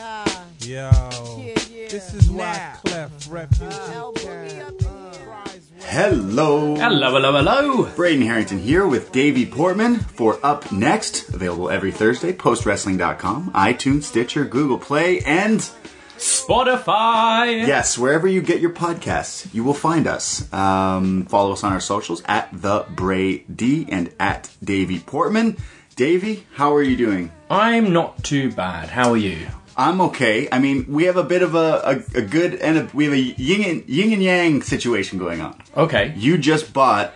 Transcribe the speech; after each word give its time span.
Ah, 0.00 0.44
Yo, 0.60 0.90
yeah, 1.38 1.54
yeah. 1.70 1.88
this 1.88 2.14
is 2.14 2.30
why 2.30 2.52
Now. 2.52 2.74
Clef 2.84 3.10
Refugee 3.30 3.92
El 3.94 4.12
Boogie 4.14 4.60
up 4.60 4.80
in 4.80 4.86
here. 4.86 4.94
Hello. 5.80 6.74
Hello, 6.76 7.10
hello, 7.12 7.32
hello. 7.32 7.84
Braden 7.96 8.26
Herrington 8.26 8.58
here 8.58 8.86
with 8.86 9.10
Davie 9.12 9.46
Portman 9.46 9.98
for 10.00 10.34
upNXT, 10.38 11.32
available 11.34 11.70
every 11.70 11.92
Thursday, 11.92 12.32
postwrestling.com, 12.32 13.52
iTunes, 13.52 14.02
Stitcher, 14.04 14.44
Google 14.44 14.78
Play, 14.78 15.20
and 15.20 15.68
Spotify. 16.18 17.66
yes, 17.66 17.96
wherever 17.98 18.26
you 18.26 18.40
get 18.40 18.60
your 18.60 18.70
podcasts, 18.72 19.52
you 19.54 19.64
will 19.64 19.74
find 19.74 20.06
us. 20.06 20.50
Um, 20.52 21.24
follow 21.26 21.52
us 21.52 21.64
on 21.64 21.72
our 21.72 21.80
socials 21.80 22.22
at 22.26 22.48
the 22.52 22.86
Bray 22.90 23.38
D 23.54 23.86
and 23.88 24.12
at 24.18 24.50
Davie 24.62 25.00
Portman. 25.00 25.56
Davie, 25.96 26.44
how 26.54 26.74
are 26.74 26.82
you 26.82 26.96
doing? 26.96 27.30
I'm 27.50 27.92
not 27.92 28.22
too 28.24 28.52
bad. 28.52 28.88
How 28.88 29.10
are 29.10 29.16
you? 29.16 29.46
I'm 29.76 30.00
okay. 30.02 30.48
I 30.50 30.58
mean, 30.58 30.86
we 30.88 31.04
have 31.04 31.16
a 31.16 31.22
bit 31.24 31.42
of 31.42 31.54
a, 31.54 32.02
a, 32.14 32.18
a 32.18 32.22
good 32.22 32.54
and 32.56 32.78
a, 32.78 32.90
we 32.92 33.04
have 33.04 33.14
a 33.14 33.18
yin 33.18 33.62
and, 33.64 33.88
yin 33.88 34.12
and 34.12 34.22
yang 34.22 34.62
situation 34.62 35.18
going 35.18 35.40
on. 35.40 35.60
Okay. 35.76 36.14
You 36.16 36.36
just 36.38 36.72
bought 36.72 37.14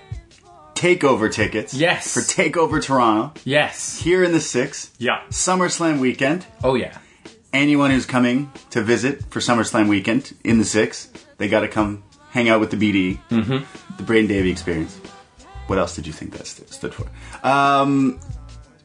takeover 0.75 1.33
tickets. 1.33 1.75
Yes. 1.75 2.13
For 2.15 2.21
Takeover 2.21 2.83
Toronto 2.83 3.33
Yes. 3.45 4.01
here 4.01 4.23
in 4.25 4.33
the 4.33 4.41
six. 4.41 4.93
Yeah. 4.99 5.23
SummerSlam 5.31 5.99
weekend. 6.01 6.47
Oh 6.63 6.75
yeah. 6.75 6.99
Anyone 7.53 7.91
who's 7.91 8.07
coming 8.07 8.51
to 8.71 8.81
visit 8.81 9.25
for 9.27 9.41
SummerSlam 9.41 9.89
weekend 9.89 10.35
in 10.43 10.59
the 10.59 10.65
six, 10.65 11.11
they 11.37 11.49
got 11.49 11.61
to 11.61 11.69
come 11.69 12.03
hang 12.31 12.49
out 12.49 12.61
with 12.61 12.71
the 12.71 12.77
BD, 12.77 13.21
mm-hmm. 13.29 13.97
the 13.97 14.03
Braden 14.03 14.27
Davie 14.27 14.51
experience. 14.51 14.97
What 15.67 15.79
else 15.79 15.95
did 15.95 16.07
you 16.07 16.13
think 16.13 16.33
that 16.33 16.47
stood 16.47 16.95
for? 16.95 17.07
Um, 17.47 18.19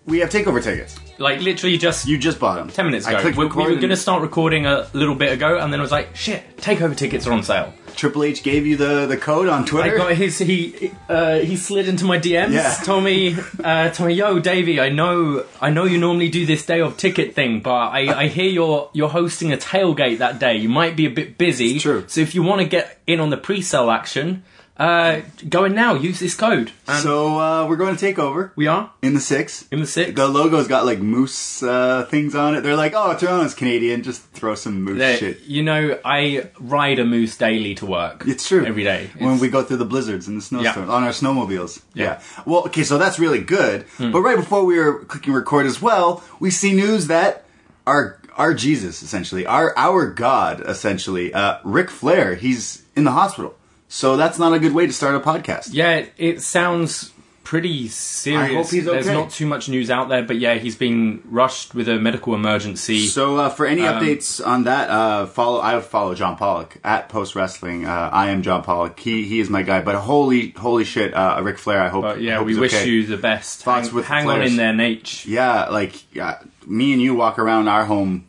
we 0.06 0.19
have 0.19 0.29
takeover 0.29 0.61
tickets. 0.61 1.00
Like 1.19 1.41
literally 1.41 1.78
just 1.78 2.07
You 2.07 2.17
just 2.17 2.39
bought 2.39 2.55
them. 2.55 2.69
ten 2.69 2.85
minutes 2.85 3.05
I 3.07 3.11
ago. 3.13 3.22
clicked 3.22 3.38
We, 3.38 3.45
we 3.63 3.69
were 3.72 3.75
going 3.78 3.89
to 3.89 3.95
start 3.97 4.22
recording 4.22 4.66
a 4.66 4.88
little 4.94 5.16
bit 5.16 5.31
ago, 5.33 5.57
and 5.59 5.72
then 5.73 5.79
I 5.79 5.83
was 5.83 5.91
like, 5.91 6.16
"Shit, 6.16 6.57
takeover 6.57 6.95
tickets 6.95 7.25
are 7.28 7.33
on 7.33 7.44
sale." 7.44 7.73
Triple 7.95 8.23
H 8.25 8.44
gave 8.44 8.67
you 8.67 8.78
the, 8.78 9.07
the 9.07 9.17
code 9.17 9.47
on 9.50 9.66
Twitter. 9.66 9.95
I 9.95 9.97
got 9.97 10.16
his. 10.16 10.38
He 10.38 10.91
uh, 11.09 11.39
he 11.39 11.56
slid 11.57 11.88
into 11.88 12.06
my 12.06 12.19
DMs. 12.19 12.51
Yeah. 12.53 12.73
Told 12.83 13.03
me, 13.03 13.35
uh, 13.63 13.89
told 13.89 14.09
me, 14.09 14.13
yo, 14.13 14.38
Davie, 14.38 14.79
I 14.79 14.89
know, 14.89 15.44
I 15.59 15.72
know 15.72 15.85
you 15.85 15.97
normally 15.97 16.29
do 16.29 16.45
this 16.45 16.63
day 16.63 16.79
of 16.79 16.95
ticket 16.97 17.33
thing, 17.33 17.61
but 17.61 17.72
I, 17.73 18.22
I 18.25 18.27
hear 18.27 18.45
you're 18.50 18.89
you're 18.94 19.09
hosting 19.09 19.51
a 19.51 19.57
tailgate 19.57 20.19
that 20.19 20.38
day. 20.39 20.56
You 20.57 20.69
might 20.69 20.95
be 20.95 21.07
a 21.07 21.09
bit 21.09 21.39
busy. 21.39 21.72
It's 21.73 21.81
true. 21.83 22.06
So 22.07 22.22
if 22.22 22.35
you 22.35 22.44
want 22.44 22.61
to 22.61 22.67
get 22.67 23.00
in 23.07 23.19
on 23.19 23.31
the 23.31 23.38
pre-sale 23.38 23.89
action, 23.89 24.44
uh, 24.77 25.21
go 25.49 25.65
in 25.65 25.73
now. 25.73 25.93
Use 25.95 26.19
this 26.19 26.35
code. 26.35 26.71
And 26.88 27.01
so 27.03 27.39
uh, 27.39 27.65
we're 27.67 27.75
going 27.77 27.95
to 27.95 27.99
take 27.99 28.19
over 28.19 28.51
we 28.55 28.67
are 28.67 28.91
in 29.01 29.13
the 29.13 29.19
six. 29.19 29.67
in 29.71 29.79
the 29.79 29.88
six. 29.88 30.13
The 30.13 30.27
logo's 30.27 30.67
got 30.67 30.85
like 30.85 30.99
moose 30.99 31.63
uh, 31.63 32.05
things 32.09 32.35
on 32.35 32.55
it. 32.55 32.61
They're 32.61 32.75
like, 32.75 32.93
oh, 32.95 33.15
Toronto's 33.17 33.53
Canadian. 33.55 34.03
Just 34.03 34.21
throw 34.31 34.55
some 34.55 34.81
moose 34.83 34.97
There- 34.99 35.17
shit. 35.17 35.41
You 35.41 35.63
know, 35.63 35.99
I 36.05 36.49
ride 36.59 36.99
a 36.99 37.05
moose 37.05 37.35
daily 37.38 37.73
to 37.75 37.85
work. 37.85 38.23
It's 38.27 38.47
true. 38.47 38.65
Every 38.65 38.83
day. 38.83 39.09
When 39.17 39.29
It's- 39.29 39.41
we 39.41 39.49
go 39.49 39.63
through 39.63 39.77
the 39.77 39.85
blizzards 39.85 40.27
and 40.27 40.38
the 40.38 40.41
snowstorms 40.41 40.89
on 40.89 41.03
our 41.03 41.11
snowmobiles. 41.11 41.81
Yeah. 41.94 42.21
Well, 42.45 42.65
okay, 42.65 42.83
so 42.83 42.97
that's 42.97 43.17
really 43.19 43.41
good. 43.41 43.83
Hmm. 43.97 44.11
But 44.11 44.21
right 44.21 44.38
before 44.38 44.63
we 44.63 44.77
were 44.79 44.99
clicking 45.05 45.33
record 45.33 45.65
as 45.65 45.81
well, 45.81 46.23
we 46.39 46.51
see 46.51 46.73
news 46.73 47.07
that 47.07 47.45
our 47.88 48.19
our 48.38 48.53
Jesus, 48.53 49.01
essentially, 49.01 49.47
our 49.47 49.73
our 49.75 50.05
God, 50.11 50.61
essentially, 50.67 51.33
uh, 51.33 51.57
Ric 51.63 51.89
Flair, 51.89 52.35
he's 52.35 52.83
in 52.95 53.03
the 53.03 53.11
hospital. 53.11 53.55
So 53.89 54.17
that's 54.17 54.37
not 54.37 54.53
a 54.53 54.59
good 54.59 54.73
way 54.73 54.85
to 54.85 54.93
start 54.93 55.15
a 55.15 55.19
podcast. 55.19 55.69
Yeah, 55.71 56.05
it, 56.17 56.41
sounds 56.41 57.13
pretty 57.43 57.87
serious. 57.87 58.51
I 58.51 58.53
hope 58.53 58.69
he's 58.69 58.83
There's 58.83 59.07
not 59.07 59.29
too 59.29 59.45
much 59.45 59.69
news 59.69 59.89
out 59.89 60.09
there, 60.09 60.21
but 60.21 60.37
yeah, 60.37 60.55
he's 60.55 60.75
been 60.75 61.21
rushed 61.23 61.73
with 61.73 61.87
a 61.87 61.97
medical 61.97 62.35
emergency. 62.35 63.05
So 63.05 63.37
uh, 63.37 63.49
for 63.49 63.65
any 63.65 63.83
Um, 63.83 64.03
updates 64.03 64.45
on 64.45 64.65
that, 64.65 64.89
uh, 64.89 65.25
follow 65.27 65.61
I 65.61 65.79
follow 65.79 66.13
John 66.13 66.35
Pollock 66.35 66.77
at 66.83 67.07
Post 67.07 67.35
Wrestling. 67.35 67.85
Uh, 67.85 68.09
I 68.11 68.31
am 68.31 68.41
John 68.41 68.63
Pollock. 68.63 68.99
He 68.99 69.23
he 69.23 69.39
is 69.39 69.49
my 69.49 69.63
guy. 69.63 69.81
But 69.81 69.95
holy 69.95 70.49
holy 70.49 70.83
shit, 70.83 71.13
uh, 71.13 71.39
Ric 71.41 71.57
Flair. 71.57 71.81
I 71.81 71.87
hope. 71.87 72.01
but 72.01 72.21
yeah, 72.21 72.37
hope 72.37 72.47
we 72.47 72.59
wish 72.59 72.73
okay. 72.73 72.89
you 72.89 73.05
the 73.05 73.15
best. 73.15 73.63
Thoughts 73.63 73.87
hang 73.87 73.95
with 73.95 74.05
hang 74.05 74.29
on 74.29 74.41
in 74.41 74.57
there, 74.57 74.73
Nate. 74.73 75.25
Yeah, 75.25 75.69
like 75.69 76.13
yeah, 76.13 76.39
me 76.65 76.91
and 76.91 77.01
you 77.01 77.15
walk 77.15 77.39
around 77.39 77.69
our 77.69 77.85
home, 77.85 78.27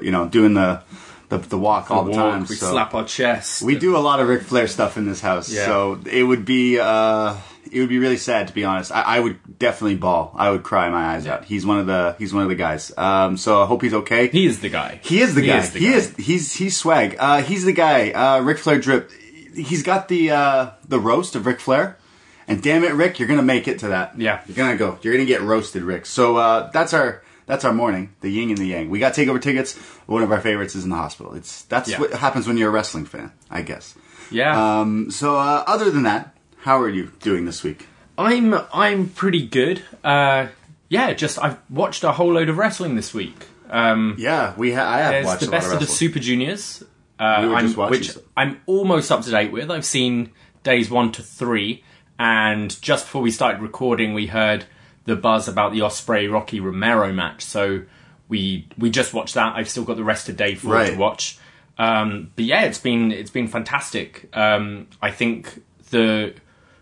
you 0.00 0.10
know, 0.10 0.26
doing 0.26 0.54
the 0.54 0.82
the, 1.28 1.38
the 1.38 1.58
walk 1.58 1.90
all 1.90 2.04
the 2.04 2.10
Walk, 2.12 2.18
time. 2.32 2.40
we 2.48 2.54
so 2.56 2.70
slap 2.70 2.94
our 2.94 3.04
chests. 3.04 3.62
we 3.62 3.78
do 3.78 3.96
a 3.96 3.98
lot 3.98 4.20
of 4.20 4.28
Ric 4.28 4.42
Flair 4.42 4.66
stuff 4.68 4.96
in 4.96 5.06
this 5.06 5.20
house. 5.20 5.50
Yeah. 5.52 5.66
So 5.66 6.00
it 6.10 6.22
would 6.22 6.44
be 6.44 6.78
uh, 6.78 7.36
it 7.70 7.80
would 7.80 7.88
be 7.90 7.98
really 7.98 8.16
sad 8.16 8.48
to 8.48 8.54
be 8.54 8.64
honest. 8.64 8.90
I, 8.92 9.02
I 9.02 9.20
would 9.20 9.58
definitely 9.58 9.96
bawl. 9.96 10.32
I 10.36 10.50
would 10.50 10.62
cry 10.62 10.88
my 10.88 11.14
eyes 11.14 11.26
out. 11.26 11.44
He's 11.44 11.66
one 11.66 11.78
of 11.78 11.86
the 11.86 12.16
he's 12.18 12.32
one 12.32 12.44
of 12.44 12.48
the 12.48 12.54
guys. 12.54 12.92
Um, 12.96 13.36
so 13.36 13.62
I 13.62 13.66
hope 13.66 13.82
he's 13.82 13.94
okay. 13.94 14.28
He 14.28 14.46
is 14.46 14.60
the 14.60 14.70
guy. 14.70 15.00
He 15.02 15.20
is 15.20 15.34
the 15.34 15.42
He 15.42 15.46
guy. 15.48 15.58
is 15.58 15.70
the 15.72 15.78
he 15.80 15.86
guy. 15.90 15.96
is. 15.96 16.16
He's 16.16 16.52
he's 16.54 16.76
swag. 16.76 17.16
Uh, 17.18 17.42
he's 17.42 17.64
the 17.64 17.72
guy. 17.74 18.10
Uh, 18.10 18.40
Ric 18.40 18.58
Flair 18.58 18.78
drip. 18.78 19.10
He's 19.54 19.82
got 19.82 20.08
the 20.08 20.30
uh, 20.30 20.70
the 20.88 21.00
roast 21.00 21.34
of 21.36 21.44
Ric 21.44 21.58
Flair, 21.60 21.98
and 22.46 22.62
damn 22.62 22.84
it, 22.84 22.92
Rick, 22.94 23.18
you're 23.18 23.28
gonna 23.28 23.42
make 23.42 23.66
it 23.68 23.80
to 23.80 23.88
that. 23.88 24.18
Yeah. 24.18 24.40
you're 24.46 24.56
gonna 24.56 24.76
go. 24.76 24.98
You're 25.02 25.12
gonna 25.14 25.26
get 25.26 25.42
roasted, 25.42 25.82
Rick. 25.82 26.06
So 26.06 26.36
uh, 26.36 26.70
that's 26.70 26.94
our 26.94 27.22
that's 27.48 27.64
our 27.64 27.72
morning. 27.72 28.14
The 28.20 28.30
yin 28.30 28.50
and 28.50 28.58
the 28.58 28.66
yang. 28.66 28.88
We 28.90 29.00
got 29.00 29.14
takeover 29.14 29.42
tickets. 29.42 29.76
One 30.06 30.22
of 30.22 30.30
our 30.30 30.40
favorites 30.40 30.76
is 30.76 30.84
in 30.84 30.90
the 30.90 30.96
hospital. 30.96 31.34
It's 31.34 31.62
that's 31.62 31.88
Yeah. 31.90 31.98
what 31.98 32.12
happens 32.12 32.46
when 32.46 32.56
you're 32.56 32.68
a 32.68 32.72
wrestling 32.72 33.06
fan, 33.06 33.32
I 33.50 33.62
guess. 33.62 33.96
Yeah. 34.30 34.54
Um, 34.80 35.10
so 35.10 35.36
uh, 35.36 35.64
other 35.66 35.90
than 35.90 36.04
that, 36.04 36.36
how 36.58 36.80
are 36.80 36.88
you 36.88 37.10
doing 37.20 37.44
this 37.46 37.64
week? 37.64 37.88
I'm 38.16 38.54
I'm 38.72 39.08
pretty 39.08 39.46
good. 39.46 39.82
Uh, 40.04 40.48
yeah, 40.88 41.12
just 41.14 41.42
I've 41.42 41.56
watched 41.68 42.04
a 42.04 42.12
whole 42.12 42.32
load 42.34 42.48
of 42.48 42.58
wrestling 42.58 42.94
this 42.94 43.12
week. 43.12 43.46
Um, 43.70 44.14
Yeah, 44.18 44.54
we 44.56 44.72
ha- 44.72 44.88
I 44.88 44.98
have 44.98 45.24
watched 45.24 45.40
the 45.42 45.48
a 45.48 45.50
best 45.50 45.68
lot 45.68 45.76
of 45.76 45.82
of 45.82 45.88
the. 45.88 45.92
Super 45.94 46.18
Juniors, 46.18 46.82
uh, 47.18 47.46
We 47.48 47.54
I'm, 47.54 47.72
which. 47.90 48.16
I'm 48.36 48.60
almost 48.66 49.10
up 49.12 49.22
to 49.24 49.30
date 49.30 49.52
with. 49.52 49.70
I've 49.70 49.84
seen 49.84 50.30
days 50.64 50.90
one 50.90 51.12
to 51.12 51.22
three, 51.22 51.84
and 52.18 52.80
just 52.82 53.04
before 53.06 53.22
we 53.22 53.30
started 53.30 53.60
recording, 53.62 54.14
we 54.14 54.26
heard 54.26 54.64
the 55.08 55.16
buzz 55.16 55.48
about 55.48 55.72
the 55.72 55.80
Ospreay 55.80 56.30
Rocky 56.32 56.60
Romero 56.60 57.12
match. 57.12 57.44
So 57.44 57.82
we 58.28 58.66
we 58.78 58.90
just 58.90 59.12
watched 59.14 59.34
that. 59.34 59.56
I've 59.56 59.68
still 59.68 59.84
got 59.84 59.96
the 59.96 60.04
rest 60.04 60.28
of 60.28 60.36
day 60.36 60.54
for 60.54 60.68
Right. 60.68 60.92
to 60.92 60.96
watch. 60.98 61.38
Um, 61.78 62.30
but 62.36 62.44
yeah, 62.44 62.62
it's 62.64 62.78
been 62.78 63.10
it's 63.12 63.30
been 63.30 63.48
fantastic. 63.48 64.28
Um, 64.36 64.86
I 65.02 65.10
think 65.10 65.62
the 65.90 66.34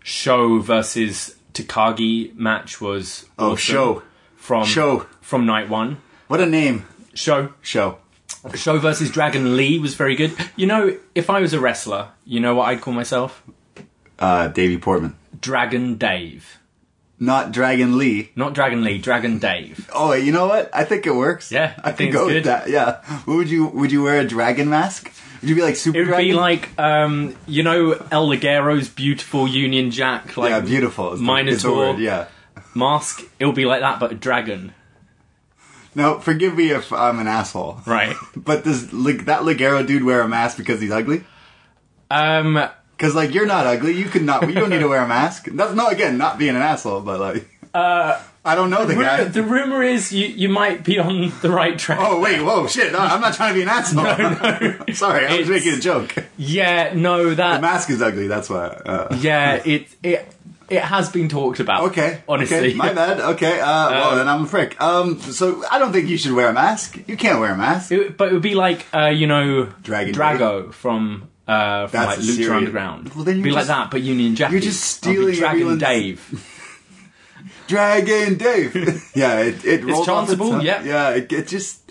SHO 0.03 0.59
versus 0.59 1.35
Takagi 1.53 2.35
match 2.35 2.79
was 2.81 3.25
Oh, 3.39 3.51
awesome 3.53 3.57
show. 3.57 4.03
from 4.35 4.65
Show. 4.65 5.05
from 5.21 5.45
night 5.45 5.69
one. 5.69 5.97
What 6.27 6.41
a 6.41 6.45
name. 6.45 6.85
Show 7.13 7.53
Show. 7.61 7.97
SHO 8.53 8.77
versus 8.79 9.09
Dragon 9.11 9.55
Lee 9.57 9.79
was 9.79 9.95
very 9.95 10.15
good. 10.15 10.31
You 10.55 10.67
know, 10.67 10.97
if 11.15 11.29
I 11.29 11.39
was 11.41 11.53
a 11.53 11.59
wrestler, 11.59 12.09
you 12.25 12.39
know 12.39 12.55
what 12.55 12.65
I'd 12.69 12.81
call 12.81 12.93
myself? 12.93 13.43
Uh, 14.19 14.47
Davie 14.47 14.77
Portman. 14.77 15.15
Dragon 15.39 15.95
Dave. 15.95 16.59
Not 17.19 17.51
Dragon 17.51 17.97
Lee. 17.97 18.31
Not 18.35 18.53
Dragon 18.53 18.83
Lee, 18.83 18.99
Dragon 18.99 19.39
Dave. 19.39 19.89
Oh, 19.93 20.13
you 20.13 20.31
know 20.31 20.47
what? 20.47 20.69
I 20.73 20.83
think 20.83 21.07
it 21.07 21.15
works. 21.15 21.51
Yeah, 21.51 21.73
I, 21.83 21.89
I 21.89 21.91
think 21.91 22.13
go 22.13 22.27
with 22.27 22.43
that. 22.45 22.69
Yeah. 22.69 23.01
What 23.25 23.37
would 23.37 23.49
you 23.49 23.67
would 23.67 23.91
you 23.91 24.03
wear 24.03 24.19
a 24.19 24.27
dragon 24.27 24.69
mask? 24.69 25.11
Would 25.41 25.49
you 25.49 25.55
be 25.55 25.61
like 25.61 25.75
super 25.75 25.97
It 25.97 26.01
would 26.01 26.07
dragon? 26.09 26.25
be 26.27 26.33
like, 26.33 26.79
um, 26.79 27.35
you 27.47 27.63
know, 27.63 27.93
El 28.11 28.27
Ligero's 28.27 28.89
beautiful 28.89 29.47
Union 29.47 29.91
Jack, 29.91 30.37
like 30.37 30.51
yeah, 30.51 30.59
beautiful. 30.59 31.13
It's 31.13 31.21
it's 31.21 31.63
the 31.63 31.71
word, 31.73 31.99
yeah. 31.99 32.27
mask. 32.75 33.23
It'll 33.39 33.53
be 33.53 33.65
like 33.65 33.81
that, 33.81 33.99
but 33.99 34.11
a 34.11 34.15
dragon. 34.15 34.73
Now, 35.95 36.19
forgive 36.19 36.55
me 36.55 36.69
if 36.69 36.93
I'm 36.93 37.17
an 37.17 37.27
asshole. 37.27 37.81
Right. 37.87 38.15
But 38.35 38.63
does 38.63 38.93
Lig- 38.93 39.25
that 39.25 39.41
Ligero 39.41 39.85
dude 39.85 40.03
wear 40.03 40.21
a 40.21 40.27
mask 40.27 40.57
because 40.57 40.79
he's 40.79 40.91
ugly? 40.91 41.23
Um, 42.11 42.63
Because 42.97 43.13
like 43.13 43.33
you're 43.33 43.45
not 43.45 43.67
ugly, 43.67 43.93
you 43.93 44.05
could 44.05 44.23
not. 44.23 44.47
You 44.47 44.55
don't 44.55 44.69
need 44.71 44.79
to 44.79 44.87
wear 44.87 45.03
a 45.03 45.07
mask. 45.07 45.45
That's 45.51 45.73
no 45.73 45.87
again 45.87 46.17
not 46.17 46.39
being 46.39 46.55
an 46.55 46.61
asshole, 46.63 47.01
but 47.01 47.19
like 47.19 47.47
uh, 47.73 48.19
I 48.43 48.55
don't 48.55 48.69
know 48.71 48.85
the 48.85 48.95
guy. 48.95 49.19
ru- 49.23 49.29
the 49.29 49.43
rumor 49.43 49.83
is 49.83 50.11
you, 50.11 50.25
you 50.27 50.49
might 50.49 50.83
be 50.83 50.97
on 50.97 51.31
the 51.41 51.51
right 51.51 51.77
track. 51.77 51.99
Oh 52.01 52.19
wait, 52.19 52.41
whoa, 52.41 52.65
shit! 52.67 52.91
No, 52.91 52.99
I'm 52.99 53.21
not 53.21 53.35
trying 53.35 53.53
to 53.53 53.55
be 53.55 53.61
an 53.61 53.69
asshole. 53.69 54.03
no, 54.03 54.17
no. 54.17 54.85
Sorry, 54.93 55.27
I 55.27 55.37
was 55.37 55.47
making 55.49 55.73
a 55.73 55.79
joke. 55.79 56.15
Yeah, 56.37 56.93
no, 56.95 57.29
The 57.29 57.35
that. 57.35 57.61
mask 57.61 57.89
is 57.91 58.01
ugly. 58.01 58.27
That's 58.27 58.49
why. 58.49 58.65
Uh, 58.67 59.15
yeah, 59.19 59.61
it 59.63 59.87
it 60.01 60.27
it 60.69 60.81
has 60.81 61.09
been 61.09 61.29
talked 61.29 61.59
about. 61.59 61.91
okay, 61.91 62.21
honestly, 62.27 62.57
okay, 62.57 62.73
my 62.73 62.93
bad. 62.93 63.19
Okay, 63.19 63.59
uh, 63.59 63.89
well 63.91 64.15
then 64.15 64.27
I'm 64.27 64.45
a 64.45 64.47
frick. 64.47 64.81
Um, 64.81 65.19
so 65.19 65.63
I 65.69 65.77
don't 65.77 65.91
think 65.93 66.09
you 66.09 66.17
should 66.17 66.31
wear 66.33 66.49
a 66.49 66.53
mask. 66.53 66.97
You 67.07 67.15
can't 67.15 67.39
wear 67.39 67.51
a 67.53 67.57
mask. 67.57 67.91
It, 67.91 68.17
but 68.17 68.29
it 68.29 68.33
would 68.33 68.41
be 68.41 68.55
like 68.55 68.85
uh, 68.93 69.07
you 69.09 69.27
know 69.27 69.65
Dragon 69.83 70.15
Drago 70.15 70.73
from 70.73 71.27
uh, 71.47 71.87
from 71.87 71.99
That's 71.99 72.17
like 72.17 72.25
Lucha 72.25 72.35
serious- 72.35 72.49
Underground. 72.51 73.13
Well, 73.15 73.23
then 73.23 73.35
It'd 73.35 73.43
be 73.43 73.49
you're 73.49 73.57
like 73.57 73.67
that, 73.67 73.89
but 73.91 74.01
Union 74.01 74.35
Jack. 74.35 74.51
you're 74.51 74.59
just 74.61 74.83
stealing 74.83 75.35
Dragon 75.35 75.77
Dave. 75.77 76.53
Dragon 77.67 78.37
Dave. 78.37 78.75
yeah, 79.15 79.39
it 79.41 79.63
it 79.65 79.83
rolls 79.83 80.07
off 80.07 80.27
the 80.29 80.35
tongue. 80.37 80.61
yeah. 80.61 80.83
yeah. 80.83 81.09
It, 81.11 81.31
it 81.31 81.47
just 81.47 81.81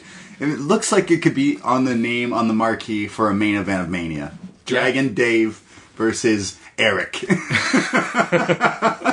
it 0.41 0.59
looks 0.59 0.91
like 0.93 1.11
it 1.11 1.19
could 1.23 1.35
be 1.35 1.59
on 1.63 1.85
the 1.85 1.95
name 1.95 2.33
on 2.33 2.49
the 2.49 2.55
marquee 2.55 3.07
for 3.09 3.29
a 3.31 3.35
main 3.35 3.57
event 3.57 3.83
of 3.83 3.89
Mania. 3.91 4.33
Dragon 4.65 5.15
Dave 5.15 5.61
versus 5.97 6.59
Eric. 6.79 7.17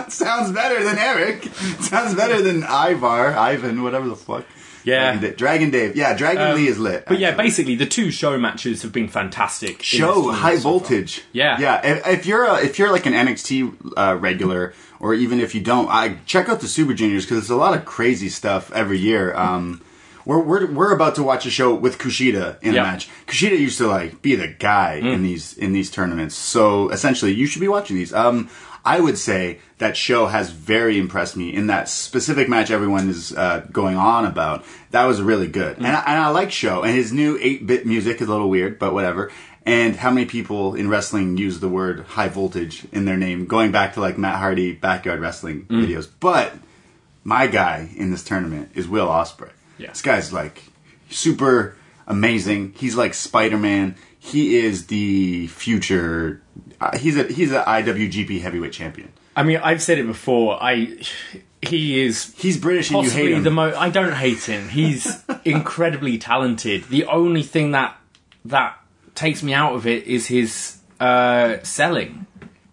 Sounds 0.09 0.51
better 0.51 0.83
than 0.83 0.97
Eric. 0.97 1.43
Sounds 1.81 2.15
better 2.15 2.41
than 2.41 2.63
Ivar, 2.63 3.33
Ivan, 3.35 3.83
whatever 3.83 4.07
the 4.07 4.15
fuck. 4.15 4.45
Yeah. 4.83 5.13
Dragon, 5.17 5.37
Dragon 5.37 5.69
Dave. 5.71 5.95
Yeah, 5.95 6.15
Dragon 6.15 6.41
Um, 6.49 6.55
Lee 6.55 6.67
is 6.67 6.77
lit. 6.79 7.05
But 7.07 7.19
yeah, 7.19 7.31
basically 7.35 7.75
the 7.75 7.85
two 7.85 8.11
SHO 8.11 8.37
matches 8.37 8.81
have 8.81 8.91
been 8.91 9.07
fantastic. 9.07 9.81
show 9.83 10.31
high 10.31 10.55
so 10.57 10.61
far. 10.63 10.71
voltage. 10.79 11.21
Yeah. 11.31 11.59
yeah. 11.59 11.85
If, 11.85 12.07
if 12.07 12.25
you're 12.25 12.43
a, 12.45 12.55
if 12.63 12.77
you're 12.79 12.91
like 12.91 13.05
an 13.05 13.13
NXT 13.13 13.93
uh, 13.97 14.17
regular, 14.19 14.73
or 14.99 15.13
even 15.13 15.39
if 15.39 15.53
you 15.55 15.61
don't, 15.61 15.89
I 15.89 16.17
check 16.25 16.49
out 16.49 16.59
the 16.61 16.67
Super 16.67 16.93
Juniors 16.93 17.23
because 17.25 17.37
there's 17.39 17.49
a 17.49 17.55
lot 17.55 17.77
of 17.77 17.85
crazy 17.85 18.29
stuff 18.29 18.71
every 18.73 18.97
year. 18.99 19.33
Um, 19.35 19.81
we're, 20.25 20.39
we're 20.39 20.71
we're 20.71 20.93
about 20.93 21.15
to 21.15 21.23
watch 21.23 21.45
a 21.45 21.49
show 21.49 21.75
with 21.75 21.97
Kushida 21.97 22.57
in 22.61 22.73
Yeah. 22.73 22.81
a 22.81 22.83
match. 22.83 23.09
Kushida 23.27 23.59
used 23.59 23.77
to 23.79 23.87
like 23.87 24.21
be 24.21 24.35
the 24.35 24.47
guy 24.47 25.01
Mm. 25.03 25.13
in 25.15 25.23
these 25.23 25.57
in 25.57 25.73
these 25.73 25.91
tournaments. 25.91 26.35
So 26.35 26.89
essentially, 26.89 27.33
you 27.33 27.45
should 27.45 27.59
be 27.59 27.67
watching 27.67 27.97
these. 27.97 28.13
Um, 28.13 28.49
I 28.85 28.99
would 28.99 29.17
say 29.17 29.59
that 29.77 29.95
SHO 29.95 30.27
has 30.27 30.49
very 30.49 30.99
impressed 30.99 31.37
me 31.37 31.53
in 31.53 31.67
that 31.67 31.87
specific 31.87 32.49
match 32.49 32.69
everyone 32.69 33.09
is 33.09 33.33
uh, 33.33 33.65
going 33.71 33.95
on 33.95 34.25
about. 34.25 34.65
That 34.91 35.05
was 35.05 35.21
really 35.21 35.47
good, 35.47 35.77
and, 35.77 35.87
I, 35.87 36.03
and 36.05 36.19
I 36.19 36.29
like 36.29 36.51
SHO. 36.51 36.83
And 36.83 36.93
his 36.93 37.13
new 37.13 37.37
eight 37.41 37.65
bit 37.65 37.85
music 37.85 38.21
is 38.21 38.27
a 38.27 38.31
little 38.31 38.49
weird, 38.49 38.79
but 38.79 38.93
whatever. 38.93 39.31
And 39.65 39.95
how 39.95 40.11
many 40.11 40.25
people 40.25 40.75
in 40.75 40.89
wrestling 40.89 41.37
use 41.37 41.61
the 41.61 41.69
word 41.69 42.01
high 42.01 42.27
voltage 42.27 42.85
in 42.91 43.05
their 43.05 43.15
name, 43.15 43.45
going 43.45 43.71
back 43.71 43.93
to 43.93 44.01
like 44.01 44.17
Matt 44.17 44.37
Hardy 44.37 44.73
backyard 44.73 45.21
wrestling 45.21 45.65
videos. 45.67 46.09
But 46.19 46.53
my 47.23 47.47
guy 47.47 47.89
in 47.95 48.11
this 48.11 48.23
tournament 48.23 48.71
is 48.75 48.87
Will 48.87 49.07
Ospreay. 49.07 49.51
Yeah. 49.77 49.87
This 49.87 50.01
guy's 50.01 50.33
like 50.33 50.63
super 51.09 51.77
amazing. 52.07 52.73
He's 52.75 52.95
like 52.95 53.13
Spider 53.13 53.57
Man. 53.57 53.95
He 54.19 54.57
is 54.57 54.87
the 54.87 55.47
future. 55.47 56.41
Uh, 56.83 56.97
he's 56.97 57.17
a 57.17 57.23
he's 57.23 57.51
a 57.51 57.63
IWGP 57.63 58.41
Heavyweight 58.41 58.73
Champion. 58.73 59.11
I 59.35 59.43
mean, 59.43 59.57
I've 59.63 59.81
said 59.81 59.97
it 59.99 60.05
before. 60.07 60.61
I 60.61 60.97
he 61.61 62.01
is 62.01 62.33
He's 62.37 62.57
British 62.57 62.91
and 62.91 63.03
you 63.05 63.09
hate 63.09 63.31
him. 63.31 63.43
the 63.43 63.51
most. 63.51 63.75
I 63.77 63.89
don't 63.89 64.13
hate 64.13 64.43
him. 64.43 64.69
He's 64.69 65.23
incredibly 65.45 66.17
talented. 66.17 66.83
The 66.85 67.05
only 67.05 67.43
thing 67.43 67.71
that 67.71 67.95
that 68.45 68.77
takes 69.15 69.41
me 69.43 69.53
out 69.53 69.73
of 69.75 69.87
it 69.87 70.05
is 70.05 70.27
his 70.27 70.77
uh, 70.99 71.57
selling. 71.63 72.25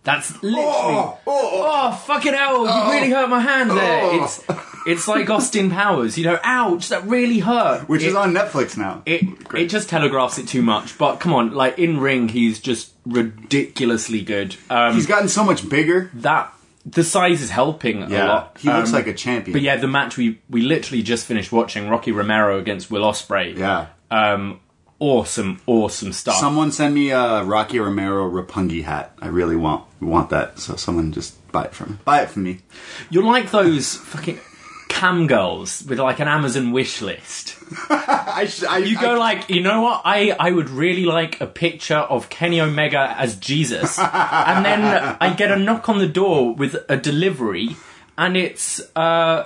That's 0.03 0.33
literally. 0.43 0.65
Oh, 0.67 1.19
Oh, 1.27 1.93
fucking 2.07 2.33
hell! 2.33 2.65
You 2.65 2.93
really 2.93 3.11
hurt 3.11 3.29
my 3.29 3.41
hand 3.41 3.71
there. 3.71 4.01
Oh. 4.03 4.25
It's 4.25 4.43
it's 4.87 5.07
like 5.09 5.29
Austin 5.31 5.71
Powers. 5.71 6.17
You 6.19 6.25
know, 6.25 6.39
ouch! 6.43 6.89
That 6.89 7.07
really 7.07 7.39
hurt. 7.41 7.89
which 7.89 8.03
is 8.03 8.15
on 8.15 8.33
Netflix 8.33 8.77
now. 8.77 9.03
It 9.07 9.45
Great. 9.45 9.65
it 9.65 9.69
just 9.71 9.89
telegraphs 9.89 10.39
it 10.39 10.49
too 10.49 10.63
much. 10.63 10.97
But 10.99 11.17
come 11.17 11.33
on, 11.33 11.53
like 11.53 11.79
in 11.79 11.99
ring, 12.01 12.29
he's 12.29 12.61
just 12.61 12.93
ridiculously 13.07 14.23
good. 14.23 14.57
Um, 14.69 14.95
He's 14.95 15.07
gotten 15.07 15.29
so 15.29 15.45
much 15.45 15.69
bigger. 15.69 16.11
that 16.15 16.53
the 16.87 17.05
size 17.05 17.43
is 17.43 17.51
helping 17.51 18.03
a 18.03 18.09
lot. 18.27 18.57
he 18.59 18.69
looks 18.71 18.89
Um, 18.89 18.95
like 18.95 19.07
a 19.07 19.13
champion. 19.15 19.53
But 19.53 19.63
yeah, 19.63 19.77
the 19.77 19.89
match 19.89 20.17
we 20.17 20.39
we 20.49 20.63
literally 20.63 21.03
just 21.03 21.27
finished 21.27 21.53
watching 21.53 21.89
Rocky 21.89 22.13
Romero 22.13 22.59
against 22.59 22.91
Will 22.91 23.03
Ospreay. 23.03 23.57
yeah. 23.57 23.87
Um, 24.11 24.61
awesome, 24.99 25.61
awesome 25.67 26.13
stuff. 26.13 26.37
Someone 26.37 26.73
send 26.73 26.95
me 26.95 27.11
a 27.11 27.45
Rocky 27.45 27.79
Romero 27.79 28.29
Roppongi 28.31 28.83
hat. 28.83 29.13
I 29.21 29.29
really 29.29 29.57
want 29.57 29.85
want 30.01 30.31
that. 30.31 30.59
So 30.59 30.77
someone 30.77 31.13
just 31.13 31.37
buy 31.53 31.65
it 31.65 31.75
from 31.75 31.93
me. 31.93 31.99
Buy 32.05 32.23
it 32.23 32.31
from 32.31 32.43
me. 32.45 32.61
You're 33.11 33.25
like 33.25 33.51
those 33.51 33.95
fucking 33.97 34.39
cam 34.91 35.27
girls 35.27 35.83
with 35.89 35.99
like 35.99 36.19
an 36.21 36.29
Amazon 36.29 36.73
wish 36.73 37.01
list. 37.01 37.57
I, 37.89 38.47
sh- 38.47 38.65
I 38.65 38.79
You 38.79 38.99
go 39.01 39.15
I- 39.15 39.19
like, 39.19 39.49
you 39.49 39.63
know 39.63 39.81
what? 39.81 40.03
I, 40.05 40.31
I 40.39 40.51
would 40.51 40.69
really 40.69 41.05
like 41.07 41.41
a 41.41 41.47
picture 41.47 41.97
of 41.97 42.29
Kenny 42.29 42.61
Omega 42.61 43.15
as 43.17 43.37
Jesus, 43.37 43.99
and 43.99 44.65
then 44.65 45.17
I 45.21 45.33
get 45.35 45.51
a 45.51 45.57
knock 45.57 45.89
on 45.89 45.99
the 45.99 46.09
door 46.09 46.55
with 46.55 46.77
a 46.89 46.97
delivery, 46.97 47.77
and 48.19 48.37
it's 48.37 48.81
uh, 48.97 49.45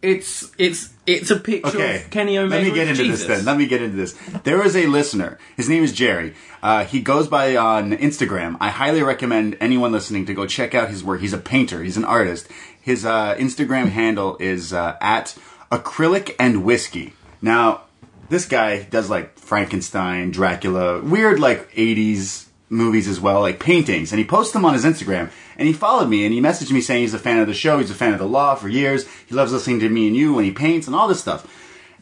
it's 0.00 0.50
it's 0.58 0.88
it's 1.06 1.30
a 1.30 1.36
picture 1.38 1.68
Okay, 1.68 1.96
of 2.02 2.10
Kenny 2.10 2.38
Omega. 2.38 2.56
Let 2.56 2.64
me 2.64 2.74
get 2.74 2.88
into 2.88 3.02
Jesus. 3.04 3.20
this 3.26 3.28
then. 3.36 3.44
Let 3.44 3.56
me 3.56 3.66
get 3.66 3.82
into 3.82 3.96
this. 3.96 4.14
There 4.44 4.64
is 4.64 4.74
a 4.76 4.86
listener. 4.86 5.38
His 5.56 5.68
name 5.68 5.84
is 5.84 5.92
Jerry. 5.92 6.34
Uh, 6.62 6.84
he 6.84 7.00
goes 7.00 7.28
by 7.28 7.56
on 7.56 7.92
Instagram. 7.92 8.56
I 8.60 8.70
highly 8.70 9.02
recommend 9.02 9.56
anyone 9.60 9.92
listening 9.92 10.26
to 10.26 10.34
go 10.34 10.46
check 10.46 10.74
out 10.74 10.88
his 10.90 11.02
work. 11.04 11.20
He's 11.20 11.32
a 11.32 11.38
painter. 11.38 11.82
He's 11.82 11.96
an 11.96 12.04
artist. 12.04 12.48
His 12.82 13.04
uh, 13.04 13.36
Instagram 13.36 13.88
handle 13.88 14.36
is 14.38 14.72
uh, 14.72 14.96
at 15.00 15.36
acrylic 15.70 16.34
and 16.38 16.64
whiskey. 16.64 17.14
Now, 17.40 17.82
this 18.28 18.44
guy 18.44 18.82
does 18.82 19.08
like 19.08 19.38
Frankenstein, 19.38 20.32
Dracula, 20.32 21.00
weird 21.00 21.38
like 21.38 21.72
80s 21.72 22.46
movies 22.68 23.06
as 23.06 23.20
well, 23.20 23.40
like 23.40 23.60
paintings, 23.60 24.10
and 24.10 24.18
he 24.18 24.24
posts 24.24 24.52
them 24.52 24.64
on 24.64 24.74
his 24.74 24.84
Instagram. 24.84 25.30
And 25.56 25.68
he 25.68 25.74
followed 25.74 26.08
me 26.08 26.24
and 26.24 26.34
he 26.34 26.40
messaged 26.40 26.72
me 26.72 26.80
saying 26.80 27.02
he's 27.02 27.14
a 27.14 27.18
fan 27.18 27.38
of 27.38 27.46
the 27.46 27.54
show, 27.54 27.78
he's 27.78 27.90
a 27.90 27.94
fan 27.94 28.12
of 28.12 28.18
the 28.18 28.26
law 28.26 28.54
for 28.56 28.68
years, 28.68 29.06
he 29.26 29.34
loves 29.34 29.52
listening 29.52 29.80
to 29.80 29.88
me 29.88 30.08
and 30.08 30.16
you 30.16 30.34
when 30.34 30.44
he 30.44 30.50
paints 30.50 30.86
and 30.86 30.96
all 30.96 31.06
this 31.06 31.20
stuff. 31.20 31.46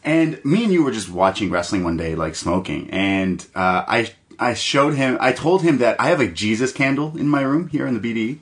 And 0.03 0.43
me 0.45 0.65
and 0.65 0.73
you 0.73 0.83
were 0.83 0.93
just 0.93 1.11
watching 1.11 1.51
wrestling 1.51 1.85
one 1.85 1.99
day, 1.99 2.15
like 2.15 2.35
smoking, 2.35 2.89
and 2.91 3.47
uh, 3.55 3.85
I 3.87 4.13
I 4.39 4.55
showed 4.55 4.95
him, 4.95 5.19
I 5.21 5.33
told 5.33 5.63
him 5.63 5.77
that 5.79 6.01
I 6.01 6.07
have 6.07 6.21
a 6.21 6.27
Jesus 6.27 6.73
candle 6.73 7.15
in 7.19 7.29
my 7.29 7.43
room 7.43 7.69
here 7.69 7.87
in 7.87 7.93
the 7.93 8.01
BDE. 8.01 8.39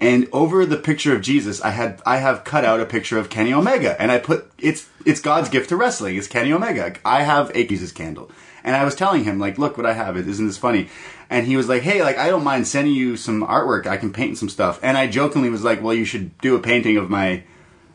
And 0.00 0.28
over 0.32 0.64
the 0.64 0.78
picture 0.78 1.14
of 1.14 1.20
Jesus, 1.20 1.60
I 1.60 1.70
had 1.70 2.00
I 2.06 2.18
have 2.18 2.44
cut 2.44 2.64
out 2.64 2.80
a 2.80 2.86
picture 2.86 3.18
of 3.18 3.28
Kenny 3.28 3.52
Omega, 3.52 4.00
and 4.00 4.10
I 4.10 4.18
put 4.18 4.50
it's 4.58 4.88
it's 5.04 5.20
God's 5.20 5.50
gift 5.50 5.68
to 5.68 5.76
wrestling. 5.76 6.16
It's 6.16 6.26
Kenny 6.26 6.52
Omega. 6.52 6.94
I 7.04 7.22
have 7.22 7.50
a 7.54 7.66
Jesus 7.66 7.92
candle, 7.92 8.30
And 8.64 8.74
I 8.74 8.84
was 8.84 8.94
telling 8.94 9.24
him, 9.24 9.38
like, 9.38 9.58
look 9.58 9.76
what 9.76 9.86
I 9.86 9.92
have. 9.92 10.16
Isn't 10.16 10.46
this 10.46 10.56
funny? 10.56 10.88
And 11.28 11.46
he 11.46 11.56
was 11.56 11.68
like, 11.68 11.82
hey, 11.82 12.02
like, 12.02 12.18
I 12.18 12.28
don't 12.28 12.44
mind 12.44 12.66
sending 12.66 12.94
you 12.94 13.16
some 13.16 13.46
artwork. 13.46 13.86
I 13.86 13.96
can 13.98 14.12
paint 14.12 14.36
some 14.38 14.48
stuff. 14.48 14.80
And 14.82 14.98
I 14.98 15.06
jokingly 15.06 15.48
was 15.48 15.62
like, 15.62 15.82
well, 15.82 15.94
you 15.94 16.04
should 16.04 16.36
do 16.38 16.56
a 16.56 16.60
painting 16.60 16.96
of 16.96 17.08
my, 17.08 17.44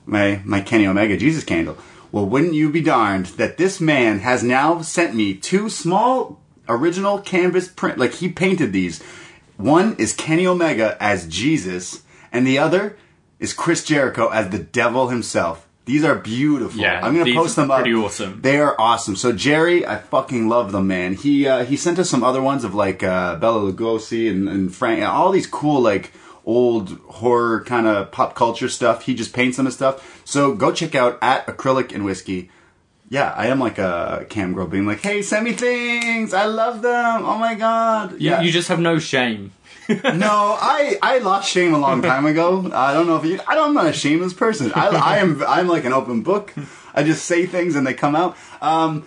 my, 0.06 0.42
my 0.46 0.62
Kenny 0.62 0.88
Omega 0.88 1.18
Jesus 1.18 1.44
candle. 1.44 1.78
Well, 2.12 2.26
wouldn't 2.26 2.54
you 2.54 2.70
be 2.70 2.82
darned 2.82 3.26
that 3.38 3.58
this 3.58 3.82
man 3.82 4.20
has 4.20 4.42
now 4.42 4.82
sent 4.82 5.16
me 5.16 5.36
two 5.36 5.70
small 5.70 6.40
original 6.68 7.20
canvas 7.20 7.68
print, 7.68 7.98
like 7.98 8.14
he 8.14 8.30
painted 8.30 8.74
these. 8.74 9.04
One 9.58 9.96
is 9.98 10.14
Kenny 10.14 10.46
Omega 10.46 10.98
as 11.00 11.28
Jesus, 11.28 12.04
and 12.32 12.46
the 12.46 12.58
other 12.60 12.98
is 13.40 13.54
Chris 13.54 13.84
Jericho 13.84 14.30
as 14.30 14.50
the 14.50 14.60
devil 14.60 15.08
himself. 15.10 15.68
These 15.86 16.04
are 16.04 16.16
beautiful. 16.16 16.82
Yeah, 16.82 17.00
I'm 17.04 17.16
gonna 17.16 17.34
post 17.34 17.56
them 17.56 17.70
up. 17.70 17.82
pretty 17.82 17.96
awesome. 17.96 18.42
They 18.42 18.58
are 18.60 18.76
awesome. 18.80 19.16
So 19.16 19.32
Jerry, 19.32 19.86
I 19.86 19.98
fucking 19.98 20.50
love 20.50 20.72
them, 20.72 20.88
man. 20.88 21.14
He 21.14 21.48
uh, 21.48 21.64
he 21.64 21.78
sent 21.78 22.00
us 22.00 22.10
some 22.10 22.24
other 22.24 22.42
ones 22.42 22.64
of 22.64 22.74
like 22.74 23.04
uh, 23.04 23.36
Bela 23.36 23.72
Lugosi 23.72 24.30
and, 24.30 24.50
and 24.50 24.74
Frank, 24.74 25.00
and 25.00 25.08
all 25.08 25.32
these 25.32 25.46
cool 25.48 25.82
like 25.82 26.12
old 26.44 26.90
horror 27.08 27.64
kind 27.64 27.86
of 27.88 28.12
pop 28.12 28.34
culture 28.36 28.68
stuff. 28.70 29.04
He 29.04 29.14
just 29.14 29.32
paints 29.34 29.58
them 29.58 29.68
and 29.68 29.74
stuff. 29.74 30.22
So 30.26 30.56
go 30.56 30.72
check 30.72 30.96
out 30.96 31.20
at 31.22 31.46
Acrylic 31.46 31.94
and 31.94 32.04
Whiskey. 32.04 32.50
Yeah, 33.10 33.32
I 33.36 33.48
am 33.48 33.60
like 33.60 33.78
a 33.78 34.26
cam 34.30 34.54
girl 34.54 34.66
being 34.68 34.88
like, 34.88 35.02
hey, 35.02 35.22
send 35.22 35.46
me 35.46 35.54
things. 35.54 36.34
I 36.34 36.46
love 36.46 36.82
them. 36.82 37.26
Oh 37.26 37.38
my 37.38 37.54
god. 37.56 38.14
You, 38.14 38.32
yeah. 38.32 38.42
you 38.42 38.52
just 38.52 38.68
have 38.70 38.80
no 38.80 38.98
shame. 38.98 39.52
no, 39.90 40.58
I 40.60 40.98
I 41.04 41.20
lost 41.20 41.52
shame 41.52 41.76
a 41.76 41.78
long 41.78 42.02
time 42.02 42.26
ago. 42.26 42.72
I 42.74 42.92
don't 42.92 43.06
know 43.06 43.18
if 43.18 43.26
you. 43.26 43.40
I 43.48 43.54
don't, 43.54 43.70
I'm 43.70 43.74
not 43.76 43.86
a 43.86 43.94
shameless 43.94 44.34
person. 44.34 44.72
I, 44.74 44.88
I 44.88 45.18
am. 45.18 45.44
I'm 45.48 45.68
like 45.68 45.86
an 45.86 45.94
open 45.94 46.24
book. 46.24 46.54
I 46.96 47.04
just 47.04 47.26
say 47.26 47.46
things 47.46 47.76
and 47.76 47.86
they 47.86 47.94
come 47.94 48.16
out. 48.16 48.36
Um, 48.62 49.06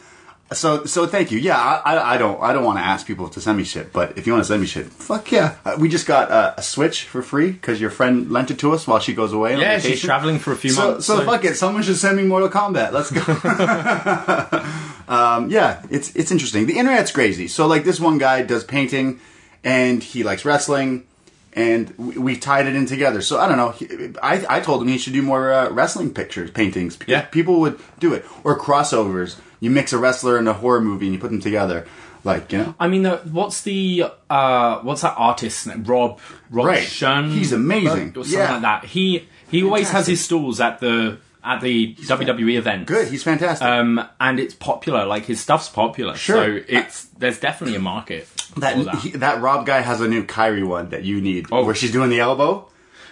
so 0.52 0.85
so 0.87 1.07
thank 1.07 1.31
you. 1.31 1.38
Yeah, 1.38 1.59
I, 1.59 1.95
I, 1.97 2.14
I 2.14 2.19
don't 2.19 2.40
I 2.43 2.52
don't 2.52 2.64
want 2.64 2.78
to 2.78 2.85
ask 2.85 3.07
people 3.07 3.28
to 3.28 3.40
send 3.40 3.59
me 3.59 3.64
shit, 3.64 3.93
but 3.93 4.17
if 4.17 4.26
you 4.26 4.33
want 4.33 4.45
to 4.45 4.49
send 4.49 4.61
me 4.61 4.67
shit, 4.67 4.87
fuck 4.87 5.31
yeah. 5.31 5.57
Uh, 5.64 5.76
we 5.78 5.88
just 5.88 6.07
got 6.07 6.31
uh, 6.31 6.55
a 6.57 6.62
Switch 6.62 7.05
for 7.05 7.23
free 7.23 7.50
because 7.52 7.81
your 7.81 7.90
friend 7.90 8.31
lent 8.31 8.50
it 8.50 8.59
to 8.61 8.73
us 8.73 8.87
while 8.87 8.99
she 8.99 9.12
goes 9.14 9.33
away. 9.33 9.55
On 9.55 9.61
Yeah, 9.61 9.78
she's 9.78 10.00
traveling 10.00 10.38
for 10.38 10.52
a 10.52 10.57
few 10.57 10.71
So, 10.71 10.93
months. 10.93 11.07
so 11.07 11.25
fuck 11.25 11.45
it. 11.45 11.57
Someone 11.57 11.83
should 11.83 11.97
send 11.97 12.17
me 12.17 12.25
Mortal 12.25 12.49
Kombat. 12.49 12.93
Let's 12.93 13.11
go. 13.11 13.21
um, 15.09 15.50
yeah, 15.50 15.83
it's 15.90 16.14
it's 16.17 16.31
interesting. 16.31 16.67
The 16.67 16.78
internet's 16.78 17.12
crazy. 17.12 17.49
So 17.49 17.67
like 17.67 17.85
this 17.85 18.00
one 18.00 18.19
guy 18.19 18.43
does 18.43 18.64
painting, 18.64 19.21
and 19.64 20.02
he 20.02 20.23
likes 20.25 20.45
wrestling, 20.45 21.05
and 21.52 21.93
we, 21.99 22.19
we 22.19 22.37
tied 22.37 22.67
it 22.67 22.75
in 22.75 22.87
together. 22.87 23.21
So 23.23 23.38
I 23.38 23.49
don't 23.49 23.57
know. 23.57 23.75
I 24.23 24.45
I 24.49 24.61
told 24.61 24.83
him 24.83 24.88
he 24.88 24.99
should 24.99 25.12
do 25.12 25.23
more 25.23 25.52
uh, 25.52 25.71
wrestling 25.71 26.12
pictures, 26.14 26.50
paintings 26.50 26.97
because 26.97 27.12
Yeah. 27.12 27.23
people 27.23 27.61
would 27.61 27.78
do 27.99 28.14
it 28.14 28.25
or 28.45 28.59
crossovers. 28.59 29.37
You 29.61 29.71
mix 29.71 29.93
a 29.93 29.99
wrestler 29.99 30.37
and 30.37 30.49
a 30.49 30.53
horror 30.55 30.81
movie 30.81 31.07
and 31.07 31.15
you 31.15 31.21
put 31.21 31.31
them 31.31 31.41
together, 31.41 31.87
like 32.25 32.53
you 32.53 32.59
know. 32.59 32.75
I 32.79 32.88
mean, 32.88 33.03
the, 33.03 33.17
what's 33.31 33.62
the 33.62 34.05
uh, 34.31 34.79
what's 34.81 35.03
that 35.03 35.15
artist's 35.17 35.67
name? 35.67 35.85
Rob 35.85 36.21
Rob 36.50 36.67
Right. 36.67 36.83
Schoen- 36.87 37.31
He's 37.31 37.53
amazing. 37.53 38.11
or 38.17 38.25
something 38.25 38.33
Yeah. 38.33 38.53
like 38.53 38.62
that. 38.62 38.85
He 38.87 39.29
he 39.50 39.62
always 39.65 39.91
has 39.91 40.07
his 40.07 40.25
stalls 40.25 40.61
at 40.61 40.79
the 40.81 41.19
at 41.45 41.61
the 41.61 41.95
WWE 41.95 42.59
event. 42.59 42.87
Good. 42.87 43.09
He's 43.09 43.23
fantastic. 43.23 43.67
Um, 43.67 44.05
and 44.21 44.38
it's 44.41 44.55
popular. 44.55 45.05
Like 45.07 45.25
his 45.25 45.41
stuff's 45.41 45.69
popular. 45.69 46.15
Sure. 46.17 46.61
So 46.61 46.65
it's 46.69 47.05
there's 47.19 47.41
definitely 47.41 47.77
a 47.77 47.81
market. 47.81 48.29
that 48.59 48.85
that. 48.85 48.95
he, 48.97 49.11
that 49.12 49.41
Rob 49.41 49.65
guy 49.67 49.81
has 49.81 50.00
a 50.00 50.09
new 50.09 50.25
Kairi 50.25 50.67
one 50.67 50.91
that 50.91 51.05
you 51.05 51.21
need, 51.21 51.47
Oh. 51.50 51.65
where 51.65 51.75
she's 51.75 51.93
doing 51.93 52.11
the 52.11 52.21
elbow. 52.21 52.69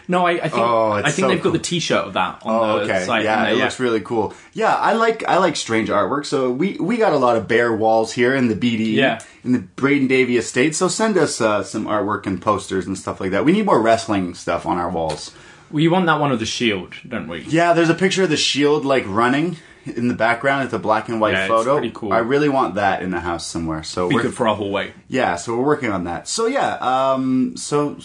No, 0.08 0.26
I, 0.26 0.32
I 0.32 0.48
think 0.48 0.54
Oh, 0.62 0.92
I 0.92 1.02
think 1.02 1.14
so 1.14 1.28
they've 1.28 1.42
cool. 1.42 1.52
got 1.52 1.58
the 1.58 1.64
T-shirt 1.64 2.04
of 2.06 2.12
that 2.14 2.40
on 2.44 2.54
Oh, 2.70 2.78
the 2.78 2.84
okay. 2.84 3.04
site. 3.04 3.24
yeah, 3.24 3.46
it 3.48 3.54
they- 3.56 3.62
looks 3.62 3.80
really 3.80 4.00
cool. 4.00 4.34
Yeah, 4.52 4.74
I 4.74 4.92
like 4.92 5.24
I 5.26 5.38
like 5.38 5.56
strange 5.56 5.88
artwork. 5.88 6.26
So 6.26 6.50
we 6.50 6.76
we 6.80 6.96
got 6.96 7.12
a 7.12 7.18
lot 7.18 7.36
of 7.36 7.48
bare 7.48 7.72
walls 7.74 8.12
here 8.12 8.34
in 8.34 8.48
the 8.48 8.54
BD, 8.54 8.92
Yeah. 8.94 9.18
in 9.44 9.52
the 9.52 9.58
Braden 9.60 10.06
Davie 10.08 10.36
estate. 10.36 10.74
So 10.76 10.88
send 10.88 11.16
us 11.18 11.40
uh, 11.40 11.62
some 11.62 11.86
artwork 11.86 12.26
and 12.26 12.40
posters 12.40 12.86
and 12.86 12.96
stuff 12.96 13.20
like 13.20 13.32
that. 13.32 13.44
We 13.44 13.52
need 13.52 13.66
more 13.66 13.80
wrestling 13.80 14.34
stuff 14.34 14.64
on 14.66 14.78
our 14.78 14.90
walls. 14.90 15.32
We 15.70 15.88
want 15.88 16.06
that 16.06 16.20
one 16.20 16.30
of 16.30 16.38
the 16.38 16.46
Shield, 16.46 16.94
don't 17.08 17.26
we? 17.26 17.40
Yeah, 17.40 17.72
there's 17.72 17.90
a 17.90 17.94
picture 17.94 18.22
of 18.22 18.30
the 18.30 18.36
Shield 18.36 18.84
like 18.84 19.04
running 19.08 19.56
in 19.84 20.06
the 20.06 20.14
background. 20.14 20.62
It's 20.64 20.72
a 20.72 20.78
black 20.78 21.08
and 21.08 21.20
white 21.20 21.32
Yeah, 21.34 21.48
photo. 21.48 21.78
pretty 21.78 21.90
cool. 21.92 22.12
I 22.12 22.18
really 22.18 22.48
want 22.48 22.76
that 22.76 23.02
in 23.02 23.10
the 23.10 23.18
house 23.20 23.44
somewhere. 23.44 23.82
So 23.82 24.08
Be 24.08 24.14
we're 24.14 24.22
good 24.22 24.34
for 24.34 24.46
our 24.46 24.54
hallway. 24.54 24.92
yeah, 25.08 25.34
so 25.34 25.56
we're 25.56 25.64
working 25.64 25.90
on 25.90 26.04
that. 26.04 26.28
So 26.28 26.46
yeah, 26.46 26.74
um, 26.80 27.56
so 27.56 27.96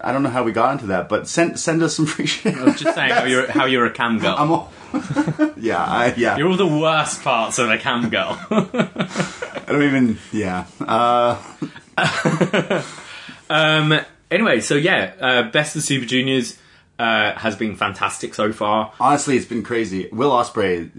I 0.00 0.12
don't 0.12 0.22
know 0.22 0.28
how 0.30 0.42
we 0.44 0.52
got 0.52 0.72
into 0.72 0.86
that, 0.86 1.08
but 1.08 1.28
send 1.28 1.58
send 1.58 1.82
us 1.82 1.96
some 1.96 2.06
free 2.06 2.26
shit. 2.26 2.56
I 2.56 2.64
was 2.64 2.80
just 2.80 2.94
saying 2.94 3.12
how 3.12 3.24
you're 3.24 3.50
how 3.50 3.64
you're 3.66 3.86
a 3.86 3.90
cam 3.90 4.18
girl. 4.18 4.34
I'm 4.38 4.50
all, 4.50 4.72
yeah, 5.56 5.82
I, 5.82 6.14
yeah. 6.16 6.36
you're 6.36 6.48
all 6.48 6.56
the 6.56 6.66
worst 6.66 7.22
parts 7.22 7.58
of 7.58 7.68
a 7.70 7.78
cam 7.78 8.08
girl. 8.10 8.38
I 8.50 9.64
don't 9.66 9.82
even. 9.82 10.18
Yeah. 10.32 10.66
Uh, 10.80 11.36
um. 13.50 14.00
Anyway, 14.30 14.60
so 14.60 14.74
yeah, 14.74 15.12
uh, 15.20 15.42
Best 15.50 15.74
of 15.76 15.82
Super 15.82 16.04
Juniors 16.06 16.58
uh, 16.98 17.32
has 17.34 17.56
been 17.56 17.76
fantastic 17.76 18.34
so 18.34 18.52
far. 18.52 18.92
honestly, 19.00 19.36
it's 19.36 19.46
been 19.46 19.62
crazy. 19.62 20.08
Will 20.12 20.30
Ospreay. 20.30 20.90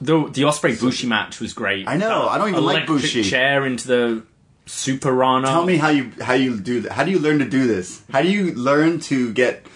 The 0.00 0.28
the 0.30 0.42
Ospreay 0.42 0.80
Bushi 0.80 1.06
match 1.06 1.40
was 1.40 1.52
great. 1.52 1.86
I 1.86 1.96
know, 1.96 2.22
That 2.24 2.30
I 2.30 2.38
don't 2.38 2.48
even 2.48 2.64
like 2.64 2.86
Bushi. 2.86 3.22
Chair 3.22 3.66
into 3.66 3.88
the 3.88 4.22
Super 4.70 5.12
Rana. 5.12 5.48
Tell 5.48 5.66
me 5.66 5.76
how 5.76 5.88
you 5.88 6.12
how 6.20 6.34
you 6.34 6.58
do 6.58 6.82
that. 6.82 6.92
How 6.92 7.04
do 7.04 7.10
you 7.10 7.18
learn 7.18 7.40
to 7.40 7.44
do 7.44 7.66
this? 7.66 8.02
How 8.10 8.22
do 8.22 8.28
you 8.30 8.54
learn 8.54 9.00
to 9.00 9.32
get 9.32 9.66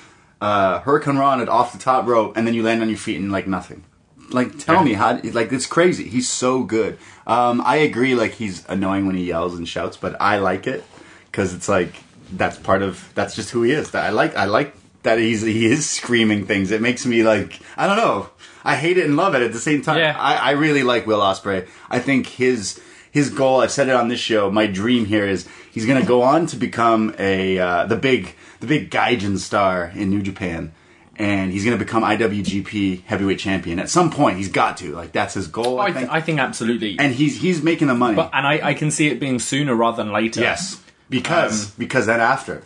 uh, 0.40 0.80
hurricanrana 0.82 1.48
off 1.48 1.72
the 1.72 1.78
top 1.78 2.06
rope 2.06 2.36
and 2.36 2.46
then 2.46 2.54
you 2.54 2.62
land 2.62 2.80
on 2.80 2.88
your 2.88 2.98
feet 2.98 3.16
and 3.16 3.32
like 3.32 3.46
nothing? 3.46 3.84
Like, 4.30 4.58
tell 4.58 4.82
me 4.82 4.94
how. 4.94 5.20
Like, 5.22 5.52
it's 5.52 5.66
crazy. 5.66 6.08
He's 6.08 6.28
so 6.28 6.62
good. 6.62 6.98
Um, 7.26 7.60
I 7.64 7.76
agree. 7.76 8.14
Like, 8.14 8.32
he's 8.32 8.66
annoying 8.68 9.06
when 9.06 9.16
he 9.16 9.24
yells 9.24 9.54
and 9.54 9.68
shouts, 9.68 9.96
but 9.96 10.16
I 10.20 10.38
like 10.38 10.66
it 10.66 10.82
because 11.26 11.54
it's 11.54 11.68
like 11.68 11.94
that's 12.32 12.58
part 12.58 12.82
of 12.82 13.12
that's 13.14 13.34
just 13.34 13.50
who 13.50 13.62
he 13.62 13.72
is. 13.72 13.90
That 13.90 14.04
I 14.04 14.10
like. 14.10 14.36
I 14.36 14.46
like 14.46 14.74
that 15.02 15.18
he's 15.18 15.42
he 15.42 15.66
is 15.66 15.88
screaming 15.90 16.46
things. 16.46 16.70
It 16.70 16.80
makes 16.80 17.04
me 17.04 17.22
like 17.22 17.60
I 17.76 17.86
don't 17.86 17.96
know. 17.96 18.30
I 18.64 18.76
hate 18.76 18.96
it 18.96 19.04
and 19.04 19.16
love 19.16 19.34
it 19.34 19.42
at 19.42 19.52
the 19.52 19.60
same 19.60 19.82
time. 19.82 19.98
Yeah. 19.98 20.16
I, 20.18 20.36
I 20.36 20.50
really 20.52 20.82
like 20.82 21.06
Will 21.06 21.20
Ospreay. 21.20 21.68
I 21.90 21.98
think 21.98 22.26
his 22.26 22.80
his 23.14 23.30
goal. 23.30 23.60
I've 23.60 23.70
said 23.70 23.88
it 23.88 23.94
on 23.94 24.08
this 24.08 24.18
show. 24.18 24.50
My 24.50 24.66
dream 24.66 25.06
here 25.06 25.24
is 25.24 25.48
he's 25.70 25.86
going 25.86 26.00
to 26.00 26.06
go 26.06 26.22
on 26.22 26.46
to 26.46 26.56
become 26.56 27.14
a 27.16 27.56
uh, 27.58 27.86
the 27.86 27.94
big 27.96 28.34
the 28.58 28.66
big 28.66 28.90
Gaijin 28.90 29.38
star 29.38 29.92
in 29.94 30.10
New 30.10 30.20
Japan, 30.20 30.72
and 31.14 31.52
he's 31.52 31.64
going 31.64 31.78
to 31.78 31.82
become 31.82 32.02
IWGP 32.02 33.04
Heavyweight 33.04 33.38
Champion 33.38 33.78
at 33.78 33.88
some 33.88 34.10
point. 34.10 34.36
He's 34.38 34.48
got 34.50 34.76
to 34.78 34.92
like 34.96 35.12
that's 35.12 35.34
his 35.34 35.46
goal. 35.46 35.78
I, 35.78 35.84
I, 35.84 35.92
think. 35.92 35.98
th- 35.98 36.10
I 36.10 36.20
think 36.20 36.40
absolutely. 36.40 36.96
and 36.98 37.14
he's 37.14 37.40
he's 37.40 37.62
making 37.62 37.86
the 37.86 37.94
money. 37.94 38.16
but 38.16 38.30
and 38.34 38.44
I, 38.44 38.70
I 38.70 38.74
can 38.74 38.90
see 38.90 39.06
it 39.06 39.20
being 39.20 39.38
sooner 39.38 39.76
rather 39.76 40.02
than 40.02 40.12
later. 40.12 40.40
yes, 40.40 40.82
because 41.08 41.66
Um, 41.66 41.72
because 41.78 42.06
then 42.06 42.20
after 42.20 42.64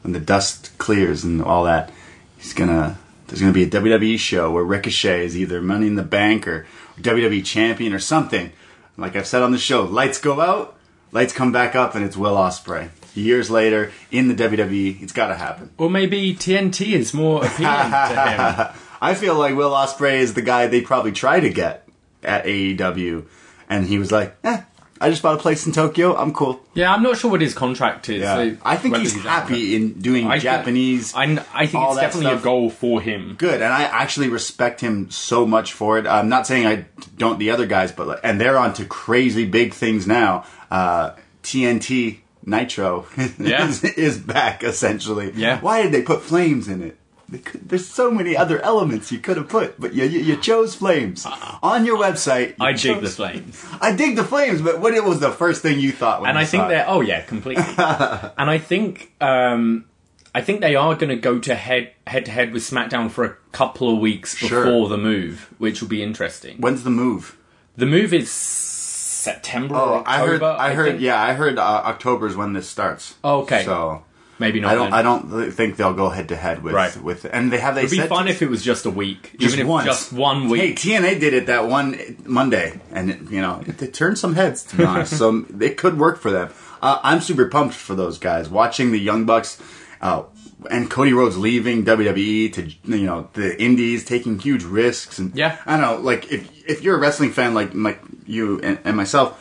when 0.00 0.12
the 0.12 0.20
dust 0.20 0.76
clears 0.78 1.22
and 1.22 1.42
all 1.42 1.64
that, 1.64 1.92
he's 2.38 2.54
gonna. 2.54 2.98
There's 3.28 3.40
going 3.40 3.52
to 3.54 3.58
be 3.58 3.76
a 3.76 3.80
WWE 3.80 4.18
show 4.18 4.50
where 4.50 4.62
Ricochet 4.62 5.24
is 5.24 5.38
either 5.38 5.62
Money 5.62 5.86
in 5.86 5.94
the 5.94 6.02
Bank 6.02 6.46
or 6.46 6.66
WWE 7.00 7.42
Champion 7.42 7.94
or 7.94 7.98
something. 7.98 8.52
Like 8.96 9.16
I've 9.16 9.26
said 9.26 9.42
on 9.42 9.52
the 9.52 9.58
show, 9.58 9.84
lights 9.84 10.18
go 10.18 10.40
out, 10.40 10.76
lights 11.12 11.32
come 11.32 11.52
back 11.52 11.74
up, 11.74 11.94
and 11.94 12.04
it's 12.04 12.16
Will 12.16 12.34
Ospreay. 12.36 12.90
Years 13.14 13.50
later, 13.50 13.92
in 14.10 14.28
the 14.28 14.34
WWE, 14.34 15.02
it's 15.02 15.12
got 15.12 15.28
to 15.28 15.34
happen. 15.34 15.70
Or 15.78 15.90
maybe 15.90 16.34
TNT 16.34 16.92
is 16.92 17.12
more 17.12 17.38
appealing 17.44 17.90
to 17.90 18.26
him. 18.70 18.76
I 19.00 19.14
feel 19.14 19.34
like 19.34 19.54
Will 19.56 19.70
Ospreay 19.72 20.18
is 20.20 20.34
the 20.34 20.42
guy 20.42 20.66
they 20.66 20.80
probably 20.80 21.12
try 21.12 21.40
to 21.40 21.50
get 21.50 21.88
at 22.22 22.44
AEW, 22.44 23.26
and 23.68 23.86
he 23.86 23.98
was 23.98 24.12
like, 24.12 24.36
"Eh, 24.44 24.62
I 25.02 25.10
just 25.10 25.22
bought 25.22 25.34
a 25.34 25.42
place 25.42 25.66
in 25.66 25.72
Tokyo. 25.72 26.16
I'm 26.16 26.32
cool." 26.32 26.60
Yeah, 26.74 26.94
I'm 26.94 27.02
not 27.02 27.18
sure 27.18 27.30
what 27.30 27.40
his 27.42 27.52
contract 27.54 28.08
is. 28.08 28.22
Yeah, 28.22 28.34
so 28.36 28.56
I 28.64 28.76
think 28.76 28.96
he's 28.96 29.14
out 29.16 29.22
happy 29.22 29.76
in 29.76 30.00
doing 30.00 30.26
I 30.26 30.32
think- 30.32 30.42
Japanese. 30.44 31.12
I, 31.14 31.24
I 31.52 31.66
think 31.66 31.84
it's 31.84 31.96
definitely 31.96 32.26
stuff. 32.30 32.40
a 32.40 32.44
goal 32.44 32.70
for 32.70 33.00
him. 33.00 33.34
good 33.38 33.60
and 33.60 33.72
i 33.72 33.82
actually 33.82 34.28
respect 34.28 34.80
him 34.80 35.10
so 35.10 35.46
much 35.46 35.72
for 35.72 35.98
it 35.98 36.06
i'm 36.06 36.28
not 36.28 36.46
saying 36.46 36.66
i 36.66 36.84
don't 37.18 37.38
the 37.38 37.50
other 37.50 37.66
guys 37.66 37.90
but 37.92 38.20
and 38.24 38.40
they're 38.40 38.56
on 38.58 38.72
to 38.74 38.84
crazy 38.84 39.44
big 39.44 39.72
things 39.74 40.06
now 40.06 40.44
uh 40.70 41.10
tnt 41.42 42.18
nitro 42.44 43.06
Yeah. 43.38 43.68
is, 43.68 43.84
is 43.84 44.18
back 44.18 44.62
essentially 44.64 45.32
Yeah. 45.34 45.60
why 45.60 45.82
did 45.82 45.92
they 45.92 46.02
put 46.02 46.22
flames 46.22 46.68
in 46.68 46.82
it 46.82 46.96
there's 47.28 47.88
so 47.88 48.10
many 48.10 48.36
other 48.36 48.60
elements 48.60 49.10
you 49.12 49.18
could 49.18 49.36
have 49.36 49.48
put, 49.48 49.80
but 49.80 49.94
you, 49.94 50.04
you, 50.04 50.20
you 50.20 50.36
chose 50.36 50.74
flames 50.74 51.26
on 51.62 51.84
your 51.86 51.98
website. 51.98 52.48
you. 52.50 52.54
I 52.60 52.72
dig 52.72 52.80
chose- 52.80 53.02
the 53.02 53.08
flames. 53.08 53.64
I 53.80 53.94
dig 53.94 54.16
the 54.16 54.24
flames, 54.24 54.60
but 54.62 54.80
what 54.80 54.94
it 54.94 55.04
was 55.04 55.20
the 55.20 55.30
first 55.30 55.62
thing 55.62 55.80
you 55.80 55.92
thought 55.92 56.20
when 56.20 56.30
and 56.30 56.38
I 56.38 56.44
think 56.44 56.68
they're 56.68 56.84
oh 56.88 57.00
yeah, 57.00 57.20
completely. 57.22 57.64
and 57.78 58.50
I 58.50 58.58
think 58.58 59.12
um, 59.20 59.86
I 60.34 60.40
think 60.40 60.60
they 60.60 60.74
are 60.76 60.94
going 60.94 61.10
to 61.10 61.16
go 61.16 61.38
to 61.38 61.54
head 61.54 61.92
head 62.06 62.24
to 62.26 62.30
head 62.30 62.52
with 62.52 62.62
SmackDown 62.62 63.10
for 63.10 63.24
a 63.24 63.36
couple 63.52 63.92
of 63.92 63.98
weeks 63.98 64.36
Sure. 64.36 64.64
before 64.64 64.88
the 64.88 64.98
move, 64.98 65.48
which 65.58 65.80
will 65.80 65.88
be 65.88 66.02
interesting. 66.02 66.58
When's 66.58 66.84
the 66.84 66.90
move? 66.90 67.36
The 67.76 67.86
move 67.86 68.12
is 68.12 68.30
September 68.30 69.74
or 69.76 69.98
Oh, 69.98 70.02
I 70.06 70.18
heard. 70.18 70.42
October. 70.42 70.56
I 70.60 70.74
heard. 70.74 70.88
think. 70.92 71.00
Yeah, 71.00 71.22
I 71.22 71.32
heard. 71.34 71.58
Uh, 71.58 71.96
is 72.26 72.36
when 72.36 72.52
this 72.52 72.68
starts. 72.68 73.14
Oh, 73.24 73.42
okay. 73.42 73.64
So 73.64 74.04
Maybe 74.42 74.60
not 74.60 74.72
I 74.72 74.74
don't. 74.74 74.90
then. 74.90 74.92
I 74.94 75.02
don't 75.02 75.50
think 75.52 75.76
they'll 75.76 75.94
go 75.94 76.08
head 76.10 76.28
to 76.28 76.36
head 76.36 76.62
with 76.62 76.74
Right. 76.74 76.94
with. 77.02 77.24
And 77.24 77.50
they 77.52 77.58
have 77.58 77.74
they 77.74 77.82
It'd 77.82 77.90
be 77.92 77.96
said 77.98 78.08
fun 78.08 78.28
if 78.28 78.42
it 78.42 78.50
was 78.50 78.62
just 78.62 78.84
a 78.84 78.90
week, 78.90 79.32
just 79.38 79.54
even 79.54 79.66
if 79.66 79.70
once. 79.70 79.86
just 79.86 80.12
one 80.12 80.48
week. 80.50 80.78
Hey, 80.80 80.98
TNA 80.98 81.20
did 81.20 81.32
it 81.32 81.46
that 81.46 81.66
one 81.68 81.96
Monday, 82.26 82.80
and 82.90 83.10
it, 83.10 83.20
you 83.30 83.40
know 83.40 83.62
it, 83.66 83.80
it 83.80 83.94
turned 83.94 84.18
some 84.18 84.34
heads. 84.34 84.64
To 84.64 84.76
be 84.76 84.84
honest, 84.84 85.16
so 85.16 85.46
it 85.60 85.76
could 85.78 85.98
work 85.98 86.18
for 86.18 86.30
them. 86.30 86.50
Uh, 86.82 86.98
I'm 87.02 87.20
super 87.20 87.46
pumped 87.48 87.74
for 87.74 87.94
those 87.94 88.18
guys. 88.18 88.48
Watching 88.50 88.90
the 88.92 88.98
Young 88.98 89.24
Bucks 89.24 89.56
uh, 90.00 90.24
and 90.70 90.90
Cody 90.90 91.12
Rhodes 91.12 91.38
leaving 91.38 91.84
WWE 91.84 92.52
to 92.54 92.62
you 92.96 93.06
know 93.06 93.28
the 93.34 93.60
Indies, 93.62 94.04
taking 94.04 94.38
huge 94.38 94.64
risks, 94.64 95.18
and 95.18 95.34
Yeah. 95.36 95.56
I 95.64 95.76
don't 95.76 95.80
know. 95.82 95.96
Like 96.04 96.30
if 96.32 96.48
if 96.68 96.82
you're 96.82 96.96
a 96.96 97.00
wrestling 97.00 97.30
fan 97.32 97.54
like 97.54 97.70
like 97.74 98.00
you 98.26 98.60
and, 98.60 98.78
and 98.84 98.96
myself, 98.96 99.38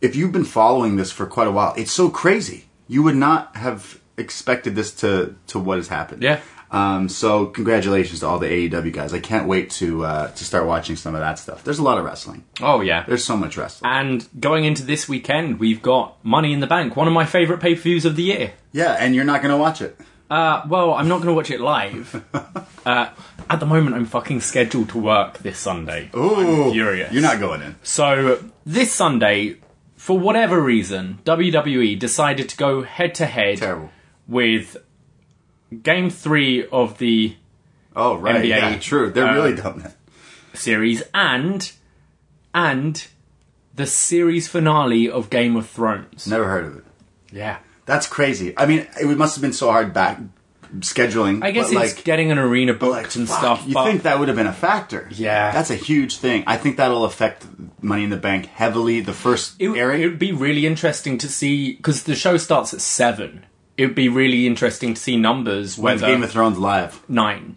if 0.00 0.14
you've 0.14 0.32
been 0.32 0.44
following 0.44 0.96
this 0.96 1.10
for 1.10 1.26
quite 1.26 1.48
a 1.48 1.52
while, 1.52 1.74
it's 1.76 1.92
so 1.92 2.08
crazy. 2.10 2.66
You 2.88 3.02
would 3.02 3.16
not 3.16 3.56
have 3.56 4.00
expected 4.16 4.74
this 4.74 4.92
to 4.96 5.34
to 5.48 5.58
what 5.58 5.78
has 5.78 5.88
happened. 5.88 6.22
Yeah. 6.22 6.40
Um, 6.70 7.08
so 7.08 7.46
congratulations 7.46 8.20
to 8.20 8.26
all 8.26 8.38
the 8.40 8.48
AEW 8.68 8.92
guys. 8.92 9.14
I 9.14 9.20
can't 9.20 9.46
wait 9.46 9.70
to 9.72 10.04
uh, 10.04 10.30
to 10.32 10.44
start 10.44 10.66
watching 10.66 10.96
some 10.96 11.14
of 11.14 11.20
that 11.20 11.38
stuff. 11.38 11.62
There's 11.62 11.78
a 11.78 11.82
lot 11.82 11.98
of 11.98 12.04
wrestling. 12.04 12.44
oh 12.60 12.80
yeah. 12.80 13.04
There's 13.06 13.24
so 13.24 13.36
much 13.36 13.56
wrestling. 13.56 13.90
And 13.90 14.28
going 14.40 14.64
into 14.64 14.82
this 14.82 15.08
weekend, 15.08 15.60
we've 15.60 15.80
got 15.80 16.24
Money 16.24 16.52
in 16.52 16.60
the 16.60 16.66
Bank, 16.66 16.96
one 16.96 17.06
of 17.06 17.12
my 17.14 17.24
favourite 17.24 17.62
pay 17.62 17.74
per 17.74 17.80
views 17.82 18.04
of 18.04 18.16
the 18.16 18.24
year. 18.24 18.52
Yeah, 18.72 18.96
and 18.98 19.14
you're 19.14 19.24
not 19.24 19.42
going 19.42 19.52
to 19.52 19.58
watch 19.58 19.80
it. 19.80 19.98
Uh, 20.28 20.62
well, 20.68 20.92
I'm 20.94 21.06
not 21.06 21.18
going 21.18 21.28
to 21.28 21.34
watch 21.34 21.52
it 21.52 21.60
live. 21.60 22.24
uh, 22.84 23.10
at 23.48 23.60
the 23.60 23.66
moment, 23.66 23.94
I'm 23.94 24.06
fucking 24.06 24.40
scheduled 24.40 24.88
to 24.88 24.98
work 24.98 25.38
this 25.38 25.58
Sunday. 25.58 26.10
I'm 26.12 26.72
furious. 26.72 27.12
You're 27.12 27.22
not 27.22 27.38
going 27.38 27.62
in. 27.62 27.76
So 27.84 28.42
this 28.64 28.92
Sunday, 28.92 29.58
for 29.94 30.18
whatever 30.18 30.60
reason, 30.60 31.20
WWE 31.24 31.96
decided 31.98 32.48
to 32.48 32.56
go 32.56 32.82
head 32.82 33.14
to 33.16 33.26
head 33.26 33.58
Terrible. 33.58 33.90
With 34.28 34.76
Game 35.82 36.10
Three 36.10 36.66
of 36.66 36.98
the 36.98 37.36
Oh 37.94 38.16
right, 38.16 38.42
NBA, 38.42 38.48
yeah, 38.48 38.78
true. 38.78 39.10
They're 39.10 39.26
uh, 39.26 39.34
really 39.34 39.56
dumb. 39.56 39.80
Then. 39.80 39.94
series 40.54 41.02
and 41.14 41.72
and 42.54 43.06
the 43.74 43.86
series 43.86 44.48
finale 44.48 45.10
of 45.10 45.30
Game 45.30 45.56
of 45.56 45.68
Thrones. 45.68 46.26
Never 46.26 46.46
heard 46.46 46.64
of 46.64 46.76
it. 46.78 46.84
Yeah. 47.32 47.58
That's 47.84 48.06
crazy. 48.06 48.54
I 48.56 48.66
mean, 48.66 48.86
it 49.00 49.16
must 49.16 49.36
have 49.36 49.42
been 49.42 49.52
so 49.52 49.70
hard 49.70 49.92
back 49.94 50.18
scheduling. 50.78 51.44
I 51.44 51.52
guess 51.52 51.66
it's 51.66 51.74
like, 51.74 52.04
getting 52.04 52.32
an 52.32 52.38
arena 52.38 52.72
booked 52.74 52.90
like 52.90 53.14
and 53.14 53.28
fuck, 53.28 53.38
stuff. 53.38 53.64
You 53.66 53.74
think 53.74 54.02
that 54.02 54.18
would 54.18 54.28
have 54.28 54.36
been 54.36 54.46
a 54.46 54.52
factor? 54.52 55.08
Yeah. 55.12 55.52
that's 55.52 55.70
a 55.70 55.76
huge 55.76 56.16
thing. 56.16 56.44
I 56.46 56.56
think 56.56 56.78
that'll 56.78 57.04
affect 57.04 57.46
Money 57.80 58.04
in 58.04 58.10
the 58.10 58.16
Bank 58.16 58.46
heavily. 58.46 59.00
The 59.00 59.12
first 59.12 59.54
it, 59.60 59.70
airing. 59.70 60.02
it 60.02 60.06
would 60.06 60.18
be 60.18 60.32
really 60.32 60.66
interesting 60.66 61.16
to 61.18 61.28
see 61.28 61.74
because 61.74 62.02
the 62.04 62.14
show 62.14 62.36
starts 62.36 62.74
at 62.74 62.80
seven. 62.80 63.46
It 63.76 63.86
would 63.86 63.94
be 63.94 64.08
really 64.08 64.46
interesting 64.46 64.94
to 64.94 65.00
see 65.00 65.16
numbers 65.16 65.76
When's 65.78 66.00
Game 66.00 66.22
of 66.22 66.30
Thrones 66.30 66.58
live? 66.58 67.02
nine. 67.08 67.56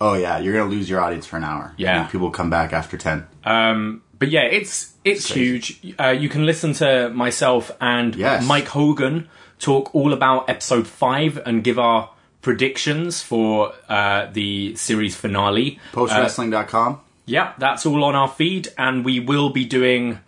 Oh 0.00 0.14
yeah, 0.14 0.38
you're 0.38 0.54
gonna 0.56 0.70
lose 0.70 0.88
your 0.88 1.00
audience 1.00 1.26
for 1.26 1.36
an 1.36 1.44
hour. 1.44 1.74
Yeah. 1.76 2.06
People 2.06 2.30
come 2.30 2.50
back 2.50 2.72
after 2.72 2.96
ten. 2.96 3.26
Um, 3.44 4.02
but 4.18 4.28
yeah, 4.30 4.42
it's 4.44 4.92
it's 5.04 5.28
huge. 5.32 5.80
Uh, 5.98 6.08
you 6.10 6.28
can 6.28 6.46
listen 6.46 6.72
to 6.74 7.10
myself 7.10 7.72
and 7.80 8.14
Yes. 8.14 8.46
Mike 8.46 8.68
Hogan 8.68 9.28
talk 9.58 9.92
all 9.94 10.12
about 10.12 10.48
episode 10.48 10.86
five 10.86 11.40
and 11.44 11.64
give 11.64 11.78
our 11.80 12.10
predictions 12.42 13.20
for 13.22 13.72
uh, 13.88 14.26
the 14.32 14.76
series 14.76 15.16
finale. 15.16 15.80
Uh, 15.92 15.96
Postwrestling.com. 15.96 17.00
yeah, 17.26 17.54
that's 17.58 17.84
all 17.84 18.04
on 18.04 18.14
our 18.14 18.28
feed, 18.28 18.68
and 18.78 19.04
we 19.04 19.18
will 19.18 19.50
be 19.50 19.64
doing 19.64 20.20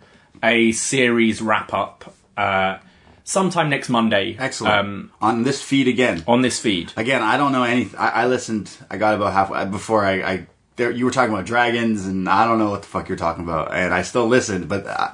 a 0.43 0.73
series 0.73 1.41
wrap 1.41 1.73
up 1.73 2.13
uh, 2.35 2.77
sometime 3.31 3.69
next 3.69 3.89
Monday. 3.89 4.35
Excellent. 4.37 4.75
Um, 4.75 5.11
On 5.21 5.43
this 5.43 5.61
feed 5.61 5.87
again. 5.87 6.23
on 6.27 6.41
this 6.41 6.59
feed. 6.59 6.91
Again, 6.97 7.21
I 7.21 7.37
don't 7.37 7.51
know 7.51 7.63
anything. 7.63 7.97
I, 7.99 8.25
listened. 8.27 8.69
I 8.89 8.97
got 8.97 9.15
about 9.15 9.33
halfway 9.33 9.65
before 9.65 10.05
I. 10.05 10.21
I 10.21 10.47
there, 10.75 10.91
you 10.91 11.05
were 11.05 11.11
talking 11.11 11.33
about 11.33 11.45
dragons, 11.45 12.05
and 12.05 12.27
I 12.29 12.45
don't 12.45 12.59
know 12.59 12.69
what 12.69 12.81
the 12.81 12.87
fuck 12.87 13.07
you're 13.09 13.17
talking 13.17 13.43
about. 13.43 13.73
And 13.73 13.93
I 13.93 14.01
still 14.03 14.27
listened, 14.27 14.67
but 14.67 14.85
uh, 14.87 15.11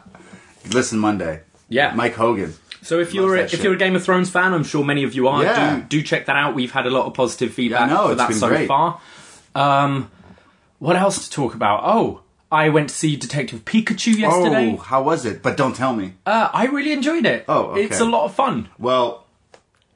listen 0.71 0.99
Monday. 0.99 1.41
Yeah. 1.69 1.93
Mike 1.95 2.13
Hogan. 2.15 2.53
So 2.81 2.99
if 2.99 3.13
you're 3.13 3.35
a, 3.35 3.41
if 3.41 3.51
shit. 3.51 3.63
you're 3.63 3.73
a 3.73 3.77
Game 3.77 3.95
of 3.95 4.03
Thrones 4.03 4.29
fan, 4.29 4.53
I'm 4.53 4.63
sure 4.63 4.83
many 4.83 5.03
of 5.03 5.13
you 5.13 5.27
are. 5.27 5.43
Yeah. 5.43 5.77
Do 5.79 5.83
do 5.83 6.03
check 6.03 6.25
that 6.27 6.35
out. 6.35 6.55
We've 6.55 6.71
had 6.71 6.87
a 6.87 6.89
lot 6.89 7.05
of 7.05 7.13
positive 7.13 7.53
feedback 7.53 7.89
Yeah, 7.89 7.95
I 7.95 7.97
know, 7.97 8.05
for 8.05 8.11
it's 8.13 8.21
that 8.21 8.29
been 8.29 8.37
so 8.37 8.47
great. 8.47 8.67
far. 8.67 9.01
Um, 9.55 10.09
what 10.79 10.95
else 10.95 11.27
to 11.27 11.31
talk 11.31 11.53
about? 11.55 11.81
Oh, 11.83 12.21
I 12.51 12.69
went 12.69 12.89
to 12.89 12.95
see 12.95 13.15
Detective 13.15 13.65
Pikachu 13.65 14.15
yesterday. 14.17 14.73
Oh, 14.73 14.77
how 14.77 15.03
was 15.03 15.25
it? 15.25 15.41
But 15.43 15.57
don't 15.57 15.75
tell 15.75 15.93
me. 15.93 16.13
Uh, 16.25 16.49
I 16.53 16.65
really 16.67 16.93
enjoyed 16.93 17.25
it. 17.25 17.43
Oh, 17.49 17.67
okay. 17.71 17.83
it's 17.83 17.99
a 17.99 18.05
lot 18.05 18.25
of 18.25 18.33
fun. 18.33 18.69
Well, 18.79 19.25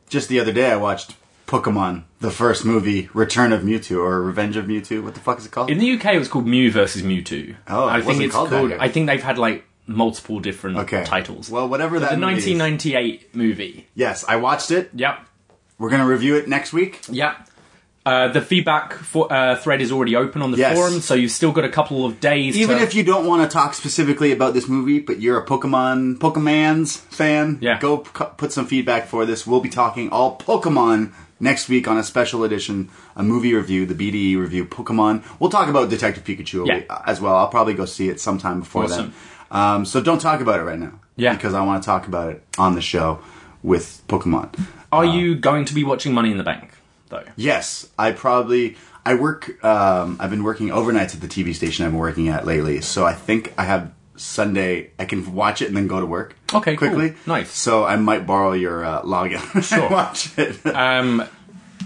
just 0.10 0.28
the 0.28 0.40
other 0.40 0.52
day 0.52 0.70
I 0.72 0.76
watched 0.76 1.16
Pokemon, 1.48 2.04
the 2.20 2.32
first 2.32 2.66
movie, 2.66 3.10
Return 3.14 3.54
of 3.54 3.62
Mewtwo 3.62 3.98
or 3.98 4.22
Revenge 4.22 4.58
of 4.58 4.66
Mewtwo. 4.66 5.04
What 5.04 5.14
the 5.14 5.20
fuck 5.22 5.40
is 5.40 5.46
it 5.46 5.52
called? 5.52 5.70
In 5.70 5.78
the 5.78 5.92
UK, 5.94 6.06
it 6.16 6.20
was 6.20 6.28
called 6.28 6.46
Mew 6.46 6.72
versus 6.72 7.04
Mewtwo. 7.04 7.56
Oh, 7.68 7.88
I 7.88 8.02
think 8.02 8.22
it's 8.22 8.34
called 8.34 8.50
here. 8.50 8.78
I 8.80 8.90
think 8.90 9.08
they've 9.08 9.24
had 9.24 9.38
like 9.38 9.64
multiple 9.88 10.40
different 10.40 10.78
Okay. 10.78 11.04
titles. 11.06 11.50
Well, 11.50 11.68
whatever 11.70 12.00
But 12.00 12.10
that 12.10 12.12
the 12.12 12.18
movie 12.26 12.52
is. 12.52 12.60
1998 12.60 13.36
movie. 13.36 13.88
yes, 13.96 14.24
I 14.28 14.36
watched 14.38 14.72
it. 14.72 14.90
Yep. 14.94 15.20
We're 15.78 15.90
gonna 15.90 16.06
review 16.06 16.36
it 16.36 16.48
next 16.48 16.74
week. 16.74 17.02
Yep. 17.10 17.48
Uh, 18.04 18.30
the 18.30 18.42
feedback 18.42 18.94
for, 18.94 19.32
uh, 19.32 19.56
thread 19.56 19.80
is 19.80 19.92
already 19.92 20.16
open 20.16 20.42
on 20.42 20.50
the 20.50 20.58
Yes. 20.58 20.76
forum, 20.76 21.02
so 21.02 21.14
you've 21.14 21.30
still 21.32 21.52
got 21.52 21.66
a 21.66 21.70
couple 21.70 22.04
of 22.04 22.20
days. 22.20 22.58
Even 22.58 22.78
to, 22.78 22.84
if 22.84 22.96
you 22.96 23.04
don't 23.04 23.28
want 23.28 23.44
to 23.44 23.54
talk 23.54 23.76
specifically 23.76 24.32
about 24.32 24.56
this 24.56 24.68
movie, 24.68 25.00
but 25.00 25.20
you're 25.22 25.38
a 25.38 25.46
Pokemon 25.46 26.18
Pokemans 26.18 26.98
fan, 27.12 27.60
Yeah. 27.62 27.78
go 27.80 27.98
p- 27.98 28.26
put 28.38 28.52
some 28.52 28.66
feedback 28.66 29.08
for 29.08 29.26
this. 29.28 29.46
We'll 29.46 29.60
be 29.62 29.70
talking 29.70 30.10
all 30.10 30.36
Pokemon 30.40 31.12
next 31.40 31.70
week 31.70 31.88
on 31.88 31.98
a 31.98 32.04
special 32.04 32.44
edition, 32.44 32.90
a 33.16 33.22
movie 33.22 33.54
review, 33.54 33.86
the 33.86 33.94
BDE 33.94 34.36
review, 34.36 34.66
Pokemon. 34.66 35.22
We'll 35.40 35.52
talk 35.52 35.70
about 35.70 35.90
Detective 35.92 36.24
Pikachu 36.24 36.66
Yeah. 36.68 36.82
as 37.06 37.22
well. 37.22 37.36
I'll 37.36 37.50
probably 37.50 37.76
go 37.76 37.86
see 37.86 38.10
it 38.10 38.20
sometime 38.20 38.62
before 38.62 38.86
Awesome. 38.86 39.14
then. 39.52 39.60
Um, 39.62 39.86
so 39.86 40.02
don't 40.02 40.20
talk 40.22 40.42
about 40.42 40.60
it 40.60 40.64
right 40.64 40.80
now. 40.80 40.94
Yeah. 41.18 41.34
Because 41.34 41.54
I 41.54 41.62
want 41.62 41.84
to 41.84 41.86
talk 41.86 42.08
about 42.08 42.30
it 42.32 42.44
on 42.58 42.74
the 42.74 42.82
show 42.82 43.20
with 43.62 44.02
Pokemon. 44.08 44.50
Are 44.92 45.06
you 45.06 45.36
going 45.36 45.66
to 45.66 45.74
be 45.76 45.84
watching 45.84 46.14
Money 46.14 46.32
in 46.32 46.38
the 46.38 46.44
Bank, 46.44 46.71
though? 47.12 47.24
Yes, 47.36 47.88
I 48.00 48.12
probably 48.12 48.76
I 49.06 49.14
work. 49.16 49.64
Um, 49.64 50.18
I've 50.20 50.30
been 50.32 50.44
working 50.44 50.70
overnights 50.70 51.14
at 51.14 51.22
the 51.22 51.28
TV 51.28 51.54
station 51.54 51.86
I've 51.86 51.92
been 51.92 52.00
working 52.00 52.28
at 52.30 52.46
lately, 52.46 52.82
so 52.82 53.06
I 53.06 53.14
think 53.14 53.54
I 53.58 53.66
have 53.66 53.94
Sunday. 54.16 54.92
I 55.00 55.06
can 55.06 55.34
watch 55.34 55.62
it 55.62 55.68
and 55.68 55.78
then 55.78 55.88
go 55.88 56.00
to 56.00 56.06
work. 56.06 56.36
Okay, 56.54 56.76
cool. 56.76 56.90
quickly. 56.90 57.16
Nice. 57.26 57.52
So 57.52 57.84
I 57.86 57.96
might 57.96 58.26
borrow 58.28 58.54
your 58.54 58.84
uh, 58.86 59.02
login. 59.04 59.40
Sure. 59.64 59.90
watch 59.90 60.38
it. 60.38 60.66
Um, 60.66 61.24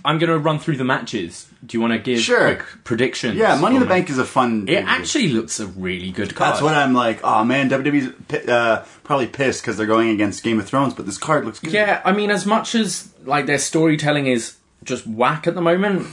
I'm 0.04 0.20
going 0.20 0.30
to 0.30 0.38
run 0.38 0.60
through 0.60 0.78
the 0.78 0.84
matches. 0.84 1.48
Do 1.66 1.76
you 1.78 1.82
want 1.82 1.94
to 1.94 2.00
give 2.00 2.20
Sure. 2.20 2.56
quick 2.56 2.66
predictions? 2.84 3.38
yeah, 3.38 3.60
Money 3.60 3.76
in 3.78 3.82
the? 3.82 3.88
Bank 3.88 4.10
is 4.12 4.20
a 4.20 4.26
fun. 4.26 4.68
It 4.68 4.84
actually 4.86 5.30
looks 5.30 5.60
a 5.60 5.66
really 5.68 6.12
good 6.12 6.36
card. 6.36 6.52
That's 6.54 6.62
what 6.62 6.76
I'm 6.76 6.94
like. 6.94 7.22
Oh 7.24 7.44
man, 7.44 7.70
WWE's 7.70 8.48
uh, 8.48 8.86
probably 9.04 9.28
pissed 9.28 9.62
because 9.64 9.78
they're 9.78 9.88
going 9.88 10.10
against 10.10 10.44
Game 10.44 10.60
of 10.60 10.68
Thrones, 10.68 10.94
but 10.94 11.06
this 11.08 11.18
card 11.18 11.46
looks 11.46 11.60
good. 11.60 11.74
Yeah, 11.74 12.02
I 12.06 12.12
mean, 12.12 12.30
as 12.30 12.46
much 12.46 12.76
as 12.76 13.12
like 13.24 13.46
their 13.48 13.58
storytelling 13.58 14.28
is 14.28 14.58
just 14.86 15.06
whack 15.06 15.48
at 15.48 15.56
the 15.56 15.62
moment, 15.62 16.08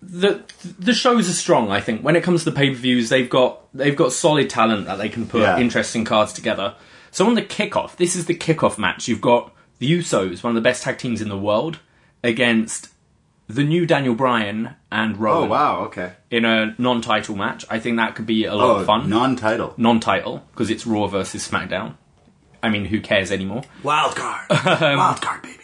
the 0.00 0.42
the 0.78 0.94
shows 0.94 1.28
are 1.28 1.32
strong. 1.32 1.70
I 1.72 1.80
think 1.80 2.02
when 2.02 2.14
it 2.14 2.22
comes 2.22 2.44
to 2.44 2.50
the 2.50 2.56
pay 2.56 2.70
per 2.70 2.76
views, 2.76 3.08
they've 3.08 3.28
got 3.28 3.60
they've 3.74 3.96
got 3.96 4.12
solid 4.12 4.48
talent 4.48 4.86
that 4.86 4.96
they 4.98 5.08
can 5.08 5.26
put 5.26 5.40
Yeah. 5.42 5.58
interesting 5.58 6.04
cards 6.04 6.32
together. 6.32 6.74
So 7.10 7.26
on 7.26 7.34
the 7.34 7.42
kickoff, 7.42 7.96
this 7.96 8.14
is 8.14 8.26
the 8.26 8.34
kickoff 8.36 8.78
match. 8.78 9.08
You've 9.08 9.20
got 9.22 9.52
the 9.78 9.90
Usos, 9.98 10.42
one 10.44 10.50
of 10.52 10.54
the 10.54 10.60
best 10.68 10.82
tag 10.84 10.98
teams 10.98 11.20
in 11.20 11.28
the 11.28 11.38
world, 11.38 11.78
against 12.22 12.90
the 13.48 13.64
new 13.64 13.86
Daniel 13.86 14.14
Bryan 14.14 14.74
and 14.92 15.16
Oh 15.18 15.46
wow. 15.46 15.80
Okay. 15.86 16.12
in 16.30 16.44
a 16.44 16.74
non-title 16.78 17.34
match. 17.34 17.64
I 17.70 17.78
think 17.78 17.96
that 17.96 18.14
could 18.14 18.26
be 18.26 18.44
a 18.44 18.54
lot 18.54 18.70
Oh, 18.70 18.76
of 18.80 18.86
fun. 18.86 19.08
non-title. 19.08 19.72
non-title 19.78 20.44
because 20.52 20.68
it's 20.68 20.86
Raw 20.86 21.06
versus 21.06 21.48
SmackDown. 21.48 21.94
I 22.62 22.68
mean, 22.68 22.84
who 22.86 23.00
cares 23.00 23.32
anymore? 23.32 23.62
Wild 23.82 24.14
card. 24.16 24.46
Um, 24.82 24.98
Wild 24.98 25.22
card, 25.22 25.42
baby. 25.42 25.54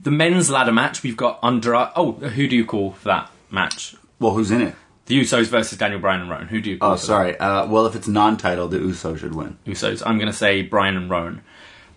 The 0.00 0.10
men's 0.10 0.48
ladder 0.50 0.72
match, 0.72 1.02
we've 1.02 1.16
got 1.16 1.38
Andrade. 1.42 1.88
Oh, 1.96 2.12
who 2.12 2.46
do 2.48 2.56
you 2.56 2.64
call 2.64 2.92
for 2.92 3.04
that 3.08 3.30
match? 3.50 3.94
Well, 4.20 4.32
who's 4.34 4.50
in 4.50 4.60
it? 4.60 4.74
The 5.06 5.20
Usos 5.20 5.46
versus 5.46 5.78
Daniel 5.78 6.00
Bryan 6.00 6.20
and 6.22 6.30
Rowan. 6.30 6.48
Who 6.48 6.60
do 6.60 6.70
you 6.70 6.78
call 6.78 6.92
Oh, 6.92 6.96
sorry. 6.96 7.36
Uh, 7.38 7.66
well, 7.66 7.86
if 7.86 7.96
it's 7.96 8.06
non-title, 8.08 8.68
the 8.68 8.78
Usos 8.78 9.18
should 9.18 9.34
win. 9.34 9.56
Usos. 9.66 10.02
I'm 10.04 10.18
going 10.18 10.30
to 10.30 10.36
say 10.36 10.62
Bryan 10.62 10.96
and 10.96 11.08
Rowan. 11.10 11.42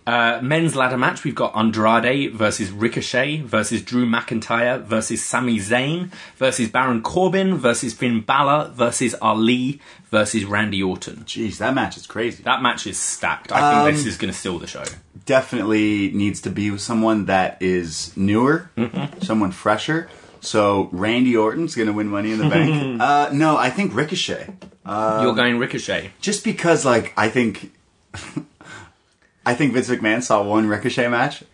Uh, 0.04 0.40
men's 0.42 0.74
ladder 0.74 0.96
match, 0.98 1.22
we've 1.22 1.34
got 1.34 1.54
Andrade 1.56 2.32
versus 2.34 2.72
Ricochet 2.72 3.42
versus 3.42 3.82
Drew 3.82 4.04
McIntyre 4.04 4.82
versus 4.82 5.24
Sami 5.24 5.58
Zayn 5.58 6.10
versus 6.38 6.68
Baron 6.68 7.02
Corbin 7.02 7.56
versus 7.56 7.94
Finn 7.94 8.20
Balor 8.20 8.70
versus 8.74 9.14
Ali 9.22 9.80
versus 10.10 10.44
Randy 10.44 10.82
Orton. 10.82 11.18
Jeez, 11.24 11.58
that 11.58 11.72
match 11.74 11.96
is 11.96 12.06
crazy. 12.08 12.42
That 12.42 12.62
match 12.62 12.84
is 12.88 12.98
stacked. 12.98 13.52
I 13.52 13.84
think 13.84 13.94
this 13.94 14.02
Um, 14.04 14.08
is 14.08 14.16
going 14.16 14.32
to 14.32 14.36
steal 14.36 14.58
the 14.58 14.66
show. 14.66 14.82
Definitely 15.24 16.10
needs 16.12 16.40
to 16.42 16.50
be 16.50 16.70
with 16.70 16.80
someone 16.80 17.26
that 17.26 17.60
is 17.60 18.16
newer, 18.16 18.70
mm-hmm. 18.76 19.20
someone 19.20 19.52
fresher. 19.52 20.08
So 20.40 20.88
Randy 20.90 21.36
Orton's 21.36 21.74
going 21.76 21.86
to 21.86 21.92
win 21.92 22.08
Money 22.08 22.32
in 22.32 22.38
the 22.38 22.48
Bank. 22.48 23.00
uh, 23.00 23.30
no, 23.32 23.56
I 23.56 23.70
think 23.70 23.94
Ricochet. 23.94 24.48
Um, 24.84 25.22
You're 25.22 25.34
going 25.34 25.58
Ricochet. 25.58 26.10
Just 26.20 26.42
because, 26.42 26.84
like, 26.84 27.12
I 27.16 27.28
think, 27.28 27.72
I 29.46 29.54
think 29.54 29.72
Vince 29.72 29.88
McMahon 29.88 30.22
saw 30.22 30.42
one 30.42 30.66
Ricochet 30.66 31.08
match, 31.08 31.44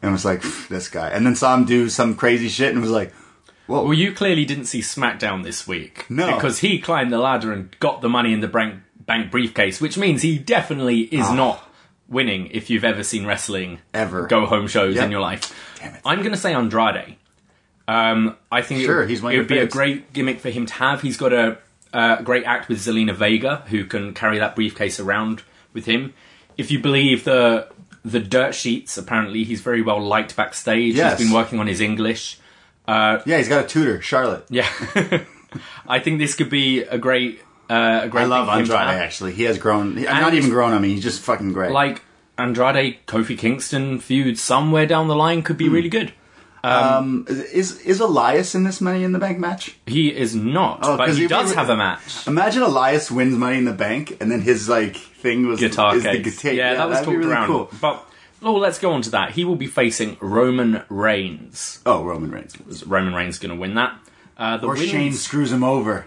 and 0.00 0.12
was 0.12 0.24
like, 0.24 0.42
this 0.68 0.88
guy. 0.88 1.08
And 1.08 1.26
then 1.26 1.34
saw 1.34 1.54
him 1.56 1.64
do 1.64 1.88
some 1.88 2.14
crazy 2.14 2.48
shit 2.48 2.72
and 2.72 2.80
was 2.80 2.90
like, 2.90 3.12
whoa. 3.66 3.82
Well, 3.82 3.94
you 3.94 4.12
clearly 4.12 4.44
didn't 4.44 4.66
see 4.66 4.80
SmackDown 4.80 5.42
this 5.42 5.66
week. 5.66 6.06
No. 6.08 6.34
Because 6.34 6.60
he 6.60 6.78
climbed 6.78 7.12
the 7.12 7.18
ladder 7.18 7.52
and 7.52 7.76
got 7.80 8.00
the 8.00 8.08
money 8.08 8.32
in 8.32 8.40
the 8.40 8.48
bank, 8.48 8.80
bank 9.00 9.32
briefcase, 9.32 9.80
which 9.80 9.98
means 9.98 10.22
he 10.22 10.38
definitely 10.38 11.00
is 11.00 11.26
ah. 11.26 11.34
not 11.34 11.68
winning 12.08 12.48
if 12.52 12.70
you've 12.70 12.84
ever 12.84 13.02
seen 13.02 13.26
wrestling. 13.26 13.80
Ever. 13.94 14.26
go 14.26 14.46
home 14.46 14.66
shows 14.68 14.94
Yep. 14.96 15.04
in 15.06 15.10
your 15.10 15.20
life. 15.20 15.52
Damn 15.80 15.94
it. 15.94 16.00
I'm 16.04 16.18
going 16.20 16.32
to 16.32 16.36
say 16.38 16.54
Andrade. 16.54 17.16
Um, 17.88 18.36
I 18.50 18.62
think 18.62 18.82
Sure, 18.82 18.96
it, 18.96 19.00
would- 19.02 19.10
he's 19.10 19.18
it 19.20 19.38
would 19.38 19.46
be 19.48 19.58
a 19.58 19.66
great 19.66 20.12
gimmick 20.12 20.40
for 20.40 20.50
him 20.50 20.66
to 20.66 20.74
have. 20.74 21.02
He's 21.02 21.16
got 21.16 21.32
a, 21.32 21.58
great 22.24 22.44
act 22.44 22.68
with 22.68 22.78
Zelina 22.78 23.14
Vega, 23.14 23.64
who 23.68 23.84
can 23.84 24.12
carry 24.12 24.38
that 24.38 24.54
briefcase 24.56 24.98
around 25.00 25.42
with 25.72 25.86
him. 25.86 26.12
If 26.56 26.70
you 26.70 26.78
believe 26.80 27.24
the 27.24 27.68
the 28.04 28.20
dirt 28.20 28.54
sheets, 28.54 28.96
apparently 28.96 29.42
he's 29.44 29.60
very 29.60 29.82
well 29.82 30.00
liked 30.00 30.36
backstage. 30.36 30.94
Yes. 30.94 31.18
He's 31.18 31.28
been 31.28 31.34
working 31.34 31.58
on 31.58 31.66
his 31.66 31.80
English. 31.80 32.38
yeah, 32.88 33.20
he's 33.24 33.48
got 33.48 33.64
a 33.64 33.68
tutor, 33.68 34.00
Charlotte. 34.02 34.44
Yeah, 34.50 34.68
I 35.88 35.98
think 36.00 36.18
this 36.18 36.34
could 36.34 36.50
be 36.50 36.80
a 36.82 36.98
great, 36.98 37.40
uh, 37.70 38.00
a 38.04 38.08
great. 38.08 38.22
I 38.22 38.26
love 38.26 38.46
thing 38.46 38.54
for 38.54 38.60
him 38.60 38.66
to 38.66 38.78
Andrade, 38.78 39.00
actually. 39.02 39.32
He 39.32 39.44
has 39.44 39.58
grown. 39.58 39.96
he- 39.96 40.06
And- 40.06 40.20
not 40.20 40.34
even 40.34 40.50
grown 40.50 40.72
on 40.72 40.82
me. 40.82 40.94
He's 40.94 41.02
just 41.02 41.20
fucking 41.22 41.52
great. 41.52 41.70
Like 41.72 42.02
Andrade, 42.38 42.98
Kofi 43.06 43.36
Kingston 43.38 43.98
feud 43.98 44.38
somewhere 44.38 44.86
down 44.86 45.08
the 45.08 45.16
line 45.16 45.38
Hmm. 45.40 45.44
could 45.44 45.56
be 45.58 45.68
really 45.68 45.88
good. 45.88 46.12
is 46.64 47.80
is 47.82 48.00
Elias 48.00 48.54
in 48.54 48.64
this 48.64 48.80
Money 48.80 49.04
in 49.04 49.12
the 49.12 49.18
Bank 49.18 49.38
match? 49.38 49.76
He 49.86 50.08
is 50.08 50.34
not, 50.34 50.80
Oh, 50.82 50.96
but 50.96 51.06
'cause 51.06 51.16
he 51.16 51.26
does 51.26 51.54
have 51.54 51.70
a 51.70 51.76
match. 51.76 52.26
Imagine 52.26 52.62
Elias 52.62 53.10
wins 53.10 53.36
Money 53.36 53.58
in 53.58 53.64
the 53.64 53.72
Bank, 53.72 54.16
and 54.20 54.30
then 54.30 54.40
his 54.40 54.68
like 54.68 54.96
thing 54.96 55.46
was 55.46 55.60
Guitar 55.60 55.94
is 55.96 56.02
the 56.02 56.10
case. 56.22 56.40
guitar- 56.42 56.52
yeah, 56.52 56.74
that 56.74 56.88
was 56.88 56.98
that'd 56.98 57.08
be 57.08 57.14
talked 57.14 57.24
really 57.24 57.32
around. 57.32 57.46
Cool. 57.46 57.70
But 57.80 58.04
oh, 58.42 58.54
let's 58.54 58.78
go 58.78 58.92
on 58.92 59.02
to 59.02 59.10
that. 59.10 59.30
He 59.32 59.44
will 59.44 59.56
be 59.56 59.66
facing 59.66 60.16
Roman 60.20 60.82
Reigns. 60.88 61.80
Oh, 61.86 62.02
Roman 62.04 62.30
Reigns. 62.30 62.56
Roman 62.86 63.14
Reigns 63.14 63.38
going 63.38 63.54
to 63.54 63.60
win 63.60 63.74
that. 63.74 63.94
Uh, 64.38 64.56
the 64.58 64.66
Or 64.66 64.76
Shane 64.76 65.12
screws 65.14 65.52
him 65.52 65.64
over. 65.64 66.06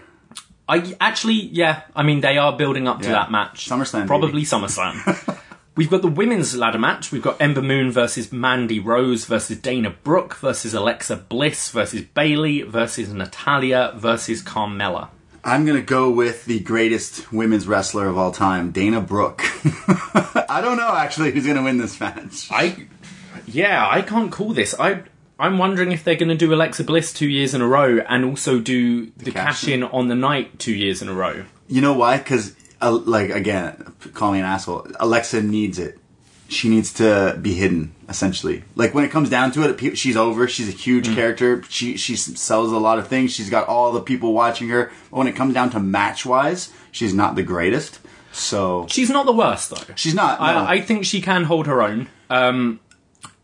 I 0.70 0.94
actually, 1.00 1.34
yeah. 1.34 1.82
I 1.96 2.02
mean, 2.02 2.20
they 2.20 2.38
are 2.38 2.56
building 2.56 2.86
up 2.88 3.00
to 3.02 3.08
Yeah. 3.08 3.14
that 3.14 3.30
match. 3.30 3.68
SummerSlam, 3.68 4.06
probably. 4.06 4.42
SummerSlam. 4.42 5.38
We've 5.76 5.90
got 5.90 6.02
the 6.02 6.08
women's 6.08 6.54
ladder 6.56 6.78
match. 6.78 7.10
We've 7.12 7.22
got 7.22 7.40
Ember 7.40 7.62
Moon 7.62 7.90
versus 7.90 8.32
Mandy 8.32 8.78
Rose 8.80 9.24
versus 9.24 9.56
Dana 9.58 9.90
Brooke 9.90 10.34
versus 10.36 10.74
Alexa 10.74 11.16
Bliss 11.16 11.70
versus 11.70 12.02
Bayley 12.02 12.62
versus 12.62 13.12
Natalya 13.12 13.92
versus 13.96 14.42
Carmella. 14.42 15.08
I'm 15.42 15.64
gonna 15.64 15.80
go 15.80 16.10
with 16.10 16.44
the 16.44 16.60
greatest 16.60 17.32
women's 17.32 17.66
wrestler 17.66 18.08
of 18.08 18.18
all 18.18 18.30
time, 18.32 18.72
Dana 18.72 19.00
Brooke. 19.00 19.42
I 20.50 20.60
don't 20.62 20.76
know 20.76 20.94
actually 20.94 21.30
who's 21.30 21.46
gonna 21.46 21.62
win 21.62 21.78
this 21.78 21.98
match. 21.98 22.48
I, 22.50 22.86
yeah, 23.46 23.88
I 23.88 24.02
can't 24.02 24.30
call 24.30 24.52
this. 24.52 24.74
I, 24.78 25.02
I'm 25.40 25.58
wondering 25.58 25.90
if 25.92 26.04
they're 26.04 26.14
going 26.16 26.28
to 26.28 26.34
do 26.36 26.52
Alexa 26.54 26.84
Bliss 26.84 27.12
two 27.12 27.28
years 27.28 27.54
in 27.54 27.60
a 27.60 27.66
row 27.66 27.98
and 28.08 28.24
also 28.24 28.60
do 28.60 29.06
the, 29.16 29.30
cash 29.32 29.62
cash 29.62 29.68
in 29.68 29.82
on 29.82 30.08
the 30.08 30.14
night 30.14 30.58
two 30.58 30.74
years 30.74 31.00
in 31.02 31.08
a 31.08 31.14
row. 31.14 31.44
You 31.68 31.80
know 31.80 31.94
why? 31.94 32.18
Because, 32.18 32.54
uh, 32.82 32.90
like, 32.92 33.30
again, 33.30 33.92
call 34.14 34.32
me 34.32 34.38
an 34.40 34.44
asshole. 34.44 34.86
Alexa 35.00 35.42
needs 35.42 35.78
it. 35.78 35.98
She 36.48 36.68
needs 36.68 36.92
to 36.94 37.38
be 37.40 37.54
hidden, 37.54 37.94
essentially. 38.08 38.64
Like 38.74 38.92
when 38.92 39.04
it 39.04 39.10
comes 39.12 39.30
down 39.30 39.52
to 39.52 39.68
it, 39.70 39.96
she's 39.96 40.16
over. 40.16 40.48
She's 40.48 40.68
a 40.68 40.72
huge 40.72 41.06
Mm. 41.08 41.14
character. 41.14 41.62
She 41.68 41.96
she 41.96 42.16
sells 42.16 42.72
a 42.72 42.78
lot 42.78 42.98
of 42.98 43.06
things. 43.06 43.32
She's 43.32 43.48
got 43.48 43.68
all 43.68 43.92
the 43.92 44.00
people 44.00 44.32
watching 44.32 44.68
her. 44.70 44.90
But 45.12 45.16
when 45.18 45.26
it 45.28 45.36
comes 45.36 45.54
down 45.54 45.70
to 45.70 45.78
match 45.80 46.26
wise, 46.26 46.72
she's 46.90 47.14
not 47.14 47.36
the 47.36 47.44
greatest. 47.44 48.00
So 48.32 48.86
She's 48.88 49.10
not 49.10 49.26
the 49.26 49.32
worst 49.32 49.70
though. 49.70 49.94
she's 49.94 50.14
not. 50.14 50.40
no. 50.40 50.44
I, 50.46 50.72
I 50.74 50.80
think 50.80 51.04
she 51.04 51.20
can 51.20 51.44
hold 51.44 51.68
her 51.68 51.82
own. 51.82 52.08
Um, 52.28 52.80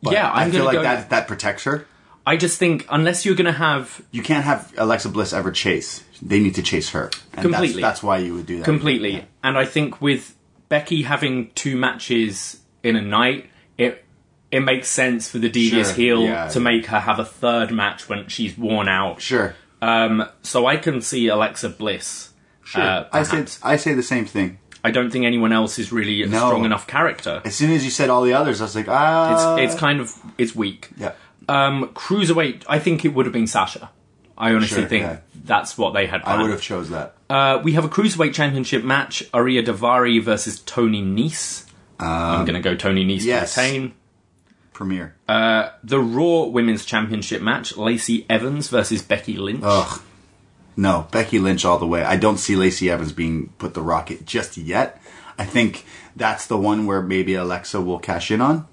But 0.07 0.15
yeah, 0.15 0.31
I'm 0.31 0.49
I 0.49 0.51
feel 0.51 0.65
like 0.65 0.75
go. 0.75 0.83
that 0.83 1.11
that 1.11 1.29
protects 1.29 1.65
her. 1.65 1.87
I 2.29 2.37
just 2.37 2.59
think 2.59 2.87
unless 2.91 3.25
you're 3.25 3.37
going 3.37 3.47
to 3.47 3.53
have 3.53 4.03
You 4.11 4.23
can't 4.23 4.45
have 4.45 4.73
Alexa 4.77 5.11
Bliss 5.11 5.33
ever 5.33 5.53
chase. 5.53 6.03
They 6.21 6.41
need 6.41 6.57
to 6.57 6.63
chase 6.63 6.91
her. 6.91 7.11
And 7.35 7.43
Completely. 7.43 7.81
That's, 7.83 7.99
that's 8.01 8.03
why 8.03 8.19
you 8.19 8.35
would 8.35 8.47
do 8.47 8.57
that. 8.59 8.65
completely, 8.65 9.13
Yeah. 9.13 9.25
and 9.45 9.57
I 9.57 9.65
think 9.65 10.01
with 10.01 10.35
Becky 10.69 11.03
having 11.03 11.51
two 11.55 11.77
matches 11.77 12.61
in 12.83 12.97
a 12.97 13.03
night, 13.03 13.49
it 13.79 14.03
it 14.51 14.61
makes 14.61 14.89
sense 14.89 15.29
for 15.31 15.39
the 15.39 15.49
devious 15.49 15.89
Sure, 15.89 15.97
heel 15.97 16.23
yeah, 16.25 16.49
to 16.49 16.59
yeah. 16.59 16.65
make 16.65 16.87
her 16.87 16.99
have 17.01 17.19
a 17.21 17.25
third 17.25 17.71
match 17.71 18.09
when 18.09 18.27
she's 18.29 18.57
worn 18.59 18.89
out. 18.89 19.21
Sure. 19.21 19.55
Um, 19.83 20.27
so 20.43 20.67
I 20.67 20.79
can 20.79 21.01
see 21.03 21.29
Alexa 21.29 21.69
Bliss. 21.69 22.31
Sure. 22.65 22.83
uh, 22.83 23.09
I 23.13 23.23
say. 23.23 23.45
I 23.63 23.77
say 23.77 23.95
the 23.95 24.03
same 24.03 24.25
thing. 24.25 24.59
I 24.87 24.91
don't 24.91 25.11
think 25.11 25.25
anyone 25.25 25.53
else 25.53 25.79
is 25.79 25.91
really 25.93 26.23
a 26.23 26.27
No. 26.29 26.39
strong 26.47 26.65
enough 26.65 26.87
character. 26.87 27.43
As 27.45 27.55
soon 27.57 27.73
as 27.73 27.85
you 27.85 27.91
said 27.91 28.09
all 28.09 28.23
the 28.23 28.35
others, 28.35 28.61
I 28.61 28.65
was 28.65 28.77
like, 28.77 28.89
ah. 28.89 29.57
It's 29.57 29.73
it's 29.73 29.81
kind 29.81 30.01
of 30.01 30.13
it's 30.39 30.55
weak. 30.55 30.91
yeah. 30.97 31.13
Um, 31.49 31.89
cruiserweight. 31.95 32.63
I 32.69 32.79
think 32.79 33.05
it 33.05 33.13
would 33.15 33.27
have 33.27 33.33
been 33.33 33.47
Sasha. 33.47 33.91
I 34.39 34.53
honestly 34.55 34.81
Sure, 34.83 34.89
think 34.89 35.03
yeah. 35.05 35.19
that's 35.45 35.79
what 35.79 35.95
they 35.95 36.07
had. 36.07 36.21
I 36.21 36.25
Planned. 36.25 36.43
would 36.43 36.51
have 36.53 36.61
chose 36.63 36.91
that. 36.91 37.15
Uh, 37.31 37.61
we 37.65 37.73
have 37.73 37.85
a 37.85 37.89
cruiserweight 37.89 38.35
championship 38.35 38.85
match: 38.85 39.23
Ariya 39.33 39.65
Daivari 39.65 40.23
versus 40.23 40.61
Tony 40.61 41.03
Nese. 41.03 41.65
I'm 41.99 42.45
going 42.45 42.61
to 42.63 42.69
go 42.71 42.75
Tony 42.77 43.05
Nese 43.05 43.23
Um, 43.23 43.27
yes. 43.29 43.55
to 43.55 43.61
retain. 43.61 43.93
Premiere. 44.73 45.15
The 45.27 45.99
Raw 46.01 46.45
Women's 46.47 46.85
Championship 46.85 47.41
match: 47.43 47.77
Lacey 47.77 48.27
Evans 48.29 48.69
versus 48.69 49.01
Becky 49.03 49.37
Lynch. 49.37 49.63
Ugh. 49.65 50.03
No, 50.77 51.09
Becky 51.11 51.39
Lynch 51.39 51.65
all 51.65 51.79
the 51.79 51.87
way. 51.87 52.03
I 52.03 52.17
don't 52.17 52.39
see 52.39 52.55
Lacey 52.55 52.91
Evans 52.91 53.13
being 53.13 53.49
put 53.59 53.75
the 53.75 53.81
rocket 53.81 54.27
just 54.27 54.57
yet. 54.57 55.01
I 55.39 55.45
think 55.45 55.85
that's 56.15 56.47
the 56.47 56.59
one 56.59 56.87
where 56.87 57.03
maybe 57.03 57.35
Alexa 57.35 57.81
will 57.81 57.99
cash 57.99 58.31
in 58.31 58.41
on. 58.41 58.67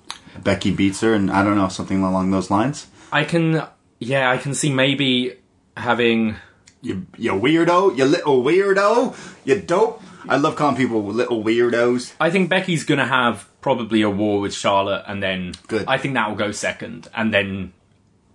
Becky 0.43 0.71
beats 0.71 1.01
her, 1.01 1.13
and 1.13 1.31
I 1.31 1.43
don't 1.43 1.55
know 1.55 1.67
something 1.69 2.03
along 2.03 2.31
those 2.31 2.49
lines. 2.49 2.87
I 3.11 3.23
can, 3.23 3.63
yeah, 3.99 4.29
I 4.29 4.37
can 4.37 4.53
see 4.53 4.71
maybe 4.73 5.37
having. 5.77 6.35
You, 6.81 7.05
you 7.17 7.31
weirdo, 7.31 7.97
you 7.97 8.05
little 8.05 8.43
weirdo, 8.43 9.15
you 9.45 9.61
dope. 9.61 10.01
I 10.27 10.37
love 10.37 10.55
calling 10.55 10.75
people 10.75 11.03
little 11.03 11.43
weirdos. 11.43 12.13
I 12.19 12.29
think 12.29 12.49
Becky's 12.49 12.83
to 12.99 13.05
have 13.05 13.47
probably 13.61 14.01
a 14.01 14.09
war 14.09 14.39
with 14.41 14.53
Charlotte, 14.53 15.03
and 15.07 15.21
then 15.21 15.53
Good. 15.67 15.85
I 15.87 15.97
think 15.97 16.15
that 16.15 16.29
will 16.29 16.35
go 16.35 16.51
second, 16.51 17.07
and 17.13 17.33
then 17.33 17.73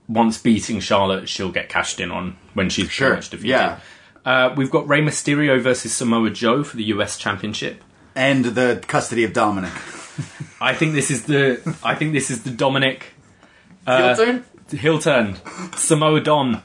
once 0.08 0.38
beating 0.38 0.80
Charlotte, 0.80 1.28
she'll 1.28 1.52
get 1.52 1.68
cashed 1.68 2.00
in 2.00 2.10
on 2.10 2.36
when 2.54 2.70
she's 2.70 2.90
Sure, 2.90 3.08
pretty 3.08 3.18
much 3.18 3.30
defeated. 3.30 3.50
yeah. 3.50 3.80
Uh, 4.24 4.52
we've 4.56 4.70
got 4.70 4.86
Rey 4.88 5.00
Mysterio 5.00 5.60
versus 5.60 5.92
Samoa 5.92 6.30
Joe 6.30 6.62
for 6.64 6.76
the 6.76 6.84
US 6.84 7.16
Championship. 7.16 7.82
And 8.14 8.44
the 8.44 8.82
custody 8.86 9.24
of 9.24 9.32
Dominic. 9.32 9.72
I 10.60 10.74
think 10.74 10.92
this 10.94 11.10
is 11.10 11.24
the. 11.26 11.60
I 11.84 11.94
think 11.94 12.12
this 12.12 12.30
is 12.30 12.42
the 12.42 12.50
Dominic 12.50 13.12
Heel 13.86 14.16
turn? 14.16 14.44
heel 14.70 14.98
turn. 14.98 15.36
Samoa 15.76 16.20
Dom. 16.20 16.62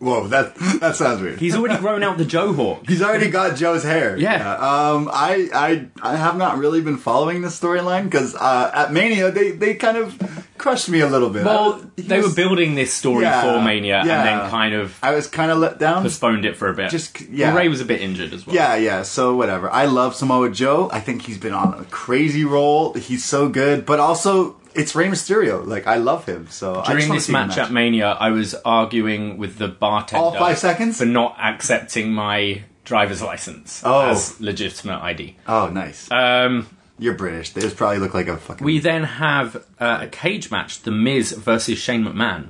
Whoa, 0.00 0.28
that 0.28 0.54
that 0.80 0.94
sounds 0.94 1.20
weird. 1.20 1.40
He's 1.40 1.56
already 1.56 1.76
grown 1.80 2.04
out 2.04 2.18
the 2.18 2.24
Joe 2.24 2.52
Hawk. 2.52 2.84
He's 2.86 3.02
already 3.02 3.30
got 3.30 3.56
Joe's 3.56 3.82
hair. 3.82 4.16
Yeah. 4.16 4.52
Um, 4.54 5.10
I, 5.12 5.48
I, 5.52 5.86
I 6.00 6.16
have 6.16 6.36
not 6.36 6.56
really 6.58 6.80
been 6.80 6.98
following 6.98 7.42
this 7.42 7.58
storyline 7.58 8.04
because 8.04 8.34
uh, 8.36 8.70
at 8.72 8.92
Mania 8.92 9.32
they, 9.32 9.50
they 9.50 9.74
kind 9.74 9.96
of 9.96 10.46
crushed 10.56 10.88
me 10.88 11.00
a 11.00 11.08
little 11.08 11.30
bit. 11.30 11.44
Well, 11.44 11.82
they 11.96 12.18
was- 12.18 12.28
were 12.28 12.34
building 12.34 12.76
this 12.76 12.92
story 12.94 13.24
Yeah, 13.24 13.42
for 13.42 13.60
Mania, 13.60 14.02
yeah. 14.06 14.18
and 14.20 14.28
then 14.42 14.50
kind 14.50 14.74
of 14.74 14.96
I 15.02 15.14
was 15.14 15.26
kind 15.26 15.50
of 15.50 15.58
let 15.58 15.78
down. 15.80 16.02
postponed 16.04 16.44
it 16.44 16.56
for 16.56 16.68
a 16.68 16.74
bit. 16.74 16.90
Just- 16.90 17.20
yeah. 17.22 17.48
Well, 17.48 17.56
Rey 17.56 17.68
was 17.68 17.80
a 17.80 17.84
bit 17.84 18.00
injured 18.00 18.32
as 18.32 18.46
well. 18.46 18.54
yeah, 18.54 18.76
yeah. 18.76 19.02
So 19.02 19.34
whatever. 19.34 19.68
I 19.68 19.86
love 19.86 20.14
Samoa 20.14 20.50
Joe. 20.50 20.88
I 20.92 21.00
think 21.00 21.22
he's 21.22 21.38
been 21.38 21.54
on 21.54 21.74
a 21.74 21.84
crazy 21.86 22.44
roll. 22.44 22.92
He's 22.94 23.24
so 23.24 23.48
good, 23.48 23.84
but 23.84 23.98
also 23.98 24.54
it's 24.78 24.94
Rey 24.94 25.08
Mysterio. 25.08 25.66
Like 25.66 25.86
I 25.86 25.96
love 25.96 26.24
him. 26.26 26.46
So 26.48 26.72
I 26.72 26.76
just 26.76 26.88
During 26.90 27.12
this 27.12 27.26
the 27.26 27.32
match, 27.32 27.58
at 27.58 27.70
Mania, 27.70 28.08
I 28.18 28.30
was 28.30 28.54
arguing 28.64 29.36
with 29.36 29.58
the 29.58 29.68
bartender 29.68 30.24
All 30.24 30.32
five 30.34 30.56
seconds? 30.58 30.98
for 30.98 31.04
not 31.04 31.36
accepting 31.38 32.12
my 32.12 32.62
driver's 32.84 33.20
license 33.22 33.82
Oh. 33.84 34.08
as 34.08 34.40
legitimate 34.40 35.00
ID. 35.02 35.36
Oh, 35.46 35.68
nice. 35.68 36.10
Um, 36.10 36.68
You're 36.98 37.14
British. 37.14 37.50
They 37.50 37.60
just 37.60 37.76
probably 37.76 37.98
look 37.98 38.14
like 38.14 38.28
a 38.28 38.38
fucking. 38.38 38.64
we 38.64 38.78
then 38.78 39.04
have 39.04 39.56
uh, 39.78 39.98
a 40.02 40.06
cage 40.08 40.50
match: 40.50 40.80
The 40.82 40.90
Miz 40.90 41.32
versus 41.32 41.78
Shane 41.78 42.04
McMahon. 42.04 42.48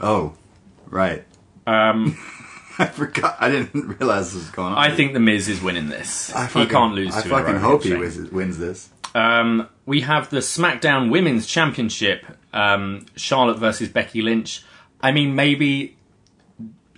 oh, 0.00 0.34
right. 0.86 1.24
Um, 1.66 2.16
I 2.78 2.86
forgot. 2.86 3.36
I 3.40 3.50
didn't 3.50 3.74
realize 3.98 4.32
this 4.32 4.42
was 4.42 4.50
going 4.52 4.72
on. 4.72 4.78
I 4.78 4.94
think 4.94 5.12
The 5.12 5.20
Miz 5.20 5.48
is 5.48 5.60
winning 5.60 5.88
this. 5.88 6.32
I 6.34 6.46
he 6.46 6.64
can't 6.66 6.94
lose. 6.94 7.14
I 7.14 7.22
fucking 7.22 7.56
hope 7.56 7.82
he 7.82 7.94
wins, 7.94 8.18
wins 8.30 8.58
this. 8.58 8.88
Um, 9.14 9.68
we 9.86 10.02
have 10.02 10.30
the 10.30 10.38
SmackDown 10.38 11.10
Women's 11.10 11.46
Championship, 11.46 12.24
um, 12.52 13.06
Charlotte 13.16 13.58
versus 13.58 13.88
Becky 13.88 14.22
Lynch. 14.22 14.62
I 15.00 15.12
mean, 15.12 15.34
maybe 15.34 15.96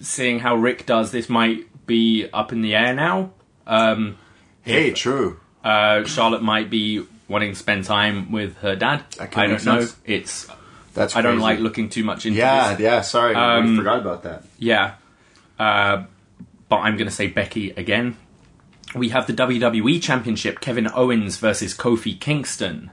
seeing 0.01 0.41
how 0.41 0.57
Rick 0.57 0.87
does, 0.87 1.11
this 1.13 1.29
might 1.29 1.67
be 1.87 2.29
up 2.33 2.53
in 2.53 2.63
the 2.63 2.75
air 2.75 2.95
now. 2.95 3.31
Um, 3.67 4.17
Hey, 4.63 4.93
true. 4.93 5.41
uh, 5.65 6.05
Charlotte 6.05 6.43
might 6.43 6.71
be 6.71 7.05
wanting 7.29 7.51
to 7.53 7.57
spend 7.59 7.85
time 7.85 8.33
with 8.33 8.57
her 8.59 8.75
dad. 8.77 9.05
I 9.21 9.27
don't 9.47 9.65
know. 9.65 9.81
sense. 9.81 9.97
It's 10.05 10.49
That's 10.95 11.15
I 11.17 11.23
don't 11.23 11.39
like 11.39 11.61
looking 11.61 11.89
too 11.89 12.03
much 12.05 12.27
into 12.27 12.39
Yeah, 12.39 12.71
this. 12.75 12.81
yeah. 12.81 13.01
Sorry, 13.03 13.35
Um, 13.35 13.75
I 13.75 13.77
forgot 13.77 13.99
about 14.01 14.23
that. 14.25 14.45
Yeah. 14.59 14.95
Uh, 15.59 16.05
but 16.69 16.79
I'm 16.79 16.97
going 16.97 17.09
to 17.09 17.15
say 17.15 17.27
Becky 17.29 17.71
again. 17.71 18.17
We 18.95 19.11
have 19.11 19.27
the 19.27 19.33
WWE 19.33 20.03
Championship, 20.03 20.61
Kevin 20.61 20.89
Owens 20.95 21.37
versus 21.37 21.75
Kofi 21.77 22.19
Kingston. 22.19 22.91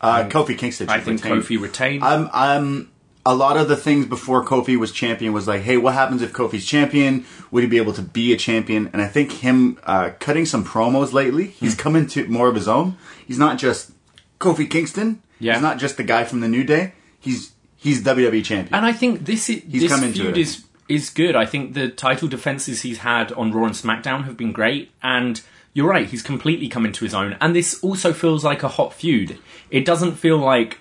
Uh, 0.00 0.24
Kofi 0.24 0.56
Kingston. 0.58 0.88
I 0.88 1.00
think. 1.00 1.22
Kofi 1.22 1.60
retained. 1.60 2.04
I'm, 2.04 2.28
I'm, 2.32 2.90
a 3.24 3.34
lot 3.34 3.56
of 3.56 3.68
the 3.68 3.76
things 3.76 4.04
before 4.04 4.44
Kofi 4.44 4.78
was 4.78 4.92
champion 4.92 5.32
was 5.32 5.48
like, 5.48 5.62
hey, 5.62 5.78
what 5.78 5.94
happens 5.94 6.20
if 6.20 6.32
Kofi's 6.34 6.66
champion? 6.66 7.24
Would 7.50 7.62
he 7.62 7.68
be 7.68 7.78
able 7.78 7.94
to 7.94 8.02
be 8.02 8.34
a 8.34 8.36
champion? 8.36 8.90
And 8.92 9.00
I 9.00 9.06
think 9.06 9.32
him 9.32 9.78
uh, 9.84 10.10
cutting 10.20 10.44
some 10.44 10.62
promos 10.64 11.14
lately, 11.14 11.46
Hmm. 11.46 11.64
he's 11.64 11.74
come 11.74 11.96
into 11.96 12.26
more 12.28 12.48
of 12.48 12.54
his 12.54 12.68
own. 12.68 12.98
He's 13.26 13.38
not 13.38 13.56
just 13.56 13.92
Kofi 14.38 14.68
Kingston. 14.68 15.22
Yeah. 15.40 15.54
He's 15.54 15.62
not 15.62 15.78
just 15.78 15.96
the 15.96 16.02
guy 16.04 16.24
from 16.24 16.40
the 16.40 16.48
New 16.48 16.64
Day. 16.64 16.92
He's 17.18 17.52
he's 17.76 18.02
WWE 18.04 18.44
champion. 18.44 18.74
And 18.74 18.84
I 18.84 18.92
think 18.92 19.24
this 19.24 19.48
is, 19.48 19.62
He's 19.62 19.82
this 19.82 19.90
come 19.90 20.04
into 20.04 20.20
feud 20.24 20.36
is 20.36 20.62
is 20.88 21.10
good. 21.10 21.34
I 21.36 21.46
think 21.46 21.74
the 21.74 21.88
title 21.88 22.28
defenses 22.28 22.82
he's 22.82 22.98
had 22.98 23.32
on 23.32 23.52
Raw 23.52 23.64
and 23.64 23.74
SmackDown 23.74 24.24
have 24.24 24.36
been 24.36 24.52
great. 24.52 24.90
And 25.02 25.40
you're 25.72 25.88
right, 25.88 26.06
he's 26.06 26.22
completely 26.22 26.68
come 26.68 26.86
into 26.86 27.04
his 27.04 27.14
own. 27.14 27.36
And 27.40 27.54
this 27.54 27.82
also 27.82 28.12
feels 28.12 28.44
like 28.44 28.62
a 28.62 28.68
hot 28.68 28.92
feud. 28.92 29.38
It 29.70 29.84
doesn't 29.84 30.12
feel 30.12 30.38
like, 30.38 30.78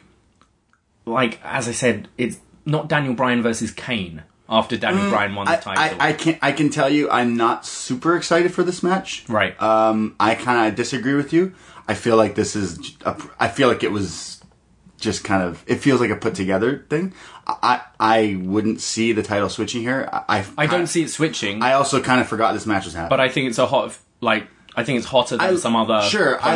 like 1.05 1.39
as 1.43 1.67
I 1.67 1.71
said, 1.71 2.07
it's 2.17 2.39
not 2.65 2.87
Daniel 2.87 3.13
Bryan 3.13 3.41
versus 3.41 3.71
Kane 3.71 4.23
after 4.49 4.77
Daniel 4.77 5.09
Bryan 5.09 5.35
won 5.35 5.45
the 5.45 5.53
I, 5.53 5.55
title. 5.55 6.01
I, 6.01 6.09
I 6.09 6.13
can 6.13 6.37
I 6.41 6.51
can 6.51 6.69
tell 6.69 6.89
you 6.89 7.09
I'm 7.09 7.35
not 7.35 7.65
super 7.65 8.15
excited 8.15 8.53
for 8.53 8.63
this 8.63 8.83
match. 8.83 9.25
Right. 9.27 9.59
Um, 9.61 10.15
I 10.19 10.35
kind 10.35 10.67
of 10.67 10.75
disagree 10.75 11.15
with 11.15 11.33
you. 11.33 11.53
I 11.87 11.95
feel 11.95 12.17
like 12.17 12.35
this 12.35 12.55
is. 12.55 12.95
A, 13.05 13.19
I 13.39 13.47
feel 13.47 13.67
like 13.67 13.83
it 13.83 13.91
was 13.91 14.41
just 14.97 15.23
kind 15.23 15.43
of. 15.43 15.63
It 15.67 15.77
feels 15.77 15.99
like 15.99 16.11
a 16.11 16.15
put 16.15 16.35
together 16.35 16.85
thing. 16.89 17.13
I 17.45 17.81
I 17.99 18.39
wouldn't 18.41 18.79
see 18.81 19.11
the 19.13 19.23
title 19.23 19.49
switching 19.49 19.81
here. 19.81 20.09
I 20.11 20.39
I, 20.39 20.45
I 20.57 20.67
don't 20.67 20.87
see 20.87 21.03
it 21.03 21.09
switching, 21.09 21.61
I 21.61 21.73
also 21.73 22.01
kind 22.01 22.21
of 22.21 22.27
forgot 22.27 22.53
this 22.53 22.65
match 22.65 22.85
was 22.85 22.93
happening. 22.93 23.09
but 23.09 23.19
I 23.19 23.29
think 23.29 23.49
it's 23.49 23.57
a 23.59 23.65
hot 23.65 23.97
like 24.21 24.47
I 24.75 24.83
think 24.83 24.97
it's 24.97 25.07
hotter 25.07 25.37
than 25.37 25.53
I- 25.53 25.55
some 25.55 25.75
other 25.75 26.01
sure, 26.07 26.41
I-. 26.41 26.55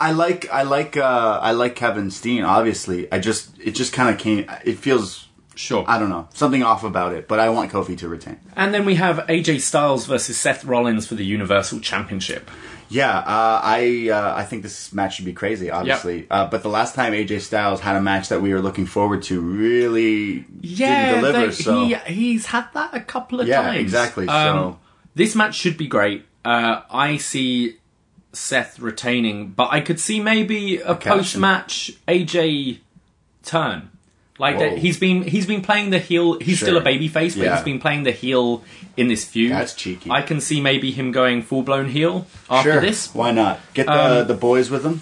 I 0.00 0.12
like 0.12 0.48
I 0.50 0.62
like 0.62 0.96
uh, 0.96 1.38
I 1.42 1.52
like 1.52 1.74
Kevin 1.76 2.10
Steen. 2.10 2.44
Obviously, 2.44 3.10
I 3.12 3.18
just 3.18 3.58
it 3.58 3.72
just 3.72 3.92
kind 3.92 4.08
of 4.10 4.18
came. 4.18 4.46
It 4.64 4.78
feels. 4.78 5.28
Sure. 5.54 5.84
I 5.86 5.98
don't 5.98 6.08
know 6.08 6.28
something 6.32 6.62
off 6.62 6.82
about 6.82 7.12
it, 7.12 7.28
but 7.28 7.38
I 7.38 7.50
want 7.50 7.70
Kofi 7.70 7.96
to 7.98 8.08
retain. 8.08 8.40
And 8.56 8.72
then 8.72 8.86
we 8.86 8.94
have 8.94 9.18
AJ 9.28 9.60
Styles 9.60 10.06
versus 10.06 10.38
Seth 10.38 10.64
Rollins 10.64 11.06
for 11.06 11.14
the 11.14 11.26
Universal 11.26 11.80
Championship. 11.80 12.50
Yeah, 12.92 13.18
uh, 13.18 13.60
I 13.64 14.08
uh, 14.12 14.34
I 14.36 14.44
think 14.44 14.62
this 14.62 14.92
match 14.92 15.16
should 15.16 15.24
be 15.24 15.32
crazy, 15.32 15.70
obviously. 15.70 16.26
Uh, 16.30 16.46
but 16.46 16.62
the 16.62 16.68
last 16.68 16.94
time 16.94 17.12
AJ 17.14 17.40
Styles 17.40 17.80
had 17.80 17.96
a 17.96 18.02
match 18.02 18.28
that 18.28 18.42
we 18.42 18.52
were 18.52 18.60
looking 18.60 18.84
forward 18.86 19.22
to 19.24 19.40
really 19.40 20.44
Yeah, 20.60 21.06
didn't 21.12 21.20
deliver. 21.24 21.46
they- 21.46 21.52
so 21.52 21.84
he 21.86 21.94
he's 22.06 22.46
had 22.46 22.66
that 22.74 22.90
a 22.94 23.00
couple 23.00 23.40
of 23.40 23.48
Yeah, 23.48 23.62
times. 23.62 23.78
exactly, 23.80 24.28
Um, 24.28 24.56
so- 24.56 24.78
this 25.14 25.34
match 25.34 25.54
should 25.54 25.76
be 25.78 25.86
great. 25.86 26.24
Uh, 26.44 26.80
I 26.90 27.16
see 27.16 27.76
Seth 28.32 28.78
retaining, 28.78 29.48
but 29.48 29.68
I 29.72 29.80
could 29.80 30.00
see 30.00 30.20
maybe 30.20 30.76
a 30.78 30.92
in. 30.92 30.96
post 30.98 31.36
match 31.36 31.92
AJ 32.08 32.78
turn. 33.42 33.88
Like 34.42 34.56
Whoa. 34.58 34.70
that, 34.70 34.78
he's 34.78 34.98
been 34.98 35.22
he's 35.22 35.46
been 35.46 35.62
playing 35.62 35.90
the 35.90 36.00
heel. 36.00 36.38
He's 36.40 36.58
Sure. 36.58 36.66
still 36.66 36.76
a 36.76 36.80
baby 36.82 37.06
face, 37.06 37.36
but 37.36 37.44
Yeah. 37.44 37.54
he's 37.54 37.64
been 37.64 37.78
playing 37.78 38.02
the 38.02 38.10
heel 38.10 38.64
in 38.96 39.06
this 39.06 39.24
feud. 39.24 39.52
That's 39.52 39.72
cheeky. 39.72 40.10
I 40.10 40.20
can 40.22 40.40
see 40.40 40.60
maybe 40.60 40.90
him 40.90 41.12
going 41.12 41.42
full 41.42 41.62
blown 41.62 41.88
heel 41.88 42.26
after 42.50 42.72
sure, 42.72 42.80
this. 42.80 43.14
why 43.14 43.30
not 43.30 43.60
get 43.72 43.86
the 43.86 43.92
Um, 44.22 44.26
the 44.26 44.34
boys 44.34 44.68
with 44.68 44.84
him? 44.84 45.00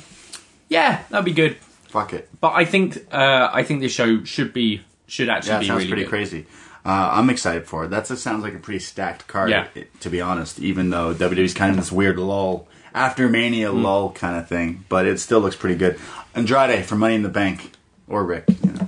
Yeah, 0.68 1.00
that'd 1.08 1.24
be 1.24 1.32
good. 1.32 1.56
Fuck 1.88 2.12
it. 2.12 2.28
But 2.40 2.52
I 2.54 2.66
think 2.66 2.98
uh, 3.10 3.48
I 3.52 3.62
think 3.62 3.80
this 3.80 3.92
show 3.92 4.22
should 4.24 4.52
be 4.52 4.82
should 5.06 5.30
actually 5.30 5.52
Yeah, 5.54 5.58
be 5.60 5.66
sounds 5.68 5.78
really 5.78 5.88
pretty 5.88 6.02
good. 6.04 6.10
crazy. 6.10 6.46
Uh, 6.84 7.08
I'm 7.12 7.30
excited 7.30 7.66
for 7.66 7.84
it. 7.84 7.88
That 7.90 8.06
sounds 8.06 8.42
like 8.42 8.54
a 8.54 8.58
pretty 8.58 8.78
stacked 8.80 9.26
card, 9.26 9.48
Yeah. 9.50 9.66
to 10.00 10.08
be 10.10 10.20
honest. 10.20 10.58
Even 10.60 10.90
though 10.90 11.12
WWE's 11.14 11.54
kind 11.54 11.70
of 11.70 11.76
this 11.78 11.90
weird 11.90 12.18
lull 12.18 12.68
after 12.94 13.28
Mania 13.28 13.70
Hmm. 13.70 13.82
lull 13.84 14.12
kind 14.12 14.36
of 14.36 14.48
thing, 14.48 14.84
but 14.90 15.06
it 15.06 15.18
still 15.18 15.40
looks 15.40 15.56
pretty 15.56 15.76
good. 15.76 15.98
Andrade 16.34 16.84
for 16.84 16.96
Money 16.96 17.14
in 17.16 17.22
the 17.22 17.28
Bank 17.30 17.72
or 18.06 18.22
Rick. 18.24 18.44
You 18.64 18.72
know. 18.72 18.86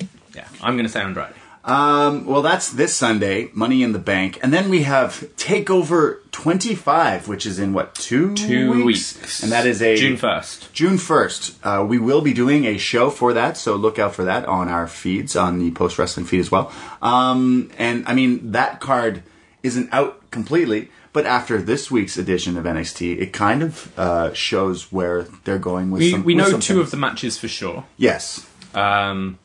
I'm 0.63 0.75
going 0.75 0.87
to 0.87 0.93
say 0.93 1.01
Andrade. 1.01 1.35
Um, 1.65 2.27
well, 2.27 2.43
that's 2.43 2.71
this 2.73 2.93
Sunday, 2.93 3.49
Money 3.55 3.85
in 3.85 3.93
the 3.93 4.01
Bank, 4.01 4.37
and 4.43 4.53
then 4.53 4.69
we 4.69 4.83
have 4.83 5.25
Takeover 5.37 6.19
25, 6.33 7.29
which 7.29 7.47
is 7.47 7.61
in 7.61 7.73
what 7.73 7.95
two 7.95 8.35
Two 8.35 8.85
weeks. 8.85 9.45
and 9.45 9.53
that 9.53 9.65
is 9.65 9.81
a 9.81 9.95
June 9.97 10.17
first. 10.17 10.73
June 10.73 10.95
1st. 10.97 11.55
Uh, 11.63 11.85
we 11.85 11.99
will 11.99 12.21
be 12.21 12.33
doing 12.33 12.65
a 12.65 12.79
show 12.79 13.11
for 13.11 13.33
that, 13.35 13.57
so 13.57 13.77
look 13.77 14.01
out 14.01 14.13
for 14.13 14.25
that 14.25 14.45
on 14.47 14.69
our 14.69 14.89
feeds, 14.89 15.37
on 15.37 15.61
the 15.61 15.71
post 15.71 16.01
wrestling 16.01 16.27
feed 16.27 16.41
as 16.41 16.51
well. 16.51 16.73
Um, 17.01 17.71
and 17.79 18.05
I 18.09 18.15
mean, 18.15 18.51
that 18.51 18.81
card 18.81 19.23
isn't 19.63 19.89
out 19.93 20.33
completely, 20.33 20.91
but 21.13 21.27
after 21.27 21.63
this 21.63 21.93
week's 21.93 22.19
edition 22.19 22.57
of 22.57 22.65
NXT, 22.65 23.21
it 23.21 23.33
kind 23.33 23.63
of 23.63 23.97
uh, 23.97 24.33
shows 24.33 24.91
where 24.91 25.23
they're 25.45 25.61
going 25.61 25.93
with 25.93 26.01
We 26.01 26.11
some. 26.11 26.25
we 26.25 26.35
with 26.35 26.45
know 26.45 26.51
two 26.59 26.75
things. 26.75 26.81
of 26.81 26.91
the 26.91 26.97
matches 26.97 27.39
for 27.39 27.47
sure. 27.47 27.85
Yes, 27.97 28.45
Um, 28.75 29.39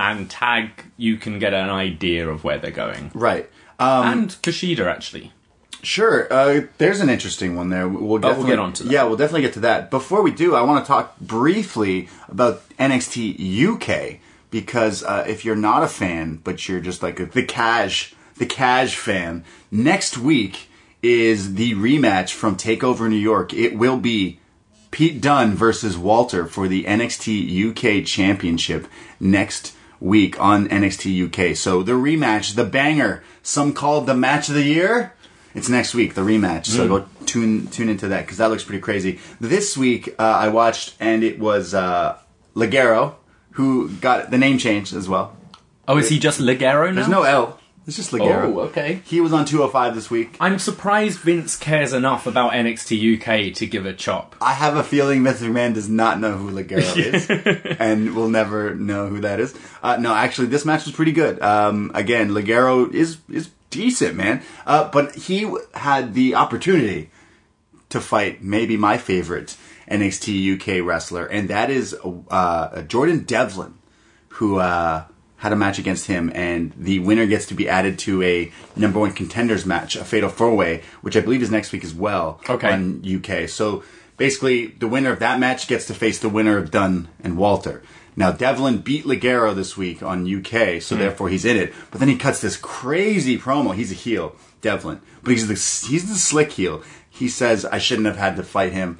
and 0.00 0.30
tag 0.30 0.70
you 0.96 1.16
can 1.16 1.38
get 1.38 1.54
an 1.54 1.70
idea 1.70 2.28
of 2.28 2.44
where 2.44 2.58
they're 2.58 2.70
going. 2.70 3.10
right. 3.14 3.48
Um, 3.78 4.06
and 4.06 4.30
Kushida 4.42 4.86
actually. 4.86 5.32
Sure. 5.82 6.30
Uh, 6.30 6.62
there's 6.78 7.00
an 7.00 7.08
interesting 7.08 7.56
one 7.56 7.70
there. 7.70 7.88
We'll, 7.88 8.02
we'll 8.02 8.18
definitely 8.18 8.50
get 8.50 8.58
onto 8.58 8.84
that. 8.84 8.92
Yeah, 8.92 9.04
we'll 9.04 9.16
definitely 9.16 9.42
get 9.42 9.54
to 9.54 9.60
that. 9.60 9.90
Before 9.90 10.22
we 10.22 10.30
do, 10.30 10.54
I 10.54 10.60
want 10.62 10.84
to 10.84 10.88
talk 10.88 11.18
briefly 11.18 12.08
about 12.28 12.68
NXT 12.78 13.38
UK 13.66 14.20
because 14.50 15.02
uh, 15.02 15.24
if 15.26 15.44
you're 15.44 15.56
not 15.56 15.82
a 15.82 15.88
fan, 15.88 16.40
but 16.44 16.68
you're 16.68 16.80
just 16.80 17.02
like 17.02 17.18
a, 17.20 17.26
the 17.26 17.44
cash, 17.44 18.14
the 18.36 18.46
cash 18.46 18.96
fan, 18.96 19.44
next 19.70 20.18
week 20.18 20.68
is 21.02 21.54
the 21.54 21.72
rematch 21.74 22.34
from 22.34 22.56
Takeover 22.56 23.08
New 23.08 23.16
York. 23.16 23.54
It 23.54 23.76
will 23.76 23.96
be 23.96 24.38
Pete 24.90 25.20
Dunne 25.20 25.54
versus 25.54 25.96
Walter 25.96 26.46
for 26.46 26.68
the 26.68 26.84
NXT 26.84 27.70
UK 27.70 28.04
Championship 28.04 28.86
next 29.18 29.74
week 30.00 30.40
on 30.40 30.68
NXT 30.68 31.26
UK. 31.26 31.56
So 31.56 31.82
the 31.82 31.92
rematch, 31.92 32.54
the 32.54 32.64
banger, 32.64 33.22
some 33.42 33.72
call 33.72 34.00
the 34.00 34.14
match 34.14 34.48
of 34.48 34.54
the 34.54 34.62
year. 34.62 35.14
It's 35.54 35.68
next 35.68 35.94
week, 35.94 36.14
the 36.14 36.20
rematch. 36.22 36.66
So 36.66 36.88
go 36.88 37.06
tune 37.26 37.66
tune 37.68 37.88
into 37.88 38.08
that 38.08 38.24
because 38.24 38.38
that 38.38 38.50
looks 38.50 38.64
pretty 38.64 38.80
crazy. 38.80 39.18
This 39.40 39.76
week 39.76 40.14
uh, 40.18 40.22
I 40.22 40.48
watched 40.48 40.94
and 41.00 41.22
it 41.22 41.38
was 41.38 41.74
uh, 41.74 42.18
Ligero 42.54 43.14
who 43.52 43.90
got 43.90 44.30
the 44.30 44.38
name 44.38 44.58
changed 44.58 44.94
as 44.94 45.08
well. 45.08 45.36
Oh, 45.88 45.98
is 45.98 46.08
he 46.08 46.18
just 46.18 46.40
Ligero 46.40 46.88
now? 46.88 46.94
There's 46.94 47.08
no 47.08 47.22
L. 47.24 47.59
It's 47.86 47.96
just 47.96 48.12
Ligero. 48.12 48.54
Oh, 48.54 48.60
okay. 48.60 49.00
He 49.04 49.20
was 49.20 49.32
on 49.32 49.46
205 49.46 49.94
this 49.94 50.10
week. 50.10 50.36
I'm 50.38 50.58
surprised 50.58 51.18
Vince 51.20 51.56
cares 51.56 51.92
enough 51.92 52.26
about 52.26 52.52
NXT 52.52 53.16
UK 53.16 53.54
to 53.56 53.66
give 53.66 53.86
a 53.86 53.92
chop. 53.92 54.36
I 54.40 54.52
have 54.52 54.76
a 54.76 54.84
feeling 54.84 55.22
Mr. 55.22 55.50
McMahon 55.50 55.74
does 55.74 55.88
not 55.88 56.20
know 56.20 56.36
who 56.36 56.50
Ligero 56.50 56.96
is, 56.96 57.76
and 57.80 58.14
will 58.14 58.28
never 58.28 58.74
know 58.74 59.08
who 59.08 59.20
that 59.22 59.40
is. 59.40 59.54
Uh, 59.82 59.96
no, 59.96 60.14
actually, 60.14 60.48
this 60.48 60.64
match 60.64 60.84
was 60.84 60.94
pretty 60.94 61.12
good. 61.12 61.40
Um, 61.42 61.90
again, 61.94 62.30
Ligero 62.30 62.92
is 62.92 63.16
is 63.30 63.50
decent, 63.70 64.14
man. 64.14 64.42
Uh, 64.66 64.88
but 64.90 65.14
he 65.16 65.42
w- 65.42 65.64
had 65.74 66.14
the 66.14 66.34
opportunity 66.34 67.10
to 67.88 68.00
fight 68.00 68.42
maybe 68.42 68.76
my 68.76 68.98
favorite 68.98 69.56
NXT 69.90 70.54
UK 70.80 70.86
wrestler, 70.86 71.26
and 71.26 71.48
that 71.48 71.70
is 71.70 71.96
uh, 72.30 72.82
Jordan 72.82 73.24
Devlin, 73.24 73.74
who 74.28 74.58
uh, 74.58 75.04
had 75.40 75.52
a 75.52 75.56
match 75.56 75.78
against 75.78 76.06
him, 76.06 76.30
and 76.34 76.72
the 76.76 76.98
winner 77.00 77.26
gets 77.26 77.46
to 77.46 77.54
be 77.54 77.68
added 77.68 77.98
to 77.98 78.22
a 78.22 78.52
number 78.76 78.98
one 79.00 79.12
contenders 79.12 79.64
match, 79.66 79.96
a 79.96 80.04
fatal 80.04 80.28
four 80.28 80.54
way, 80.54 80.82
which 81.00 81.16
I 81.16 81.20
believe 81.20 81.42
is 81.42 81.50
next 81.50 81.72
week 81.72 81.82
as 81.84 81.94
well 81.94 82.40
Okay. 82.48 82.70
on 82.70 83.02
UK. 83.04 83.48
So 83.48 83.82
basically, 84.18 84.66
the 84.66 84.86
winner 84.88 85.10
of 85.12 85.18
that 85.20 85.40
match 85.40 85.66
gets 85.66 85.86
to 85.86 85.94
face 85.94 86.18
the 86.18 86.28
winner 86.28 86.56
of 86.58 86.70
Dunne 86.70 87.08
and 87.24 87.36
Walter. 87.36 87.82
Now, 88.16 88.32
Devlin 88.32 88.78
beat 88.78 89.04
Ligero 89.06 89.54
this 89.54 89.76
week 89.78 90.02
on 90.02 90.26
UK, 90.26 90.82
so 90.82 90.94
hmm. 90.94 91.00
therefore 91.00 91.28
he's 91.30 91.44
in 91.46 91.56
it. 91.56 91.72
But 91.90 92.00
then 92.00 92.08
he 92.08 92.16
cuts 92.16 92.40
this 92.42 92.56
crazy 92.58 93.38
promo. 93.38 93.74
He's 93.74 93.92
a 93.92 93.94
heel, 93.94 94.36
Devlin, 94.60 95.00
but 95.22 95.30
he's 95.30 95.46
the 95.48 95.54
he's 95.88 96.08
the 96.08 96.16
slick 96.16 96.52
heel. 96.52 96.82
He 97.08 97.28
says, 97.28 97.64
"I 97.64 97.78
shouldn't 97.78 98.06
have 98.08 98.18
had 98.18 98.36
to 98.36 98.42
fight 98.42 98.72
him. 98.74 98.98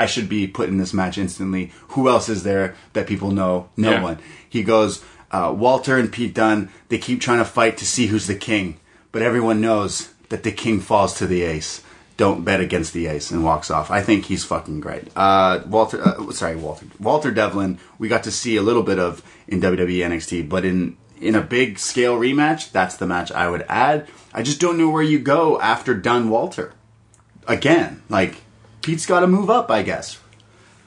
I 0.00 0.06
should 0.06 0.28
be 0.30 0.46
put 0.46 0.68
in 0.70 0.78
this 0.78 0.94
match 0.94 1.18
instantly. 1.18 1.72
Who 1.88 2.08
else 2.08 2.28
is 2.30 2.42
there 2.42 2.74
that 2.94 3.06
people 3.06 3.32
know? 3.32 3.68
No 3.76 3.90
Yeah. 3.90 4.02
one." 4.02 4.18
He 4.48 4.62
goes, 4.62 5.02
uh, 5.30 5.54
"Walter 5.56 5.96
and 5.96 6.12
Pete 6.12 6.34
Dunne. 6.34 6.70
They 6.88 6.98
keep 6.98 7.20
trying 7.20 7.38
to 7.38 7.44
fight 7.44 7.76
to 7.78 7.86
see 7.86 8.06
who's 8.06 8.26
the 8.26 8.34
king, 8.34 8.78
but 9.12 9.22
everyone 9.22 9.60
knows 9.60 10.12
that 10.28 10.42
the 10.42 10.52
king 10.52 10.80
falls 10.80 11.14
to 11.14 11.26
the 11.26 11.42
ace." 11.42 11.82
don't 12.18 12.44
bet 12.44 12.60
against 12.60 12.92
the 12.92 13.06
ace 13.06 13.30
and 13.30 13.44
walks 13.44 13.70
off. 13.70 13.92
I 13.92 14.02
think 14.02 14.26
he's 14.26 14.44
fucking 14.44 14.80
great. 14.80 15.08
Uh, 15.16 15.60
Walter, 15.66 16.02
uh, 16.06 16.30
sorry, 16.32 16.56
Walter, 16.56 16.84
Walter 16.98 17.30
Devlin. 17.30 17.78
We 17.98 18.08
got 18.08 18.24
to 18.24 18.32
see 18.32 18.56
a 18.56 18.62
little 18.62 18.82
bit 18.82 18.98
of 18.98 19.22
in 19.46 19.60
WWE 19.60 20.00
NXT, 20.00 20.48
but 20.48 20.64
in 20.64 20.98
in 21.20 21.34
a 21.34 21.40
big 21.40 21.78
scale 21.78 22.18
rematch, 22.18 22.70
that's 22.72 22.96
the 22.96 23.06
match 23.06 23.32
I 23.32 23.48
would 23.48 23.64
add. 23.68 24.08
I 24.34 24.42
just 24.42 24.60
don't 24.60 24.76
know 24.76 24.90
where 24.90 25.02
you 25.02 25.18
go 25.18 25.60
after 25.60 25.94
Dunne 25.94 26.28
Walter. 26.28 26.74
Again, 27.46 28.02
like 28.08 28.42
Pete's 28.82 29.06
got 29.06 29.20
to 29.20 29.26
move 29.26 29.48
up, 29.48 29.70
I 29.70 29.82
guess. 29.82 30.20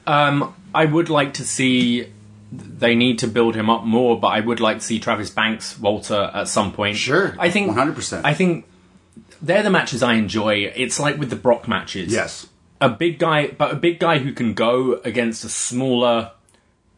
Um, 0.06 0.54
I 0.74 0.84
would 0.84 1.08
like 1.08 1.34
to 1.34 1.44
see. 1.44 2.12
They 2.54 2.94
need 2.94 3.18
to 3.20 3.28
build 3.28 3.54
him 3.54 3.70
up 3.70 3.84
more, 3.84 4.20
but 4.20 4.28
I 4.28 4.40
would 4.40 4.60
like 4.60 4.78
to 4.80 4.84
see 4.84 4.98
Travis 4.98 5.30
Banks, 5.30 5.78
Walter 5.78 6.30
at 6.34 6.48
some 6.48 6.72
point. 6.72 6.98
Sure, 6.98 7.34
I 7.38 7.48
think 7.50 7.70
100%. 7.72 8.20
I 8.24 8.34
think 8.34 8.66
they're 9.40 9.62
the 9.62 9.70
matches 9.70 10.02
I 10.02 10.14
enjoy. 10.14 10.70
It's 10.76 11.00
like 11.00 11.18
with 11.18 11.30
the 11.30 11.36
Brock 11.36 11.66
matches. 11.66 12.12
Yes. 12.12 12.46
a 12.80 12.90
big 12.90 13.18
guy, 13.18 13.46
but 13.48 13.72
a 13.72 13.76
big 13.76 13.98
guy 13.98 14.18
who 14.18 14.32
can 14.32 14.52
go 14.54 15.00
against 15.04 15.44
a 15.44 15.48
smaller 15.48 16.32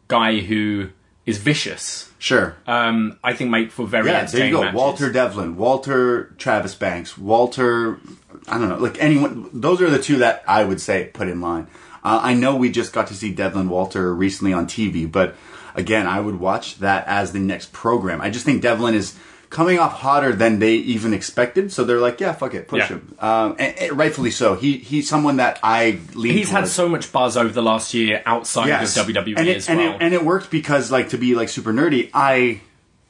guy 0.07 0.39
who 0.39 0.89
is 1.25 1.37
vicious. 1.37 2.11
Sure. 2.19 2.55
Um, 2.67 3.17
I 3.23 3.33
think 3.33 3.49
make 3.49 3.71
for 3.71 3.85
very 3.87 4.07
yeah, 4.07 4.25
there 4.25 4.45
you 4.45 4.51
go. 4.51 4.61
matches. 4.61 4.75
Walter 4.75 5.11
Devlin, 5.11 5.55
Walter 5.57 6.33
Travis 6.37 6.75
Banks, 6.75 7.17
Walter. 7.17 7.99
I 8.47 8.57
don't 8.59 8.69
know, 8.69 8.77
like 8.77 8.97
anyone. 8.99 9.49
Those 9.53 9.81
are 9.81 9.89
the 9.89 10.01
two 10.01 10.17
that 10.17 10.43
I 10.47 10.63
would 10.63 10.81
say 10.81 11.09
put 11.13 11.27
in 11.27 11.39
line. 11.41 11.67
Uh, 12.05 12.19
I 12.21 12.33
know 12.35 12.55
we 12.55 12.69
just 12.69 12.93
got 12.93 13.07
to 13.07 13.13
see 13.15 13.31
Devlin 13.33 13.67
Walter 13.67 14.13
recently 14.13 14.53
on 14.53 14.67
TV, 14.67 15.11
but 15.11 15.35
again, 15.73 16.05
I 16.07 16.19
would 16.19 16.39
watch 16.39 16.77
that 16.79 17.07
as 17.07 17.31
the 17.33 17.39
next 17.39 17.73
program. 17.73 18.21
I 18.21 18.29
just 18.29 18.45
think 18.45 18.61
Devlin 18.61 18.93
is 18.93 19.17
coming 19.49 19.79
off 19.79 19.93
hotter 19.93 20.33
than 20.33 20.59
they 20.59 20.75
even 20.75 21.13
expected, 21.13 21.71
so 21.71 21.83
they're 21.83 21.99
like, 21.99 22.19
yeah, 22.19 22.33
fuck 22.33 22.53
it, 22.53 22.67
push 22.67 22.79
Yeah. 22.81 22.87
him, 22.97 23.15
um, 23.19 23.55
and, 23.57 23.77
and 23.79 23.97
rightfully 23.97 24.31
so. 24.31 24.55
He 24.55 24.77
he's 24.77 25.07
someone 25.09 25.37
that 25.37 25.59
I 25.63 25.99
lean. 26.13 26.33
He's 26.33 26.49
had 26.51 26.67
so 26.67 26.87
much 26.89 27.11
buzz 27.11 27.37
over 27.37 27.49
the 27.49 27.63
last 27.63 27.93
year 27.93 28.21
outside 28.25 28.67
Yes. 28.67 28.97
of 28.97 29.07
WWE 29.07 29.37
and 29.37 29.47
it, 29.47 29.57
as 29.57 29.69
and 29.69 29.79
well. 29.79 29.93
It, 29.95 30.01
and 30.01 30.13
it 30.13 30.23
worked 30.25 30.51
because, 30.51 30.91
like, 30.91 31.09
to 31.09 31.17
be 31.17 31.35
like 31.35 31.49
super 31.49 31.71
nerdy, 31.73 32.09
I 32.13 32.61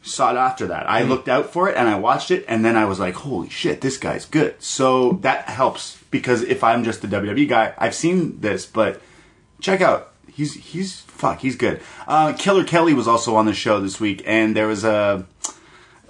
sought 0.04 0.38
after 0.38 0.68
that. 0.68 0.86
Mm. 0.86 0.90
I 0.90 1.02
looked 1.04 1.28
out 1.30 1.52
for 1.52 1.68
it 1.68 1.76
and 1.76 1.88
I 1.90 1.96
watched 1.98 2.30
it, 2.32 2.46
and 2.48 2.64
then 2.64 2.76
I 2.78 2.86
was 2.86 3.00
like, 3.00 3.16
"Holy 3.16 3.50
shit, 3.50 3.82
this 3.82 3.98
guy's 3.98 4.26
good." 4.26 4.56
So 4.62 5.14
that 5.22 5.50
helps 5.50 5.98
because 6.20 6.42
if 6.44 6.64
I'm 6.64 6.84
just 6.84 7.04
a 7.04 7.08
WWE 7.08 7.48
guy, 7.48 7.74
I've 7.78 7.96
seen 7.96 8.40
this, 8.42 8.66
but 8.66 9.02
check 9.60 9.82
out. 9.82 10.12
He's 10.32 10.54
he's 10.54 11.02
fuck. 11.02 11.40
He's 11.40 11.56
good. 11.56 11.82
Uh, 12.08 12.34
Killer 12.34 12.64
Kelly 12.64 12.94
was 12.94 13.08
also 13.08 13.36
on 13.36 13.46
the 13.46 13.54
show 13.54 13.80
this 13.80 14.00
week, 14.00 14.22
and 14.26 14.56
there 14.56 14.68
was 14.68 14.84
a 14.84 15.26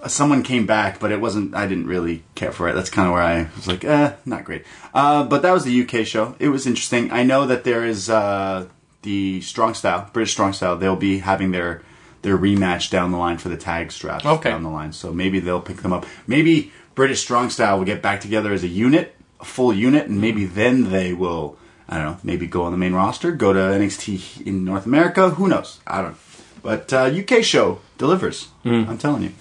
someone 0.06 0.42
came 0.42 0.66
back, 0.66 1.00
but 1.00 1.10
it 1.12 1.20
wasn't. 1.20 1.54
I 1.54 1.66
didn't 1.66 1.86
really 1.86 2.22
care 2.34 2.52
for 2.52 2.68
it. 2.68 2.74
That's 2.74 2.90
kind 2.90 3.06
of 3.08 3.14
where 3.14 3.22
I 3.22 3.48
was 3.56 3.66
like, 3.66 3.84
eh, 3.84 4.12
not 4.24 4.44
great. 4.44 4.64
Uh, 4.94 5.24
but 5.24 5.42
that 5.42 5.52
was 5.52 5.64
the 5.64 5.82
UK 5.82 6.06
show. 6.06 6.34
It 6.38 6.48
was 6.48 6.66
interesting. 6.66 7.10
I 7.12 7.22
know 7.22 7.46
that 7.46 7.64
there 7.64 7.84
is 7.84 8.08
uh, 8.10 8.66
the 9.02 9.40
Strong 9.40 9.74
Style, 9.74 10.08
British 10.12 10.32
Strong 10.32 10.52
Style. 10.54 10.76
They'll 10.76 10.96
be 10.96 11.18
having 11.18 11.50
their 11.52 11.82
their 12.22 12.36
rematch 12.38 12.90
down 12.90 13.12
the 13.12 13.18
line 13.18 13.38
for 13.38 13.48
the 13.48 13.56
tag 13.56 13.92
straps 13.92 14.24
Okay. 14.26 14.50
down 14.50 14.62
the 14.64 14.70
line. 14.70 14.92
So 14.92 15.12
maybe 15.12 15.38
they'll 15.38 15.60
pick 15.60 15.78
them 15.78 15.92
up. 15.92 16.04
Maybe 16.26 16.72
British 16.96 17.20
Strong 17.20 17.50
Style 17.50 17.78
will 17.78 17.84
get 17.84 18.02
back 18.02 18.20
together 18.20 18.52
as 18.52 18.64
a 18.64 18.68
unit, 18.68 19.14
a 19.40 19.44
full 19.44 19.72
unit, 19.72 20.06
and 20.08 20.20
maybe 20.20 20.44
then 20.44 20.90
they 20.90 21.12
will. 21.12 21.56
I 21.88 21.98
don't 21.98 22.04
know. 22.06 22.18
Maybe 22.24 22.46
go 22.46 22.64
on 22.64 22.72
the 22.72 22.78
main 22.78 22.94
roster, 22.94 23.30
go 23.32 23.52
to 23.52 23.58
NXT 23.58 24.46
in 24.46 24.64
North 24.64 24.86
America. 24.86 25.30
Who 25.30 25.46
knows? 25.48 25.80
I 25.86 26.02
don't. 26.02 26.12
know. 26.12 26.18
But 26.62 26.92
uh, 26.92 27.04
UK 27.04 27.44
show 27.44 27.78
delivers. 27.96 28.48
I'm 28.64 28.98
telling 28.98 29.22
you, 29.22 29.32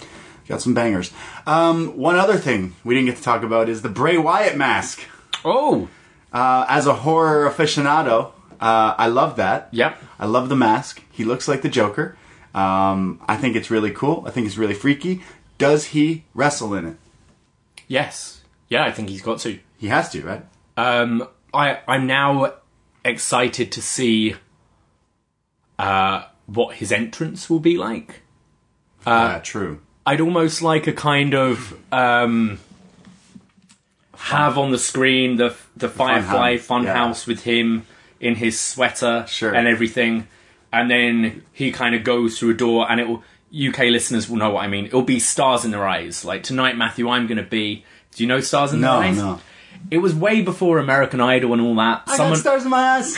got 0.47 0.61
some 0.61 0.75
bangers. 0.75 1.11
Um, 1.47 1.97
one 1.97 2.17
other 2.17 2.37
thing 2.37 2.75
we 2.83 2.93
didn't 2.93 3.07
get 3.07 3.17
to 3.17 3.23
talk 3.23 3.41
about 3.41 3.67
is 3.67 3.81
the 3.81 3.89
Bray 3.89 4.17
Wyatt 4.17 4.55
mask. 4.57 5.01
oh, 5.43 5.87
Uh, 6.31 6.65
as 6.69 6.85
a 6.85 6.93
horror 6.93 7.49
aficionado, 7.49 8.31
uh, 8.61 8.93
I 8.97 9.07
love 9.07 9.37
that. 9.37 9.69
Yep. 9.71 9.97
I 10.19 10.25
love 10.27 10.49
the 10.49 10.55
mask. 10.55 11.01
He 11.11 11.23
looks 11.23 11.47
like 11.47 11.61
the 11.63 11.69
Joker. 11.69 12.15
Um, 12.53 13.19
I 13.27 13.37
think 13.37 13.55
it's 13.55 13.71
really 13.71 13.91
cool. 13.91 14.23
I 14.27 14.29
think 14.31 14.45
it's 14.45 14.57
really 14.57 14.73
freaky. 14.75 15.23
Does 15.57 15.85
he 15.85 16.25
wrestle 16.35 16.73
in 16.75 16.85
it? 16.85 16.97
yes, 17.87 18.41
yeah, 18.69 18.83
I 18.83 18.91
think 18.91 19.09
he's 19.09 19.21
got 19.21 19.39
to. 19.39 19.59
He 19.85 19.89
has 19.89 20.09
to, 20.13 20.21
right? 20.23 20.43
Um, 20.77 21.27
I 21.53 21.77
I'm 21.87 22.07
now 22.07 22.53
excited 23.03 23.71
to 23.73 23.83
see 23.83 24.35
uh, 25.77 26.23
what 26.47 26.77
his 26.77 26.91
entrance 26.91 27.51
will 27.51 27.59
be 27.59 27.77
like. 27.77 28.21
yeah, 29.05 29.37
true. 29.43 29.81
I'd 30.03 30.21
almost 30.21 30.63
like 30.63 30.87
a 30.87 30.91
kind 30.91 31.35
of 31.35 31.77
um, 31.91 32.57
have 34.17 34.57
on 34.57 34.71
the 34.71 34.79
screen 34.79 35.35
the 35.37 35.55
the 35.77 35.87
Firefly 35.87 36.55
Funhouse, 36.57 36.83
yeah. 36.85 36.95
Funhouse 36.95 37.27
with 37.27 37.43
him 37.43 37.85
in 38.19 38.33
his 38.35 38.59
sweater 38.59 39.25
Sure. 39.27 39.53
and 39.53 39.67
everything, 39.67 40.27
and 40.73 40.89
then 40.89 41.43
he 41.53 41.71
kind 41.71 41.93
of 41.93 42.03
goes 42.03 42.39
through 42.39 42.51
a 42.51 42.57
door, 42.57 42.89
and 42.89 42.99
it 42.99 43.07
will. 43.07 43.21
UK 43.55 43.91
listeners 43.91 44.27
will 44.27 44.37
know 44.37 44.49
what 44.49 44.63
I 44.63 44.67
mean. 44.67 44.85
It'll 44.87 45.03
be 45.03 45.19
stars 45.19 45.63
in 45.63 45.69
their 45.71 45.87
eyes. 45.87 46.25
Like 46.25 46.41
tonight, 46.41 46.75
Matthew, 46.75 47.07
I'm 47.07 47.27
going 47.27 47.37
to 47.37 47.43
be. 47.43 47.85
Do 48.15 48.23
you 48.23 48.27
know 48.27 48.39
stars 48.41 48.73
in 48.73 48.81
No, 48.81 48.99
their 48.99 49.09
eyes? 49.09 49.17
no. 49.17 49.39
It 49.91 49.99
was 49.99 50.13
way 50.15 50.41
before 50.41 50.79
American 50.79 51.21
Idol 51.21 51.53
and 51.53 51.61
all 51.61 51.75
that. 51.75 52.03
I 52.07 52.17
got 52.17 52.37
stars 52.37 52.63
in 52.63 52.69
my 52.71 52.97
eyes. 52.97 53.15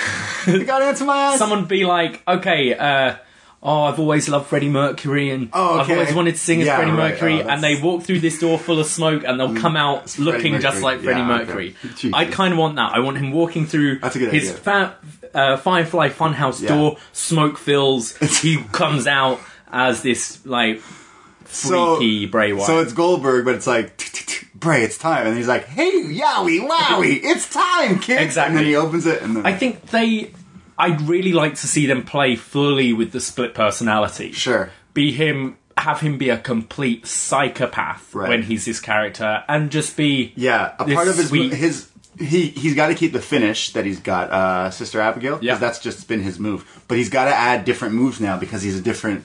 I 0.47 0.63
got 0.63 0.81
ants 0.81 1.01
in 1.01 1.07
my 1.07 1.13
eyes. 1.13 1.39
someone 1.39 1.65
be 1.65 1.85
like, 1.85 2.21
okay, 2.27 2.73
uh, 2.75 3.15
oh, 3.63 3.83
I've 3.83 3.99
always 3.99 4.27
loved 4.29 4.47
Freddie 4.47 4.69
Mercury 4.69 5.29
and 5.29 5.49
Oh, 5.53 5.79
I've 5.79 5.89
always 5.89 6.13
wanted 6.13 6.33
to 6.33 6.37
sing 6.37 6.61
as 6.61 6.67
Yeah, 6.67 6.75
Freddie 6.77 6.91
right. 6.91 7.11
Mercury, 7.11 7.41
Oh, 7.41 7.47
and 7.47 7.63
they 7.63 7.81
walk 7.81 8.03
through 8.03 8.19
this 8.19 8.39
door 8.39 8.59
full 8.59 8.79
of 8.79 8.85
smoke 8.85 9.23
and 9.25 9.39
they'll 9.39 9.55
come 9.55 9.75
out 9.77 10.03
it's 10.03 10.19
looking 10.19 10.59
just 10.59 10.81
like 10.81 10.99
Freddie 11.01 11.21
Yeah. 11.21 11.27
Mercury. 11.27 11.75
Jesus. 11.95 12.11
I 12.13 12.25
kind 12.25 12.51
of 12.53 12.59
want 12.59 12.75
that. 12.75 12.91
I 12.93 12.99
want 12.99 13.17
him 13.17 13.31
walking 13.31 13.65
through 13.65 13.99
That's 13.99 14.15
a 14.15 14.19
good 14.19 14.33
his 14.33 14.51
fa- 14.51 14.95
uh, 15.33 15.57
Firefly 15.57 16.09
Funhouse 16.09 16.61
Yeah. 16.61 16.69
door, 16.69 16.97
smoke 17.13 17.57
fills, 17.57 18.15
he 18.41 18.57
comes 18.71 19.07
out 19.07 19.39
as 19.71 20.01
this 20.01 20.45
like 20.45 20.81
freaky 21.47 22.25
Bray 22.25 22.53
Wyatt. 22.53 22.67
So 22.67 22.79
it's 22.79 22.93
Goldberg, 22.93 23.45
but 23.45 23.55
it's 23.55 23.67
like 23.67 23.97
Bray, 24.55 24.83
it's 24.83 24.97
time, 24.97 25.27
and 25.27 25.37
he's 25.37 25.47
like, 25.47 25.65
"Hey, 25.65 25.91
yowie, 25.91 26.67
wowie, 26.67 27.19
it's 27.23 27.49
time, 27.49 27.99
kid!" 27.99 28.21
Exactly. 28.21 28.49
And 28.49 28.57
then 28.59 28.65
he 28.65 28.75
opens 28.75 29.05
it, 29.05 29.21
and 29.21 29.35
then 29.35 29.45
I 29.45 29.53
think 29.53 29.87
they. 29.91 30.31
I'd 30.79 31.01
really 31.01 31.33
like 31.33 31.55
to 31.55 31.67
see 31.67 31.87
them 31.87 32.03
play 32.03 32.35
fully 32.35 32.93
with 32.93 33.11
the 33.11 33.19
split 33.19 33.55
personality. 33.55 34.31
Sure. 34.31 34.69
Be 34.93 35.11
him, 35.11 35.57
have 35.75 36.01
him 36.01 36.19
be 36.19 36.29
a 36.29 36.37
complete 36.37 37.07
psychopath 37.07 38.13
Right. 38.13 38.29
when 38.29 38.43
he's 38.43 38.65
this 38.65 38.79
character, 38.79 39.43
and 39.47 39.71
just 39.71 39.97
be 39.97 40.33
Yeah, 40.35 40.73
a 40.79 40.85
part 40.85 41.07
of 41.07 41.17
his 41.17 41.29
sweet- 41.29 41.53
his 41.53 41.89
he 42.19 42.47
he's 42.47 42.73
got 42.75 42.87
to 42.87 42.95
keep 42.95 43.13
the 43.13 43.21
finish 43.21 43.73
that 43.73 43.85
he's 43.85 43.99
got, 43.99 44.31
uh, 44.31 44.69
Sister 44.71 44.99
Abigail, 45.01 45.35
because 45.37 45.45
Yeah. 45.45 45.55
that's 45.55 45.79
just 45.79 46.07
been 46.07 46.21
his 46.21 46.39
move. 46.39 46.65
But 46.87 46.97
he's 46.97 47.09
got 47.09 47.25
to 47.25 47.33
add 47.33 47.63
different 47.65 47.93
moves 47.95 48.19
now 48.19 48.37
because 48.37 48.61
he's 48.63 48.77
a 48.77 48.81
different 48.81 49.23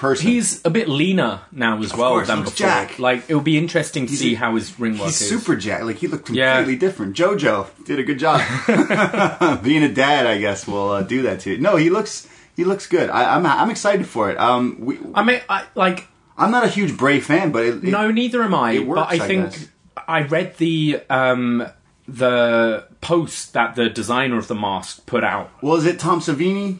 person. 0.00 0.26
He's 0.26 0.60
a 0.64 0.70
bit 0.70 0.88
leaner 0.88 1.40
now 1.52 1.80
as 1.82 1.94
well 1.94 2.10
course, 2.10 2.26
than 2.28 2.38
looks 2.40 2.50
before. 2.52 2.66
jack. 2.66 2.98
Like 2.98 3.24
it'll 3.28 3.40
be 3.42 3.56
interesting 3.58 4.06
to 4.06 4.10
He's 4.10 4.18
see 4.20 4.34
how 4.34 4.56
his 4.56 4.78
ring 4.80 4.94
work 4.98 5.06
He's 5.06 5.20
is. 5.20 5.28
super 5.28 5.54
jack. 5.54 5.82
Like 5.84 5.96
he 5.98 6.08
looked 6.08 6.28
Yeah. 6.30 6.56
completely 6.56 6.78
different. 6.78 7.16
JoJo 7.16 7.84
did 7.84 7.98
a 7.98 8.02
good 8.02 8.18
job. 8.18 8.40
Being 9.62 9.82
a 9.84 9.92
dad, 9.92 10.26
I 10.26 10.38
guess, 10.38 10.66
will 10.66 10.90
uh, 10.90 11.02
do 11.02 11.22
that 11.22 11.40
to 11.40 11.50
you. 11.52 11.58
No, 11.58 11.76
he 11.76 11.90
looks 11.90 12.26
he 12.56 12.64
looks 12.64 12.86
good. 12.86 13.10
I, 13.10 13.36
I'm 13.36 13.46
I'm 13.46 13.70
excited 13.70 14.06
for 14.06 14.30
it. 14.30 14.38
Um, 14.38 14.76
we, 14.80 14.98
I 15.14 15.22
mean, 15.22 15.40
I 15.48 15.66
like 15.74 16.08
I'm 16.36 16.50
not 16.50 16.64
a 16.64 16.68
huge 16.68 16.96
Bray 16.96 17.20
fan, 17.20 17.52
but 17.52 17.64
it, 17.64 17.74
it- 17.76 17.84
no, 17.84 18.10
neither 18.10 18.42
am 18.42 18.54
I. 18.54 18.72
it 18.72 18.86
works, 18.86 19.00
but 19.00 19.20
I 19.20 19.24
I 19.24 19.26
think 19.28 19.50
guess. 19.52 19.68
I 20.08 20.22
read 20.22 20.56
the 20.56 21.00
um 21.10 21.66
the 22.08 22.86
post 23.00 23.52
that 23.52 23.76
the 23.76 23.88
designer 23.88 24.36
of 24.36 24.48
the 24.48 24.54
mask 24.54 25.06
put 25.06 25.22
out 25.22 25.50
well, 25.62 25.76
is 25.76 25.86
it 25.86 25.98
Tom 26.00 26.20
Savini? 26.20 26.78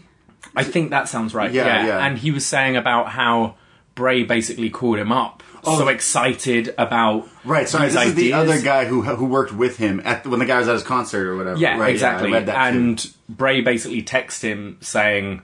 I 0.54 0.64
think 0.64 0.90
that 0.90 1.08
sounds 1.08 1.34
right. 1.34 1.52
Yeah, 1.52 1.66
Yeah, 1.66 1.86
yeah. 1.86 2.06
And 2.06 2.18
he 2.18 2.30
was 2.30 2.46
saying 2.46 2.76
about 2.76 3.08
how 3.08 3.56
Bray 3.94 4.22
basically 4.24 4.70
called 4.70 4.98
him 4.98 5.12
up, 5.12 5.42
oh. 5.64 5.78
so 5.78 5.88
excited 5.88 6.74
about 6.78 7.28
Oh. 7.44 7.48
Right. 7.48 7.62
His 7.62 7.72
this 7.72 7.94
is 7.94 8.14
the 8.14 8.32
other 8.32 8.60
guy 8.60 8.84
who 8.84 9.02
who 9.02 9.24
worked 9.26 9.52
with 9.52 9.76
him 9.78 10.00
at 10.04 10.26
when 10.26 10.40
the 10.40 10.46
guy 10.46 10.58
was 10.58 10.68
at 10.68 10.74
his 10.74 10.82
concert 10.82 11.26
or 11.26 11.36
whatever. 11.36 11.58
Yeah, 11.58 11.78
right, 11.78 11.90
exactly. 11.90 12.32
Read 12.32 12.46
that 12.46 12.70
too. 12.70 12.78
and 12.78 13.12
Bray 13.28 13.60
basically 13.60 14.02
texted 14.02 14.42
him 14.42 14.78
saying, 14.80 15.42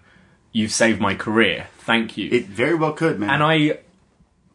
"You've 0.52 0.72
saved 0.72 1.00
my 1.00 1.14
career. 1.14 1.68
Thank 1.78 2.16
you." 2.16 2.28
it 2.30 2.46
very 2.46 2.74
well 2.74 2.92
could, 2.92 3.18
man. 3.18 3.30
and 3.30 3.42
I, 3.42 3.78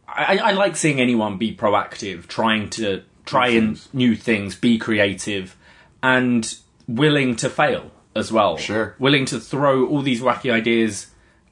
I, 0.08 0.38
I 0.38 0.52
like 0.52 0.76
seeing 0.76 1.00
anyone 1.00 1.38
be 1.38 1.56
proactive, 1.56 2.28
trying 2.28 2.70
to 2.72 3.04
try 3.26 3.50
and 3.50 3.80
new 3.94 4.16
things, 4.16 4.56
be 4.56 4.78
creative, 4.78 5.56
and 6.04 6.56
willing 6.88 7.36
to 7.38 7.50
fail 7.50 7.92
as 8.16 8.32
well. 8.32 8.58
Sure. 8.58 8.96
willing 9.00 9.26
to 9.26 9.40
throw 9.40 9.86
all 9.88 10.02
these 10.02 10.22
wacky 10.22 10.52
ideas 10.52 11.08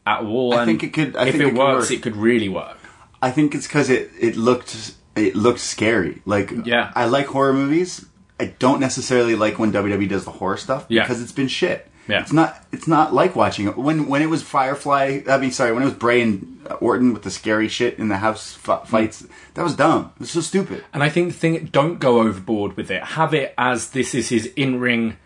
at 0.05 0.21
a 0.21 0.23
wall. 0.25 0.53
I 0.55 0.65
think 0.65 0.83
it 0.83 0.93
could- 0.93 1.15
I 1.15 1.27
if 1.27 1.31
think 1.33 1.43
it, 1.43 1.47
it 1.47 1.49
could 1.51 1.57
works, 1.57 1.89
work. 1.89 1.97
it 1.97 2.01
could 2.01 2.15
really 2.15 2.49
work. 2.49 2.77
I 3.21 3.31
think 3.31 3.53
it's 3.55 3.67
because 3.67 3.89
it 3.89 4.09
it 4.19 4.35
looked 4.37 4.93
it 5.15 5.35
looked 5.35 5.59
scary. 5.59 6.21
Like 6.25 6.51
Yeah. 6.65 6.91
I 6.95 7.05
like 7.05 7.27
horror 7.27 7.53
movies. 7.53 8.05
I 8.39 8.53
don't 8.59 8.79
necessarily 8.79 9.35
like 9.35 9.59
when 9.59 9.71
WWE 9.73 10.07
does 10.07 10.23
the 10.23 10.31
horror 10.31 10.55
stuff 10.57 10.85
Yeah. 10.87 11.03
because 11.03 11.21
it's 11.21 11.33
been 11.33 11.49
shit. 11.49 11.85
Yeah. 12.07 12.21
It's 12.21 12.33
not. 12.33 12.65
It's 12.71 12.87
not 12.87 13.13
like 13.13 13.35
watching 13.35 13.67
it 13.67 13.77
when 13.77 14.07
when 14.07 14.21
it 14.23 14.29
was 14.29 14.41
Firefly. 14.41 15.21
I 15.27 15.37
mean, 15.37 15.51
sorry, 15.51 15.73
when 15.73 15.83
it 15.83 15.85
was 15.85 15.93
Bray 15.93 16.21
and 16.21 16.59
Orton 16.79 17.13
with 17.13 17.21
the 17.23 17.29
scary 17.29 17.67
shit 17.67 17.99
in 17.99 18.07
the 18.07 18.17
house 18.17 18.57
f- 18.67 18.87
fights. 18.87 19.21
Mm. 19.21 19.29
That 19.53 19.63
was 19.63 19.75
dumb. 19.75 20.11
It 20.15 20.21
was 20.21 20.31
so 20.31 20.41
stupid. 20.41 20.83
And 20.93 21.03
I 21.03 21.09
think 21.09 21.27
the 21.27 21.37
thing, 21.37 21.65
don't 21.71 21.99
go 21.99 22.21
overboard 22.21 22.75
with 22.77 22.89
it. 22.89 23.03
Have 23.03 23.33
it 23.35 23.53
as 23.59 23.91
this 23.91 24.15
is 24.15 24.29
his 24.29 24.47
in-ring 24.55 25.17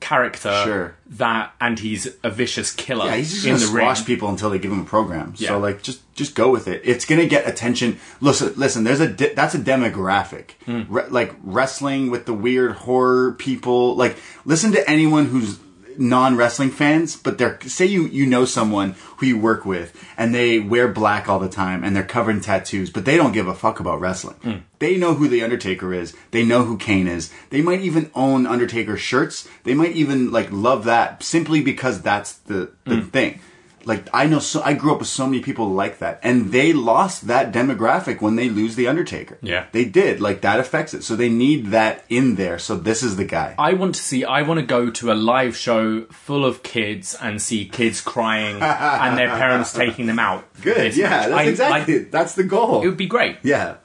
character. 0.00 0.62
Sure. 0.64 0.94
That 1.06 1.52
and 1.60 1.78
he's 1.78 2.08
a 2.22 2.30
vicious 2.30 2.72
killer 2.72 3.06
Yeah, 3.06 3.16
he's 3.16 3.32
just 3.32 3.46
in 3.46 3.52
gonna 3.54 3.66
the 3.66 3.72
ring. 3.72 4.04
people 4.04 4.28
until 4.28 4.50
they 4.50 4.58
give 4.58 4.72
him 4.72 4.80
a 4.80 4.84
program. 4.84 5.34
Yeah. 5.36 5.48
So 5.50 5.58
like, 5.58 5.82
just 5.82 6.00
just 6.14 6.34
go 6.34 6.50
with 6.50 6.68
it. 6.68 6.82
It's 6.84 7.04
gonna 7.04 7.26
get 7.26 7.48
attention. 7.48 7.98
Listen, 8.20 8.52
listen. 8.56 8.84
There's 8.84 9.00
a 9.00 9.08
de- 9.08 9.34
that's 9.34 9.54
a 9.54 9.58
demographic. 9.58 10.52
Hmm. 10.66 10.82
Re- 10.88 11.08
like 11.08 11.34
wrestling 11.42 12.10
with 12.10 12.26
the 12.26 12.34
weird 12.34 12.72
horror 12.72 13.32
people. 13.32 13.94
Like, 13.96 14.16
listen 14.44 14.72
to 14.72 14.90
anyone 14.90 15.26
who's 15.26 15.58
non 15.98 16.36
wrestling 16.36 16.70
fans, 16.70 17.16
but 17.16 17.38
they're 17.38 17.58
say 17.66 17.86
you 17.86 18.06
you 18.06 18.26
know 18.26 18.44
someone 18.44 18.94
who 19.18 19.26
you 19.26 19.38
work 19.38 19.64
with 19.64 19.92
and 20.16 20.34
they 20.34 20.58
wear 20.58 20.88
black 20.88 21.28
all 21.28 21.38
the 21.38 21.48
time 21.48 21.84
and 21.84 21.94
they're 21.94 22.02
covered 22.02 22.32
in 22.36 22.40
tattoos, 22.40 22.90
but 22.90 23.04
they 23.04 23.16
don't 23.16 23.32
give 23.32 23.46
a 23.48 23.54
fuck 23.54 23.80
about 23.80 24.00
wrestling. 24.00 24.36
Hmm. 24.42 24.52
They 24.78 24.96
know 24.96 25.14
who 25.14 25.28
the 25.28 25.42
Undertaker 25.42 25.94
is. 25.94 26.14
They 26.30 26.44
know 26.44 26.64
who 26.64 26.76
Kane 26.76 27.06
is. 27.08 27.32
They 27.50 27.62
might 27.62 27.80
even 27.80 28.10
own 28.14 28.46
Undertaker 28.46 28.96
shirts. 28.96 29.48
They 29.64 29.74
might 29.74 29.92
even 29.92 30.30
like 30.30 30.48
love 30.50 30.84
that 30.84 31.22
simply 31.22 31.60
because 31.62 32.02
that's 32.02 32.32
the 32.34 32.70
the 32.84 32.96
Hmm. 32.96 33.08
thing. 33.08 33.40
Like 33.86 34.08
I 34.12 34.26
know, 34.26 34.38
so 34.38 34.62
I 34.62 34.74
grew 34.74 34.92
up 34.92 34.98
with 34.98 35.08
so 35.08 35.26
many 35.26 35.40
people 35.42 35.68
like 35.68 35.98
that, 35.98 36.20
and 36.22 36.52
they 36.52 36.72
lost 36.72 37.26
that 37.26 37.52
demographic 37.52 38.20
when 38.20 38.36
they 38.36 38.48
lose 38.48 38.76
the 38.76 38.86
Undertaker. 38.88 39.38
Yeah. 39.42 39.66
they 39.72 39.84
did. 39.84 40.20
Like 40.20 40.40
that 40.42 40.60
affects 40.60 40.94
it, 40.94 41.02
so 41.04 41.16
they 41.16 41.28
need 41.28 41.66
that 41.68 42.04
in 42.08 42.36
there. 42.36 42.58
So 42.58 42.76
this 42.76 43.02
is 43.02 43.16
the 43.16 43.24
guy. 43.24 43.54
I 43.58 43.74
want 43.74 43.94
to 43.96 44.00
see. 44.02 44.24
I 44.24 44.42
want 44.42 44.60
to 44.60 44.66
go 44.66 44.90
to 44.90 45.12
a 45.12 45.14
live 45.14 45.56
show 45.56 46.02
full 46.06 46.44
of 46.44 46.62
kids 46.62 47.14
and 47.20 47.40
see 47.40 47.66
kids 47.66 48.00
crying 48.00 48.56
and 48.62 49.18
their 49.18 49.28
parents 49.28 49.72
taking 49.72 50.06
them 50.06 50.18
out. 50.18 50.44
Good, 50.62 50.96
yeah, 50.96 51.10
match. 51.10 51.28
that's 51.28 51.32
I- 51.40 51.42
exactly 51.44 51.98
like, 51.98 52.10
that's 52.10 52.34
the 52.34 52.44
goal. 52.44 52.82
it 52.82 52.86
would 52.86 52.96
be 52.96 53.06
great. 53.06 53.36
Yeah. 53.42 53.76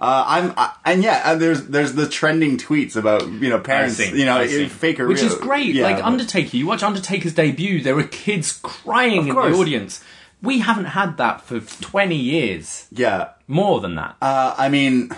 Uh, 0.00 0.24
I'm 0.26 0.52
I, 0.56 0.72
and 0.84 1.02
yeah, 1.02 1.22
uh, 1.24 1.34
there's 1.36 1.66
there's 1.68 1.94
the 1.94 2.08
trending 2.08 2.58
tweets 2.58 2.96
about 2.96 3.26
you 3.26 3.48
know 3.48 3.58
parents, 3.60 3.98
I 4.00 4.04
you 4.04 4.24
know, 4.24 4.36
I 4.38 4.46
see. 4.46 4.68
fake 4.68 5.00
or 5.00 5.06
which 5.06 5.22
real. 5.22 5.32
is 5.32 5.38
great. 5.38 5.74
Yeah, 5.74 5.84
like 5.84 5.96
but- 5.96 6.04
Undertaker, 6.04 6.56
you 6.56 6.66
watch 6.66 6.82
Undertaker's 6.82 7.34
debut, 7.34 7.80
there 7.82 7.94
were 7.94 8.04
kids 8.04 8.58
crying 8.62 9.26
in 9.26 9.34
the 9.34 9.40
audience. 9.40 10.02
We 10.42 10.58
haven't 10.58 10.86
had 10.86 11.16
that 11.16 11.40
for 11.40 11.60
twenty 11.82 12.16
years, 12.16 12.86
Yeah, 12.92 13.30
more 13.48 13.80
than 13.80 13.94
that. 13.94 14.16
uh, 14.20 14.54
I 14.58 14.68
mean, 14.68 15.10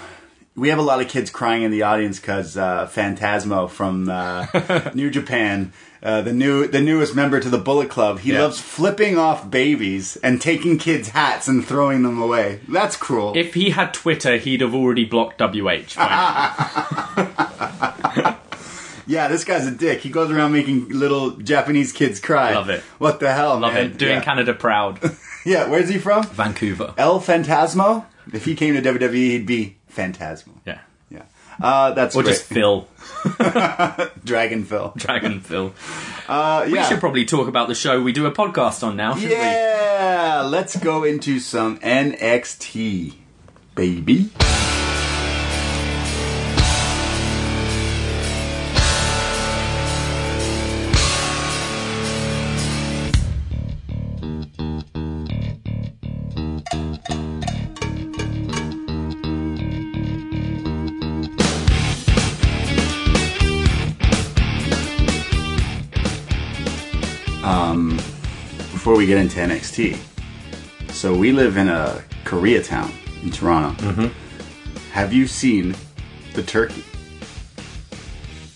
we 0.55 0.69
have 0.69 0.79
a 0.79 0.83
lot 0.83 1.01
of 1.01 1.09
kids 1.09 1.29
crying 1.31 1.63
in 1.65 1.73
the 1.73 1.83
audience 1.83 2.21
because 2.21 2.57
uh, 2.57 2.87
Phantasmo 2.87 3.69
from 3.69 4.09
uh, 4.09 4.47
New 4.95 5.11
Japan, 5.11 5.73
uh, 6.03 6.23
the 6.23 6.33
new 6.33 6.67
the 6.67 6.81
newest 6.81 7.15
member 7.15 7.41
to 7.41 7.49
the 7.49 7.59
Bullet 7.59 7.89
Club, 7.91 8.21
he 8.21 8.33
Yeah. 8.33 8.43
loves 8.43 8.61
flipping 8.61 9.19
off 9.19 9.51
babies 9.51 10.17
and 10.23 10.41
taking 10.41 10.79
kids' 10.79 11.11
hats 11.11 11.49
and 11.49 11.65
throwing 11.65 12.03
them 12.03 12.21
away. 12.21 12.61
That's 12.69 12.97
cruel. 12.97 13.33
if 13.37 13.55
he 13.55 13.71
had 13.71 13.95
Twitter, 13.95 14.37
he'd 14.37 14.61
have 14.61 14.75
already 14.75 15.05
blocked 15.05 15.41
WH. 15.41 15.97
yeah, 19.07 19.29
this 19.29 19.45
guy's 19.45 19.67
a 19.67 19.71
dick. 19.71 20.01
He 20.01 20.11
goes 20.11 20.31
around 20.31 20.53
making 20.53 20.89
little 20.91 21.31
Japanese 21.33 21.93
kids 21.93 22.21
cry. 22.21 22.55
Love 22.55 22.71
it. 22.71 22.81
What 22.99 23.21
the 23.21 23.33
hell, 23.33 23.59
Love 23.59 23.75
man? 23.75 23.87
it. 23.87 23.99
Doing 23.99 24.17
yeah. 24.17 24.25
Canada 24.25 24.55
proud. 24.55 25.01
yeah, 25.45 25.69
where's 25.69 25.89
he 25.89 25.99
from? 25.99 26.25
Vancouver. 26.25 26.95
El 26.99 27.21
Phantasmo. 27.21 28.05
If 28.33 28.45
he 28.45 28.55
came 28.55 28.75
to 28.75 28.83
WWE, 28.83 29.15
he'd 29.15 29.47
be 29.47 29.77
Phantasmo. 29.91 30.53
Yeah. 30.67 30.81
Yeah. 31.61 31.67
Uh, 31.67 31.91
that's 31.93 32.15
Or 32.17 32.23
great. 32.23 32.33
just 32.33 32.45
Phil. 32.45 32.87
Dragon 34.25 34.65
Phil. 34.65 34.93
Dragon 34.97 35.41
Phil. 35.49 35.73
Uh, 36.29 36.67
We 36.71 36.83
should 36.85 37.01
probably 37.01 37.25
talk 37.25 37.49
about 37.49 37.69
the 37.69 37.75
show 37.75 38.01
we 38.01 38.13
do 38.13 38.27
a 38.27 38.33
podcast 38.33 38.87
on 38.87 38.97
now, 38.97 39.15
shouldn't 39.15 39.33
Yeah, 39.33 40.47
let's 40.49 40.77
go 40.77 41.05
into 41.05 41.39
some 41.41 41.79
NXT, 41.79 43.15
baby. 43.75 44.31
Get 69.09 69.19
into 69.19 69.41
NXT. 69.41 69.99
So 70.93 71.17
we 71.17 71.33
live 71.33 71.57
in 71.57 71.69
a 71.69 72.03
Koreatown 72.25 72.93
in 73.23 73.31
Toronto. 73.31 73.83
Mm-hmm. 73.83 74.91
Have 74.93 75.15
you 75.15 75.27
seen 75.27 75.75
the 76.35 76.43
turkey? 76.43 76.85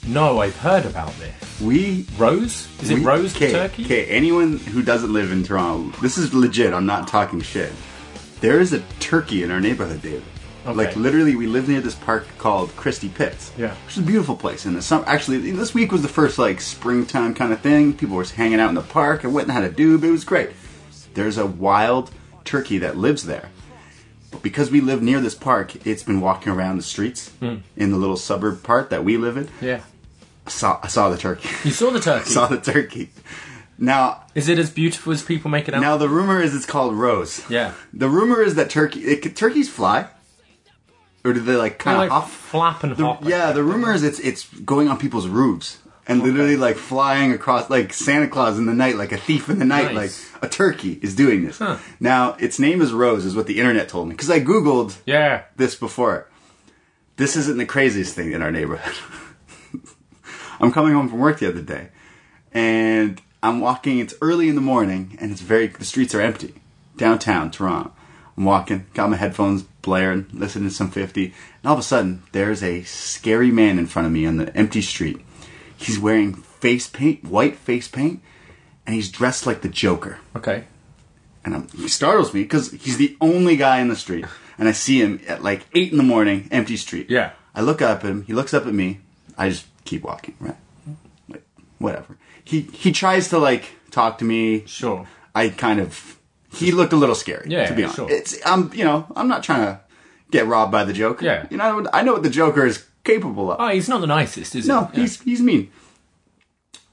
No, 0.06 0.40
I've 0.40 0.56
heard 0.56 0.84
about 0.84 1.12
this. 1.14 1.60
We 1.60 2.06
Rose? 2.18 2.68
Is 2.82 2.90
it 2.90 2.98
Rose 3.00 3.32
the 3.32 3.46
okay, 3.46 3.52
turkey? 3.52 3.84
Okay, 3.84 4.04
anyone 4.06 4.58
who 4.58 4.82
doesn't 4.82 5.12
live 5.12 5.32
in 5.32 5.42
Toronto, 5.42 5.96
this 6.00 6.18
is 6.18 6.34
legit. 6.34 6.74
I'm 6.74 6.86
not 6.86 7.08
talking 7.08 7.40
shit. 7.40 7.72
There 8.40 8.60
is 8.60 8.72
a 8.72 8.80
turkey 8.98 9.42
in 9.44 9.50
our 9.50 9.60
neighborhood, 9.60 10.02
David. 10.02 10.24
Okay. 10.64 10.72
Like 10.72 10.96
literally, 10.96 11.34
we 11.34 11.46
live 11.46 11.68
near 11.68 11.80
this 11.80 11.94
park 11.94 12.26
called 12.38 12.74
Christie 12.76 13.08
Pits. 13.08 13.50
Yeah. 13.58 13.74
which 13.84 13.96
is 13.96 14.02
a 14.02 14.06
beautiful 14.06 14.36
place. 14.36 14.64
In 14.64 14.74
the 14.74 14.82
summer, 14.82 15.04
actually, 15.08 15.50
this 15.52 15.74
week 15.74 15.90
was 15.90 16.02
the 16.02 16.08
first 16.08 16.38
like 16.38 16.60
springtime 16.60 17.34
kind 17.34 17.52
of 17.52 17.60
thing. 17.60 17.94
People 17.94 18.16
were 18.16 18.24
hanging 18.24 18.60
out 18.60 18.68
in 18.68 18.74
the 18.76 18.80
park. 18.82 19.24
I 19.24 19.28
went 19.28 19.48
and 19.48 19.56
had 19.56 19.64
a 19.64 19.70
doob. 19.74 20.04
It 20.04 20.10
was 20.10 20.24
great. 20.24 20.50
There's 21.14 21.36
a 21.36 21.46
wild 21.46 22.10
turkey 22.44 22.78
that 22.78 22.96
lives 22.96 23.24
there. 23.26 23.48
But 24.30 24.42
because 24.42 24.70
we 24.70 24.80
live 24.80 25.02
near 25.02 25.20
this 25.20 25.34
park, 25.34 25.84
it's 25.86 26.02
been 26.02 26.20
walking 26.20 26.52
around 26.52 26.76
the 26.78 26.82
streets 26.82 27.28
Hmm. 27.40 27.56
in 27.76 27.90
the 27.90 27.96
little 27.98 28.16
suburb 28.16 28.62
part 28.62 28.88
that 28.90 29.04
we 29.04 29.16
live 29.16 29.36
in. 29.36 29.48
Yeah. 29.60 29.80
I 30.46 30.50
saw, 30.50 30.80
I 30.82 30.88
saw 30.88 31.08
the 31.10 31.18
turkey. 31.18 31.48
You 31.64 31.70
saw 31.72 31.90
the 31.90 32.00
turkey. 32.00 32.30
saw 32.30 32.46
the 32.46 32.58
turkey. 32.60 33.10
Now, 33.78 34.22
Is 34.34 34.48
it 34.48 34.58
as 34.58 34.70
beautiful 34.70 35.12
as 35.12 35.22
people 35.22 35.50
make 35.50 35.66
it 35.68 35.74
out? 35.74 35.80
now 35.80 35.96
the 35.96 36.08
rumor 36.08 36.40
is 36.40 36.54
it's 36.54 36.66
called 36.66 36.94
Rose. 36.94 37.42
Yeah. 37.50 37.74
The 37.92 38.08
rumor 38.08 38.40
is 38.42 38.54
that 38.54 38.70
turkey 38.70 39.00
it, 39.00 39.34
turkeys 39.36 39.68
fly, 39.68 40.06
or 41.24 41.32
do 41.32 41.40
they 41.40 41.56
like 41.56 41.78
kind 41.78 42.02
of 42.02 42.10
like 42.10 42.28
flap 42.28 42.82
and 42.84 42.96
The- 42.96 43.04
hop. 43.04 43.24
yeah, 43.24 43.52
the 43.52 43.62
rumor 43.62 43.92
is 43.92 44.02
it's 44.02 44.18
it's 44.20 44.44
going 44.48 44.88
on 44.88 44.98
people's 44.98 45.28
roofs 45.28 45.78
and 46.06 46.20
literally 46.22 46.56
like 46.56 46.76
flying 46.76 47.32
across 47.32 47.70
like 47.70 47.92
Santa 47.92 48.26
Claus 48.28 48.58
in 48.58 48.66
the 48.66 48.74
night, 48.74 48.96
like 48.96 49.12
a 49.12 49.16
thief 49.16 49.48
in 49.48 49.58
the 49.60 49.64
night, 49.64 49.94
Nice. 49.94 50.32
like 50.34 50.42
a 50.42 50.48
turkey 50.52 50.98
is 51.00 51.14
doing 51.14 51.44
this. 51.44 51.58
Huh. 51.58 51.78
Now 52.00 52.34
its 52.40 52.58
name 52.58 52.82
is 52.82 52.92
Rose, 52.92 53.24
is 53.24 53.36
what 53.36 53.46
the 53.46 53.58
internet 53.60 53.88
told 53.88 54.08
me 54.08 54.14
because 54.14 54.30
I 54.30 54.40
googled 54.40 54.96
Yeah. 55.06 55.42
this 55.56 55.74
before. 55.76 56.26
This 57.16 57.36
isn't 57.36 57.58
the 57.58 57.66
craziest 57.66 58.14
thing 58.14 58.32
in 58.32 58.42
our 58.42 58.50
neighborhood. 58.50 58.96
I'm 60.60 60.72
coming 60.72 60.92
home 60.94 61.08
from 61.08 61.18
work 61.18 61.38
the 61.40 61.48
other 61.48 61.60
day, 61.62 61.88
and 62.52 63.20
I'm 63.42 63.60
walking. 63.60 63.98
It's 63.98 64.14
early 64.22 64.48
in 64.48 64.54
the 64.54 64.60
morning, 64.60 65.16
and 65.20 65.30
it's 65.32 65.40
very. 65.40 65.66
The 65.66 65.84
streets 65.84 66.14
are 66.14 66.20
empty 66.20 66.54
downtown 66.96 67.50
Toronto. 67.50 67.92
I'm 68.36 68.44
walking, 68.44 68.86
got 68.94 69.10
my 69.10 69.16
headphones 69.16 69.62
blaring, 69.62 70.26
listening 70.32 70.68
to 70.68 70.74
some 70.74 70.90
50, 70.90 71.26
and 71.26 71.34
all 71.64 71.74
of 71.74 71.78
a 71.78 71.82
sudden, 71.82 72.22
there's 72.32 72.62
a 72.62 72.82
scary 72.84 73.50
man 73.50 73.78
in 73.78 73.86
front 73.86 74.06
of 74.06 74.12
me 74.12 74.24
on 74.26 74.36
the 74.38 74.54
empty 74.56 74.80
street. 74.82 75.20
He's 75.76 75.98
wearing 75.98 76.34
face 76.34 76.88
paint, 76.88 77.24
white 77.24 77.56
face 77.56 77.88
paint, 77.88 78.22
and 78.86 78.94
he's 78.94 79.10
dressed 79.10 79.46
like 79.46 79.62
the 79.62 79.68
Joker 79.68 80.18
Okay. 80.36 80.64
and 81.44 81.54
I'm, 81.54 81.68
he 81.68 81.88
startles 81.88 82.32
me 82.32 82.42
because 82.42 82.70
he's 82.70 82.96
the 82.98 83.16
only 83.20 83.56
guy 83.56 83.80
in 83.80 83.88
the 83.88 83.96
street, 83.96 84.24
and 84.58 84.68
I 84.68 84.72
see 84.72 85.00
him 85.02 85.20
at 85.26 85.42
like 85.42 85.66
eight 85.74 85.90
in 85.90 85.98
the 85.98 86.04
morning, 86.04 86.48
empty 86.52 86.76
street. 86.76 87.10
Yeah. 87.10 87.32
I 87.54 87.60
look 87.60 87.82
up 87.82 88.04
at 88.04 88.10
him. 88.10 88.22
He 88.24 88.32
looks 88.32 88.54
up 88.54 88.66
at 88.66 88.72
me. 88.72 89.00
I 89.36 89.50
just 89.50 89.66
keep 89.84 90.04
walking. 90.04 90.34
Right. 90.40 90.56
Like 91.28 91.44
whatever. 91.78 92.16
He 92.44 92.62
he 92.62 92.92
tries 92.92 93.28
to 93.28 93.38
like 93.38 93.72
talk 93.90 94.16
to 94.18 94.24
me. 94.24 94.64
Sure. 94.66 95.06
I 95.34 95.48
kind 95.50 95.78
of. 95.80 96.18
He 96.54 96.70
looked 96.72 96.92
a 96.92 96.96
little 96.96 97.14
scary. 97.14 97.46
Yeah, 97.48 97.66
To 97.66 97.74
be 97.74 97.82
honest, 97.84 97.96
sure. 97.96 98.10
it's 98.10 98.38
I'm 98.44 98.72
you 98.74 98.84
know 98.84 99.06
I'm 99.16 99.28
not 99.28 99.42
trying 99.42 99.66
to 99.66 99.80
get 100.30 100.46
robbed 100.46 100.70
by 100.72 100.84
the 100.84 100.92
Joker. 100.92 101.24
Yeah. 101.24 101.46
You 101.50 101.56
know 101.56 101.86
I 101.92 102.02
know 102.02 102.12
what 102.14 102.22
the 102.22 102.30
Joker 102.30 102.66
is 102.66 102.84
capable 103.04 103.50
of. 103.52 103.56
Oh, 103.60 103.68
he's 103.68 103.88
not 103.88 104.00
the 104.00 104.06
nicest, 104.06 104.54
is 104.54 104.66
No, 104.66 104.84
he? 104.86 104.96
No, 104.96 105.02
he's 105.02 105.20
he's 105.22 105.40
mean. 105.40 105.70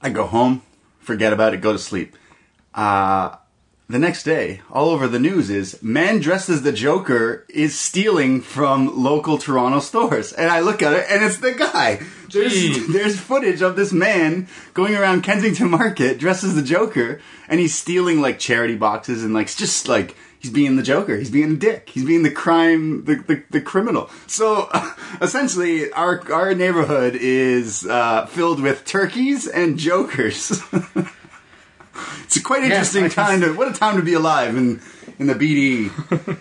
I 0.02 0.08
go 0.10 0.26
home, 0.26 0.62
forget 1.00 1.32
about 1.32 1.52
it, 1.54 1.60
go 1.60 1.72
to 1.72 1.78
sleep. 1.78 2.16
Uh, 2.74 3.36
the 3.88 3.98
next 3.98 4.22
day, 4.22 4.62
all 4.70 4.88
over 4.90 5.08
the 5.08 5.18
news 5.18 5.50
is 5.50 5.82
man 5.82 6.20
dressed 6.20 6.48
as 6.48 6.62
the 6.62 6.72
Joker 6.72 7.44
is 7.50 7.78
stealing 7.78 8.40
from 8.40 9.02
local 9.02 9.36
Toronto 9.36 9.80
stores, 9.80 10.32
and 10.32 10.48
I 10.50 10.60
look 10.60 10.80
at 10.80 10.92
it, 10.92 11.06
and 11.10 11.24
it's 11.24 11.38
the 11.38 11.52
guy. 11.52 12.00
There's 12.32 12.86
there's 12.92 13.20
footage 13.20 13.62
of 13.62 13.76
this 13.76 13.92
man 13.92 14.48
going 14.74 14.94
around 14.94 15.22
Kensington 15.22 15.70
Market 15.70 16.18
dressed 16.18 16.44
as 16.44 16.54
the 16.54 16.62
Joker, 16.62 17.20
and 17.48 17.60
he's 17.60 17.74
stealing 17.74 18.20
like 18.20 18.38
charity 18.38 18.76
boxes 18.76 19.24
and 19.24 19.34
like 19.34 19.48
just 19.48 19.88
like. 19.88 20.16
He's 20.38 20.50
being 20.50 20.76
the 20.76 20.82
Joker. 20.82 21.18
He's 21.18 21.30
being 21.30 21.52
a 21.52 21.56
dick. 21.56 21.90
He's 21.90 22.06
being 22.06 22.22
the 22.22 22.30
crime, 22.30 23.04
the, 23.04 23.16
the, 23.16 23.42
the 23.50 23.60
criminal. 23.60 24.08
So, 24.26 24.70
essentially, 25.20 25.92
our 25.92 26.32
our 26.32 26.54
neighborhood 26.54 27.14
is 27.14 27.84
uh, 27.84 28.24
filled 28.24 28.58
with 28.62 28.86
turkeys 28.86 29.46
and 29.46 29.78
jokers. 29.78 30.62
it's 32.24 32.36
a 32.38 32.42
quite 32.42 32.62
interesting 32.62 33.02
can 33.02 33.10
time 33.10 33.40
to 33.42 33.52
what 33.52 33.68
a 33.68 33.74
time 33.74 33.98
to 33.98 34.02
be 34.02 34.14
alive 34.14 34.56
in 34.56 34.80
in 35.18 35.26
the 35.26 35.34
BD 35.34 35.90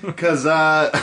Because 0.06 0.46
uh, 0.46 0.98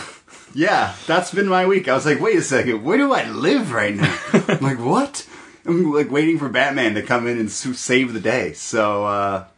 yeah, 0.57 0.95
that's 1.07 1.35
been 1.35 1.49
my 1.49 1.67
week. 1.67 1.87
I 1.87 1.95
was 1.95 2.07
like, 2.07 2.19
wait 2.19 2.37
a 2.37 2.43
second, 2.43 2.83
where 2.83 2.97
do 2.97 3.13
I 3.13 3.29
live 3.29 3.73
right 3.73 3.95
now? 3.95 4.19
I'm 4.33 4.59
like 4.61 4.79
what? 4.79 5.27
I'm 5.67 5.93
like 5.93 6.11
waiting 6.11 6.39
for 6.39 6.49
Batman 6.49 6.95
to 6.95 7.03
come 7.03 7.27
in 7.27 7.39
and 7.39 7.51
save 7.51 8.15
the 8.15 8.21
day. 8.21 8.55
So 8.55 9.05
uh, 9.05 9.49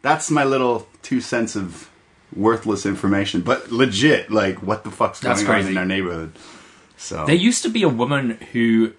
that's 0.00 0.30
my 0.30 0.44
little 0.44 0.88
two 1.02 1.20
cents 1.20 1.56
of 1.56 1.90
worthless 2.34 2.86
information, 2.86 3.42
but 3.42 3.70
legit. 3.70 4.30
Like, 4.30 4.62
what 4.62 4.82
the 4.82 4.90
fuck's 4.90 5.20
That's 5.20 5.42
going 5.42 5.64
on 5.66 5.70
in 5.72 5.76
our 5.76 5.84
neighborhood? 5.84 6.32
So 6.96 7.26
There 7.26 7.34
used 7.34 7.62
to 7.64 7.68
be 7.68 7.82
a 7.82 7.88
woman 7.90 8.38
who 8.52 8.94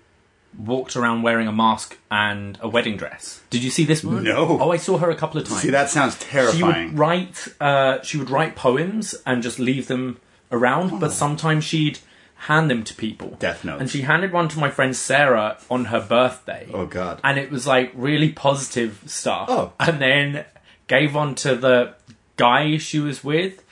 walked 0.56 0.96
around 0.96 1.24
wearing 1.24 1.48
a 1.48 1.52
mask 1.52 1.98
and 2.12 2.60
a 2.62 2.70
wedding 2.70 2.98
dress. 2.98 3.42
Did 3.50 3.64
you 3.64 3.72
see 3.72 3.84
this 3.84 4.04
woman? 4.04 4.26
No. 4.26 4.60
Oh, 4.62 4.72
I 4.72 4.78
saw 4.78 4.98
her 5.00 5.10
a 5.10 5.16
couple 5.16 5.42
of 5.42 5.48
times. 5.48 5.62
see 5.62 5.72
that 5.72 5.90
sounds 5.90 6.20
she 6.20 6.26
terrifying. 6.26 6.90
would 6.90 7.00
write 7.00 7.48
uh, 7.60 8.02
she 8.04 8.18
would 8.18 8.30
write 8.30 8.56
poems 8.56 9.16
and 9.26 9.42
just 9.42 9.58
leave 9.60 9.88
them 9.88 10.20
around 10.52 11.00
but 11.00 11.08
oh. 11.08 11.14
sometimes 11.14 11.64
she'd 11.64 12.00
hand 12.42 12.70
them 12.70 12.84
to 12.84 12.94
people 12.94 13.36
Death 13.40 13.64
notes. 13.66 13.82
and 13.82 13.90
she 13.90 14.02
handed 14.02 14.32
one 14.32 14.48
to 14.50 14.60
my 14.60 14.70
friend 14.70 14.96
sarah 14.96 15.58
on 15.70 15.86
her 15.86 16.00
birthday 16.02 16.68
Oh, 16.74 16.86
God. 16.86 17.20
and 17.24 17.38
it 17.40 17.50
was 17.52 17.66
like 17.66 17.92
really 17.96 18.32
positive 18.32 19.02
stuff 19.08 19.50
Oh. 19.50 19.74
and 19.80 20.00
then 20.00 20.46
gave 20.88 21.14
one 21.16 21.36
to 21.36 21.56
the 21.56 21.96
guy 22.38 22.78
she 22.78 23.00
was 23.00 23.24
with, 23.24 23.64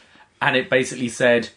and 0.41 0.57
it 0.57 0.69
basically 0.69 1.07
said, 1.07 1.49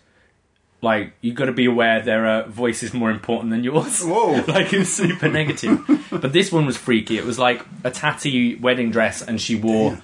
like, 0.82 1.14
you 1.20 1.32
got 1.32 1.46
to 1.46 1.52
be 1.52 1.64
aware 1.64 2.00
there 2.00 2.26
are 2.26 2.44
voices 2.44 2.94
more 2.94 3.10
important 3.10 3.50
than 3.50 3.64
yours. 3.64 4.04
Whoa. 4.04 4.44
like, 4.46 4.72
it 4.72 4.78
was 4.80 4.92
super 4.94 5.28
negative. 5.28 5.80
But 6.10 6.32
this 6.32 6.52
one 6.52 6.64
was 6.66 6.76
freaky. 6.76 7.18
It 7.18 7.24
was 7.24 7.38
like 7.38 7.64
a 7.82 7.90
tatty 7.90 8.54
wedding 8.56 8.90
dress, 8.92 9.20
and 9.22 9.40
she 9.40 9.56
wore 9.56 9.98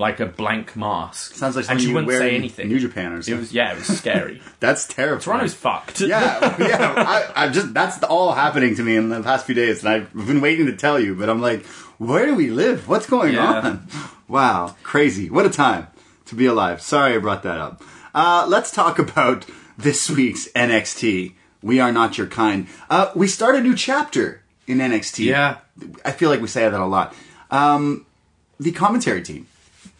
like 0.00 0.18
a 0.18 0.26
blank 0.26 0.74
mask. 0.74 1.34
Sounds 1.34 1.54
like 1.56 1.64
and 1.64 1.66
something 1.66 1.82
she 1.84 1.88
you 1.90 1.94
wouldn't 1.94 2.12
say 2.12 2.34
anything. 2.34 2.68
New 2.68 2.80
Japan 2.80 3.12
or 3.12 3.18
It 3.18 3.38
was 3.38 3.52
yeah, 3.52 3.72
it 3.72 3.76
was 3.76 3.86
scary. 3.98 4.40
That's 4.60 4.86
terrible. 4.86 5.20
Toronto's 5.22 5.54
fucked. 5.54 6.00
Yeah, 6.00 6.56
yeah. 6.58 6.94
I, 6.96 7.44
I 7.44 7.48
just 7.50 7.72
that's 7.74 8.02
all 8.04 8.32
happening 8.32 8.74
to 8.76 8.82
me 8.82 8.96
in 8.96 9.10
the 9.10 9.22
past 9.22 9.46
few 9.46 9.54
days, 9.54 9.84
and 9.84 9.92
I've 9.92 10.12
been 10.12 10.40
waiting 10.40 10.66
to 10.66 10.76
tell 10.76 10.98
you, 10.98 11.14
but 11.14 11.28
I'm 11.28 11.40
like, 11.40 11.64
where 11.98 12.26
do 12.26 12.34
we 12.34 12.50
live? 12.50 12.88
What's 12.88 13.06
going 13.06 13.34
Yeah. 13.34 13.60
on? 13.60 13.86
Wow, 14.26 14.74
crazy! 14.82 15.28
What 15.30 15.44
a 15.46 15.50
time 15.50 15.86
to 16.26 16.34
be 16.34 16.46
alive. 16.46 16.80
Sorry 16.80 17.14
I 17.14 17.18
brought 17.18 17.42
that 17.42 17.58
up. 17.58 17.82
Uh, 18.14 18.46
let's 18.48 18.70
talk 18.70 18.98
about 18.98 19.44
this 19.76 20.08
week's 20.10 20.48
NXT. 20.48 21.34
We 21.62 21.78
are 21.78 21.92
not 21.92 22.16
your 22.16 22.26
kind. 22.26 22.66
Uh, 22.88 23.10
we 23.14 23.26
start 23.28 23.54
a 23.54 23.60
new 23.60 23.74
chapter 23.76 24.42
in 24.66 24.78
NXT. 24.78 25.26
Yeah. 25.26 25.58
I 26.04 26.12
feel 26.12 26.30
like 26.30 26.40
we 26.40 26.46
say 26.48 26.62
that 26.68 26.80
a 26.80 26.86
lot. 26.86 27.14
Um, 27.50 28.06
the 28.58 28.72
commentary 28.72 29.22
team, 29.22 29.46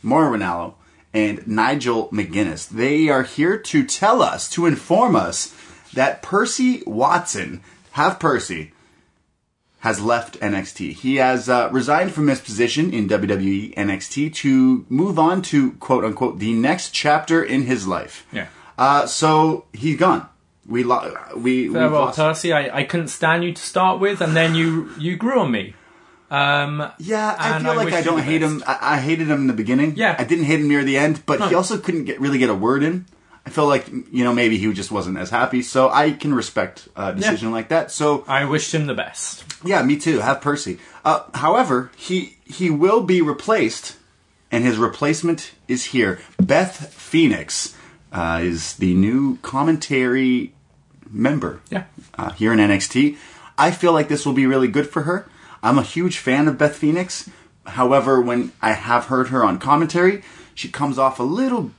Mauro 0.03 0.37
Ranallo 0.37 0.75
and 1.13 1.47
Nigel 1.47 2.09
McGuinness, 2.09 2.69
they 2.69 3.09
are 3.09 3.25
here 3.25 3.59
to 3.59 3.85
tell 3.85 4.23
us, 4.23 4.49
to 4.51 4.67
inform 4.67 5.17
us 5.17 5.55
that 5.93 6.23
Percy 6.23 6.83
Watson, 6.87 7.63
have 7.93 8.21
Percy, 8.21 8.73
has 9.81 10.01
left 10.01 10.39
NXT. 10.41 10.93
He 10.93 11.17
has 11.17 11.49
uh, 11.49 11.69
resigned 11.73 12.13
from 12.13 12.29
his 12.29 12.41
position 12.41 12.93
in 12.93 13.09
WWE 13.09 13.75
NXT 13.75 14.35
to 14.35 14.85
move 14.89 15.19
on 15.19 15.43
to 15.43 15.73
quote 15.73 16.05
unquote 16.05 16.39
the 16.39 16.53
next 16.53 16.91
chapter 16.91 17.43
in 17.43 17.63
his 17.63 17.87
life. 17.87 18.27
Yeah. 18.31 18.49
Uh, 18.79 19.07
so 19.07 19.65
he's 19.73 19.99
gone. 19.99 20.29
We 20.67 20.85
lo- 20.85 21.17
we 21.35 21.69
we 21.69 21.75
Farewell. 21.75 22.13
Percy. 22.13 22.53
I, 22.53 22.79
I 22.79 22.85
couldn't 22.85 23.09
stand 23.09 23.43
you 23.43 23.53
to 23.53 23.61
start 23.63 23.99
with, 23.99 24.21
and 24.21 24.37
then 24.37 24.55
you 24.55 24.91
you 24.99 25.17
grew 25.17 25.41
on 25.41 25.51
me. 25.51 25.75
Um, 26.31 26.91
Yeah, 26.99 27.35
I 27.39 27.59
feel 27.59 27.71
I 27.71 27.75
like 27.75 27.93
I 27.95 28.03
don't 28.03 28.23
hate 28.23 28.41
him. 28.43 28.63
I, 28.67 28.79
I 28.95 28.97
hated 29.01 29.29
him 29.29 29.41
in 29.43 29.47
the 29.47 29.53
beginning. 29.53 29.95
Yeah. 29.97 30.15
I 30.19 30.25
didn't 30.25 30.45
hate 30.45 30.61
him 30.61 30.69
near 30.69 30.85
the 30.85 30.97
end, 30.97 31.23
but 31.27 31.49
he 31.49 31.55
also 31.55 31.77
couldn't 31.79 32.05
get 32.05 32.21
really 32.21 32.39
get 32.39 32.51
a 32.51 32.55
word 32.55 32.83
in. 32.83 33.07
I 33.47 33.51
feel 33.51 33.67
like 33.67 33.89
you 33.89 34.23
know 34.23 34.33
maybe 34.33 34.59
he 34.59 34.73
just 34.73 34.93
wasn't 34.93 35.19
as 35.19 35.31
happy. 35.31 35.63
So 35.63 35.89
I 35.89 36.13
can 36.13 36.33
respect 36.35 36.89
a 36.95 37.13
decision 37.15 37.51
like 37.53 37.69
that. 37.69 37.91
So 37.91 38.25
I 38.29 38.45
wished 38.45 38.73
him 38.75 38.87
the 38.87 38.95
best. 38.95 39.45
yeah, 39.65 39.83
me 39.83 39.97
too. 39.99 40.21
Have 40.21 40.41
Percy. 40.41 40.79
Uh, 41.05 41.23
however, 41.35 41.91
he 41.97 42.37
he 42.45 42.71
will 42.71 43.03
be 43.03 43.23
replaced, 43.23 43.97
and 44.53 44.63
his 44.63 44.77
replacement 44.77 45.53
is 45.67 45.87
here. 45.87 46.21
Beth 46.39 46.93
Phoenix 46.93 47.75
uh, 48.13 48.41
is 48.43 48.77
the 48.77 48.95
new 48.95 49.39
commentary 49.39 50.53
member 51.11 51.61
Yeah. 51.71 51.85
uh, 52.19 52.31
here 52.33 52.53
in 52.53 52.59
NXT. 52.59 53.17
I 53.59 53.71
feel 53.73 53.93
like 53.93 54.09
this 54.09 54.25
will 54.27 54.33
be 54.35 54.47
really 54.47 54.69
good 54.69 54.89
for 54.89 55.03
her. 55.03 55.27
I'm 55.63 55.79
a 55.79 55.83
huge 55.83 56.19
fan 56.19 56.49
of 56.49 56.59
Beth 56.59 56.77
Phoenix. 56.77 57.29
However, 57.67 58.21
when 58.21 58.53
I 58.63 58.73
have 58.73 59.07
heard 59.07 59.29
her 59.29 59.45
on 59.45 59.59
commentary, 59.59 60.23
she 60.55 60.69
comes 60.69 60.99
off 60.99 61.21
a 61.21 61.23
little 61.25 61.71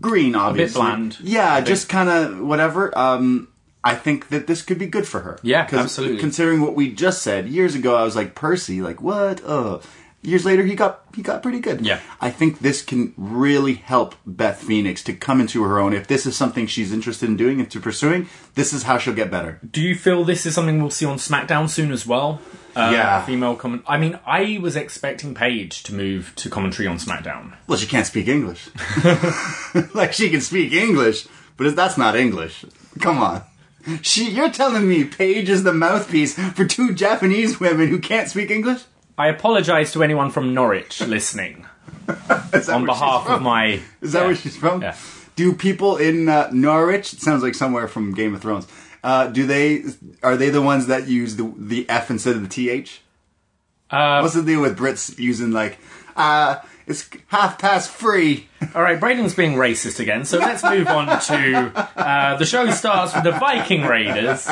green, 0.00 0.34
obviously. 0.34 0.80
A 0.80 0.84
bit 0.84 0.88
bland, 0.90 1.18
Yeah, 1.20 1.60
just 1.60 1.88
kind 1.88 2.08
of 2.08 2.40
whatever. 2.40 2.96
Um, 2.98 3.48
I 3.84 3.94
think 3.94 4.28
that 4.28 4.46
this 4.46 4.62
could 4.62 4.78
be 4.78 4.86
good 4.86 5.06
for 5.06 5.20
her. 5.20 5.38
Yeah, 5.42 5.68
absolutely. 5.70 6.18
Considering 6.18 6.60
what 6.60 6.74
we 6.74 6.92
just 6.92 7.22
said 7.22 7.48
years 7.48 7.74
ago, 7.74 7.94
I 7.96 8.02
was 8.02 8.16
like 8.16 8.34
Percy, 8.34 8.82
like 8.82 9.00
what? 9.00 9.42
Uh, 9.44 9.78
years 10.20 10.44
later, 10.44 10.64
he 10.64 10.74
got 10.74 11.04
he 11.14 11.22
got 11.22 11.42
pretty 11.42 11.60
good. 11.60 11.80
Yeah. 11.86 12.00
I 12.20 12.30
think 12.30 12.58
this 12.58 12.82
can 12.82 13.14
really 13.16 13.74
help 13.74 14.16
Beth 14.26 14.60
Phoenix 14.60 15.02
to 15.04 15.14
come 15.14 15.40
into 15.40 15.62
her 15.62 15.78
own. 15.78 15.92
If 15.92 16.08
this 16.08 16.26
is 16.26 16.36
something 16.36 16.66
she's 16.66 16.92
interested 16.92 17.28
in 17.28 17.36
doing 17.36 17.60
and 17.60 17.70
to 17.70 17.80
pursuing, 17.80 18.28
this 18.54 18.72
is 18.72 18.82
how 18.82 18.98
she'll 18.98 19.14
get 19.14 19.30
better. 19.30 19.60
Do 19.68 19.80
you 19.80 19.94
feel 19.94 20.24
this 20.24 20.44
is 20.44 20.54
something 20.54 20.80
we'll 20.80 20.90
see 20.90 21.06
on 21.06 21.16
SmackDown 21.18 21.68
soon 21.70 21.92
as 21.92 22.06
well? 22.06 22.40
Uh, 22.78 22.90
Yeah. 22.92 23.24
Female 23.24 23.56
comment. 23.56 23.82
I 23.86 23.98
mean, 23.98 24.18
I 24.26 24.58
was 24.60 24.76
expecting 24.76 25.34
Paige 25.34 25.82
to 25.84 25.94
move 25.94 26.32
to 26.36 26.48
commentary 26.48 26.86
on 26.86 26.98
SmackDown. 26.98 27.54
Well, 27.66 27.78
she 27.78 27.86
can't 27.86 28.06
speak 28.06 28.28
English. 28.28 28.68
like 29.94 30.12
she 30.12 30.30
can 30.30 30.40
speak 30.40 30.72
English, 30.72 31.26
but 31.56 31.74
that's 31.74 31.98
not 31.98 32.16
English. 32.16 32.64
Come 33.00 33.18
on. 33.18 33.42
She, 34.02 34.30
you're 34.30 34.50
telling 34.50 34.88
me 34.88 35.04
Paige 35.04 35.48
is 35.48 35.62
the 35.62 35.72
mouthpiece 35.72 36.38
for 36.52 36.64
two 36.64 36.94
Japanese 36.94 37.58
women 37.58 37.88
who 37.88 37.98
can't 37.98 38.28
speak 38.28 38.50
English? 38.50 38.82
I 39.16 39.28
apologise 39.28 39.92
to 39.94 40.02
anyone 40.02 40.30
from 40.30 40.54
Norwich 40.54 41.00
listening 41.06 41.66
on 42.68 42.86
behalf 42.86 43.28
of 43.28 43.42
my. 43.42 43.80
Is 44.00 44.12
that 44.12 44.20
yeah. 44.20 44.26
where 44.26 44.36
she's 44.36 44.56
from? 44.56 44.82
Yeah. 44.82 44.96
Do 45.36 45.52
people 45.54 45.96
in 45.96 46.28
uh, 46.28 46.50
Norwich? 46.52 47.12
It 47.12 47.20
sounds 47.20 47.42
like 47.42 47.54
somewhere 47.54 47.88
from 47.88 48.12
Game 48.12 48.34
of 48.34 48.42
Thrones. 48.42 48.66
Uh, 49.02 49.28
do 49.28 49.46
they? 49.46 49.84
Are 50.22 50.36
they 50.36 50.50
the 50.50 50.62
ones 50.62 50.86
that 50.86 51.08
use 51.08 51.36
the 51.36 51.52
the 51.56 51.88
F 51.88 52.10
instead 52.10 52.36
of 52.36 52.42
the 52.42 52.48
th? 52.48 53.00
Uh, 53.90 54.20
What's 54.20 54.34
the 54.34 54.42
deal 54.42 54.60
with 54.60 54.78
Brits 54.78 55.18
using 55.18 55.50
like, 55.50 55.78
uh, 56.14 56.56
it's 56.86 57.08
half 57.28 57.58
past 57.58 57.90
three? 57.90 58.48
All 58.74 58.82
right, 58.82 59.00
Braden's 59.00 59.34
being 59.34 59.54
racist 59.54 59.98
again, 60.00 60.24
so 60.24 60.38
let's 60.38 60.62
move 60.62 60.88
on 60.88 61.06
to 61.22 61.88
uh, 61.96 62.36
the 62.36 62.44
show 62.44 62.70
starts 62.70 63.14
with 63.14 63.24
the 63.24 63.32
Viking 63.32 63.82
Raiders. 63.82 64.46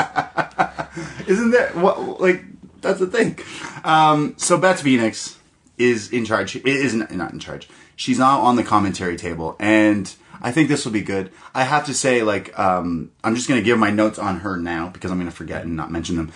Isn't 1.26 1.50
that 1.50 1.72
what 1.74 2.20
like 2.20 2.44
that's 2.80 3.00
the 3.00 3.06
thing? 3.06 3.38
Um, 3.84 4.34
so 4.38 4.56
Beth 4.58 4.80
Phoenix 4.80 5.38
is 5.76 6.10
in 6.12 6.24
charge. 6.24 6.56
Is 6.56 6.94
not 6.94 7.10
not 7.10 7.32
in 7.32 7.38
charge. 7.38 7.68
She's 7.96 8.18
not 8.18 8.40
on 8.40 8.56
the 8.56 8.64
commentary 8.64 9.16
table, 9.16 9.56
and 9.58 10.14
I 10.40 10.52
think 10.52 10.68
this 10.68 10.84
will 10.84 10.92
be 10.92 11.02
good. 11.02 11.30
I 11.54 11.64
have 11.64 11.86
to 11.86 11.94
say, 11.94 12.22
like, 12.22 12.56
um, 12.58 13.10
I'm 13.24 13.34
just 13.34 13.48
going 13.48 13.60
to 13.60 13.64
give 13.64 13.78
my 13.78 13.90
notes 13.90 14.18
on 14.18 14.40
her 14.40 14.56
now 14.56 14.88
because 14.88 15.10
I'm 15.10 15.18
going 15.18 15.30
to 15.30 15.34
forget 15.36 15.62
and 15.64 15.76
not 15.76 15.90
mention 15.90 16.16
them. 16.16 16.32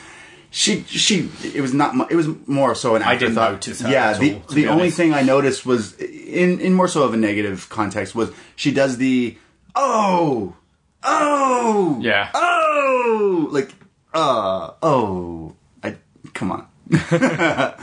She 0.52 0.82
she 0.82 1.30
it 1.44 1.60
was 1.60 1.72
not 1.72 2.10
it 2.10 2.16
was 2.16 2.26
more 2.48 2.74
so 2.74 2.96
an 2.96 3.04
I 3.04 3.16
didn't 3.16 3.36
notice 3.36 3.80
Yeah, 3.82 4.18
the 4.18 4.34
all, 4.34 4.40
the 4.52 4.66
only 4.66 4.82
honest. 4.82 4.96
thing 4.96 5.14
I 5.14 5.22
noticed 5.22 5.64
was 5.64 5.94
in 6.00 6.58
in 6.60 6.74
more 6.74 6.88
so 6.88 7.04
of 7.04 7.14
a 7.14 7.16
negative 7.16 7.68
context 7.68 8.16
was 8.16 8.32
she 8.56 8.72
does 8.72 8.96
the 8.96 9.38
oh 9.76 10.56
oh 11.04 11.98
Yeah. 12.02 12.30
oh 12.34 13.48
like 13.52 13.70
uh 14.12 14.72
oh 14.82 15.54
I 15.84 15.98
come 16.34 16.50
on 16.50 16.66
uh 16.92 17.74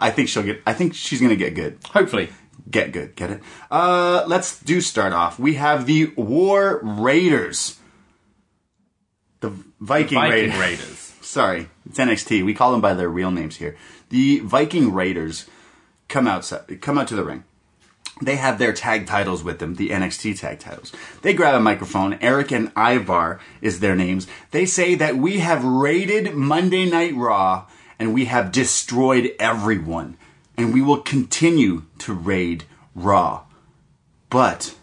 I 0.00 0.10
think 0.14 0.28
she'll 0.30 0.42
get 0.44 0.62
I 0.66 0.72
think 0.72 0.94
she's 0.94 1.20
gonna 1.20 1.36
get 1.36 1.54
good 1.54 1.78
Hopefully. 1.90 2.30
Get 2.72 2.92
good 2.92 3.14
get 3.14 3.30
it 3.30 3.40
uh 3.70 4.24
let's 4.26 4.58
do 4.60 4.80
start 4.80 5.12
off 5.12 5.38
we 5.38 5.54
have 5.54 5.86
the 5.86 6.06
War 6.16 6.80
Raiders 6.82 7.78
the 9.40 9.50
Viking, 9.80 10.18
Viking 10.18 10.30
Raiders. 10.30 10.58
Raiders. 10.58 11.14
sorry 11.20 11.68
it's 11.86 11.98
NXT 11.98 12.44
we 12.44 12.54
call 12.54 12.72
them 12.72 12.80
by 12.80 12.94
their 12.94 13.08
real 13.08 13.30
names 13.30 13.56
here 13.56 13.76
the 14.08 14.40
Viking 14.40 14.92
Raiders 14.92 15.46
come 16.08 16.26
outside 16.26 16.80
come 16.80 16.98
out 16.98 17.08
to 17.08 17.14
the 17.14 17.24
ring 17.24 17.44
they 18.20 18.36
have 18.36 18.58
their 18.58 18.72
tag 18.72 19.06
titles 19.06 19.42
with 19.42 19.58
them, 19.58 19.74
the 19.74 19.90
NXT 19.90 20.38
tag 20.38 20.60
titles. 20.60 20.92
They 21.22 21.34
grab 21.34 21.54
a 21.54 21.60
microphone. 21.60 22.18
Eric 22.20 22.52
and 22.52 22.70
Ivar 22.76 23.40
is 23.60 23.80
their 23.80 23.96
names. 23.96 24.26
They 24.52 24.66
say 24.66 24.94
that 24.94 25.16
we 25.16 25.38
have 25.40 25.64
raided 25.64 26.34
Monday 26.34 26.88
Night 26.88 27.14
Raw 27.16 27.66
and 27.98 28.14
we 28.14 28.26
have 28.26 28.52
destroyed 28.52 29.32
everyone. 29.38 30.16
And 30.62 30.72
we 30.72 30.82
will 30.82 31.00
continue 31.00 31.84
to 31.98 32.12
raid 32.12 32.64
Raw. 32.94 33.42
But 34.30 34.74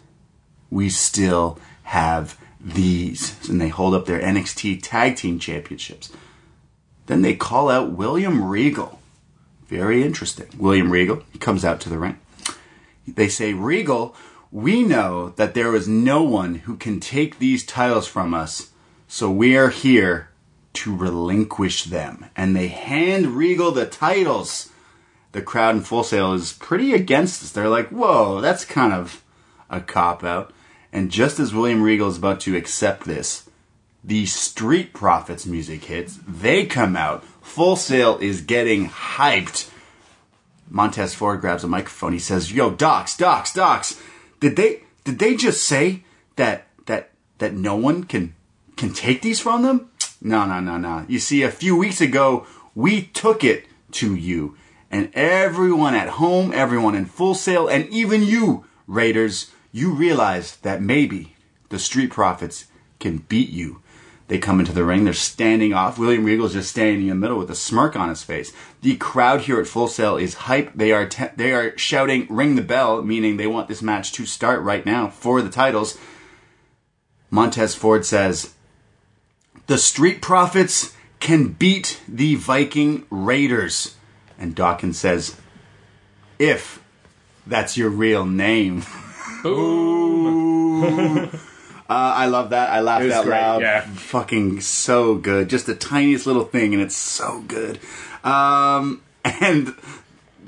we 0.70 0.88
still 0.88 1.58
have 1.84 2.38
these. 2.60 3.48
And 3.48 3.60
they 3.60 3.68
hold 3.68 3.94
up 3.94 4.06
their 4.06 4.20
NXT 4.20 4.80
tag 4.82 5.16
team 5.16 5.38
championships. 5.38 6.12
Then 7.06 7.22
they 7.22 7.34
call 7.34 7.68
out 7.68 7.92
William 7.92 8.44
Regal. 8.44 9.00
Very 9.66 10.02
interesting. 10.02 10.48
William 10.58 10.90
Regal, 10.90 11.22
he 11.32 11.38
comes 11.38 11.64
out 11.64 11.80
to 11.80 11.88
the 11.88 11.98
ring 11.98 12.18
they 13.16 13.28
say, 13.28 13.54
Regal, 13.54 14.14
we 14.50 14.82
know 14.82 15.30
that 15.30 15.54
there 15.54 15.74
is 15.74 15.88
no 15.88 16.22
one 16.22 16.56
who 16.56 16.76
can 16.76 17.00
take 17.00 17.38
these 17.38 17.64
titles 17.64 18.06
from 18.06 18.34
us, 18.34 18.70
so 19.08 19.30
we 19.30 19.56
are 19.56 19.70
here 19.70 20.30
to 20.72 20.94
relinquish 20.94 21.84
them. 21.84 22.26
And 22.36 22.54
they 22.54 22.68
hand 22.68 23.28
Regal 23.28 23.72
the 23.72 23.86
titles. 23.86 24.69
The 25.32 25.42
crowd 25.42 25.76
in 25.76 25.82
Full 25.82 26.02
Sail 26.02 26.32
is 26.32 26.52
pretty 26.52 26.92
against 26.92 27.40
this. 27.40 27.52
They're 27.52 27.68
like, 27.68 27.88
whoa, 27.88 28.40
that's 28.40 28.64
kind 28.64 28.92
of 28.92 29.22
a 29.68 29.80
cop 29.80 30.24
out. 30.24 30.52
And 30.92 31.10
just 31.10 31.38
as 31.38 31.54
William 31.54 31.82
Regal 31.82 32.08
is 32.08 32.18
about 32.18 32.40
to 32.40 32.56
accept 32.56 33.04
this, 33.04 33.48
the 34.02 34.26
Street 34.26 34.92
Profits 34.92 35.46
music 35.46 35.84
hits. 35.84 36.18
They 36.26 36.66
come 36.66 36.96
out. 36.96 37.24
Full 37.42 37.76
Sail 37.76 38.18
is 38.18 38.40
getting 38.40 38.88
hyped. 38.88 39.70
Montez 40.68 41.14
Ford 41.14 41.40
grabs 41.40 41.64
a 41.64 41.68
microphone. 41.68 42.12
He 42.12 42.18
says, 42.18 42.52
"Yo, 42.52 42.70
docs, 42.70 43.16
docs, 43.16 43.52
docs, 43.52 44.00
did 44.38 44.56
they 44.56 44.82
did 45.04 45.18
they 45.18 45.34
just 45.34 45.66
say 45.66 46.04
that 46.36 46.66
that 46.86 47.10
that 47.38 47.54
no 47.54 47.76
one 47.76 48.04
can 48.04 48.34
can 48.76 48.92
take 48.92 49.22
these 49.22 49.40
from 49.40 49.62
them? 49.62 49.90
No, 50.22 50.46
no, 50.46 50.60
no, 50.60 50.78
no. 50.78 51.04
You 51.08 51.18
see, 51.18 51.42
a 51.42 51.50
few 51.50 51.76
weeks 51.76 52.00
ago 52.00 52.46
we 52.74 53.02
took 53.02 53.42
it 53.42 53.66
to 53.92 54.14
you, 54.14 54.56
and 54.90 55.10
everyone 55.14 55.94
at 55.94 56.08
home, 56.08 56.52
everyone 56.52 56.94
in 56.94 57.06
Full 57.06 57.34
Sail, 57.34 57.68
and 57.68 57.88
even 57.88 58.22
you, 58.22 58.64
Raiders, 58.86 59.50
you 59.72 59.92
realize 59.92 60.56
that 60.56 60.82
maybe 60.82 61.36
the 61.68 61.78
Street 61.78 62.10
Profits 62.10 62.66
can 62.98 63.18
beat 63.28 63.50
you. 63.50 63.80
They 64.26 64.38
come 64.38 64.60
into 64.60 64.72
the 64.72 64.84
ring. 64.84 65.04
They're 65.04 65.12
standing 65.12 65.72
off. 65.74 65.98
William 65.98 66.24
Regal's 66.24 66.52
just 66.52 66.70
standing 66.70 67.02
in 67.02 67.08
the 67.08 67.14
middle 67.16 67.38
with 67.38 67.50
a 67.50 67.54
smirk 67.56 67.96
on 67.96 68.08
his 68.08 68.22
face. 68.22 68.52
The 68.80 68.96
crowd 68.96 69.40
here 69.42 69.60
at 69.60 69.66
Full 69.66 69.88
Sail 69.88 70.16
is 70.16 70.34
hype. 70.34 70.72
They 70.72 70.92
are 70.92 71.08
te- 71.08 71.34
they 71.36 71.52
are 71.52 71.76
shouting 71.76 72.28
"Ring 72.30 72.54
the 72.54 72.62
bell," 72.62 73.02
meaning 73.02 73.36
they 73.36 73.48
want 73.48 73.66
this 73.66 73.82
match 73.82 74.12
to 74.12 74.26
start 74.26 74.62
right 74.62 74.86
now 74.86 75.08
for 75.08 75.42
the 75.42 75.50
titles. 75.50 75.98
Montez 77.28 77.74
Ford 77.74 78.06
says, 78.06 78.54
"The 79.66 79.78
Street 79.78 80.22
Profits 80.22 80.94
can 81.18 81.48
beat 81.48 82.00
the 82.06 82.36
Viking 82.36 83.06
Raiders," 83.10 83.96
and 84.40 84.54
Dawkins 84.54 84.98
says, 84.98 85.36
"If 86.38 86.82
that's 87.46 87.76
your 87.76 87.90
real 87.90 88.26
name." 88.26 88.82
Uh, 91.90 92.14
I 92.14 92.26
love 92.26 92.50
that. 92.50 92.70
I 92.70 92.82
laughed 92.82 93.10
out 93.10 93.24
great, 93.24 93.40
loud. 93.40 93.62
yeah. 93.62 93.80
Fucking 93.80 94.60
so 94.60 95.16
good. 95.16 95.48
Just 95.48 95.66
the 95.66 95.74
tiniest 95.74 96.24
little 96.24 96.44
thing, 96.44 96.72
and 96.72 96.80
it's 96.80 96.94
so 96.94 97.40
good. 97.48 97.80
Um, 98.22 99.02
and 99.24 99.74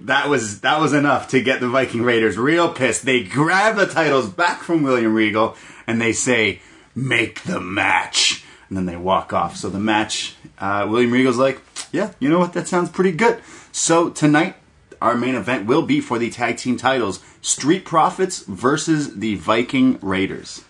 that 0.03 0.29
was 0.29 0.61
that 0.61 0.81
was 0.81 0.93
enough 0.93 1.27
to 1.31 1.43
get 1.43 1.59
the 1.59 1.69
Viking 1.69 2.03
Raiders 2.03 2.39
real 2.39 2.73
pissed. 2.73 3.05
They 3.05 3.25
grab 3.25 3.75
the 3.75 3.87
titles 3.87 4.31
back 4.31 4.63
from 4.63 4.85
William 4.85 5.15
Regal, 5.15 5.57
and 5.89 6.01
they 6.01 6.13
say, 6.13 6.61
"Make 6.95 7.43
the 7.43 7.61
match." 7.61 8.45
And 8.69 8.79
then 8.79 8.87
they 8.87 8.97
walk 8.97 9.33
off. 9.33 9.57
So 9.57 9.69
the 9.69 9.81
match, 9.81 10.37
uh, 10.59 10.87
William 10.89 11.11
Regal's 11.11 11.39
like, 11.39 11.61
"Yeah, 11.93 12.13
you 12.19 12.29
know 12.29 12.39
what? 12.39 12.53
That 12.55 12.67
sounds 12.67 12.91
pretty 12.91 13.13
good." 13.13 13.41
So 13.71 14.11
tonight, 14.11 14.57
our 15.01 15.15
main 15.15 15.35
event 15.35 15.67
will 15.67 15.83
be 15.83 16.01
for 16.01 16.19
the 16.19 16.31
tag 16.31 16.57
team 16.57 16.77
titles: 16.77 17.21
Street 17.41 17.85
Profits 17.85 18.41
versus 18.41 19.17
the 19.17 19.37
Viking 19.37 19.99
Raiders. 20.01 20.65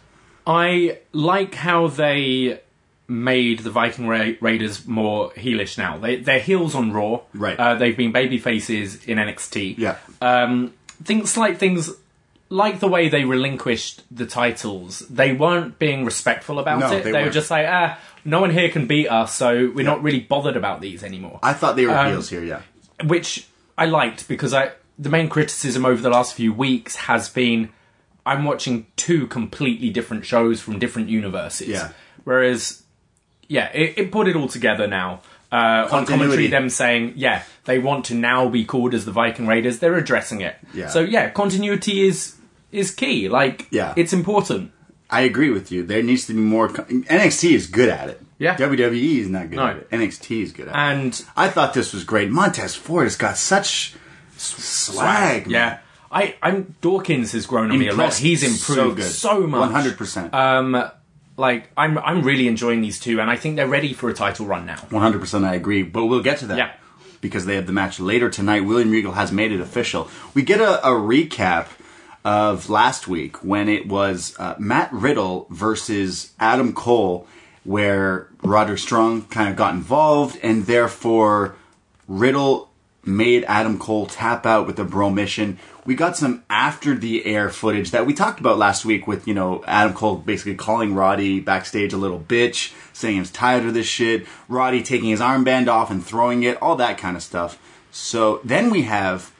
I 0.46 0.98
like 1.12 1.54
how 1.54 1.86
they 1.86 2.60
made 3.08 3.60
the 3.60 3.70
Viking 3.70 4.08
Ra- 4.08 4.32
Raiders 4.40 4.86
more 4.86 5.30
heelish 5.32 5.78
now. 5.78 5.98
They, 5.98 6.16
they're 6.16 6.40
heels 6.40 6.74
on 6.74 6.92
Raw. 6.92 7.20
Right. 7.34 7.58
Uh, 7.58 7.74
they've 7.74 7.96
been 7.96 8.12
baby 8.12 8.38
faces 8.38 9.04
in 9.04 9.18
NXT. 9.18 9.78
Yeah. 9.78 9.98
Um, 10.20 10.74
things 11.04 11.36
like 11.36 11.58
things 11.58 11.90
like 12.52 12.80
the 12.80 12.88
way 12.88 13.08
they 13.08 13.24
relinquished 13.24 14.02
the 14.10 14.26
titles. 14.26 15.00
They 15.08 15.32
weren't 15.32 15.78
being 15.78 16.04
respectful 16.04 16.58
about 16.58 16.80
No, 16.80 16.92
it. 16.92 17.04
they 17.04 17.12
They, 17.12 17.24
were 17.24 17.30
just 17.30 17.50
like, 17.50 17.66
ah, 17.68 17.98
no 18.24 18.40
one 18.40 18.50
here 18.50 18.68
can 18.68 18.86
beat 18.86 19.08
us, 19.08 19.34
so 19.34 19.72
we're 19.74 19.84
not 19.86 20.02
really 20.02 20.20
bothered 20.20 20.56
about 20.56 20.80
these 20.80 21.02
anymore. 21.02 21.40
I 21.42 21.54
thought 21.54 21.76
they 21.76 21.86
were 21.86 21.96
Um, 21.96 22.08
heels 22.12 22.28
here. 22.28 22.44
Yeah. 22.44 22.60
which 23.04 23.46
I 23.78 23.86
liked 23.86 24.28
because 24.28 24.52
I 24.54 24.72
the 24.98 25.08
main 25.08 25.28
criticism 25.28 25.84
over 25.86 26.00
the 26.02 26.10
last 26.10 26.34
few 26.34 26.52
weeks 26.52 26.94
has 26.96 27.28
been 27.28 27.70
I'm 28.26 28.44
watching 28.44 28.86
two 28.96 29.26
completely 29.26 29.90
different 29.90 30.24
shows 30.26 30.60
from 30.60 30.78
different 30.78 31.08
universes. 31.08 31.68
Yeah. 31.68 31.88
Whereas, 32.24 32.82
yeah, 33.48 33.70
it, 33.72 33.98
it 33.98 34.12
put 34.12 34.28
it 34.28 34.36
all 34.36 34.46
together 34.48 34.86
now. 34.86 35.22
Uh, 35.50 35.56
on 35.56 35.88
Continuity. 35.88 36.08
commentary, 36.08 36.46
them 36.46 36.68
saying, 36.70 37.12
yeah, 37.16 37.42
they 37.64 37.78
want 37.78 38.04
to 38.06 38.14
now 38.14 38.48
be 38.48 38.64
called 38.64 38.94
as 38.94 39.04
the 39.04 39.12
Viking 39.12 39.46
Raiders. 39.46 39.80
They're 39.80 39.96
addressing 39.96 40.40
it. 40.40 40.54
Yeah. 40.72 40.88
So 40.88 41.00
yeah, 41.00 41.28
continuity 41.30 42.06
is 42.06 42.36
is 42.72 42.90
key. 42.90 43.28
Like, 43.28 43.68
Yeah. 43.70 43.92
it's 43.96 44.12
important. 44.12 44.72
I 45.10 45.20
agree 45.22 45.50
with 45.50 45.70
you. 45.70 45.82
There 45.84 46.02
needs 46.02 46.26
to 46.26 46.32
be 46.34 46.40
more. 46.40 46.68
co- 46.68 46.84
NXT 46.84 47.52
is 47.54 47.66
good 47.66 47.90
at 47.90 48.08
it. 48.08 48.20
Yeah. 48.38 48.56
WWE 48.56 49.18
is 49.20 49.28
not 49.28 49.50
good 49.50 49.56
No. 49.56 49.66
at 49.66 49.76
it. 49.76 49.90
NXT 49.90 50.42
is 50.42 50.52
good 50.52 50.68
at 50.68 50.74
it. 50.74 50.78
And 50.78 51.24
I 51.36 51.48
thought 51.48 51.74
this 51.74 51.92
was 51.92 52.02
great. 52.04 52.30
Montez 52.30 52.74
Ford 52.74 53.04
has 53.04 53.14
got 53.16 53.36
such 53.36 53.94
swag. 54.36 55.46
yeah, 55.48 55.78
I, 56.10 56.34
I'm 56.42 56.74
Dawkins 56.80 57.32
has 57.32 57.46
grown 57.46 57.70
on 57.70 57.78
me 57.78 57.88
a 57.88 57.94
lot. 57.94 58.14
He's 58.14 58.42
improved 58.42 59.02
so, 59.02 59.46
much. 59.46 59.70
100%. 59.70 60.32
Um, 60.34 60.90
like 61.36 61.70
I'm 61.76 61.96
I'm 61.98 62.22
really 62.22 62.46
enjoying 62.48 62.80
these 62.82 63.00
two, 63.00 63.20
and 63.20 63.30
I 63.30 63.36
think 63.36 63.56
they're 63.56 63.68
ready 63.68 63.92
for 63.94 64.10
a 64.10 64.14
title 64.14 64.46
run 64.46 64.66
now. 64.66 64.76
100% 64.90 65.44
I 65.44 65.54
agree. 65.54 65.82
But 65.82 66.06
we'll 66.06 66.22
get 66.22 66.38
to 66.38 66.46
that. 66.48 66.58
Yeah. 66.58 66.72
Because 67.20 67.46
they 67.46 67.54
have 67.54 67.66
the 67.66 67.72
match 67.72 68.00
later 68.00 68.28
tonight. 68.28 68.60
William 68.60 68.90
Regal 68.90 69.12
has 69.12 69.30
made 69.32 69.52
it 69.52 69.60
official. 69.60 70.08
We 70.34 70.42
get 70.42 70.60
a, 70.60 70.84
a 70.86 70.90
recap 70.90 71.68
of 72.24 72.70
last 72.70 73.08
week 73.08 73.44
when 73.44 73.68
it 73.68 73.86
was 73.86 74.36
uh, 74.38 74.54
Matt 74.58 74.92
Riddle 74.92 75.46
versus 75.50 76.32
Adam 76.38 76.72
Cole, 76.72 77.26
where 77.64 78.28
Roderick 78.42 78.78
Strong 78.78 79.22
kind 79.26 79.48
of 79.48 79.56
got 79.56 79.74
involved, 79.74 80.38
and 80.42 80.66
therefore 80.66 81.56
Riddle 82.08 82.70
made 83.04 83.44
Adam 83.48 83.78
Cole 83.78 84.06
tap 84.06 84.46
out 84.46 84.66
with 84.66 84.76
the 84.76 84.84
Bromission. 84.84 85.58
We 85.84 85.96
got 85.96 86.16
some 86.16 86.44
after 86.48 86.94
the 86.94 87.26
air 87.26 87.50
footage 87.50 87.90
that 87.90 88.06
we 88.06 88.14
talked 88.14 88.38
about 88.38 88.58
last 88.58 88.84
week 88.84 89.08
with, 89.08 89.26
you 89.26 89.34
know, 89.34 89.64
Adam 89.66 89.92
Cole 89.92 90.16
basically 90.16 90.54
calling 90.54 90.94
Roddy 90.94 91.40
backstage 91.40 91.92
a 91.92 91.96
little 91.96 92.20
bitch, 92.20 92.72
saying 92.92 93.18
he's 93.18 93.32
tired 93.32 93.64
of 93.66 93.74
this 93.74 93.86
shit, 93.86 94.26
Roddy 94.48 94.82
taking 94.82 95.08
his 95.08 95.20
armband 95.20 95.66
off 95.66 95.90
and 95.90 96.04
throwing 96.04 96.44
it, 96.44 96.60
all 96.62 96.76
that 96.76 96.98
kind 96.98 97.16
of 97.16 97.22
stuff. 97.24 97.58
So 97.90 98.40
then 98.44 98.70
we 98.70 98.82
have 98.82 99.31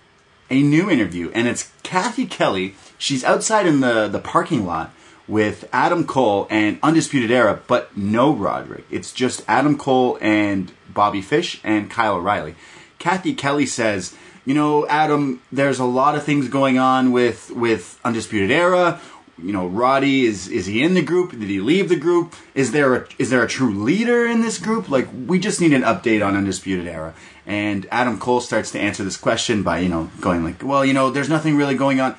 a 0.53 0.63
new 0.63 0.91
interview, 0.91 1.31
and 1.35 1.49
it's 1.49 1.73
Kathy 1.83 2.27
Kelly. 2.27 2.75
She's 2.99 3.25
outside 3.25 3.67
in 3.67 3.81
the, 3.81 4.07
the 4.07 4.19
parking 4.19 4.67
lot 4.67 4.93
with 5.27 5.67
Adam 5.73 6.07
Cole 6.07 6.47
and 6.51 6.79
Undisputed 6.83 7.31
Era, 7.31 7.61
but 7.67 7.97
no 7.97 8.35
Roderick. 8.35 8.85
It's 8.91 9.13
just 9.13 9.43
Adam 9.49 9.79
Cole 9.79 10.19
and 10.21 10.71
Bobby 10.91 11.23
Fish 11.23 11.59
and 11.65 11.91
Kyle 11.91 12.17
O'Reilly. 12.17 12.55
Kathy 12.99 13.35
Kelly 13.35 13.65
says, 13.65 14.15
you 14.45 14.53
know, 14.53 14.87
Adam, 14.89 15.41
there's 15.51 15.79
a 15.79 15.87
lot 15.87 16.17
of 16.17 16.23
things 16.23 16.49
going 16.49 16.79
on 16.79 17.13
with 17.13 17.51
with 17.53 17.99
Undisputed 18.05 18.51
Era. 18.51 19.01
You 19.43 19.53
know, 19.53 19.67
Roddy 19.67 20.27
is 20.27 20.49
is 20.49 20.67
he 20.67 20.83
in 20.83 20.93
the 20.93 21.03
group? 21.03 21.31
Did 21.31 21.49
he 21.49 21.61
leave 21.61 21.89
the 21.89 21.97
group? 21.97 22.35
Is 22.55 22.73
there 22.73 22.95
a 22.95 23.07
is 23.19 23.31
there 23.31 23.43
a 23.43 23.49
true 23.49 23.73
leader 23.73 24.27
in 24.27 24.43
this 24.43 24.59
group? 24.59 24.91
Like, 24.91 25.09
we 25.27 25.39
just 25.39 25.63
need 25.63 25.73
an 25.73 25.83
update 25.83 26.25
on 26.25 26.37
Undisputed 26.37 26.87
Era. 26.87 27.15
And 27.47 27.87
Adam 27.91 28.19
Cole 28.19 28.41
starts 28.41 28.71
to 28.73 28.81
answer 28.81 29.03
this 29.03 29.17
question 29.17 29.63
by 29.63 29.79
you 29.81 29.89
know 29.89 30.11
going 30.21 30.45
like, 30.45 30.63
well, 30.63 30.85
you 30.85 30.93
know, 30.93 31.11
there's 31.11 31.29
nothing 31.29 31.57
really 31.57 31.75
going 31.75 32.01
on. 32.01 32.17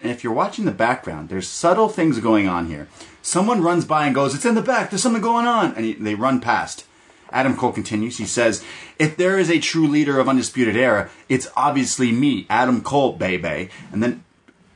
And 0.00 0.10
if 0.10 0.22
you're 0.22 0.32
watching 0.34 0.66
the 0.66 0.72
background, 0.72 1.28
there's 1.30 1.48
subtle 1.48 1.88
things 1.88 2.18
going 2.20 2.46
on 2.46 2.66
here. 2.66 2.88
Someone 3.22 3.62
runs 3.62 3.86
by 3.86 4.04
and 4.04 4.14
goes, 4.14 4.34
"It's 4.34 4.44
in 4.44 4.54
the 4.54 4.60
back. 4.60 4.90
There's 4.90 5.02
something 5.02 5.22
going 5.22 5.46
on," 5.46 5.74
and 5.74 5.84
he, 5.84 5.94
they 5.94 6.14
run 6.14 6.40
past. 6.40 6.84
Adam 7.30 7.56
Cole 7.56 7.72
continues. 7.72 8.18
He 8.18 8.26
says, 8.26 8.62
"If 8.98 9.16
there 9.16 9.38
is 9.38 9.50
a 9.50 9.58
true 9.58 9.88
leader 9.88 10.20
of 10.20 10.28
Undisputed 10.28 10.76
Era, 10.76 11.08
it's 11.28 11.48
obviously 11.56 12.12
me, 12.12 12.46
Adam 12.50 12.82
Cole, 12.82 13.12
baby." 13.12 13.70
And 13.92 14.02
then 14.02 14.24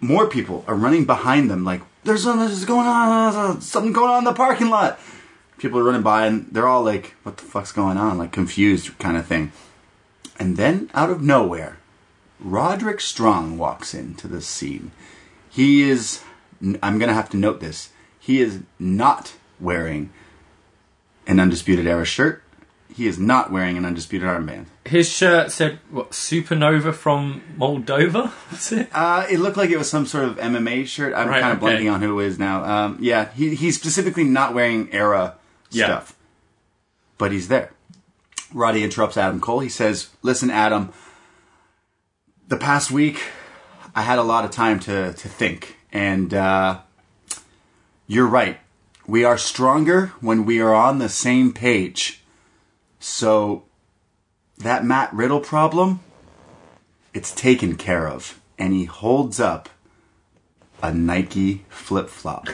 more 0.01 0.27
people 0.27 0.65
are 0.67 0.75
running 0.75 1.05
behind 1.05 1.51
them, 1.51 1.63
like, 1.63 1.83
"There's 2.05 2.23
something 2.23 2.67
going 2.67 2.87
on. 2.87 3.61
Something 3.61 3.93
going 3.93 4.11
on 4.11 4.19
in 4.19 4.25
the 4.25 4.33
parking 4.33 4.71
lot." 4.71 4.99
People 5.59 5.79
are 5.81 5.85
running 5.85 6.03
by, 6.03 6.27
and 6.27 6.47
they're 6.51 6.67
all 6.67 6.83
like, 6.83 7.17
"What 7.23 7.37
the 7.37 7.45
fuck's 7.45 7.73
going 7.73 7.99
on?" 7.99 8.17
Like 8.17 8.33
confused, 8.33 8.97
kind 8.99 9.19
of 9.19 9.27
thing. 9.27 9.53
And 10.39 10.57
then, 10.57 10.91
out 10.95 11.11
of 11.11 11.22
nowhere, 11.22 11.78
Roderick 12.41 13.01
Strong 13.01 13.59
walks 13.59 13.93
into 13.95 14.28
the 14.28 14.41
scene. 14.41 14.93
He 15.51 15.89
is, 15.89 16.22
I'm 16.62 16.99
going 16.99 17.09
to 17.09 17.14
have 17.14 17.30
to 17.30 17.36
note 17.36 17.61
this, 17.61 17.91
he 18.20 18.41
is 18.41 18.61
not 18.78 19.34
wearing 19.59 20.11
an 21.26 21.41
Undisputed 21.41 21.86
Era 21.86 22.05
shirt. 22.05 22.43
He 22.95 23.07
is 23.07 23.18
not 23.18 23.53
wearing 23.53 23.76
an 23.76 23.84
Undisputed 23.84 24.26
armband. 24.28 24.66
His 24.84 25.09
shirt 25.09 25.53
said 25.53 25.78
what 25.91 26.11
Supernova 26.12 26.93
from 26.95 27.43
Moldova. 27.57 28.32
Was 28.51 28.72
it? 28.72 28.89
Uh, 28.93 29.26
it 29.30 29.39
looked 29.39 29.57
like 29.57 29.70
it 29.70 29.76
was 29.78 29.89
some 29.91 30.07
sort 30.07 30.24
of 30.24 30.36
MMA 30.36 30.86
shirt. 30.86 31.14
I'm 31.14 31.28
Right, 31.28 31.41
kind 31.41 31.57
of 31.57 31.62
okay. 31.62 31.76
blanking 31.84 31.93
on 31.93 32.01
who 32.03 32.18
it 32.20 32.26
is 32.26 32.39
now. 32.39 32.64
Um, 32.64 32.99
yeah, 33.01 33.30
he, 33.32 33.55
he's 33.55 33.76
specifically 33.76 34.24
not 34.24 34.55
wearing 34.55 34.91
Era 34.93 35.34
Yeah. 35.70 35.84
stuff. 35.86 36.16
But 37.18 37.30
he's 37.32 37.49
there. 37.49 37.72
Roddy 38.53 38.83
interrupts 38.83 39.17
Adam 39.17 39.41
Cole. 39.41 39.61
He 39.61 39.69
says, 39.69 40.11
Listen, 40.23 40.51
Adam, 40.51 40.93
the 42.49 42.57
past 42.57 42.91
week 42.91 43.23
I 43.95 44.03
had 44.03 44.19
a 44.19 44.23
lot 44.23 44.45
of 44.45 44.51
time 44.51 44.81
to, 44.81 45.13
to 45.13 45.29
think. 45.29 45.77
And 45.93 46.33
uh, 46.33 46.81
you're 48.07 48.27
right. 48.27 48.59
We 49.07 49.25
are 49.25 49.39
stronger 49.39 50.09
when 50.21 50.45
we 50.45 50.61
are 50.61 50.75
on 50.75 50.99
the 50.99 51.09
same 51.09 51.53
page. 51.53 52.23
So 53.01 53.65
that 54.59 54.85
Matt 54.85 55.13
Riddle 55.13 55.41
problem, 55.41 56.01
it's 57.15 57.35
taken 57.35 57.77
care 57.77 58.09
of. 58.09 58.41
And 58.59 58.73
he 58.73 58.85
holds 58.85 59.41
up 59.41 59.69
a 60.83 60.93
Nike 60.93 61.65
flip 61.69 62.09
flop. 62.09 62.49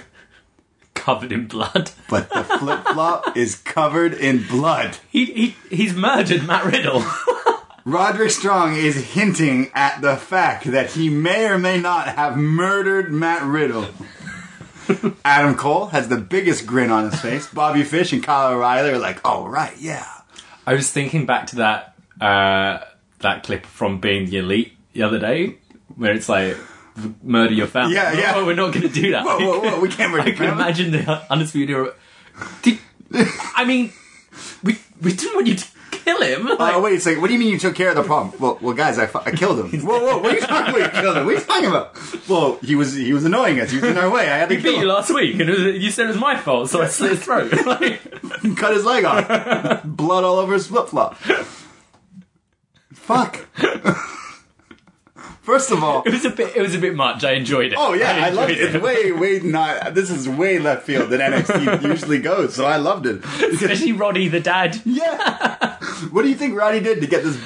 Covered 1.05 1.33
in 1.33 1.47
blood. 1.47 1.91
But 2.09 2.31
the 2.31 2.45
flip 2.45 2.83
flop 2.87 3.37
is 3.37 3.57
covered 3.57 4.15
in 4.15 4.47
blood. 4.47 4.97
He, 5.11 5.27
he 5.27 5.57
he's 5.69 5.93
murdered 5.93 6.47
Matt 6.47 6.65
Riddle. 6.65 7.05
Roderick 7.85 8.31
Strong 8.31 8.77
is 8.77 9.13
hinting 9.13 9.71
at 9.75 10.01
the 10.01 10.17
fact 10.17 10.65
that 10.65 10.93
he 10.93 11.11
may 11.11 11.45
or 11.45 11.59
may 11.59 11.79
not 11.79 12.09
have 12.09 12.39
murdered 12.39 13.13
Matt 13.13 13.43
Riddle. 13.43 13.89
Adam 15.27 15.57
Cole 15.57 15.89
has 15.89 16.09
the 16.09 16.17
biggest 16.17 16.67
grin 16.67 16.91
on 16.91 17.11
his 17.11 17.21
face. 17.21 17.47
Bobby 17.49 17.83
Fish 17.83 18.15
and 18.15 18.23
Kyle 18.23 18.55
O'Reilly 18.55 18.91
are 18.91 18.99
like, 18.99 19.21
oh, 19.27 19.47
right, 19.47 19.77
yeah. 19.79 20.07
I 20.67 20.73
was 20.73 20.91
thinking 20.91 21.27
back 21.27 21.49
to 21.49 21.57
that 21.57 21.97
uh, 22.19 22.79
that 23.19 23.43
clip 23.43 23.67
from 23.67 24.01
Being 24.01 24.31
the 24.31 24.39
Elite 24.39 24.73
the 24.95 25.03
other 25.03 25.19
day, 25.19 25.59
where 25.97 26.15
it's 26.15 26.31
like 26.31 26.57
murder 27.23 27.55
your 27.55 27.67
family. 27.67 27.95
Yeah, 27.95 28.13
yeah. 28.13 28.33
Oh, 28.37 28.45
we're 28.47 28.55
not 28.55 28.73
going 28.73 28.87
to 28.89 28.93
do 28.93 29.11
that. 29.13 29.25
Whoa, 29.25 29.39
whoa, 29.39 29.61
whoa, 29.61 29.81
we 29.81 29.89
can't 29.89 30.13
murder 30.13 30.23
I 30.29 30.33
can 30.33 30.51
imagine 30.51 30.91
the 30.93 31.23
Undisputed 31.31 31.71
Era. 31.71 31.93
Did, 32.63 32.79
I 33.57 33.65
mean, 33.65 33.93
we 34.63 34.79
we 35.01 35.13
didn't 35.13 35.35
want 35.35 35.47
you 35.47 35.55
to 35.57 35.67
kill 35.91 36.21
him. 36.23 36.49
Oh 36.49 36.57
Like, 36.59 36.83
wait 36.83 36.99
a 36.99 37.01
second. 37.01 37.21
What 37.21 37.29
do 37.29 37.33
you 37.35 37.39
mean 37.39 37.49
you 37.51 37.59
took 37.59 37.75
care 37.75 37.91
of 37.91 37.97
the 37.97 38.03
problem? 38.03 38.35
Well, 38.41 38.59
well, 38.61 38.75
guys, 38.75 38.99
I, 38.99 39.07
fu- 39.07 39.21
I 39.25 39.31
killed 39.31 39.59
him. 39.61 39.81
Whoa, 39.87 39.99
whoa! 40.01 40.19
What 40.19 40.33
are 40.33 40.35
you 40.35 40.41
talking 40.41 40.75
about? 40.75 40.95
You 40.95 41.01
killed 41.01 41.17
him. 41.17 41.25
What 41.27 41.35
are 41.35 41.39
you 41.39 41.45
talking 41.45 41.69
about? 41.71 42.29
Well, 42.29 42.59
he 42.63 42.75
was 42.75 42.95
he 42.95 43.13
was 43.13 43.25
annoying 43.25 43.61
us. 43.61 43.71
He 43.71 43.79
was 43.79 43.91
in 43.91 43.99
our 43.99 44.11
way. 44.11 44.23
I 44.31 44.39
had 44.39 44.49
to 44.49 44.57
we 44.57 44.63
beat 44.63 44.79
you 44.79 44.87
last 44.87 45.13
week, 45.15 45.39
and 45.41 45.49
it 45.49 45.53
was, 45.53 45.83
you 45.83 45.91
said 45.91 46.07
it 46.07 46.09
was 46.09 46.17
my 46.19 46.37
fault, 46.37 46.71
so 46.71 46.83
I 46.83 46.89
slit 46.89 47.13
his 47.13 47.25
throat. 47.25 47.53
like, 47.67 48.01
Cut 48.57 48.75
his 48.75 48.85
leg 48.85 49.05
off. 49.05 49.85
Blood 49.85 50.25
all 50.25 50.39
over 50.39 50.53
his 50.55 50.67
flip 50.67 50.89
flop. 50.89 51.17
Fuck. 52.93 53.47
First 55.45 55.71
of 55.71 55.85
all, 55.85 56.03
it 56.07 56.11
was 56.11 56.25
a 56.25 56.31
bit. 56.31 56.57
It 56.57 56.63
was 56.63 56.75
a 56.75 56.79
bit 56.79 56.95
much. 56.95 57.23
I 57.23 57.33
enjoyed 57.33 57.73
it. 57.73 57.79
oh 57.79 57.93
yeah, 57.93 58.13
I, 58.13 58.29
enjoyed 58.29 58.35
loved 58.35 58.53
it. 58.53 58.75
It's 58.75 58.83
way, 58.83 59.13
way 59.13 59.41
not. 59.41 59.95
This 59.95 60.11
is 60.11 60.27
way 60.27 60.59
left 60.59 60.87
field 60.87 61.11
than 61.11 61.21
NXT 61.21 61.83
usually 61.83 62.19
goes. 62.19 62.55
So 62.55 62.65
I 62.65 62.79
loved 62.79 63.05
it. 63.05 63.23
Especially 63.53 63.93
Roddy, 63.93 64.29
the 64.29 64.41
dad. 64.41 64.81
Yeah. 64.87 65.77
What 66.11 66.23
do 66.23 66.29
you 66.29 66.35
think 66.35 66.57
Roddy 66.57 66.81
did 66.81 67.03
to 67.03 67.07
get 67.07 67.25
this 67.25 67.39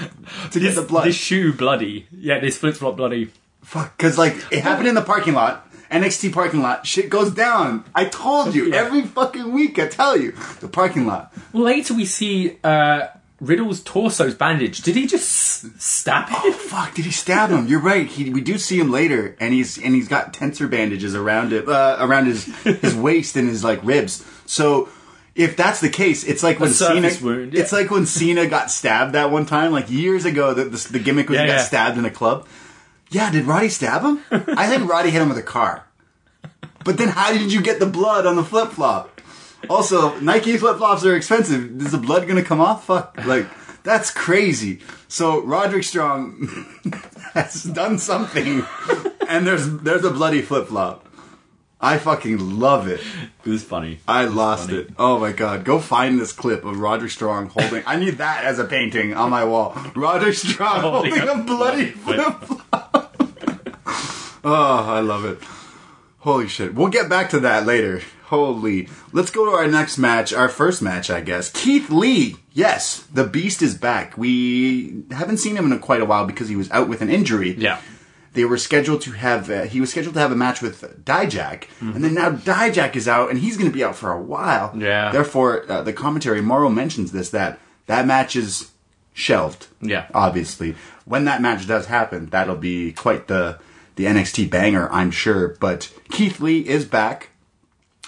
to 0.53 0.61
get 0.61 0.77
the 0.77 0.83
blood? 0.83 1.09
This 1.09 1.17
shoe 1.17 1.53
bloody. 1.53 2.07
Yeah, 2.13 2.39
this 2.39 2.57
flip 2.57 2.77
flop 2.77 2.97
bloody. 2.97 3.33
Fuck, 3.63 3.97
because 3.97 4.17
like 4.17 4.37
it 4.53 4.61
happened 4.61 4.87
in 4.87 4.95
the 4.95 5.03
parking 5.03 5.35
lot, 5.35 5.69
NXT 5.91 6.33
parking 6.33 6.63
lot. 6.63 6.87
Shit 6.87 7.11
goes 7.11 7.33
down. 7.33 7.85
I 7.97 8.05
told 8.05 8.55
you 8.55 8.73
every 8.73 9.03
fucking 9.03 9.53
week. 9.53 9.81
I 9.81 9.89
tell 9.89 10.17
you 10.17 10.33
the 10.61 10.69
parking 10.69 11.07
lot. 11.07 11.33
Well, 11.53 11.65
later 11.65 11.95
we 11.95 12.05
see 12.05 12.59
uh, 12.63 13.09
Riddle's 13.41 13.81
torso's 13.83 14.35
bandaged. 14.35 14.85
Did 14.85 14.97
he 14.97 15.07
just 15.07 15.65
s- 15.65 15.71
stab 15.79 16.29
him? 16.29 16.37
Oh, 16.43 16.53
Fuck, 16.53 16.95
did 16.95 17.05
he 17.05 17.11
stab 17.13 17.51
him? 17.51 17.67
You're 17.69 17.81
right. 17.81 18.07
He, 18.07 18.31
we 18.31 18.41
do 18.41 18.59
see 18.59 18.79
him 18.81 18.91
later, 18.91 19.37
and 19.39 19.55
he's 19.55 19.79
and 19.79 19.95
he's 19.95 20.09
got 20.09 20.33
tensor 20.33 20.69
bandages 20.69 21.15
around 21.15 21.53
it, 21.53 21.69
uh, 21.69 21.97
around 22.01 22.27
his 22.27 22.45
his 22.65 22.95
waist 23.07 23.37
and 23.37 23.49
his 23.49 23.63
like 23.65 23.81
ribs. 23.85 24.25
So. 24.47 24.89
If 25.35 25.57
that's 25.57 25.81
the 25.81 25.89
case, 25.89 26.25
it's 26.25 26.43
like 26.43 26.59
when 26.59 26.71
Cena. 26.71 27.09
wound, 27.23 27.53
yeah. 27.55 27.61
It's 27.61 27.71
like 27.71 27.93
when 27.93 28.07
Cena 28.07 28.49
got 28.49 28.73
stabbed 28.73 29.13
that 29.13 29.31
one 29.31 29.47
time, 29.47 29.71
like 29.71 29.89
years 29.89 30.25
ago. 30.25 30.53
That 30.53 30.73
the, 30.73 30.89
the 30.95 30.99
gimmick 30.99 31.29
was 31.29 31.37
Yeah, 31.37 31.43
he 31.43 31.47
got 31.47 31.55
yeah. 31.59 31.63
stabbed 31.63 31.97
in 31.97 32.05
a 32.05 32.11
club. 32.11 32.49
Yeah, 33.11 33.31
did 33.31 33.45
Roddy 33.45 33.69
stab 33.69 34.03
him? 34.03 34.19
I 34.33 34.67
think 34.67 34.91
Roddy 34.91 35.11
hit 35.11 35.23
him 35.23 35.29
with 35.29 35.39
a 35.39 35.43
car. 35.45 35.85
But 36.85 36.99
then 36.99 37.07
how 37.11 37.33
did 37.33 37.53
you 37.53 37.63
get 37.63 37.79
the 37.79 37.87
blood 37.87 38.27
on 38.27 38.35
the 38.35 38.43
flip 38.43 38.71
flop? 38.73 39.18
Also, 39.69 40.19
Nike 40.21 40.57
flip 40.57 40.79
flops 40.79 41.05
are 41.05 41.17
expensive. 41.17 41.81
Is 41.83 41.93
the 41.93 41.99
blood 41.99 42.27
gonna 42.29 42.45
come 42.45 42.61
off? 42.61 42.87
Fuck. 42.87 43.17
Like, 43.27 43.47
that's 43.83 44.11
crazy. 44.11 44.81
So 45.09 45.43
Roderick 45.43 45.85
Strong 45.85 46.67
has 47.35 47.65
done 47.65 47.99
something 47.99 48.65
and 49.29 49.47
there's 49.47 49.71
there's 49.79 50.05
a 50.05 50.11
bloody 50.11 50.43
flip 50.43 50.69
flop. 50.69 51.07
I 51.81 51.99
fucking 51.99 52.59
love 52.59 52.89
it. 52.89 53.01
It 53.45 53.49
was 53.49 53.63
funny. 53.63 54.01
I 54.09 54.25
lost 54.25 54.67
funny. 54.67 54.81
it. 54.81 54.91
Oh 54.99 55.19
my 55.19 55.33
god. 55.33 55.65
Go 55.65 55.79
find 55.79 56.21
this 56.21 56.33
clip 56.33 56.65
of 56.65 56.81
Roderick 56.81 57.13
Strong 57.13 57.51
holding 57.51 57.85
I 57.87 57.97
need 57.97 58.19
that 58.19 58.45
as 58.45 58.59
a 58.59 58.65
painting 58.65 59.15
on 59.15 59.31
my 59.31 59.45
wall. 59.45 59.77
Roderick 59.95 60.35
Strong 60.35 60.79
oh 60.79 60.91
Holding 60.91 61.17
holding, 61.17 61.41
a 61.41 61.45
bloody 61.45 61.87
flip 61.93 62.21
flop. 62.43 63.17
oh, 64.45 64.85
I 64.89 65.01
love 65.01 65.25
it. 65.25 65.39
Holy 66.19 66.49
shit. 66.49 66.75
We'll 66.75 66.89
get 66.89 67.09
back 67.09 67.31
to 67.31 67.41
that 67.41 67.65
later. 67.65 68.03
Holy. 68.29 68.89
Let's 69.13 69.31
go 69.31 69.47
to 69.47 69.53
our 69.53 69.67
next 69.67 69.97
match, 69.97 70.35
our 70.35 70.51
first 70.51 70.83
match, 70.83 71.09
I 71.09 71.21
guess. 71.21 71.51
Keith 71.51 71.89
Lee. 71.89 72.37
Yes, 72.53 73.05
the 73.13 73.25
Beast 73.25 73.63
is 73.63 73.75
back. 73.75 74.19
We 74.19 75.05
haven't 75.11 75.39
seen 75.39 75.57
him 75.57 75.73
in 75.73 75.79
quite 75.79 76.03
a 76.03 76.05
while 76.05 76.27
because 76.27 76.49
he 76.49 76.57
was 76.57 76.71
out 76.71 76.89
with 76.89 77.01
an 77.01 77.09
injury. 77.09 77.55
Yeah. 77.57 77.81
They 78.35 78.45
were 78.45 78.59
scheduled 78.59 79.01
to 79.03 79.13
have, 79.13 79.51
uh, 79.51 79.63
he 79.63 79.81
was 79.81 79.91
scheduled 79.91 80.15
to 80.15 80.21
have 80.21 80.31
a 80.31 80.37
match 80.37 80.61
with 80.61 80.83
Dijak, 81.05 81.65
and 81.81 82.05
then 82.05 82.13
now 82.15 82.31
Dijak 82.31 82.95
is 82.95 83.09
out, 83.09 83.31
and 83.31 83.39
he's 83.39 83.57
going 83.57 83.71
to 83.71 83.75
be 83.75 83.83
out 83.83 83.97
for 83.97 84.13
a 84.13 84.21
while. 84.21 84.73
Yeah. 84.77 85.11
Therefore, 85.11 85.65
uh, 85.71 85.83
the 85.83 85.95
commentary, 85.95 86.43
Mauro 86.43 86.69
mentions 86.69 87.11
this, 87.13 87.31
that 87.31 87.59
that 87.87 88.07
match 88.07 88.37
is 88.37 88.71
shelved. 89.15 89.69
Yeah. 89.81 90.07
Obviously. 90.15 90.77
When 91.07 91.25
that 91.25 91.41
match 91.41 91.67
does 91.67 91.87
happen, 91.87 92.27
that'll 92.27 92.57
be 92.57 92.93
quite 92.93 93.27
the, 93.27 93.59
the 93.97 94.05
NXT 94.05 94.51
banger, 94.51 94.89
I'm 94.93 95.11
sure. 95.11 95.57
But 95.59 95.91
Keith 96.11 96.41
Lee 96.41 96.61
is 96.61 96.85
back, 96.85 97.31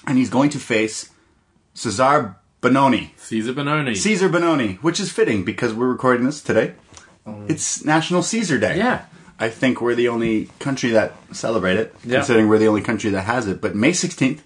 and 0.06 0.18
he's 0.18 0.30
going 0.30 0.50
to 0.50 0.58
face 0.58 1.10
Cesar 1.74 2.36
Bononi. 2.62 3.10
Caesar 3.18 3.52
Bononi. 3.52 3.96
Caesar 3.96 4.28
Bononi, 4.28 4.78
which 4.82 5.00
is 5.00 5.10
fitting 5.10 5.44
because 5.44 5.72
we're 5.74 5.88
recording 5.88 6.24
this 6.26 6.42
today. 6.42 6.74
It's 7.48 7.84
National 7.84 8.22
Caesar 8.22 8.58
Day. 8.58 8.76
Yeah. 8.78 9.04
I 9.38 9.48
think 9.48 9.80
we're 9.80 9.94
the 9.94 10.08
only 10.08 10.46
country 10.58 10.90
that 10.90 11.14
celebrate 11.32 11.76
it, 11.76 11.94
Yeah. 12.04 12.18
considering 12.18 12.48
we're 12.48 12.58
the 12.58 12.66
only 12.68 12.82
country 12.82 13.10
that 13.10 13.22
has 13.22 13.46
it. 13.46 13.60
But 13.60 13.74
May 13.74 13.92
16th, 13.92 14.40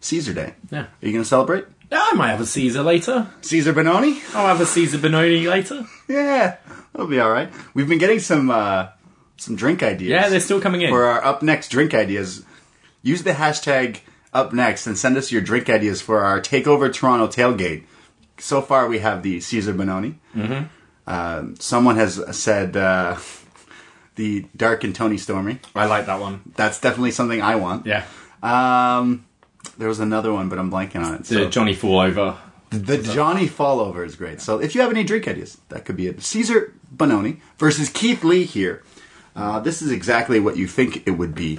Caesar 0.00 0.32
Day. 0.34 0.54
Yeah. 0.70 0.80
Are 0.80 0.88
you 1.00 1.12
going 1.12 1.22
to 1.22 1.28
celebrate? 1.28 1.64
Yeah, 1.90 2.00
I 2.02 2.14
might 2.14 2.30
have 2.30 2.40
a 2.40 2.46
Caesar 2.46 2.82
later. 2.82 3.28
Caesar 3.42 3.72
Bononi? 3.72 4.20
I'll 4.34 4.48
have 4.48 4.60
a 4.60 4.66
Caesar 4.66 4.98
Bononi 4.98 5.48
later. 5.48 5.86
Yeah, 6.08 6.56
that'll 6.92 7.06
be 7.06 7.20
all 7.20 7.30
right. 7.30 7.50
We've 7.74 7.88
been 7.88 7.98
getting 7.98 8.18
some 8.18 8.50
uh, 8.50 8.88
some 9.36 9.54
drink 9.56 9.82
ideas. 9.84 10.10
Yeah, 10.10 10.28
they're 10.28 10.40
still 10.40 10.60
coming 10.60 10.82
in. 10.82 10.90
for 10.90 11.04
our 11.04 11.24
up 11.24 11.42
next 11.42 11.68
drink 11.68 11.94
ideas. 11.94 12.44
Use 13.02 13.22
the 13.22 13.32
hashtag 13.32 14.00
up 14.32 14.52
next 14.52 14.86
and 14.86 14.96
send 14.98 15.16
us 15.16 15.32
your 15.32 15.40
drink 15.40 15.68
ideas 15.70 16.00
for 16.02 16.20
our 16.20 16.40
Takeover 16.40 16.92
Toronto 16.92 17.26
tailgate. 17.26 17.84
So 18.38 18.60
far, 18.60 18.86
we 18.88 18.98
have 18.98 19.22
the 19.22 19.40
Caesar 19.40 19.72
Bononi. 19.72 20.16
Mm-hmm. 20.34 20.64
Um, 21.08 21.56
someone 21.58 21.96
has 21.96 22.20
said 22.36 22.76
uh, 22.76 23.16
the 24.16 24.46
Dark 24.56 24.84
and 24.84 24.94
Tony 24.94 25.16
Stormy. 25.16 25.60
I 25.74 25.86
like 25.86 26.06
that 26.06 26.20
one. 26.20 26.42
That's 26.56 26.80
definitely 26.80 27.12
something 27.12 27.40
I 27.40 27.56
want. 27.56 27.86
Yeah. 27.86 28.04
Um, 28.42 29.24
there 29.78 29.88
was 29.88 30.00
another 30.00 30.32
one, 30.32 30.48
but 30.48 30.58
I'm 30.58 30.70
blanking 30.70 31.04
on 31.04 31.14
it. 31.14 31.18
The 31.24 31.34
So 31.34 31.48
Johnny 31.50 31.74
Fallover. 31.74 32.36
the 32.70 32.98
Johnny 32.98 33.46
Fallover 33.46 34.04
is 34.04 34.16
great. 34.16 34.40
So 34.40 34.58
if 34.60 34.74
you 34.74 34.80
have 34.82 34.90
any 34.90 35.04
drink 35.04 35.26
ideas, 35.28 35.58
that 35.70 35.84
could 35.84 35.96
be 35.96 36.08
it. 36.08 36.22
Caesar 36.22 36.74
Bononi 36.94 37.38
versus 37.58 37.88
Keith 37.88 38.22
Lee 38.24 38.44
here. 38.44 38.82
Uh, 39.34 39.60
this 39.60 39.82
is 39.82 39.90
exactly 39.90 40.40
what 40.40 40.56
you 40.56 40.66
think 40.66 41.06
it 41.06 41.12
would 41.12 41.34
be. 41.34 41.58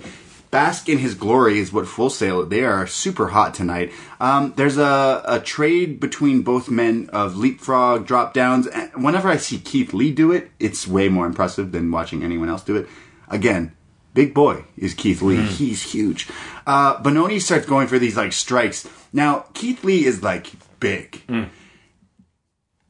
Bask 0.50 0.88
in 0.88 1.00
his 1.00 1.14
glory 1.14 1.60
is 1.60 1.74
what 1.74 1.88
Full 1.88 2.10
Sail. 2.10 2.46
They 2.46 2.64
are 2.64 2.88
super 2.88 3.28
hot 3.30 3.54
tonight. 3.54 3.92
Um, 4.20 4.54
there's 4.56 4.78
a, 4.78 5.22
a 5.26 5.40
trade 5.42 6.00
between 6.00 6.42
both 6.42 6.70
men 6.70 7.10
of 7.12 7.36
leapfrog 7.36 8.06
drop 8.08 8.34
downs. 8.34 8.66
And 8.68 9.04
whenever 9.04 9.28
I 9.28 9.38
see 9.38 9.60
Keith 9.60 9.94
Lee 9.94 10.12
do 10.12 10.32
it, 10.32 10.50
it's 10.60 10.88
way 10.88 11.10
more 11.10 11.26
impressive 11.26 11.74
than 11.74 11.92
watching 11.92 12.24
anyone 12.24 12.48
else 12.48 12.64
do 12.64 12.78
it. 12.78 12.88
Again, 13.28 13.76
big 14.14 14.34
boy 14.34 14.64
is 14.78 14.94
Keith 14.94 15.22
Lee. 15.22 15.42
He's 15.42 15.92
huge. 15.92 16.30
Uh, 16.66 17.02
Bononi 17.04 17.42
starts 17.42 17.66
going 17.66 17.88
for 17.88 18.00
these 18.00 18.16
like 18.16 18.32
strikes. 18.32 18.88
Now 19.12 19.46
Keith 19.54 19.84
Lee 19.84 20.06
is 20.06 20.24
like 20.24 20.52
big. 20.80 21.22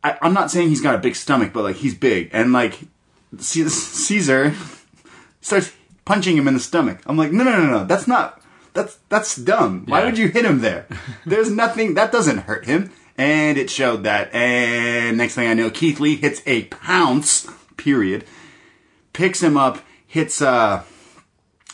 I, 0.03 0.17
I'm 0.21 0.33
not 0.33 0.51
saying 0.51 0.69
he's 0.69 0.81
got 0.81 0.93
a 0.95 0.99
big 0.99 1.15
stomach, 1.15 1.53
but 1.53 1.63
like 1.63 1.77
he's 1.77 1.95
big, 1.95 2.29
and 2.33 2.53
like 2.53 2.79
C- 3.39 3.67
Caesar 3.69 4.53
starts 5.41 5.73
punching 6.07 6.37
him 6.37 6.47
in 6.47 6.53
the 6.53 6.59
stomach. 6.61 6.99
I'm 7.05 7.17
like, 7.17 7.33
no, 7.33 7.43
no, 7.43 7.51
no, 7.57 7.69
no, 7.69 7.85
that's 7.85 8.07
not. 8.07 8.41
That's 8.73 8.97
that's 9.09 9.35
dumb. 9.35 9.83
Why 9.87 9.99
Yeah. 9.99 10.05
would 10.05 10.17
you 10.17 10.29
hit 10.29 10.45
him 10.45 10.61
there? 10.61 10.87
There's 11.25 11.51
nothing 11.51 11.95
that 11.95 12.11
doesn't 12.11 12.39
hurt 12.39 12.65
him, 12.65 12.91
and 13.17 13.57
it 13.57 13.69
showed 13.69 14.03
that. 14.03 14.33
And 14.33 15.17
next 15.17 15.35
thing 15.35 15.47
I 15.49 15.53
know, 15.53 15.69
Keith 15.69 15.99
Lee 15.99 16.15
hits 16.15 16.41
a 16.45 16.63
pounce. 16.65 17.47
Period. 17.75 18.23
Picks 19.13 19.41
him 19.43 19.57
up. 19.57 19.79
Hits. 20.07 20.41
Uh, 20.41 20.83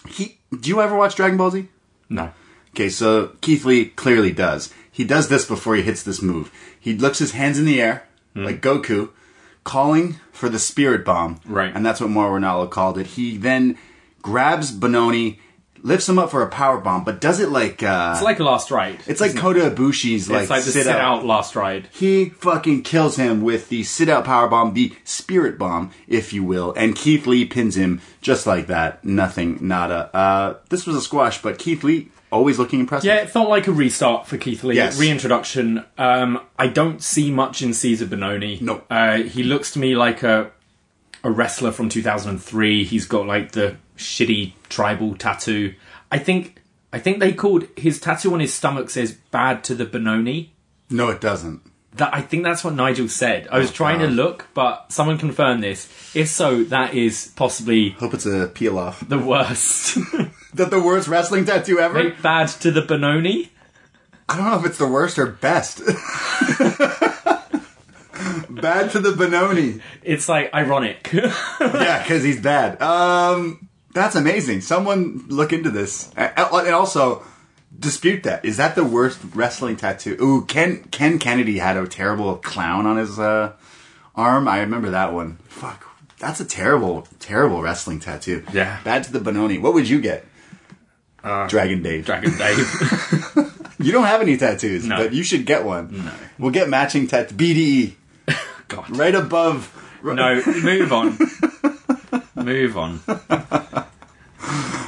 he. 0.07 0.39
Do 0.51 0.69
you 0.69 0.81
ever 0.81 0.95
watch 0.95 1.15
Dragon 1.15 1.38
Ball 1.38 1.51
Z? 1.51 1.67
No. 2.09 2.31
Okay, 2.71 2.89
so 2.89 3.36
Keith 3.41 3.65
Lee 3.65 3.86
clearly 3.86 4.31
does. 4.31 4.73
He 4.91 5.03
does 5.03 5.27
this 5.27 5.45
before 5.45 5.75
he 5.75 5.81
hits 5.84 6.03
this 6.03 6.21
move. 6.21 6.51
He 6.79 6.95
looks 6.97 7.19
his 7.19 7.31
hands 7.31 7.57
in 7.59 7.65
the 7.65 7.81
air, 7.81 8.07
like 8.36 8.61
Goku, 8.61 9.09
calling 9.63 10.17
for 10.31 10.49
the 10.49 10.59
spirit 10.59 11.03
bomb. 11.05 11.39
Right. 11.45 11.71
And 11.75 11.86
that's 11.86 11.99
what 12.01 12.09
Mauro 12.09 12.39
Ranallo 12.39 12.69
called 12.69 12.97
it. 12.97 13.07
He 13.07 13.38
then 13.38 13.77
grabs 14.24 14.71
Bononi, 14.71 15.38
lifts 15.84 16.07
him 16.09 16.17
up 16.17 16.32
for 16.32 16.41
a 16.41 16.47
power 16.49 16.80
bomb, 16.80 17.03
but 17.03 17.21
does 17.21 17.39
it 17.39 17.49
like 17.49 17.84
uh 17.84 18.13
It's 18.15 18.24
like 18.24 18.39
Last 18.39 18.71
Ride. 18.71 18.99
it's 19.05 19.21
like 19.21 19.36
Kota 19.36 19.69
Ibushi's 19.69 20.30
like, 20.30 20.49
like 20.49 20.63
the 20.63 20.71
sit, 20.71 20.88
out. 20.88 21.26
Last 21.26 21.55
Ride. 21.55 21.89
He 21.91 22.30
fucking 22.30 22.84
kills 22.84 23.17
him 23.17 23.41
with 23.41 23.69
the 23.69 23.84
sit 23.84 24.09
out 24.09 24.26
power 24.26 24.47
bomb, 24.47 24.74
the 24.74 24.93
spirit 25.03 25.59
bomb, 25.59 25.91
if 26.07 26.34
you 26.34 26.43
will, 26.43 26.74
and 26.76 26.95
Keith 26.95 27.28
Lee 27.28 27.45
pins 27.45 27.76
him 27.78 28.01
just 28.21 28.47
like 28.47 28.67
that. 28.67 29.03
Nothing, 29.05 29.59
nada. 29.61 30.09
Uh, 30.15 30.55
this 30.69 30.88
was 30.88 30.95
a 30.95 31.01
squash, 31.01 31.41
but 31.41 31.59
Keith 31.59 31.84
Lee 31.84 32.09
always 32.32 32.57
looking 32.57 32.80
impressive. 32.80 33.05
Yeah, 33.05 33.17
it 33.17 33.30
felt 33.30 33.49
like 33.49 33.67
a 33.67 33.71
restart 33.71 34.26
for 34.26 34.38
Keith 34.38 34.63
Lee. 34.63 34.76
Yes. 34.76 34.97
Reintroduction. 34.99 35.86
Um, 35.97 36.39
I 36.57 36.67
don't 36.67 37.03
see 37.03 37.30
much 37.30 37.61
in 37.61 37.74
Caesar 37.74 38.05
Bononi. 38.07 38.59
No. 38.59 38.84
Uh, 38.89 39.17
he 39.17 39.43
looks 39.43 39.71
to 39.74 39.80
me 39.80 39.95
like 39.95 40.24
a 40.24 40.51
a 41.24 41.32
wrestler 41.32 41.71
from 41.71 41.89
2003. 41.89 42.84
He's 42.84 43.05
got 43.05 43.26
like 43.26 43.51
the 43.51 43.78
shitty 43.97 44.53
tribal 44.69 45.15
tattoo. 45.15 45.74
I 46.11 46.19
think 46.19 46.61
I 46.91 46.99
think 46.99 47.19
they 47.19 47.34
called 47.34 47.67
his 47.76 47.99
tattoo 47.99 48.34
on 48.34 48.39
his 48.39 48.53
stomach 48.53 48.89
says 48.89 49.13
"bad 49.32 49.63
to 49.65 49.76
the 49.76 49.86
Benoni." 49.86 50.53
No, 50.89 51.09
it 51.09 51.21
doesn't. 51.21 51.61
That 51.93 52.13
I 52.13 52.21
think 52.21 52.43
that's 52.43 52.63
what 52.63 52.74
Nigel 52.74 53.07
said. 53.07 53.47
I 53.51 53.59
was 53.59 53.69
oh, 53.69 53.74
trying 53.74 53.99
to 53.99 54.07
look, 54.07 54.47
but 54.53 54.91
someone 54.91 55.17
confirmed 55.17 55.63
this. 55.63 55.88
If 56.15 56.28
so, 56.28 56.63
that 56.65 56.93
is 56.93 57.32
possibly 57.36 57.89
Hope 57.89 58.13
it's 58.13 58.26
a 58.26 58.47
peel 58.47 58.78
off. 58.78 59.07
the 59.07 59.19
worst. 59.19 59.97
That 60.53 60.69
the 60.69 60.80
worst 60.80 61.07
wrestling 61.07 61.45
tattoo 61.45 61.80
ever? 61.80 61.95
Very 61.95 62.11
bad 62.11 62.47
to 62.47 62.69
the 62.69 62.84
Benoni. 62.84 63.51
I 64.30 64.38
don't 64.38 64.45
know 64.45 64.59
if 64.59 64.65
it's 64.67 64.78
the 64.78 64.88
worst 64.88 65.17
or 65.17 65.26
best. 65.26 65.80
bad 68.61 68.91
to 68.91 68.99
the 68.99 69.11
Benoni. 69.13 69.81
It's 70.03 70.27
like 70.29 70.53
ironic. 70.53 71.09
yeah, 71.13 72.01
because 72.01 72.23
he's 72.23 72.39
bad. 72.41 72.81
Um, 72.81 73.67
that's 73.93 74.15
amazing. 74.15 74.61
Someone 74.61 75.25
look 75.27 75.53
into 75.53 75.69
this, 75.69 76.11
and 76.15 76.33
also 76.73 77.23
dispute 77.77 78.23
that. 78.23 78.45
Is 78.45 78.57
that 78.57 78.75
the 78.75 78.83
worst 78.83 79.19
wrestling 79.35 79.75
tattoo? 79.77 80.17
Ooh, 80.21 80.45
Ken 80.45 80.83
Ken 80.91 81.19
Kennedy 81.19 81.57
had 81.59 81.77
a 81.77 81.87
terrible 81.87 82.35
clown 82.37 82.85
on 82.85 82.97
his 82.97 83.19
uh, 83.19 83.53
arm. 84.15 84.47
I 84.47 84.59
remember 84.61 84.91
that 84.91 85.13
one. 85.13 85.37
Fuck, 85.47 85.85
that's 86.19 86.39
a 86.39 86.45
terrible, 86.45 87.07
terrible 87.19 87.61
wrestling 87.61 87.99
tattoo. 87.99 88.43
Yeah. 88.53 88.79
bad 88.83 89.03
to 89.05 89.11
the 89.11 89.19
Benoni. 89.19 89.57
What 89.57 89.73
would 89.73 89.87
you 89.89 90.01
get? 90.01 90.25
Dragon 91.23 91.81
Dave. 91.81 92.05
Dragon 92.05 92.37
Dave. 92.37 93.49
You 93.79 93.91
don't 93.91 94.05
have 94.05 94.21
any 94.21 94.37
tattoos, 94.37 94.85
No. 94.85 94.95
but 94.97 95.13
you 95.13 95.23
should 95.23 95.45
get 95.45 95.65
one. 95.65 96.05
No, 96.05 96.11
we'll 96.39 96.51
get 96.51 96.69
matching 96.69 97.05
tattoos. 97.07 97.35
BDE 97.37 97.95
God. 98.68 98.95
right 98.97 99.16
above. 99.16 99.72
No, 100.03 100.41
move 100.45 100.91
on. 100.91 101.18
move 102.36 102.78
on. 102.78 102.99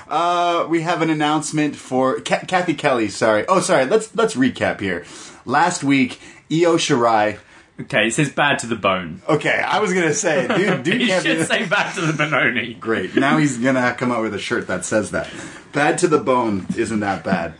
Uh, 0.07 0.65
we 0.69 0.81
have 0.81 1.01
an 1.01 1.09
announcement 1.09 1.75
for 1.75 2.19
Kathy 2.19 2.73
Kelly. 2.73 3.07
Sorry. 3.09 3.45
Oh, 3.47 3.59
sorry. 3.59 3.85
Let's 3.85 4.13
let's 4.15 4.35
recap 4.35 4.79
here. 4.79 5.05
Last 5.45 5.83
week, 5.83 6.19
Io 6.51 6.75
Shirai. 6.77 7.39
Okay, 7.81 8.07
it 8.07 8.13
says 8.13 8.29
bad 8.29 8.59
to 8.59 8.67
the 8.67 8.75
bone. 8.77 9.21
Okay, 9.27 9.49
I 9.59 9.79
was 9.79 9.93
gonna 9.93 10.13
say, 10.13 10.47
dude, 10.47 10.83
dude 10.83 11.01
You 11.01 11.07
can't 11.07 11.23
be 11.25 11.29
should 11.35 11.47
say 11.47 11.65
bad 11.67 11.93
to 11.95 12.01
the 12.01 12.13
Benoni. 12.13 12.73
great. 12.75 13.15
Now 13.15 13.37
he's 13.37 13.57
gonna 13.57 13.93
come 13.97 14.11
out 14.11 14.21
with 14.21 14.33
a 14.33 14.39
shirt 14.39 14.67
that 14.67 14.85
says 14.85 15.11
that. 15.11 15.29
Bad 15.73 15.97
to 15.99 16.07
the 16.07 16.19
bone 16.19 16.65
isn't 16.77 17.01
that 17.01 17.23
bad. 17.25 17.55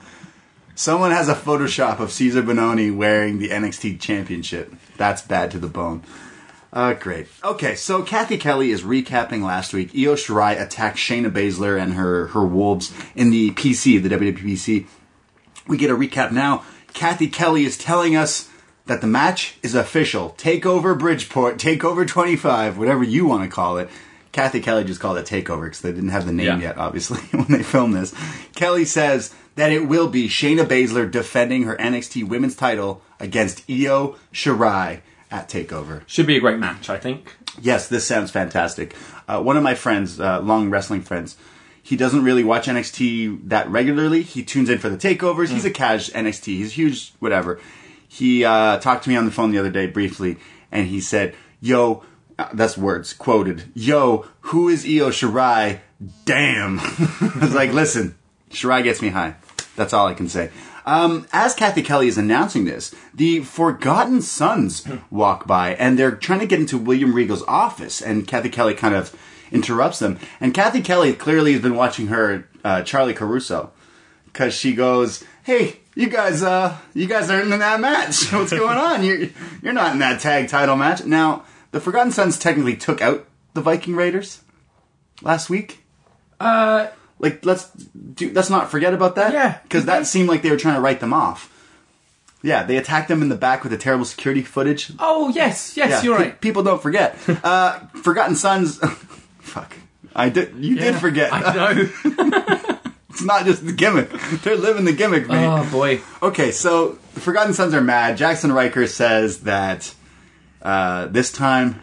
Someone 0.75 1.11
has 1.11 1.29
a 1.29 1.35
Photoshop 1.35 1.99
of 1.99 2.11
Caesar 2.11 2.43
Bononi 2.43 2.93
wearing 2.95 3.39
the 3.39 3.49
NXT 3.49 3.99
Championship. 3.99 4.73
That's 4.97 5.21
bad 5.21 5.51
to 5.51 5.59
the 5.59 5.67
bone. 5.69 6.03
Uh, 6.73 6.93
great. 6.93 7.27
Okay, 7.43 7.75
so 7.75 8.03
Kathy 8.03 8.37
Kelly 8.37 8.71
is 8.71 8.81
recapping 8.81 9.41
last 9.41 9.73
week. 9.73 9.91
Io 9.95 10.15
Shirai 10.15 10.59
attacked 10.61 10.97
Shayna 10.97 11.31
Baszler 11.31 11.81
and 11.81 11.93
her, 11.93 12.27
her 12.27 12.45
wolves 12.45 12.93
in 13.15 13.29
the 13.29 13.51
PC, 13.51 14.03
the 14.03 14.09
WWPC. 14.09 14.85
We 15.67 15.77
get 15.77 15.89
a 15.89 15.95
recap 15.95 16.33
now. 16.33 16.63
Kathy 16.93 17.27
Kelly 17.29 17.63
is 17.63 17.77
telling 17.77 18.17
us 18.17 18.49
that 18.87 18.99
the 18.99 19.07
match 19.07 19.57
is 19.63 19.73
official. 19.75 20.35
Takeover 20.37 20.97
Bridgeport, 20.99 21.57
Takeover 21.57 22.05
25, 22.05 22.77
whatever 22.77 23.03
you 23.03 23.25
want 23.25 23.49
to 23.49 23.53
call 23.53 23.77
it. 23.77 23.89
Kathy 24.33 24.59
Kelly 24.59 24.83
just 24.83 24.99
called 24.99 25.17
it 25.17 25.25
Takeover 25.25 25.63
because 25.63 25.79
they 25.79 25.93
didn't 25.93 26.09
have 26.09 26.25
the 26.25 26.33
name 26.33 26.47
Yeah. 26.47 26.59
yet, 26.59 26.77
obviously, 26.77 27.19
when 27.31 27.47
they 27.47 27.63
filmed 27.63 27.93
this. 27.95 28.13
Kelly 28.53 28.83
says 28.83 29.33
that 29.55 29.71
it 29.71 29.87
will 29.87 30.07
be 30.07 30.27
Shayna 30.27 30.65
Baszler 30.65 31.09
defending 31.09 31.63
her 31.63 31.75
NXT 31.77 32.27
Women's 32.27 32.55
title 32.55 33.01
against 33.19 33.63
Io 33.69 34.15
Shirai 34.33 35.01
at 35.31 35.49
Takeover. 35.49 36.03
Should 36.07 36.27
be 36.27 36.37
a 36.37 36.41
great 36.41 36.59
match, 36.59 36.89
I 36.89 36.97
think. 36.97 37.35
Yes, 37.61 37.87
this 37.87 38.05
sounds 38.05 38.31
fantastic. 38.31 38.95
Uh, 39.27 39.41
one 39.41 39.57
of 39.57 39.63
my 39.63 39.75
friends, 39.75 40.19
uh, 40.19 40.41
long 40.41 40.69
wrestling 40.69 41.01
friends, 41.01 41.37
he 41.81 41.95
doesn't 41.95 42.23
really 42.23 42.43
watch 42.43 42.67
NXT 42.67 43.49
that 43.49 43.69
regularly. 43.69 44.23
He 44.23 44.43
tunes 44.43 44.69
in 44.69 44.79
for 44.79 44.89
the 44.89 44.97
takeovers. 44.97 45.49
He's 45.49 45.65
a 45.65 45.71
cash 45.71 46.09
NXT. 46.09 46.45
He's 46.45 46.73
huge, 46.73 47.13
whatever. 47.19 47.59
He 48.07 48.43
uh, 48.43 48.79
talked 48.79 49.03
to 49.03 49.09
me 49.09 49.15
on 49.15 49.25
the 49.25 49.31
phone 49.31 49.51
the 49.51 49.59
other 49.59 49.69
day 49.69 49.87
briefly, 49.87 50.37
and 50.71 50.87
he 50.87 50.99
said, 50.99 51.35
"Yo, 51.61 52.03
uh, 52.39 52.49
that's 52.53 52.77
words 52.77 53.13
quoted. 53.13 53.65
Yo, 53.75 54.25
who 54.41 54.67
is 54.67 54.83
Io 54.83 55.09
Shirai? 55.09 55.79
Damn." 56.25 56.79
I 56.79 57.37
was 57.39 57.53
like, 57.53 57.71
"Listen, 57.71 58.15
Shirai 58.49 58.83
gets 58.83 59.01
me 59.01 59.09
high. 59.09 59.35
That's 59.75 59.93
all 59.93 60.07
I 60.07 60.13
can 60.13 60.29
say." 60.29 60.49
Um, 60.85 61.25
as 61.33 61.55
Kathy 61.55 61.81
Kelly 61.81 62.07
is 62.07 62.17
announcing 62.17 62.65
this, 62.65 62.93
the 63.13 63.39
Forgotten 63.39 64.21
Sons 64.21 64.87
walk 65.09 65.47
by 65.47 65.73
and 65.75 65.97
they're 65.97 66.11
trying 66.11 66.41
to 66.41 66.45
get 66.45 66.59
into 66.59 66.77
William 66.77 67.13
Regal's 67.13 67.43
office, 67.47 68.01
and 68.01 68.27
Kathy 68.27 68.49
Kelly 68.49 68.75
kind 68.75 68.93
of 68.93 69.15
interrupts 69.51 69.99
them. 69.99 70.19
And 70.39 70.53
Kathy 70.53 70.81
Kelly 70.81 71.13
clearly 71.13 71.53
has 71.53 71.61
been 71.61 71.75
watching 71.75 72.07
her 72.07 72.47
uh, 72.63 72.83
Charlie 72.83 73.13
Caruso 73.13 73.71
because 74.25 74.53
she 74.53 74.73
goes, 74.73 75.23
"Hey, 75.43 75.77
you 75.95 76.09
guys, 76.09 76.43
uh, 76.43 76.77
you 76.93 77.07
guys 77.07 77.29
aren't 77.29 77.51
in 77.51 77.59
that 77.59 77.79
match. 77.79 78.31
What's 78.31 78.51
going 78.51 78.77
on? 78.77 79.03
You're 79.03 79.29
you're 79.63 79.73
not 79.73 79.93
in 79.93 79.99
that 79.99 80.19
tag 80.21 80.49
title 80.49 80.75
match." 80.75 81.03
Now, 81.05 81.45
the 81.71 81.79
Forgotten 81.79 82.11
Sons 82.11 82.37
technically 82.37 82.75
took 82.75 83.01
out 83.01 83.25
the 83.53 83.61
Viking 83.61 83.95
Raiders 83.95 84.41
last 85.21 85.49
week. 85.49 85.83
Uh, 86.39 86.87
Like, 87.19 87.45
let's 87.45 87.69
do, 87.71 88.31
let's 88.33 88.49
not 88.49 88.69
forget 88.69 88.93
about 88.93 89.15
that. 89.15 89.31
Yeah. 89.33 89.59
because 89.63 89.85
that 89.85 90.05
seemed 90.05 90.27
like 90.29 90.41
they 90.41 90.51
were 90.51 90.57
trying 90.57 90.75
to 90.75 90.81
write 90.81 90.99
them 90.99 91.13
off. 91.13 91.51
Yeah, 92.43 92.63
they 92.63 92.77
attacked 92.77 93.07
them 93.07 93.21
in 93.23 93.29
the 93.29 93.35
back 93.35 93.63
with 93.63 93.71
the 93.71 93.77
terrible 93.77 94.05
security 94.05 94.43
footage. 94.43 94.91
oh, 94.99 95.29
yes, 95.29 95.75
yes, 95.77 95.89
Yeah, 95.89 96.01
you're 96.03 96.17
pe- 96.17 96.23
right. 96.25 96.41
people 96.41 96.61
don't 96.63 96.81
forget. 96.81 97.17
Uh, 97.43 97.79
Forgotten 98.03 98.35
Sons. 98.35 98.77
fuck. 99.39 99.75
I 100.15 100.29
did. 100.29 100.53
You 100.57 100.75
did 100.75 100.95
forget. 100.95 101.31
I 101.33 101.53
know. 101.55 101.89
it's 103.09 103.23
not 103.23 103.45
just 103.45 103.65
the 103.65 103.73
gimmick. 103.73 104.09
They're 104.43 104.55
living 104.57 104.85
the 104.85 104.93
gimmick, 104.93 105.27
mate. 105.27 105.45
oh, 105.45 105.67
boy. 105.71 106.01
Okay, 106.21 106.51
so 106.51 106.97
the 107.15 107.19
Forgotten 107.21 107.53
Sons 107.53 107.73
are 107.73 107.81
mad. 107.81 108.17
Jaxson 108.17 108.53
Ryker 108.53 108.87
says 108.87 109.41
that 109.41 109.93
uh, 110.61 111.07
this 111.07 111.31
time 111.31 111.81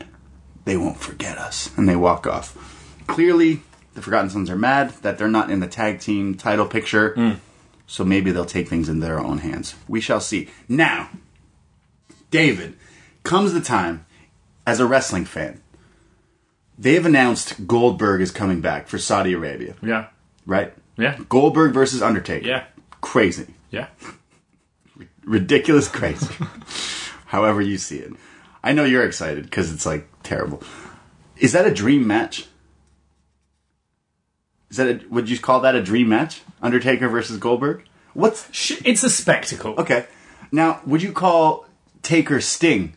they 0.64 0.76
won't 0.76 0.98
forget 0.98 1.38
us, 1.38 1.70
and 1.76 1.88
they 1.88 1.96
walk 1.96 2.26
off. 2.26 2.56
Clearly, 3.08 3.62
the 3.94 4.02
Forgotten 4.02 4.30
Sons 4.30 4.50
are 4.50 4.56
mad 4.56 4.90
that 5.02 5.18
they're 5.18 5.28
not 5.28 5.50
in 5.50 5.60
the 5.60 5.66
tag 5.68 6.00
team 6.00 6.34
title 6.34 6.66
picture, 6.66 7.14
hmm. 7.14 7.32
so 7.86 8.04
maybe 8.04 8.30
they'll 8.30 8.44
take 8.44 8.68
things 8.68 8.88
in 8.88 9.00
their 9.00 9.20
own 9.20 9.38
hands. 9.38 9.74
We 9.88 10.00
shall 10.00 10.20
see. 10.20 10.48
Now, 10.68 11.10
David, 12.30 12.74
comes 13.24 13.52
the 13.52 13.60
time 13.60 14.06
as 14.66 14.80
a 14.80 14.86
wrestling 14.86 15.24
fan. 15.24 15.60
They've 16.78 17.04
announced 17.04 17.66
Goldberg 17.66 18.20
is 18.22 18.30
coming 18.30 18.60
back 18.60 18.88
for 18.88 18.98
Saudi 18.98 19.34
Arabia, 19.34 19.74
Yeah. 19.82 20.06
right? 20.46 20.72
Yeah. 20.96 21.18
Goldberg 21.28 21.72
versus 21.74 22.02
Undertaker. 22.02 22.46
Yeah. 22.46 22.64
Crazy 23.00 23.46
Yeah. 23.70 23.88
ridiculous 25.24 25.88
crazy. 25.88 26.32
However 27.26 27.60
you 27.60 27.78
see 27.78 27.98
it. 27.98 28.12
I 28.64 28.72
know 28.72 28.84
you're 28.84 29.04
excited 29.04 29.44
because 29.44 29.72
it's 29.72 29.86
like 29.86 30.06
terrible. 30.22 30.62
Is 31.36 31.52
that 31.52 31.66
a 31.66 31.72
dream 31.74 32.06
match? 32.06 32.46
Is 34.72 34.78
that 34.78 34.88
a, 34.88 35.00
would 35.10 35.28
you 35.28 35.38
call 35.38 35.60
that 35.60 35.74
a 35.74 35.82
dream 35.82 36.08
match? 36.08 36.40
Undertaker 36.62 37.06
versus 37.06 37.36
Goldberg? 37.36 37.84
What's 38.14 38.48
Sh- 38.52 38.80
It's 38.86 39.02
a 39.04 39.10
spectacle. 39.10 39.74
okay? 39.78 40.06
Now, 40.50 40.80
would 40.86 41.02
you 41.02 41.12
call 41.12 41.66
Taker 42.02 42.40
Sting 42.40 42.94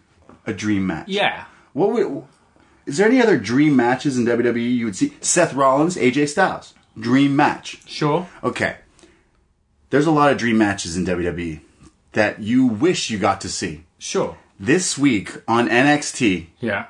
a 0.47 0.53
dream 0.53 0.88
match? 0.88 1.09
Yeah. 1.09 1.43
What 1.73 1.91
would? 1.91 2.23
Is 2.86 2.95
there 2.97 3.07
any 3.07 3.21
other 3.21 3.38
dream 3.38 3.76
matches 3.76 4.17
in 4.17 4.26
WWE 4.26 4.78
you 4.78 4.86
would 4.86 4.95
see? 4.95 5.13
Seth 5.19 5.53
Rollins, 5.53 5.97
AJ 5.97 6.30
Styles, 6.30 6.73
dream 6.97 7.36
match. 7.36 7.82
Sure. 7.88 8.28
Okay. 8.41 8.78
There's 9.89 10.05
a 10.07 10.11
lot 10.11 10.32
of 10.32 10.38
dream 10.38 10.57
matches 10.57 10.95
in 10.95 11.05
WWE 11.05 11.59
that 12.13 12.39
you 12.41 12.65
wish 12.65 13.09
you 13.09 13.17
got 13.17 13.41
to 13.41 13.49
see. 13.49 13.84
Sure. 13.97 14.38
This 14.57 14.97
week 14.97 15.32
on 15.47 15.67
NXT, 15.67 16.47
Yeah. 16.61 16.86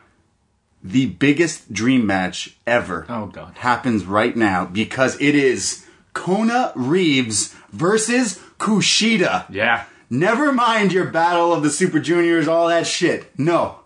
The 0.88 1.08
biggest 1.08 1.74
dream 1.74 2.06
match 2.06 2.56
ever 2.68 3.06
Oh, 3.10 3.26
God. 3.26 3.54
happens 3.58 4.06
right 4.06 4.36
now 4.36 4.66
because 4.66 5.20
it 5.20 5.34
is 5.36 5.86
Kona 6.14 6.72
Reeves 6.76 7.56
versus 7.72 8.40
Kushida. 8.60 9.46
Yeah. 9.50 9.86
Never 10.10 10.52
mind 10.54 10.94
your 10.94 11.06
battle 11.06 11.52
of 11.54 11.64
the 11.64 11.72
Super 11.72 12.00
Juniors, 12.00 12.48
all 12.48 12.68
that 12.68 12.86
shit. 12.86 13.38
No. 13.40 13.80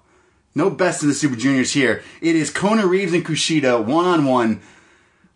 No 0.53 0.69
best 0.69 1.01
of 1.01 1.07
the 1.07 1.15
Super 1.15 1.37
Juniors 1.37 1.71
here. 1.71 2.03
It 2.21 2.35
is 2.35 2.49
Kona 2.51 2.85
Reeves 2.85 3.13
and 3.13 3.25
Kushida 3.25 3.83
one 3.83 4.05
on 4.05 4.25
one 4.25 4.59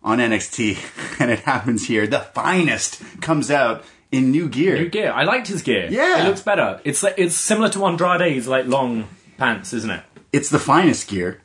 on 0.02 0.18
NXT, 0.18 1.18
and 1.20 1.30
it 1.30 1.40
happens 1.40 1.86
here. 1.86 2.06
The 2.06 2.18
finest 2.20 3.00
comes 3.22 3.50
out 3.50 3.82
in 4.12 4.30
new 4.30 4.50
gear. 4.50 4.74
New 4.76 4.90
gear. 4.90 5.10
I 5.12 5.24
liked 5.24 5.46
his 5.48 5.62
gear. 5.62 5.88
Yeah. 5.90 6.22
It 6.24 6.28
looks 6.28 6.42
better. 6.42 6.78
It's 6.84 7.02
like 7.02 7.14
it's 7.16 7.34
similar 7.34 7.70
to 7.70 7.86
Andrade's 7.86 8.46
like 8.46 8.66
long 8.66 9.08
pants, 9.38 9.72
isn't 9.72 9.90
it? 9.90 10.02
it's 10.30 10.50
the 10.50 10.58
finest 10.58 11.08
gear. 11.08 11.40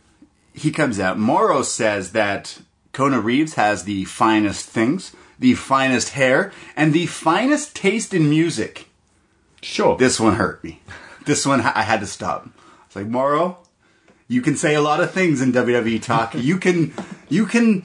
He 0.60 0.72
comes 0.72 1.00
out. 1.00 1.18
Mauro 1.18 1.62
says 1.62 2.12
that 2.12 2.60
Kona 2.92 3.20
Reeves 3.20 3.54
has 3.54 3.84
the 3.84 4.06
finest 4.06 4.66
things, 4.68 5.16
the 5.38 5.54
finest 5.54 6.10
hair, 6.10 6.52
and 6.76 6.94
the 6.94 7.06
finest 7.06 7.76
taste 7.76 8.14
in 8.14 8.30
music. 8.30 8.88
Sure. 9.62 9.98
This 9.98 10.20
one 10.20 10.36
hurt 10.36 10.64
me. 10.64 10.82
This 11.26 11.46
one 11.46 11.62
I 11.62 11.84
had 11.84 12.02
to 12.02 12.08
stop. 12.08 12.50
It's 12.88 12.96
like 12.96 13.08
Mauro, 13.08 13.58
you 14.28 14.42
can 14.42 14.56
say 14.56 14.76
a 14.76 14.82
lot 14.82 15.02
of 15.02 15.12
things 15.12 15.42
in 15.42 15.52
WWE 15.52 16.02
talk. 16.02 16.34
you 16.36 16.58
can 16.58 16.94
you 17.30 17.46
can 17.46 17.84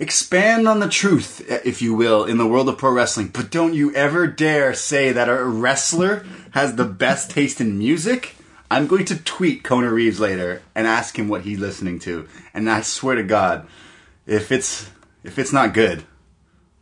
expand 0.00 0.68
on 0.68 0.80
the 0.80 0.88
truth, 0.88 1.44
if 1.64 1.80
you 1.80 1.94
will, 1.94 2.24
in 2.24 2.38
the 2.38 2.46
world 2.46 2.68
of 2.68 2.78
pro 2.78 2.90
wrestling, 2.90 3.28
but 3.28 3.50
don't 3.50 3.74
you 3.74 3.94
ever 3.94 4.26
dare 4.26 4.74
say 4.74 5.12
that 5.12 5.28
a 5.28 5.44
wrestler 5.44 6.24
has 6.50 6.76
the 6.76 6.84
best 6.84 7.30
taste 7.30 7.60
in 7.60 7.78
music. 7.78 8.34
I'm 8.74 8.88
going 8.88 9.04
to 9.06 9.16
tweet 9.22 9.62
Kona 9.62 9.88
Reeves 9.92 10.18
later 10.18 10.60
and 10.74 10.86
ask 10.86 11.16
him 11.16 11.28
what 11.28 11.42
he's 11.42 11.60
listening 11.60 12.00
to. 12.00 12.26
And 12.52 12.68
I 12.68 12.80
swear 12.80 13.14
to 13.14 13.22
God, 13.22 13.68
if 14.26 14.50
it's 14.50 14.90
if 15.22 15.38
it's 15.38 15.52
not 15.52 15.74
good, 15.74 16.04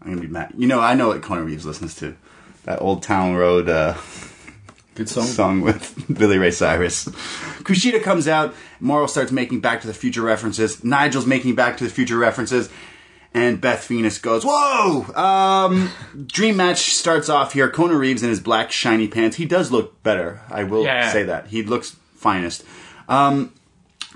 I'm 0.01 0.09
gonna 0.11 0.23
be 0.23 0.27
mad. 0.27 0.55
You 0.57 0.67
know, 0.67 0.81
I 0.81 0.95
know 0.95 1.09
what 1.09 1.23
Kona 1.23 1.43
Reeves 1.43 1.67
listens 1.67 1.95
to. 1.97 2.17
That 2.65 2.81
Old 2.81 3.03
Town 3.03 3.35
Road 3.35 3.69
uh, 3.69 3.95
Good 4.95 5.09
song. 5.09 5.25
song 5.25 5.61
with 5.61 6.07
Billy 6.19 6.39
Ray 6.39 6.51
Cyrus. 6.51 7.07
Kushida 7.65 8.03
comes 8.03 8.27
out. 8.27 8.55
Mauro 8.81 9.07
starts 9.07 9.31
making 9.31 9.61
Back 9.61 9.81
to 9.83 9.87
the 9.87 9.95
Future 9.95 10.23
references. 10.23 10.83
Nigel's 10.83 11.27
making 11.27 11.55
Back 11.55 11.77
to 11.79 11.85
the 11.85 11.91
Future 11.91 12.17
references. 12.19 12.71
And 13.35 13.61
Beth 13.63 13.83
Phoenix 13.85 14.19
goes, 14.19 14.45
Whoa! 14.47 15.07
Um, 15.15 15.91
dream 16.27 16.57
match 16.57 16.93
starts 16.95 17.29
off 17.31 17.55
here. 17.55 17.71
Kona 17.71 17.97
Reeves 17.97 18.23
in 18.23 18.29
his 18.29 18.41
black 18.41 18.71
shiny 18.71 19.09
pants. 19.09 19.37
He 19.39 19.47
does 19.47 19.71
look 19.73 20.03
better. 20.03 20.41
I 20.51 20.65
will 20.65 20.85
Yeah. 20.85 21.11
say 21.11 21.23
that. 21.23 21.47
He 21.47 21.63
looks 21.63 21.97
finest. 22.17 22.63
Um, 23.09 23.53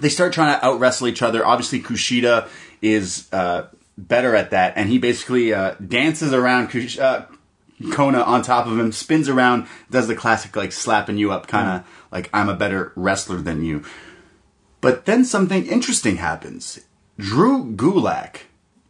they 0.01 0.11
start 0.11 0.35
trying 0.35 0.59
to 0.59 0.65
out 0.67 0.79
wrestle 0.81 1.09
each 1.09 1.23
other. 1.23 1.47
Obviously, 1.47 1.81
Kushida 1.81 2.47
is 2.83 3.27
uh, 3.33 3.69
better 3.97 4.37
at 4.37 4.51
that, 4.51 4.75
and 4.77 4.91
he 4.91 4.99
basically 4.99 5.55
uh, 5.55 5.75
dances 5.87 6.35
around 6.35 6.69
Kush- 6.69 6.99
uh, 6.99 7.25
Kona 7.93 8.21
on 8.21 8.43
top 8.43 8.67
of 8.67 8.79
him, 8.79 8.93
spins 8.93 9.29
around, 9.31 9.67
does 9.91 10.09
the 10.09 10.15
classic 10.15 10.55
like 10.57 10.73
slapping 10.73 11.17
you 11.17 11.33
up, 11.33 11.47
kind 11.47 11.69
of 11.81 11.87
like 12.13 12.29
I'm 12.35 12.51
a 12.51 12.55
better 12.55 12.93
wrestler 12.97 13.39
than 13.39 13.65
you. 13.65 13.83
But 14.83 15.07
then 15.07 15.25
something 15.25 15.67
interesting 15.67 16.17
happens. 16.17 16.81
Drew 17.19 17.65
Gulak, 17.75 18.41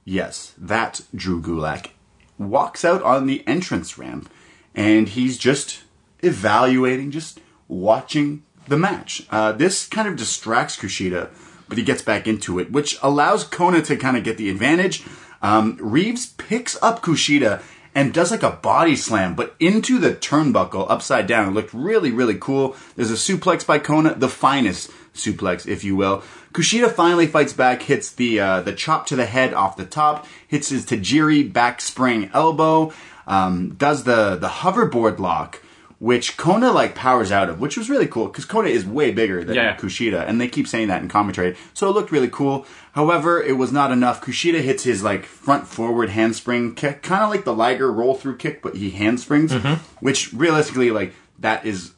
yes, 0.06 0.54
that 0.56 1.02
Drew 1.14 1.42
Gulak, 1.42 1.90
walks 2.38 2.82
out 2.82 3.02
on 3.02 3.26
the 3.26 3.46
entrance 3.46 3.98
ramp, 3.98 4.30
and 4.74 5.10
he's 5.10 5.36
just 5.36 5.82
evaluating, 6.20 7.10
just 7.10 7.40
watching 7.68 8.42
the 8.68 8.78
match. 8.78 9.26
Uh, 9.30 9.52
this 9.52 9.86
kind 9.86 10.08
of 10.08 10.16
distracts 10.16 10.76
Kushida, 10.76 11.28
but 11.68 11.76
he 11.76 11.84
gets 11.84 12.00
back 12.00 12.26
into 12.26 12.58
it, 12.58 12.72
which 12.72 12.96
allows 13.02 13.44
Kona 13.44 13.82
to 13.82 13.96
kind 13.96 14.16
of 14.16 14.24
get 14.24 14.38
the 14.38 14.48
advantage. 14.48 15.04
Um, 15.42 15.76
Reeves 15.80 16.26
picks 16.26 16.80
up 16.82 17.02
Kushida 17.02 17.62
and 17.94 18.12
does 18.12 18.30
like 18.30 18.42
a 18.42 18.50
body 18.50 18.94
slam, 18.94 19.34
but 19.34 19.56
into 19.58 19.98
the 19.98 20.12
turnbuckle 20.12 20.86
upside 20.90 21.26
down. 21.26 21.48
It 21.48 21.52
looked 21.52 21.72
really, 21.72 22.12
really 22.12 22.36
cool. 22.38 22.76
There's 22.94 23.10
a 23.10 23.14
suplex 23.14 23.66
by 23.66 23.78
Kona, 23.78 24.14
the 24.14 24.28
finest 24.28 24.90
suplex, 25.16 25.66
if 25.66 25.84
you 25.84 25.96
will. 25.96 26.22
Kushida 26.52 26.90
finally 26.90 27.26
fights 27.26 27.52
back, 27.52 27.82
hits 27.82 28.10
the 28.12 28.40
uh, 28.40 28.60
the 28.62 28.72
chop 28.72 29.06
to 29.08 29.16
the 29.16 29.26
head 29.26 29.52
off 29.54 29.76
the 29.76 29.84
top, 29.84 30.26
hits 30.48 30.68
his 30.70 30.86
Tajiri 30.86 31.52
back 31.52 31.80
spring 31.80 32.30
elbow, 32.32 32.92
um, 33.26 33.74
does 33.74 34.04
the 34.04 34.36
the 34.36 34.48
hoverboard 34.48 35.18
lock, 35.18 35.60
which 35.98 36.36
Kona 36.36 36.72
like 36.72 36.94
powers 36.94 37.30
out 37.32 37.50
of, 37.50 37.60
which 37.60 37.76
was 37.76 37.90
really 37.90 38.06
cool 38.06 38.26
because 38.28 38.44
Kona 38.46 38.68
is 38.68 38.86
way 38.86 39.10
bigger 39.10 39.44
than 39.44 39.54
Yeah. 39.56 39.76
Kushida, 39.76 40.26
and 40.26 40.40
they 40.40 40.48
keep 40.48 40.66
saying 40.66 40.88
that 40.88 41.02
in 41.02 41.08
commentary, 41.08 41.56
so 41.74 41.88
it 41.88 41.92
looked 41.92 42.10
really 42.12 42.28
cool. 42.28 42.66
However, 42.92 43.42
it 43.42 43.58
was 43.58 43.70
not 43.72 43.90
enough. 43.92 44.22
Kushida 44.22 44.62
hits 44.62 44.84
his 44.84 45.02
like 45.02 45.26
front 45.26 45.66
forward 45.66 46.08
handspring 46.08 46.74
kick, 46.74 47.02
kind 47.02 47.22
of 47.22 47.28
like 47.28 47.44
the 47.44 47.52
Liger 47.54 47.92
roll 47.92 48.14
through 48.14 48.36
kick, 48.38 48.62
but 48.62 48.76
he 48.76 48.90
handsprings, 48.90 49.52
which 50.00 50.32
realistically 50.32 50.90
like 50.90 51.12
that 51.38 51.66
is 51.66 51.92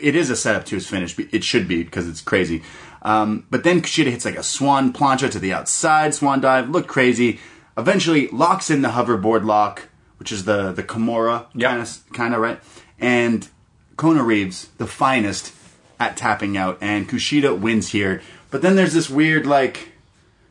it 0.00 0.16
is 0.16 0.30
a 0.30 0.36
setup 0.36 0.64
to 0.66 0.74
his 0.74 0.86
finish. 0.86 1.18
It 1.18 1.44
should 1.44 1.68
be 1.68 1.82
because 1.82 2.08
it's 2.08 2.20
crazy. 2.20 2.62
Um, 3.02 3.46
but 3.50 3.64
then 3.64 3.82
Kushida 3.82 4.10
hits 4.10 4.24
like 4.24 4.36
a 4.36 4.42
swan 4.42 4.92
plancha 4.92 5.30
to 5.30 5.38
the 5.38 5.52
outside, 5.52 6.14
swan 6.14 6.40
dive, 6.40 6.70
looked 6.70 6.88
crazy. 6.88 7.38
Eventually 7.76 8.28
locks 8.28 8.70
in 8.70 8.82
the 8.82 8.88
hoverboard 8.90 9.44
lock, 9.44 9.88
which 10.18 10.32
is 10.32 10.44
the 10.44 10.72
the 10.72 10.82
Kimura 10.82 11.46
Yep. 11.54 11.70
kind 11.70 11.82
of 11.82 12.12
kind 12.12 12.34
of 12.34 12.40
right. 12.40 12.60
And 12.98 13.48
Kona 13.96 14.22
Reeves, 14.22 14.68
the 14.78 14.86
finest 14.86 15.52
at 16.00 16.16
tapping 16.16 16.56
out, 16.56 16.78
and 16.80 17.08
Kushida 17.08 17.58
wins 17.58 17.90
here. 17.90 18.22
But 18.50 18.62
then 18.62 18.76
there's 18.76 18.94
this 18.94 19.10
weird 19.10 19.46
like 19.46 19.90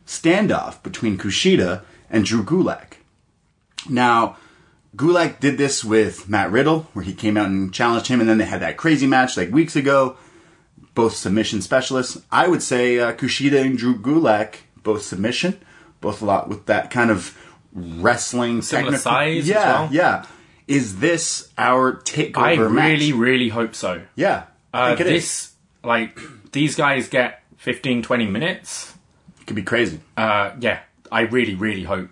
standoff 0.06 0.82
between 0.82 1.18
Kushida 1.18 1.82
and 2.10 2.24
Drew 2.24 2.44
Gulak. 2.44 2.94
Now, 3.88 4.36
Gulak 4.96 5.40
did 5.40 5.58
this 5.58 5.84
with 5.84 6.28
Matt 6.28 6.50
Riddle, 6.52 6.86
where 6.92 7.04
he 7.04 7.12
came 7.14 7.36
out 7.36 7.46
and 7.46 7.72
challenged 7.72 8.06
him, 8.08 8.20
and 8.20 8.28
then 8.28 8.38
they 8.38 8.44
had 8.44 8.60
that 8.60 8.76
crazy 8.76 9.06
match 9.06 9.36
like 9.36 9.50
weeks 9.50 9.74
ago. 9.76 10.16
Both 10.94 11.16
submission 11.16 11.60
specialists. 11.62 12.22
I 12.30 12.46
would 12.46 12.62
say 12.62 13.00
uh, 13.00 13.12
Kushida 13.14 13.60
and 13.60 13.76
Drew 13.76 13.96
Gulak, 13.98 14.56
both 14.84 15.02
submission, 15.02 15.58
both 16.00 16.22
a 16.22 16.24
lot 16.24 16.48
with 16.48 16.66
that 16.66 16.90
kind 16.92 17.10
of 17.10 17.36
wrestling 17.72 18.62
Similar 18.62 18.98
size 18.98 19.42
as 19.42 19.48
Yeah, 19.48 19.64
well. 19.80 19.88
yeah. 19.92 20.26
Is 20.68 21.00
this 21.00 21.52
our 21.58 21.94
takeover 21.94 22.36
I 22.36 22.56
match? 22.68 22.84
I 22.84 22.90
really, 22.92 23.12
really 23.12 23.48
hope 23.48 23.74
so. 23.74 24.02
yeah. 24.14 24.44
I 24.72 24.92
Uh, 24.92 24.96
think 24.96 25.00
it 25.00 25.06
is. 25.08 25.12
this, 25.22 25.52
like, 25.82 26.18
these 26.52 26.76
guys 26.76 27.08
get 27.08 27.42
15, 27.56 28.02
20 28.02 28.26
minutes. 28.26 28.94
could 29.46 29.56
be 29.56 29.62
crazy. 29.62 30.00
Uh, 30.16 30.52
yeah, 30.60 30.80
I 31.10 31.22
really, 31.22 31.54
really 31.56 31.82
hope. 31.84 32.10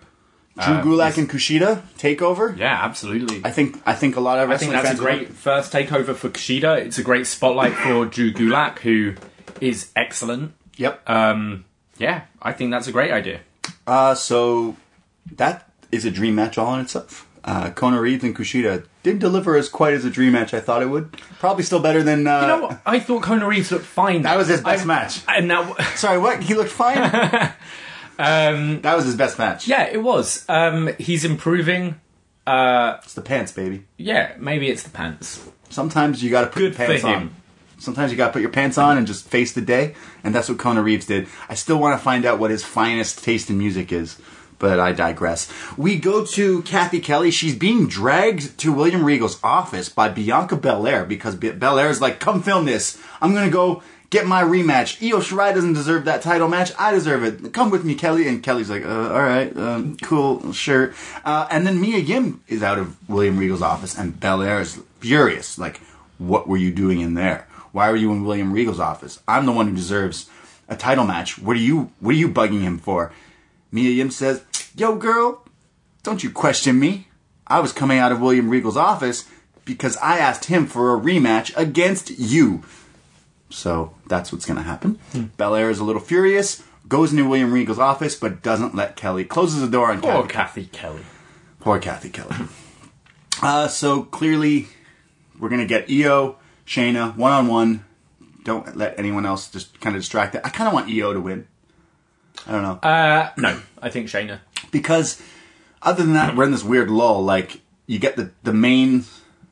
Drew 0.59 0.75
Gulak 0.83 1.17
and 1.17 1.29
Kushida 1.31 1.83
takeover. 1.99 2.57
Yeah, 2.59 2.79
absolutely. 2.83 3.41
I 3.45 3.51
think 3.51 3.81
I 3.87 3.95
think 3.95 4.17
a 4.17 4.21
lot 4.21 4.39
of 4.39 4.51
I 4.51 4.57
think 4.59 4.73
wrestling 4.73 4.73
that's 4.73 4.85
a 4.85 4.89
fans 4.89 5.01
great 5.01 5.29
first 5.35 5.73
takeover 5.73 6.15
for 6.15 6.29
Kushida. 6.29 6.77
It's 6.85 6.99
a 6.99 7.03
great 7.03 7.27
spotlight 7.27 7.73
for 7.73 8.05
Drew 8.15 8.33
Gulak, 8.33 8.81
who 8.81 9.15
is 9.61 9.91
excellent. 9.97 10.53
Yep. 10.77 11.09
Um, 11.09 11.65
yeah, 11.99 12.23
I 12.43 12.53
think 12.53 12.71
that's 12.71 12.87
a 12.87 12.93
great 12.93 13.11
idea. 13.13 13.41
Uh, 13.87 14.15
so 14.15 14.77
that 15.37 15.71
is 15.91 16.05
a 16.05 16.11
dream 16.11 16.35
match 16.35 16.59
all 16.59 16.75
in 16.75 16.81
itself. 16.81 17.27
Uh, 17.45 17.71
Kona 17.71 18.01
Reeves 18.01 18.23
and 18.23 18.37
Kushida 18.37 18.85
didn't 19.03 19.19
deliver 19.21 19.57
as 19.57 19.69
quite 19.69 19.95
as 19.95 20.05
a 20.05 20.11
dream 20.11 20.33
match 20.33 20.55
I 20.55 20.61
thought 20.61 20.81
it 20.83 20.87
would. 20.91 21.13
Probably 21.41 21.65
still 21.65 21.81
better 21.81 22.03
than. 22.03 22.27
Uh, 22.27 22.41
You 22.43 22.47
know 22.47 22.61
what? 22.63 22.81
I 22.87 23.01
thought 23.01 23.23
Kona 23.23 23.49
Reeves 23.49 23.73
looked 23.73 23.85
fine. 23.87 24.23
That 24.23 24.37
was 24.37 24.49
his 24.49 24.61
best 24.61 24.85
I- 24.85 24.87
match. 24.87 25.23
And 25.27 25.49
now, 25.49 25.75
Sorry, 25.97 26.19
what? 26.19 26.43
He 26.43 26.55
looked 26.55 26.71
fine. 26.71 26.99
um, 28.23 28.81
that 28.83 28.95
was 28.97 29.05
his 29.05 29.17
best 29.17 29.39
match. 29.39 29.67
yeah, 29.69 29.85
it 29.85 30.03
was. 30.03 30.45
Um, 30.49 30.91
he's 30.99 31.25
improving. 31.25 32.01
Uh, 32.47 32.99
It's 33.03 33.15
the 33.15 33.23
pants, 33.23 33.53
baby. 33.53 33.85
yeah, 33.97 34.33
maybe 34.39 34.69
it's 34.69 34.83
the 34.83 34.91
pants. 34.91 35.49
Sometimes 35.71 36.23
you 36.23 36.31
got 36.31 36.43
to 36.43 36.47
put 36.49 36.59
Good 36.61 36.77
your 36.79 36.87
pants 36.87 37.03
for 37.03 37.09
him. 37.09 37.15
on. 37.15 37.35
Sometimes 37.79 38.11
you 38.13 38.17
got 38.17 38.29
to 38.29 38.33
put 38.33 38.43
your 38.43 38.51
pants 38.51 38.79
on 38.79 38.97
and 38.99 39.07
just 39.07 39.27
face 39.29 39.53
the 39.53 39.61
day, 39.61 39.95
and 40.23 40.35
that's 40.35 40.49
what 40.49 40.59
Kona 40.59 40.83
Reeves 40.83 41.07
did. 41.07 41.27
I 41.49 41.55
still 41.55 41.79
want 41.79 41.99
to 41.99 42.03
find 42.05 42.25
out 42.25 42.39
what 42.39 42.51
his 42.51 42.65
finest 42.65 43.25
taste 43.25 43.51
in 43.51 43.59
music 43.59 43.91
is, 43.93 44.19
but 44.61 44.79
I 44.79 44.93
digress. 44.93 45.51
We 45.77 45.99
go 45.99 46.25
to 46.25 46.63
Kathy 46.63 47.01
Kelly. 47.01 47.31
She's 47.33 47.57
being 47.57 47.89
dragged 47.89 48.57
to 48.59 48.73
William 48.73 49.05
Regal's 49.05 49.39
office 49.43 49.89
by 49.89 50.09
Bianca 50.11 50.57
Belair 50.57 51.05
because 51.05 51.35
Be- 51.35 51.51
Belair 51.51 51.91
is 51.91 52.01
like, 52.01 52.21
"Come 52.21 52.43
film 52.43 52.67
this. 52.67 52.99
I'm 53.21 53.35
gonna 53.35 53.51
go." 53.51 53.83
Get 54.13 54.27
my 54.27 54.43
rematch. 54.43 55.01
Io 55.03 55.21
Shirai 55.21 55.55
doesn't 55.55 55.73
deserve 55.73 56.05
that 56.05 56.21
title 56.21 56.47
match. 56.47 56.71
I 56.79 56.93
deserve 56.93 57.25
it. 57.25 57.55
Come 57.55 57.71
with 57.71 57.83
me, 57.83 57.95
Kelly. 57.95 58.29
And 58.29 58.43
Kelly's 58.43 58.69
like, 58.69 58.85
uh, 58.85 59.11
all 59.11 59.23
right, 59.23 59.57
um, 59.57 59.97
cool, 60.03 60.53
sure. 60.53 60.93
Uh, 61.25 61.49
and 61.51 61.67
then 61.67 61.81
Mia 61.81 61.97
Yim 61.97 62.43
is 62.47 62.63
out 62.63 62.79
of 62.79 63.09
William 63.09 63.39
Regal's 63.39 63.63
office, 63.63 63.97
and 63.97 64.21
Belair 64.21 64.61
is 64.61 64.79
furious. 65.01 65.57
Like, 65.57 65.79
what 66.19 66.47
were 66.47 66.59
you 66.59 66.71
doing 66.71 67.01
in 67.01 67.15
there? 67.15 67.49
Why 67.73 67.89
were 67.89 67.97
you 67.97 68.13
in 68.13 68.23
William 68.23 68.53
Regal's 68.53 68.79
office? 68.79 69.19
I'm 69.27 69.47
the 69.47 69.53
one 69.53 69.69
who 69.69 69.75
deserves 69.75 70.29
a 70.69 70.77
title 70.77 71.07
match. 71.07 71.39
What 71.39 71.57
are 71.57 71.61
you 71.61 71.91
what 72.01 72.15
are 72.15 72.19
you 72.19 72.29
bugging 72.29 72.61
him 72.61 72.77
for? 72.77 73.15
Mia 73.71 73.89
Yim 73.89 74.11
says, 74.11 74.45
Yo 74.77 74.95
girl, 74.95 75.43
don't 76.03 76.23
you 76.23 76.31
question 76.31 76.79
me. 76.79 77.09
I 77.47 77.61
was 77.61 77.73
coming 77.73 77.97
out 77.97 78.13
of 78.13 78.21
William 78.21 78.51
Regal's 78.51 78.77
office 78.77 79.27
because 79.65 79.97
I 80.03 80.19
asked 80.19 80.47
him 80.47 80.67
for 80.67 80.95
a 80.95 81.01
rematch 81.01 81.57
against 81.57 82.11
you. 82.11 82.63
So 83.53 83.95
that's 84.07 84.33
what's 84.33 84.47
gonna 84.47 84.63
happen. 84.63 84.99
Belair 85.37 85.71
is 85.71 85.79
a 85.79 85.85
little 85.85 86.01
furious, 86.01 86.63
goes 86.89 87.13
into 87.13 87.29
William 87.29 87.53
Regal's 87.53 87.79
office, 87.79 88.15
but 88.17 88.43
doesn't 88.43 88.75
let 88.75 88.97
Kelly 88.97 89.25
closes 89.25 89.61
the 89.61 89.69
door 89.69 89.91
on 89.91 90.01
Poor 90.01 90.23
Kathy. 90.27 90.29
Kathy 90.33 90.67
Kelly. 90.67 91.01
Poor 91.61 91.79
Kathy 91.79 92.09
Kelly. 92.11 92.35
uh, 93.43 93.69
so 93.69 94.03
clearly, 94.05 94.69
we're 95.39 95.49
gonna 95.51 95.67
get 95.67 95.91
Io, 95.91 96.37
Shayna 96.67 97.17
one 97.17 97.33
on 97.33 97.47
one. 97.47 97.85
Don't 98.45 98.77
let 98.77 98.99
anyone 98.99 99.25
else 99.27 99.49
just 99.51 99.81
kind 99.81 99.95
of 99.95 100.03
distract 100.03 100.35
it. 100.35 100.41
I 100.45 100.49
kind 100.49 100.67
of 100.67 100.75
want 100.75 100.91
Io 100.91 101.13
to 101.13 101.21
win. 101.21 101.47
I 102.47 102.53
don't 102.53 102.63
know 102.63 102.79
Uh, 102.89 103.31
no, 103.37 103.61
I 103.81 103.91
think 103.91 104.09
Shayna. 104.09 104.41
because 104.73 105.21
other 105.83 106.03
than 106.03 106.15
that, 106.15 106.35
we're 106.35 106.45
in 106.45 106.51
this 106.53 106.65
weird 106.65 106.91
lull. 106.91 107.23
Like 107.23 107.61
you 107.87 107.99
get 107.99 108.17
the 108.17 108.31
the 108.43 108.53
main 108.55 109.05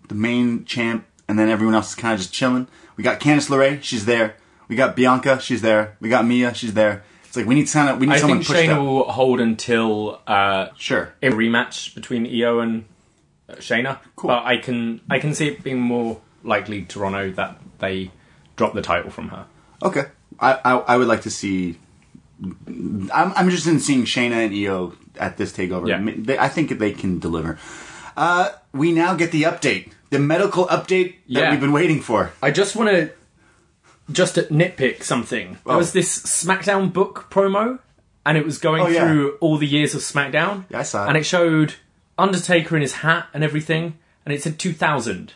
the 0.09 0.14
main 0.14 0.64
champ, 0.64 1.07
and 1.28 1.38
then 1.38 1.48
everyone 1.51 1.74
else 1.74 1.90
is 1.90 1.94
kind 1.94 2.14
of 2.14 2.20
just 2.20 2.32
chilling. 2.32 2.66
We 3.01 3.05
got 3.05 3.18
Candice 3.18 3.48
LeRae, 3.48 3.82
she's 3.82 4.05
there. 4.05 4.36
We 4.68 4.76
got 4.76 4.94
Bianca, 4.94 5.40
she's 5.40 5.62
there. 5.62 5.96
We 6.01 6.11
got 6.11 6.26
Mia, 6.26 6.53
she's 6.53 6.74
there. 6.74 7.03
It's 7.24 7.34
like 7.34 7.46
we 7.46 7.55
need 7.55 7.66
someone. 7.66 7.98
We 7.98 8.05
need 8.05 8.16
I 8.16 8.18
someone 8.18 8.40
think 8.40 8.48
pushed 8.48 8.61
Shayna 8.61 8.74
up. 8.74 8.82
will 8.82 9.05
hold 9.11 9.40
until 9.40 10.20
uh, 10.26 10.68
Sure. 10.76 11.14
a 11.22 11.30
rematch 11.30 11.94
between 11.94 12.26
Io 12.26 12.61
and 12.61 12.84
uh, 13.48 13.55
Shayna. 13.55 14.01
Cool. 14.16 14.28
But 14.28 14.44
I 14.44 14.59
can 14.59 15.01
I 15.09 15.18
can 15.18 15.32
see 15.32 15.48
it 15.48 15.62
being 15.64 15.80
more 15.80 16.20
likely 16.44 16.82
Toronto 16.82 17.30
that 17.30 17.59
they 17.78 18.11
drop 18.57 18.74
the 18.74 18.82
title 18.82 19.11
from 19.11 19.30
her. 19.30 19.46
Okay. 19.82 20.05
I, 20.38 20.59
I 20.62 20.72
I 20.76 20.96
would 20.98 21.09
like 21.09 21.22
to 21.22 21.30
see. 21.30 21.78
I'm 22.44 23.11
I'm 23.14 23.46
interested 23.46 23.70
in 23.70 23.80
seeing 23.80 24.05
Shayna 24.05 24.44
and 24.44 24.55
Io 24.55 24.92
at 25.16 25.38
this 25.38 25.53
takeover. 25.55 25.88
Yeah. 25.88 25.96
I, 25.96 26.01
mean, 26.01 26.24
they, 26.24 26.36
I 26.36 26.48
think 26.48 26.78
they 26.78 26.92
can 26.92 27.18
deliver. 27.18 27.59
Uh, 28.14 28.51
we 28.74 28.92
now 28.92 29.14
get 29.14 29.32
the 29.32 29.44
update, 29.44 29.92
the 30.11 30.19
medical 30.19 30.67
update 30.67 31.15
that 31.15 31.41
Yeah. 31.41 31.51
we've 31.51 31.61
been 31.61 31.73
waiting 31.73 32.01
for. 32.03 32.33
I 32.43 32.51
just 32.51 32.75
want 32.77 32.91
to 32.91 33.11
just 34.13 34.35
nitpick 34.37 35.03
something, 35.05 35.59
there 35.65 35.75
Oh. 35.75 35.79
was 35.79 35.93
this 35.93 36.19
SmackDown 36.19 36.93
book 36.93 37.27
promo, 37.31 37.79
and 38.27 38.37
it 38.37 38.45
was 38.45 38.59
going 38.59 38.83
Oh, 38.83 38.89
yeah. 38.89 39.05
through 39.07 39.37
all 39.41 39.57
the 39.57 39.67
years 39.69 39.95
of 39.95 40.01
SmackDown. 40.01 40.65
Yeah, 40.69 40.81
I 40.81 40.83
saw 40.83 41.05
it. 41.05 41.09
And 41.09 41.17
it 41.17 41.25
showed 41.25 41.75
Undertaker 42.19 42.75
in 42.77 42.83
his 42.83 42.95
hat 42.97 43.29
and 43.33 43.45
everything, 43.45 43.99
and 44.27 44.35
it 44.35 44.43
said 44.43 44.59
2000. 44.59 45.35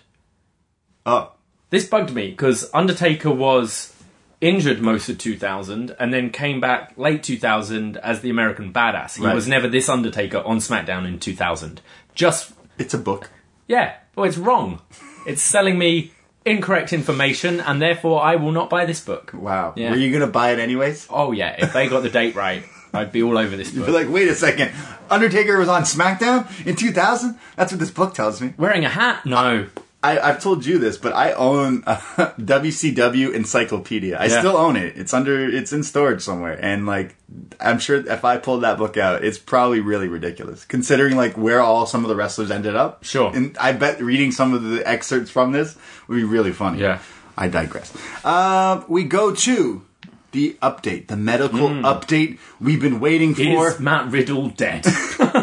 Oh, 1.07 1.31
This 1.71 1.87
bugged 1.89 2.13
me 2.15 2.31
because 2.31 2.71
Undertaker 2.73 3.31
was 3.31 3.93
injured 4.41 4.81
most 4.81 5.09
of 5.09 5.19
2000 5.19 5.95
and 5.99 6.13
then 6.13 6.31
came 6.31 6.61
back 6.61 6.93
late 6.97 7.23
2000 7.25 7.97
as 7.97 8.21
the 8.21 8.31
American 8.31 8.73
Badass. 8.73 9.17
He 9.17 9.25
Right. 9.25 9.35
was 9.35 9.49
never 9.49 9.67
this 9.67 9.89
Undertaker 9.89 10.39
on 10.45 10.59
SmackDown 10.59 11.05
in 11.07 11.19
2000. 11.19 11.81
Just 12.15 12.53
it's 12.79 12.95
a 12.95 12.99
book. 12.99 13.31
Yeah, 13.69 13.95
well, 14.17 14.27
it's 14.27 14.39
wrong. 14.39 14.81
It's 15.27 15.43
selling 15.43 15.79
me 15.79 16.13
incorrect 16.45 16.93
information, 16.93 17.61
and 17.61 17.81
therefore 17.81 18.23
I 18.23 18.37
will 18.37 18.53
not 18.53 18.69
buy 18.69 18.85
this 18.85 19.01
book. 19.01 19.31
Wow. 19.33 19.73
Yeah. 19.77 19.91
Were 19.91 19.97
you 19.97 20.13
gonna 20.13 20.31
buy 20.31 20.53
it 20.53 20.59
anyways? 20.59 21.07
Oh 21.11 21.33
yeah, 21.33 21.57
if 21.59 21.73
they 21.73 21.89
got 21.89 22.03
the 22.03 22.11
date 22.21 22.35
right, 22.35 22.63
I'd 22.93 23.13
be 23.13 23.23
all 23.23 23.39
over 23.39 23.57
this 23.57 23.73
You're 23.73 23.87
book. 23.87 23.95
like, 23.95 24.09
wait 24.09 24.29
a 24.29 24.35
second. 24.35 24.73
Undertaker 25.11 25.59
was 25.59 25.69
on 25.69 25.83
SmackDown 25.83 26.67
in 26.67 26.77
2000. 26.77 27.39
That's 27.57 27.73
what 27.73 27.79
this 27.79 27.91
book 27.91 28.15
tells 28.15 28.41
me. 28.41 28.55
Wearing 28.57 28.85
a 28.85 28.89
hat? 28.89 29.25
No. 29.27 29.67
I, 30.05 30.19
I've 30.29 30.43
told 30.43 30.67
you 30.67 30.79
this, 30.79 30.99
but 30.99 31.13
I 31.15 31.33
own 31.33 31.83
a 31.87 31.97
WCW 32.39 33.33
Encyclopedia. 33.33 34.17
I 34.19 34.27
Yeah. 34.27 34.41
still 34.41 34.57
own 34.57 34.77
it. 34.77 34.97
It's 34.97 35.15
under, 35.15 35.49
it's 35.49 35.73
in 35.73 35.83
storage 35.83 36.21
somewhere, 36.23 36.59
and 36.61 36.85
like, 36.87 37.17
I'm 37.61 37.79
sure 37.79 37.97
if 38.07 38.25
I 38.25 38.37
pulled 38.37 38.63
that 38.65 38.77
book 38.79 38.97
out, 38.97 39.25
it's 39.25 39.39
probably 39.39 39.81
really 39.81 40.09
ridiculous, 40.09 40.65
considering 40.65 41.17
like 41.17 41.37
where 41.39 41.61
all 41.61 41.87
some 41.87 42.05
of 42.05 42.09
the 42.09 42.17
wrestlers 42.17 42.51
ended 42.51 42.77
up. 42.77 43.03
Sure. 43.05 43.33
and 43.35 43.57
I 43.59 43.73
bet 43.73 44.01
reading 44.03 44.31
some 44.31 44.53
of 44.55 44.63
the 44.63 44.87
excerpts 44.87 45.31
from 45.31 45.53
this 45.53 45.77
would 46.07 46.17
be 46.17 46.25
really 46.25 46.53
funny. 46.53 46.81
Yeah. 46.81 46.99
I 47.37 47.49
digress. 47.49 47.93
Uh, 48.25 48.85
we 48.89 49.05
go 49.05 49.35
to 49.35 49.83
the 50.31 50.57
update, 50.63 51.07
the 51.09 51.17
medical 51.17 51.69
update 51.69 52.39
we've 52.61 52.81
been 52.81 53.01
waiting 53.01 53.35
for. 53.35 53.69
Is 53.69 53.81
Matt 53.81 54.11
Riddle 54.11 54.49
dead? 54.51 54.85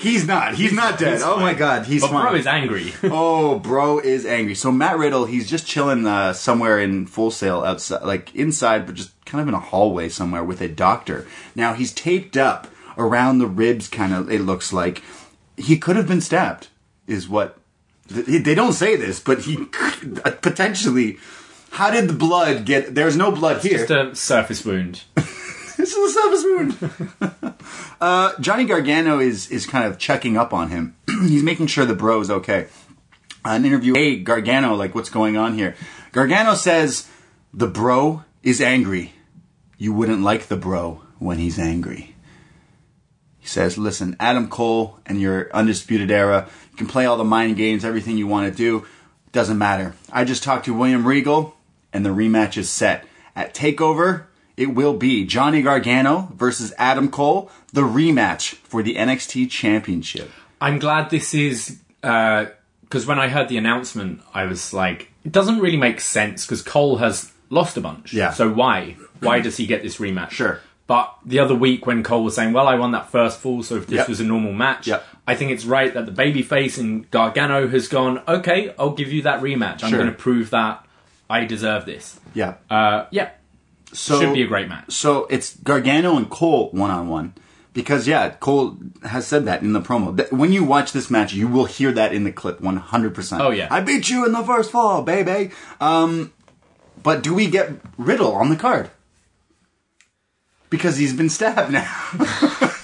He's 0.00 0.26
not. 0.26 0.54
He's, 0.54 0.72
not 0.72 0.98
dead. 0.98 1.12
he's 1.14 1.22
oh 1.22 1.36
my 1.38 1.52
god, 1.52 1.84
he's 1.84 2.00
but 2.00 2.10
fine. 2.10 2.22
bro 2.26 2.34
is 2.34 2.46
angry. 2.46 2.94
Oh, 3.04 3.58
bro 3.58 3.98
is 3.98 4.24
angry. 4.24 4.54
So 4.54 4.72
Matt 4.72 4.96
Riddle, 4.96 5.26
he's 5.26 5.48
just 5.48 5.66
chilling 5.66 6.06
uh, 6.06 6.32
somewhere 6.32 6.80
in 6.80 7.06
Full 7.06 7.30
Sail 7.30 7.62
outside, 7.62 8.02
like 8.04 8.34
inside, 8.34 8.86
but 8.86 8.94
just 8.94 9.12
kind 9.26 9.42
of 9.42 9.48
in 9.48 9.54
a 9.54 9.60
hallway 9.60 10.08
somewhere 10.08 10.42
with 10.42 10.62
a 10.62 10.68
doctor. 10.68 11.26
Now 11.54 11.74
he's 11.74 11.92
taped 11.92 12.38
up 12.38 12.66
around 12.96 13.38
the 13.40 13.46
ribs, 13.46 13.88
kind 13.88 14.14
of. 14.14 14.30
It 14.30 14.40
looks 14.40 14.72
like 14.72 15.02
he 15.58 15.76
could 15.78 15.96
have 15.96 16.08
been 16.08 16.22
stabbed. 16.22 16.68
Is 17.06 17.28
what 17.28 17.58
th- 18.08 18.42
they 18.44 18.54
don't 18.54 18.72
say 18.72 18.96
this, 18.96 19.20
but 19.20 19.40
he 19.40 19.66
could- 19.66 20.22
uh, 20.24 20.30
potentially. 20.30 21.18
How 21.72 21.90
did 21.90 22.08
the 22.08 22.14
blood 22.14 22.64
get? 22.64 22.94
There's 22.96 23.16
no 23.16 23.30
blood 23.30 23.62
here. 23.62 23.86
Just 23.86 23.90
a 23.90 24.14
surface 24.16 24.64
wound. 24.64 25.02
This 25.80 25.94
is 25.94 26.14
a 26.14 26.20
surface 26.20 26.44
wound. 26.44 27.54
uh, 28.02 28.34
Johnny 28.38 28.66
Gargano 28.66 29.18
is 29.18 29.50
is 29.50 29.66
kind 29.66 29.86
of 29.86 29.98
checking 29.98 30.36
up 30.36 30.52
on 30.52 30.68
him. 30.68 30.94
He's 31.06 31.42
making 31.42 31.68
sure 31.68 31.86
the 31.86 31.94
bro 31.94 32.20
is 32.20 32.30
okay. 32.30 32.66
An 33.46 33.64
interview. 33.64 33.94
Hey, 33.94 34.18
Gargano, 34.18 34.74
like 34.74 34.94
what's 34.94 35.08
going 35.08 35.38
on 35.38 35.54
here? 35.54 35.74
Gargano 36.12 36.54
says 36.54 37.08
the 37.54 37.66
bro 37.66 38.24
is 38.42 38.60
angry. 38.60 39.14
You 39.78 39.94
wouldn't 39.94 40.20
like 40.20 40.48
the 40.48 40.58
bro 40.58 41.00
when 41.18 41.38
he's 41.38 41.58
angry. 41.58 42.14
He 43.38 43.46
says, 43.46 43.78
"Listen, 43.78 44.16
Adam 44.20 44.50
Cole 44.50 44.98
and 45.06 45.18
your 45.18 45.50
undisputed 45.54 46.10
era. 46.10 46.46
You 46.72 46.76
can 46.76 46.88
play 46.88 47.06
all 47.06 47.16
the 47.16 47.24
mind 47.24 47.56
games, 47.56 47.86
everything 47.86 48.18
you 48.18 48.26
want 48.26 48.52
to 48.52 48.54
do. 48.54 48.86
Doesn't 49.32 49.56
matter. 49.56 49.94
I 50.12 50.24
just 50.24 50.42
talked 50.42 50.66
to 50.66 50.74
William 50.74 51.06
Regal, 51.06 51.56
and 51.90 52.04
the 52.04 52.10
rematch 52.10 52.58
is 52.58 52.68
set 52.68 53.06
at 53.34 53.54
Takeover. 53.54 54.26
It 54.60 54.74
will 54.74 54.92
be 54.94 55.24
Johnny 55.24 55.62
Gargano 55.62 56.28
versus 56.36 56.74
Adam 56.76 57.10
Cole, 57.10 57.50
the 57.72 57.80
rematch 57.80 58.54
for 58.56 58.82
the 58.82 58.96
NXT 58.96 59.50
Championship. 59.50 60.30
I'm 60.60 60.78
glad 60.78 61.08
this 61.08 61.32
is 61.32 61.78
because 62.02 63.06
when 63.06 63.18
I 63.18 63.28
heard 63.28 63.48
the 63.48 63.56
announcement, 63.56 64.20
I 64.34 64.44
was 64.44 64.74
like, 64.74 65.10
it 65.24 65.32
doesn't 65.32 65.60
really 65.60 65.78
make 65.78 65.98
sense 66.00 66.44
because 66.44 66.60
Cole 66.60 66.98
has 66.98 67.32
lost 67.48 67.78
a 67.78 67.80
bunch. 67.80 68.12
Yeah. 68.12 68.32
So 68.32 68.50
why? 68.52 68.96
Why 69.20 69.40
does 69.40 69.56
he 69.56 69.64
get 69.66 69.82
this 69.82 69.96
rematch? 69.96 70.32
Sure. 70.32 70.60
But 70.86 71.14
the 71.24 71.38
other 71.38 71.54
week 71.54 71.86
when 71.86 72.02
Cole 72.02 72.24
was 72.24 72.34
saying, 72.34 72.52
"Well, 72.52 72.66
I 72.66 72.74
won 72.74 72.90
that 72.92 73.10
first 73.10 73.38
fall, 73.38 73.62
so 73.62 73.76
if 73.76 73.86
this 73.86 73.98
Yep. 73.98 74.08
was 74.08 74.20
a 74.20 74.24
normal 74.24 74.52
match, 74.52 74.88
Yep. 74.88 75.06
I 75.26 75.36
think 75.36 75.52
it's 75.52 75.64
right 75.64 75.94
that 75.94 76.04
the 76.04 76.12
babyface 76.12 76.78
in 76.78 77.06
Gargano 77.10 77.68
has 77.68 77.88
gone. 77.88 78.20
Okay, 78.28 78.74
I'll 78.78 78.90
give 78.90 79.10
you 79.12 79.22
that 79.22 79.40
rematch. 79.40 79.82
I'm 79.84 79.90
Sure. 79.90 79.98
going 79.98 80.10
to 80.10 80.16
prove 80.18 80.50
that 80.50 80.84
I 81.30 81.44
deserve 81.44 81.86
this. 81.86 82.18
Yeah. 82.34 82.54
Uh, 82.68 83.04
yeah, 83.12 83.28
So 83.92 84.20
should 84.20 84.34
be 84.34 84.42
a 84.42 84.46
great 84.46 84.68
match. 84.68 84.92
So 84.92 85.26
it's 85.26 85.56
Gargano 85.56 86.16
and 86.16 86.30
Cole 86.30 86.70
one 86.70 86.90
on 86.90 87.08
one. 87.08 87.34
Because 87.72 88.08
yeah, 88.08 88.30
Cole 88.30 88.76
has 89.04 89.26
said 89.26 89.44
that 89.44 89.62
in 89.62 89.72
the 89.72 89.80
promo. 89.80 90.16
That 90.16 90.32
when 90.32 90.52
you 90.52 90.64
watch 90.64 90.92
this 90.92 91.10
match, 91.10 91.32
you 91.32 91.46
will 91.46 91.66
hear 91.66 91.92
that 91.92 92.12
in 92.12 92.24
the 92.24 92.32
clip 92.32 92.58
100%. 92.60 93.40
Oh, 93.40 93.50
yeah. 93.50 93.68
I 93.70 93.80
beat 93.80 94.08
you 94.08 94.26
in 94.26 94.32
the 94.32 94.42
first 94.42 94.70
fall, 94.70 95.02
baby. 95.02 95.52
Um 95.80 96.32
but 97.02 97.22
do 97.22 97.32
we 97.32 97.48
get 97.48 97.70
Riddle 97.96 98.32
on 98.32 98.50
the 98.50 98.56
card? 98.56 98.90
Because 100.68 100.98
he's 100.98 101.14
been 101.14 101.30
stabbed 101.30 101.72
now. 101.72 101.90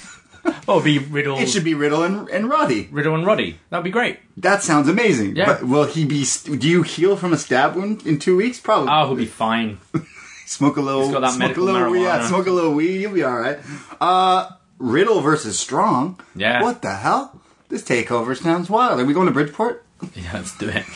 Oh, 0.68 0.80
be 0.82 0.98
Riddle, 0.98 1.38
It 1.38 1.48
should 1.48 1.62
be 1.64 1.74
Riddle 1.74 2.02
and, 2.02 2.28
and 2.28 2.48
Roddy. 2.48 2.88
Riddle 2.90 3.14
and 3.14 3.24
Roddy. 3.24 3.58
That'd 3.70 3.84
be 3.84 3.90
great. 3.90 4.18
That 4.36 4.62
sounds 4.62 4.88
amazing. 4.88 5.36
Yeah. 5.36 5.46
But 5.46 5.62
will 5.62 5.84
he 5.84 6.04
be 6.04 6.24
do 6.44 6.68
you 6.68 6.82
heal 6.82 7.16
from 7.16 7.32
a 7.32 7.36
stab 7.38 7.76
wound 7.76 8.04
in 8.06 8.18
2 8.18 8.36
weeks? 8.36 8.58
Probably. 8.58 8.88
Oh, 8.90 9.06
he'll 9.06 9.16
be 9.16 9.26
fine. 9.26 9.78
Smoke 10.46 10.76
a 10.76 10.80
little. 10.80 11.02
He's 11.02 11.12
got 11.12 11.20
that 11.20 11.32
smoke 11.32 11.56
a 11.56 11.60
little, 11.60 11.96
Yeah, 11.96 12.26
smoke 12.26 12.46
a 12.46 12.50
little 12.50 12.72
weed. 12.72 13.00
You'll 13.02 13.12
be 13.12 13.24
all 13.24 13.36
right. 13.38 13.58
Uh, 14.00 14.48
Riddle 14.78 15.20
versus 15.20 15.58
Strong. 15.58 16.20
Yeah. 16.34 16.62
What 16.62 16.80
the 16.82 16.94
hell? 16.94 17.40
This 17.68 17.82
takeover 17.82 18.36
sounds 18.40 18.70
wild. 18.70 19.00
Are 19.00 19.04
we 19.04 19.12
going 19.12 19.26
to 19.26 19.32
Bridgeport? 19.32 19.84
Yeah, 20.14 20.30
let's 20.34 20.56
do 20.56 20.68
it. 20.68 20.84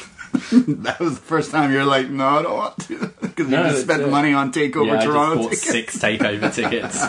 That 0.84 1.00
was 1.00 1.16
the 1.16 1.20
first 1.26 1.50
time 1.50 1.72
you're 1.72 1.84
like, 1.84 2.08
no, 2.08 2.24
I 2.26 2.42
don't 2.42 2.56
want 2.56 2.78
to, 2.86 2.98
because 3.20 3.48
No, 3.48 3.64
you 3.64 3.70
just 3.70 3.82
spent 3.82 4.08
money 4.08 4.32
on 4.32 4.52
takeover 4.52 4.86
yeah, 4.86 5.00
I 5.00 5.04
Toronto 5.04 5.48
just 5.48 5.66
bought 5.66 5.72
tickets. 5.72 5.92
six 5.92 5.98
takeover 5.98 6.54
tickets. 6.54 7.04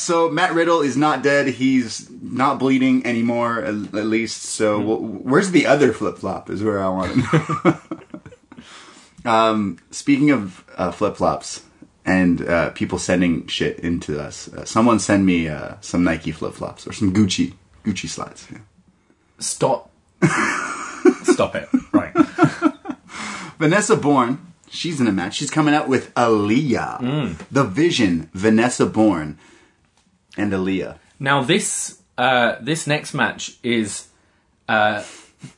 So 0.00 0.28
Matt 0.30 0.54
Riddle 0.54 0.80
is 0.82 0.96
not 0.96 1.22
dead. 1.22 1.48
He's 1.48 2.08
not 2.10 2.58
bleeding 2.60 3.04
anymore, 3.06 3.58
at, 3.60 3.74
at 3.94 4.06
least. 4.06 4.42
So 4.44 4.78
Hmm. 4.80 4.86
wh- 4.86 5.26
where's 5.26 5.50
the 5.50 5.66
other 5.66 5.92
flip 5.92 6.18
flop? 6.18 6.48
Is 6.50 6.62
where 6.62 6.82
I 6.82 6.88
want 6.88 7.12
to 7.12 7.18
know. 7.18 7.78
Um, 9.28 9.78
speaking 9.90 10.30
of 10.30 10.64
uh, 10.76 10.90
flip 10.90 11.16
flops 11.16 11.62
and 12.04 12.40
uh, 12.46 12.70
people 12.70 12.98
sending 12.98 13.46
shit 13.46 13.78
into 13.80 14.20
us, 14.20 14.48
uh, 14.52 14.64
someone 14.64 14.98
send 14.98 15.26
me 15.26 15.48
uh, 15.48 15.74
some 15.80 16.02
Nike 16.04 16.32
flip 16.32 16.54
flops 16.54 16.86
or 16.86 16.92
some 16.92 17.12
Gucci 17.12 17.52
Gucci 17.84 18.08
slides. 18.08 18.46
Yeah. 18.50 18.58
Stop. 19.38 19.90
Stop 21.24 21.54
it. 21.54 21.68
Right. 21.92 22.12
Vanessa 23.58 23.96
Bourne, 23.96 24.38
she's 24.70 25.00
in 25.00 25.06
a 25.06 25.12
match. 25.12 25.34
She's 25.34 25.50
coming 25.50 25.74
out 25.74 25.88
with 25.88 26.12
Aaliyah, 26.14 26.98
Hmm. 27.00 27.32
the 27.50 27.64
Vision, 27.64 28.30
Vanessa 28.32 28.86
Bourne, 28.86 29.38
and 30.36 30.52
Aaliyah. 30.52 30.96
Now 31.20 31.42
this 31.42 31.98
uh, 32.16 32.56
this 32.60 32.86
next 32.86 33.14
match 33.14 33.56
is 33.62 34.08
uh, 34.68 35.02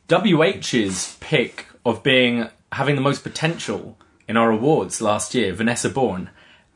WH's 0.09 1.16
pick 1.20 1.66
of 1.85 2.03
being 2.03 2.49
having 2.73 2.95
the 2.95 3.01
most 3.01 3.23
potential 3.23 3.99
in 4.29 4.37
our 4.37 4.51
awards 4.51 5.01
last 5.01 5.35
year, 5.35 5.53
Vanessa 5.53 5.89
Bourne, 5.91 6.31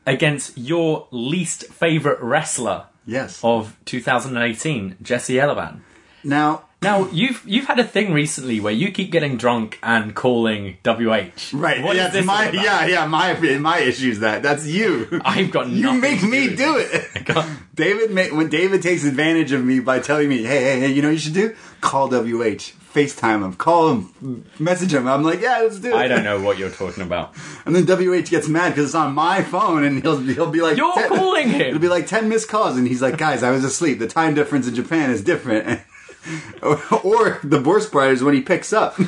against 0.05 0.57
your 0.57 1.07
least 1.11 1.65
favorite 1.67 2.19
wrestler 2.21 2.85
Yes. 3.07 3.39
of 3.43 3.77
2018, 3.85 4.97
Jesse 5.01 5.35
Elaban. 5.35 5.79
Now, 6.23 6.63
Now 6.81 7.07
you've 7.11 7.41
you've 7.45 7.65
had 7.65 7.79
a 7.79 7.83
thing 7.83 8.11
recently 8.13 8.59
where 8.59 8.73
you 8.73 8.91
keep 8.91 9.11
getting 9.11 9.37
drunk 9.37 9.79
and 9.83 10.13
calling 10.15 10.77
WH. 10.83 11.53
Right. 11.53 11.81
What 11.83 11.95
yeah, 11.95 12.21
my 12.25 12.49
yeah, 12.49 12.85
yeah, 12.87 13.05
my 13.07 13.33
my 13.59 13.79
issue 13.79 14.09
is 14.09 14.19
that. 14.21 14.41
That's 14.43 14.65
you. 14.67 15.21
I've 15.23 15.51
got 15.51 15.69
you 15.69 15.93
make 15.93 16.21
me 16.23 16.49
do 16.55 16.73
this. 16.73 17.07
it. 17.15 17.47
David 17.75 18.13
when 18.35 18.49
David 18.49 18.81
takes 18.81 19.03
advantage 19.05 19.51
of 19.51 19.63
me 19.63 19.79
by 19.79 19.99
telling 19.99 20.27
me, 20.29 20.43
"Hey, 20.43 20.61
hey, 20.63 20.79
hey, 20.81 20.91
you 20.91 21.01
know 21.01 21.07
what 21.09 21.13
you 21.13 21.19
should 21.19 21.33
do? 21.33 21.55
Call 21.81 22.09
WH, 22.09 22.73
FaceTime 22.95 23.43
him, 23.43 23.53
call 23.53 23.91
him, 23.91 24.45
message 24.57 24.93
him." 24.93 25.07
I'm 25.07 25.23
like, 25.23 25.41
"Yeah, 25.41 25.59
let's 25.59 25.79
do 25.79 25.89
it." 25.89 25.95
I 25.95 26.07
don't 26.07 26.23
know 26.23 26.41
what 26.41 26.57
you're 26.57 26.69
talking 26.69 27.03
about. 27.03 27.33
And 27.65 27.75
then 27.75 27.85
WH 27.85 28.29
gets 28.29 28.47
mad 28.47 28.69
because 28.69 28.85
it's 28.85 28.95
on 28.95 29.13
my 29.13 29.43
phone, 29.43 29.83
and 29.83 30.01
he'll 30.01 30.17
he'll 30.17 30.51
be 30.51 30.61
like, 30.61 30.77
You're 30.77 30.93
10 30.93 31.09
calling 31.09 31.49
him. 31.49 31.61
It'll 31.61 31.79
be 31.79 31.89
like 31.89 32.07
ten 32.07 32.29
missed 32.29 32.49
calls, 32.49 32.77
and 32.77 32.87
he's 32.87 33.01
like, 33.01 33.17
"Guys, 33.17 33.43
I 33.43 33.51
was 33.51 33.63
asleep. 33.63 33.99
The 33.99 34.07
time 34.07 34.33
difference 34.33 34.67
in 34.67 34.75
Japan 34.75 35.11
is 35.11 35.23
different." 35.23 35.81
or, 36.61 36.81
or 37.03 37.39
the 37.43 37.61
worst 37.61 37.91
part 37.91 38.11
is 38.11 38.23
when 38.23 38.33
he 38.33 38.41
picks 38.41 38.73
up. 38.73 38.95
then 38.97 39.07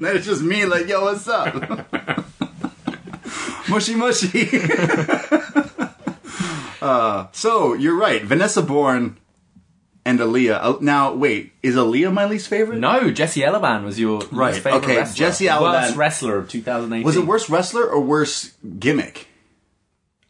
it's 0.16 0.26
just 0.26 0.42
me, 0.42 0.64
like, 0.64 0.88
"Yo, 0.88 1.02
what's 1.02 1.28
up?" 1.28 1.86
mushy 3.68 3.94
mushy. 3.94 4.48
uh, 6.80 7.26
so 7.32 7.74
you're 7.74 7.96
right, 7.96 8.22
Vanessa 8.22 8.62
Bourne. 8.62 9.18
And 10.04 10.18
Aaliyah. 10.18 10.58
Uh, 10.62 10.78
Now, 10.80 11.12
wait, 11.14 11.52
is 11.62 11.76
Aaliyah 11.76 12.12
my 12.12 12.24
least 12.26 12.48
favorite? 12.48 12.78
No, 12.78 13.10
Jesse 13.10 13.40
Elaban 13.42 13.84
was 13.84 13.98
your 14.00 14.20
Right, 14.32 14.52
least 14.52 14.64
favorite 14.64 14.84
okay, 14.84 14.96
wrestler. 14.98 15.26
Jesse 15.26 15.44
Elaban- 15.46 15.82
worst 15.82 15.96
wrestler 15.96 16.38
of 16.38 16.48
2018. 16.48 17.04
Was 17.04 17.16
it 17.16 17.26
worse 17.26 17.50
wrestler 17.50 17.84
or 17.86 18.00
worse 18.00 18.52
gimmick? 18.78 19.26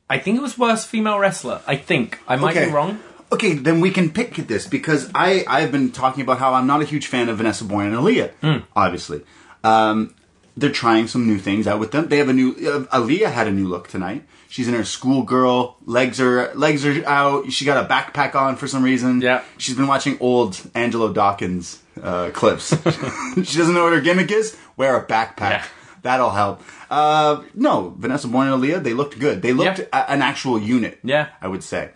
I 0.09 0.19
think 0.19 0.37
it 0.39 0.43
was 0.43 0.59
worst 0.59 0.89
female 0.89 1.19
wrestler. 1.19 1.61
I 1.67 1.77
think 1.77 2.19
I 2.27 2.37
might 2.37 2.55
be 2.55 2.67
wrong. 2.73 2.99
Okay, 3.33 3.55
then 3.55 3.81
we 3.81 3.91
can 3.93 4.11
pick 4.11 4.39
at 4.41 4.49
this 4.49 4.67
because 4.67 5.09
I 5.15 5.45
I've 5.47 5.71
been 5.71 5.93
talking 5.93 6.23
about 6.23 6.39
how 6.39 6.53
I'm 6.55 6.67
not 6.67 6.83
a 6.83 6.85
huge 6.85 7.07
fan 7.07 7.29
of 7.29 7.37
Vanessa 7.39 7.65
Bourne 7.65 7.87
and 7.87 7.95
Aaliyah. 7.97 8.31
Hmm. 8.43 8.57
Obviously, 8.75 9.21
um, 9.63 10.13
they're 10.57 10.73
trying 10.73 11.07
some 11.07 11.29
new 11.29 11.39
things 11.39 11.69
out 11.69 11.79
with 11.79 11.93
them. 11.93 12.09
They 12.09 12.19
have 12.19 12.29
a 12.29 12.33
new 12.33 12.51
uh, 12.51 12.81
Aaliyah 12.99 13.31
had 13.31 13.47
a 13.47 13.53
new 13.53 13.69
look 13.69 13.87
tonight. 13.87 14.25
She's 14.51 14.67
in 14.67 14.75
her 14.75 14.83
schoolgirl 14.85 15.77
legs 15.87 16.21
are 16.21 16.53
legs 16.55 16.85
are 16.85 17.07
out. 17.07 17.53
She 17.53 17.65
got 17.65 17.85
a 17.85 17.89
backpack 17.89 18.35
on 18.35 18.57
for 18.57 18.67
some 18.67 18.83
reason. 18.83 19.21
Yeah. 19.21 19.45
she's 19.59 19.77
been 19.77 19.87
watching 19.87 20.19
old 20.21 20.61
Angelo 20.75 21.13
Dawkins 21.13 21.81
uh, 22.03 22.31
clips. 22.35 22.69
she 23.45 23.59
doesn't 23.59 23.75
know 23.75 23.85
what 23.85 23.93
her 23.93 24.01
gimmick 24.01 24.33
is. 24.33 24.57
Wear 24.77 24.97
a 24.97 25.07
backpack. 25.07 25.39
Yeah. 25.51 25.67
That'll 26.03 26.31
help. 26.31 26.63
Uh, 26.91 27.43
no, 27.55 27.95
Vanessa 27.97 28.27
Bourne 28.27 28.49
and 28.49 28.61
Aaliyah, 28.61 28.83
they 28.83 28.93
looked 28.93 29.21
good. 29.21 29.41
They 29.43 29.53
looked 29.53 29.79
Yeah. 29.79 29.85
a- 29.93 30.11
an 30.11 30.21
actual 30.21 30.59
unit. 30.61 30.99
Yeah. 31.05 31.29
I 31.41 31.47
would 31.47 31.63
say. 31.63 31.91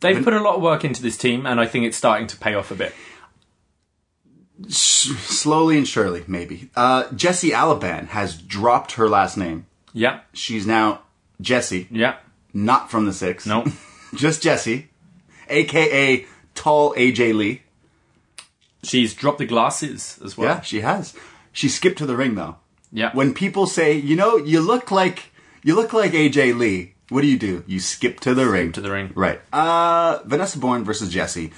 They've 0.00 0.24
put 0.24 0.32
a 0.32 0.40
lot 0.40 0.56
of 0.56 0.62
work 0.62 0.84
into 0.84 1.02
this 1.02 1.18
team, 1.18 1.44
and 1.46 1.60
I 1.60 1.66
think 1.66 1.84
it's 1.84 1.96
starting 1.98 2.26
to 2.28 2.36
pay 2.38 2.54
off 2.54 2.70
a 2.70 2.74
bit. 2.74 2.94
slowly 4.68 5.76
and 5.78 5.86
surely, 5.88 6.24
maybe. 6.26 6.70
Uh, 6.76 7.10
Jessie 7.12 7.50
Elaban 7.50 8.08
has 8.08 8.36
dropped 8.36 8.92
her 8.92 9.08
last 9.08 9.36
name. 9.36 9.66
Yeah, 9.92 10.20
She's 10.32 10.66
now 10.66 11.00
Jessie, 11.40 11.88
yeah. 11.90 12.16
not 12.52 12.90
from 12.90 13.06
the 13.06 13.12
six. 13.12 13.46
No, 13.46 13.64
just 14.14 14.42
Jesse, 14.42 14.88
aka 15.48 16.26
Tall 16.54 16.94
AJ 16.94 17.34
Lee. 17.34 17.62
she's 18.82 19.14
dropped 19.14 19.38
the 19.38 19.46
glasses 19.46 20.18
as 20.24 20.36
well. 20.36 20.48
Yeah, 20.56 20.60
she 20.60 20.80
has. 20.80 21.14
She 21.52 21.68
skipped 21.68 21.98
to 21.98 22.06
the 22.06 22.16
ring 22.16 22.34
though. 22.34 22.56
yeah. 22.92 23.10
When 23.14 23.34
people 23.34 23.66
say, 23.66 23.94
you 23.94 24.16
know, 24.16 24.36
you 24.36 24.60
look 24.60 24.90
like 24.90 25.30
you 25.62 25.74
look 25.74 25.92
like 25.92 26.12
AJ 26.12 26.56
Lee, 26.58 26.94
what 27.08 27.22
do 27.22 27.26
you 27.26 27.38
do? 27.38 27.64
You 27.66 27.80
skip 27.80 28.20
to 28.20 28.34
the 28.34 28.46
ring. 28.46 28.72
to 28.72 28.80
the 28.80 28.90
ring. 28.90 29.12
Right. 29.14 29.40
Uh, 29.52 30.20
Vanessa 30.24 30.58
Bourne 30.58 30.84
versus 30.84 31.10
Jesse, 31.12 31.50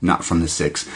not 0.00 0.24
from 0.24 0.40
the 0.40 0.48
six. 0.48 0.88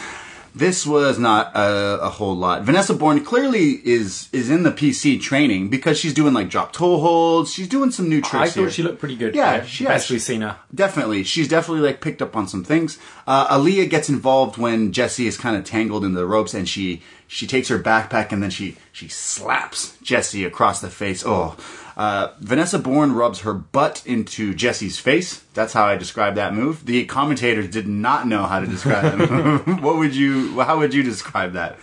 This 0.55 0.85
was 0.85 1.17
not 1.17 1.55
a, 1.55 1.99
a 2.03 2.09
whole 2.09 2.35
lot. 2.35 2.61
Vanessa 2.61 2.93
Bourne 2.93 3.23
clearly 3.25 3.81
is 3.83 4.29
is 4.31 4.51
in 4.51 4.61
the 4.61 4.71
PC 4.71 5.19
training 5.19 5.69
because 5.69 5.97
she's 5.97 6.13
doing 6.13 6.33
like 6.33 6.49
drop 6.49 6.71
toe 6.73 6.99
holds. 6.99 7.51
She's 7.51 7.67
doing 7.67 7.89
some 7.89 8.07
new 8.07 8.21
tricks. 8.21 8.35
I 8.35 8.47
thought 8.49 8.59
here. 8.61 8.69
she 8.69 8.83
looked 8.83 8.99
pretty 8.99 9.15
good. 9.15 9.33
Yeah, 9.33 9.65
she- 9.65 9.85
we've 9.87 10.21
seen 10.21 10.41
her. 10.41 10.57
Definitely. 10.73 11.23
She's 11.23 11.47
definitely 11.47 11.81
like 11.87 12.01
picked 12.01 12.21
up 12.21 12.35
on 12.35 12.47
some 12.47 12.63
things. 12.63 12.99
Uh, 13.25 13.47
Aaliyah 13.57 13.89
gets 13.89 14.09
involved 14.09 14.57
when 14.57 14.91
Jesse 14.91 15.25
is 15.25 15.37
kind 15.37 15.55
of 15.57 15.63
tangled 15.63 16.05
in 16.05 16.13
the 16.13 16.25
ropes 16.27 16.53
and 16.53 16.69
she, 16.69 17.01
she 17.27 17.47
takes 17.47 17.69
her 17.69 17.79
backpack 17.79 18.31
and 18.31 18.43
then 18.43 18.49
she, 18.51 18.75
she 18.91 19.07
slaps 19.07 19.97
Jesse 20.03 20.45
across 20.45 20.81
the 20.81 20.89
face. 20.89 21.23
Oh, 21.25 21.55
uh, 21.95 22.29
Vanessa 22.39 22.79
Bourne 22.79 23.13
rubs 23.13 23.41
her 23.41 23.53
butt 23.53 24.03
into 24.05 24.53
Jesse's 24.53 24.99
face. 24.99 25.43
That's 25.53 25.73
how 25.73 25.85
I 25.85 25.95
describe 25.95 26.35
that 26.35 26.53
move. 26.53 26.85
The 26.85 27.05
commentators 27.05 27.69
did 27.69 27.87
not 27.87 28.27
know 28.27 28.43
how 28.43 28.59
to 28.59 28.67
describe 28.67 29.03
that 29.03 29.29
move. 29.29 29.67
what 29.83 29.97
would 29.97 30.15
you, 30.15 30.59
how 30.61 30.79
would 30.79 30.93
you 30.93 31.03
describe 31.03 31.53
that? 31.53 31.77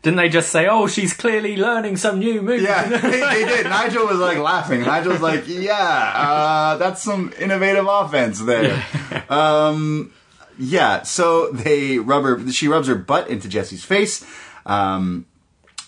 Didn't 0.00 0.18
they 0.18 0.28
just 0.28 0.50
say, 0.50 0.68
"Oh, 0.68 0.86
she's 0.86 1.12
clearly 1.12 1.56
learning 1.56 1.96
some 1.96 2.20
new 2.20 2.40
moves"? 2.40 2.62
Yeah, 2.62 2.88
they, 3.00 3.20
they 3.20 3.44
did. 3.44 3.66
Nigel 3.66 4.06
was 4.06 4.18
like 4.18 4.38
laughing. 4.38 4.82
Nigel 4.82 5.12
was 5.12 5.20
like, 5.20 5.48
"Yeah, 5.48 5.74
uh, 5.74 6.76
that's 6.76 7.02
some 7.02 7.32
innovative 7.38 7.86
offense 7.88 8.40
there." 8.40 8.84
Um, 9.28 10.12
yeah. 10.56 11.02
So 11.02 11.50
they 11.50 11.98
rub 11.98 12.22
her. 12.22 12.50
She 12.52 12.68
rubs 12.68 12.86
her 12.86 12.94
butt 12.94 13.28
into 13.28 13.48
Jesse's 13.48 13.84
face. 13.84 14.24
Um, 14.64 15.26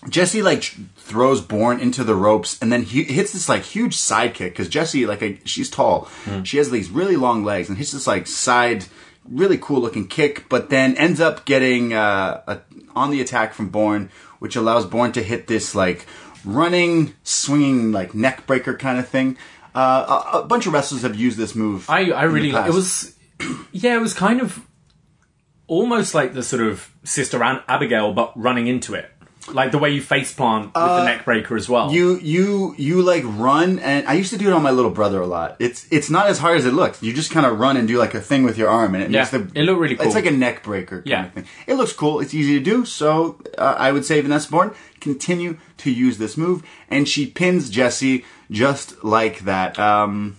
Jesse 0.08 0.42
like 0.42 0.74
throws 1.10 1.40
Bourne 1.40 1.80
into 1.80 2.04
the 2.04 2.14
ropes, 2.14 2.56
and 2.62 2.72
then 2.72 2.82
he 2.84 3.02
hits 3.04 3.32
this 3.32 3.48
like 3.48 3.62
huge 3.62 3.96
side 3.96 4.32
kick 4.34 4.52
because 4.52 4.68
Jesse 4.68 5.06
like 5.06 5.22
a, 5.22 5.38
she's 5.44 5.68
tall. 5.68 6.08
She 6.44 6.56
has 6.58 6.70
these 6.70 6.88
really 6.90 7.16
long 7.16 7.44
legs 7.44 7.68
and 7.68 7.76
hits 7.76 7.92
this 7.92 8.06
like 8.06 8.26
side, 8.26 8.86
really 9.24 9.58
cool 9.58 9.80
looking 9.80 10.06
kick, 10.08 10.48
but 10.48 10.70
then 10.70 10.96
ends 10.96 11.20
up 11.20 11.44
getting 11.44 11.92
uh, 11.92 12.42
a, 12.46 12.60
on 12.94 13.10
the 13.10 13.20
attack 13.20 13.52
from 13.54 13.68
Bourne, 13.70 14.10
which 14.38 14.56
allows 14.56 14.86
Bourne 14.86 15.12
to 15.12 15.22
hit 15.22 15.46
this 15.46 15.74
like 15.74 16.06
running, 16.44 17.14
swinging 17.22 17.92
like 17.92 18.14
neck 18.14 18.46
breaker 18.46 18.76
kind 18.76 18.98
of 18.98 19.08
thing. 19.08 19.36
Uh, 19.74 20.22
a, 20.32 20.38
a 20.38 20.44
bunch 20.46 20.66
of 20.66 20.72
wrestlers 20.72 21.02
have 21.02 21.14
used 21.16 21.36
this 21.36 21.54
move. 21.54 21.88
I, 21.90 22.10
I 22.10 22.22
really 22.24 22.52
like 22.52 22.68
it. 22.68 22.74
Was 22.74 23.16
yeah, 23.72 23.96
it 23.96 24.00
was 24.00 24.14
kind 24.14 24.40
of 24.40 24.64
almost 25.66 26.14
like 26.14 26.34
the 26.34 26.42
sort 26.42 26.62
of 26.62 26.92
Sister 27.04 27.42
An- 27.42 27.62
Abigail, 27.68 28.12
but 28.12 28.32
running 28.36 28.66
into 28.66 28.94
it, 28.94 29.10
like 29.54 29.70
the 29.72 29.78
way 29.78 29.90
you 29.90 30.00
face 30.02 30.32
plant 30.32 30.66
with 30.66 30.74
the 30.74 31.04
neck 31.04 31.24
breaker 31.24 31.56
as 31.56 31.68
well. 31.68 31.88
Uh, 31.88 31.92
You 31.92 32.18
you 32.18 32.74
you 32.78 33.02
like 33.02 33.24
run 33.26 33.78
and 33.78 34.06
I 34.08 34.14
used 34.14 34.30
to 34.30 34.38
do 34.38 34.48
it 34.48 34.52
on 34.52 34.62
my 34.62 34.70
little 34.70 34.90
brother 34.90 35.20
a 35.20 35.26
lot. 35.26 35.56
It's 35.58 35.86
it's 35.90 36.10
not 36.10 36.26
as 36.28 36.38
hard 36.38 36.58
as 36.58 36.66
it 36.66 36.72
looks. 36.74 37.02
You 37.02 37.12
just 37.12 37.30
kind 37.30 37.46
of 37.46 37.58
run 37.58 37.76
and 37.76 37.86
do 37.88 37.98
like 37.98 38.14
a 38.14 38.20
thing 38.20 38.42
with 38.44 38.56
your 38.58 38.68
arm 38.68 38.94
and 38.94 39.02
it 39.04 39.10
Yeah, 39.10 39.20
makes 39.20 39.30
the 39.30 39.50
it 39.54 39.64
looked 39.64 39.80
really 39.80 39.96
cool. 39.96 40.06
It's 40.06 40.14
like 40.14 40.26
a 40.26 40.30
neck 40.30 40.62
breaker 40.62 40.98
kind 40.98 41.06
Yeah. 41.06 41.26
of 41.26 41.32
thing. 41.32 41.44
It 41.66 41.74
looks 41.74 41.92
cool. 41.92 42.20
It's 42.20 42.34
easy 42.34 42.58
to 42.58 42.64
do. 42.64 42.84
So 42.84 43.38
uh, 43.58 43.74
I 43.78 43.92
would 43.92 44.04
say 44.04 44.20
Vanessa 44.20 44.50
Bourne 44.50 44.72
continue 45.00 45.56
to 45.78 45.90
use 45.90 46.18
this 46.18 46.36
move 46.36 46.62
and 46.88 47.08
she 47.08 47.26
pins 47.26 47.70
Jesse 47.70 48.24
just 48.50 49.02
like 49.04 49.40
that. 49.40 49.78
Um 49.78 50.36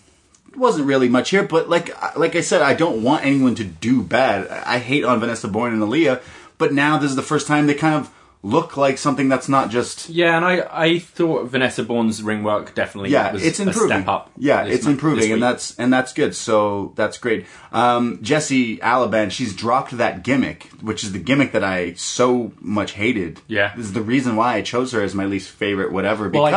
wasn't 0.56 0.86
really 0.86 1.08
much 1.08 1.30
here, 1.30 1.44
but 1.44 1.70
like 1.70 1.88
like 2.18 2.36
I 2.36 2.42
said, 2.42 2.62
I 2.62 2.74
don't 2.74 3.04
want 3.04 3.26
anyone 3.26 3.56
to 3.56 3.64
do 3.64 4.04
bad. 4.04 4.48
I 4.50 4.80
hate 4.80 5.06
on 5.06 5.20
Vanessa 5.20 5.48
Bourne 5.48 5.74
and 5.74 5.82
Aaliyah, 5.82 6.22
but 6.58 6.74
now 6.74 6.98
this 6.98 7.10
is 7.10 7.16
the 7.16 7.22
first 7.22 7.48
time 7.48 7.68
they 7.68 7.74
kind 7.74 7.96
of 7.96 8.10
look 8.44 8.76
like 8.76 8.98
something 8.98 9.30
that's 9.30 9.48
not 9.48 9.70
just 9.70 10.10
yeah, 10.10 10.36
and 10.36 10.44
I, 10.44 10.68
I 10.72 11.00
thought 11.00 11.46
Vanessa 11.50 11.84
Bourne's 11.84 12.24
ring 12.24 12.44
work 12.44 12.74
definitely 12.74 13.12
yeah, 13.12 13.32
was 13.34 13.46
it's 13.46 13.60
improving. 13.60 13.92
a 13.92 14.02
step 14.02 14.08
up. 14.08 14.32
Yeah, 14.38 14.64
it's 14.66 14.88
improving, 14.88 15.32
and 15.32 15.42
that's 15.44 15.78
and 15.78 15.94
that's 15.94 16.12
good. 16.14 16.36
So 16.36 16.94
that's 16.96 17.18
great. 17.18 17.46
Um, 17.72 18.20
Jesse 18.22 18.78
Elaban, 18.78 19.32
she's 19.32 19.56
dropped 19.56 19.92
that 19.98 20.24
gimmick, 20.24 20.64
which 20.82 21.04
is 21.04 21.12
the 21.12 21.20
gimmick 21.20 21.52
that 21.52 21.64
I 21.64 21.94
so 21.94 22.52
much 22.60 22.94
hated. 22.94 23.42
Yeah. 23.48 23.76
this 23.76 23.86
is 23.86 23.94
the 23.94 24.02
reason 24.02 24.36
why 24.36 24.56
I 24.56 24.62
chose 24.62 24.92
her 24.94 25.02
as 25.02 25.14
my 25.14 25.26
least 25.26 25.50
favorite, 25.52 25.92
whatever, 25.92 26.30
Well, 26.30 26.46
I- 26.46 26.52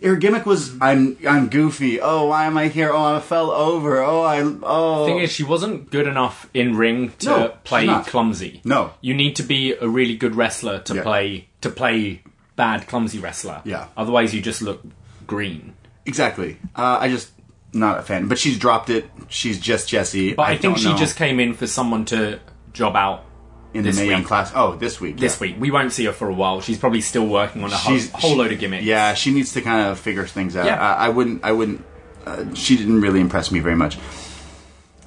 because. 0.00 0.08
her 0.14 0.16
gimmick 0.16 0.46
was 0.46 0.74
I'm 0.80 1.16
I'm 1.28 1.48
goofy. 1.48 2.00
Oh, 2.00 2.26
why 2.26 2.44
am 2.46 2.56
I 2.56 2.68
here? 2.68 2.90
Oh, 2.92 3.16
I 3.16 3.20
fell 3.20 3.50
over. 3.50 4.02
Oh, 4.02 4.22
I 4.22 4.40
oh. 4.62 5.06
thing 5.06 5.18
is, 5.18 5.30
she 5.32 5.44
wasn't 5.44 5.90
good 5.90 6.06
enough 6.06 6.48
in 6.54 6.76
ring 6.76 7.12
to 7.20 7.26
No, 7.26 7.48
play 7.64 7.80
she's 7.82 7.86
not. 7.88 8.06
clumsy. 8.06 8.60
No. 8.64 8.92
you 9.00 9.14
need 9.14 9.36
to 9.36 9.42
be 9.42 9.72
a 9.74 9.88
really 9.88 10.16
good 10.16 10.34
wrestler 10.34 10.78
to 10.80 10.94
Yeah. 10.94 11.02
play 11.02 11.48
to 11.60 11.70
play 11.70 12.22
bad 12.56 12.86
clumsy 12.88 13.18
wrestler. 13.18 13.62
Yeah. 13.64 13.86
otherwise 13.96 14.34
you 14.34 14.40
just 14.40 14.62
look 14.62 14.82
green. 15.26 15.74
exactly. 16.06 16.56
Uh, 16.74 16.98
I 17.00 17.08
just 17.08 17.30
not 17.72 17.98
a 17.98 18.02
fan. 18.02 18.28
But 18.28 18.38
she's 18.38 18.58
dropped 18.58 18.88
it. 18.90 19.10
She's 19.28 19.60
just 19.60 19.88
Jesse. 19.88 20.32
But 20.34 20.44
I, 20.44 20.50
think 20.52 20.62
don't 20.62 20.78
she 20.78 20.88
know. 20.90 20.96
just 20.96 21.16
came 21.16 21.38
in 21.38 21.52
for 21.54 21.66
someone 21.66 22.04
to 22.06 22.40
job 22.72 22.96
out 22.96 23.24
in 23.74 23.82
the 23.82 23.90
this 23.90 24.00
Young 24.00 24.20
week. 24.20 24.26
class. 24.26 24.52
Oh, 24.54 24.76
this 24.76 25.00
week. 25.00 25.18
this 25.18 25.36
yeah. 25.40 25.48
week. 25.48 25.56
We 25.60 25.70
won't 25.70 25.92
see 25.92 26.04
her 26.06 26.12
for 26.12 26.28
a 26.28 26.34
while. 26.34 26.60
She's 26.60 26.78
probably 26.78 27.00
still 27.00 27.26
working 27.26 27.62
on 27.62 27.72
a 27.72 27.76
whole, 27.76 27.98
whole 28.14 28.30
she- 28.32 28.36
load 28.36 28.52
of 28.52 28.58
gimmicks. 28.58 28.84
Yeah, 28.84 29.14
she 29.14 29.32
needs 29.32 29.52
to 29.54 29.60
kind 29.60 29.88
of 29.88 29.98
figure 29.98 30.26
things 30.26 30.56
out. 30.56 30.66
Yeah. 30.66 30.80
I, 30.80 31.06
I 31.06 31.08
wouldn't. 31.10 31.44
I 31.44 31.52
wouldn't. 31.52 31.84
Uh, 32.26 32.54
she 32.54 32.76
didn't 32.76 33.00
really 33.00 33.20
impress 33.20 33.50
me 33.50 33.60
very 33.60 33.76
much. 33.76 33.98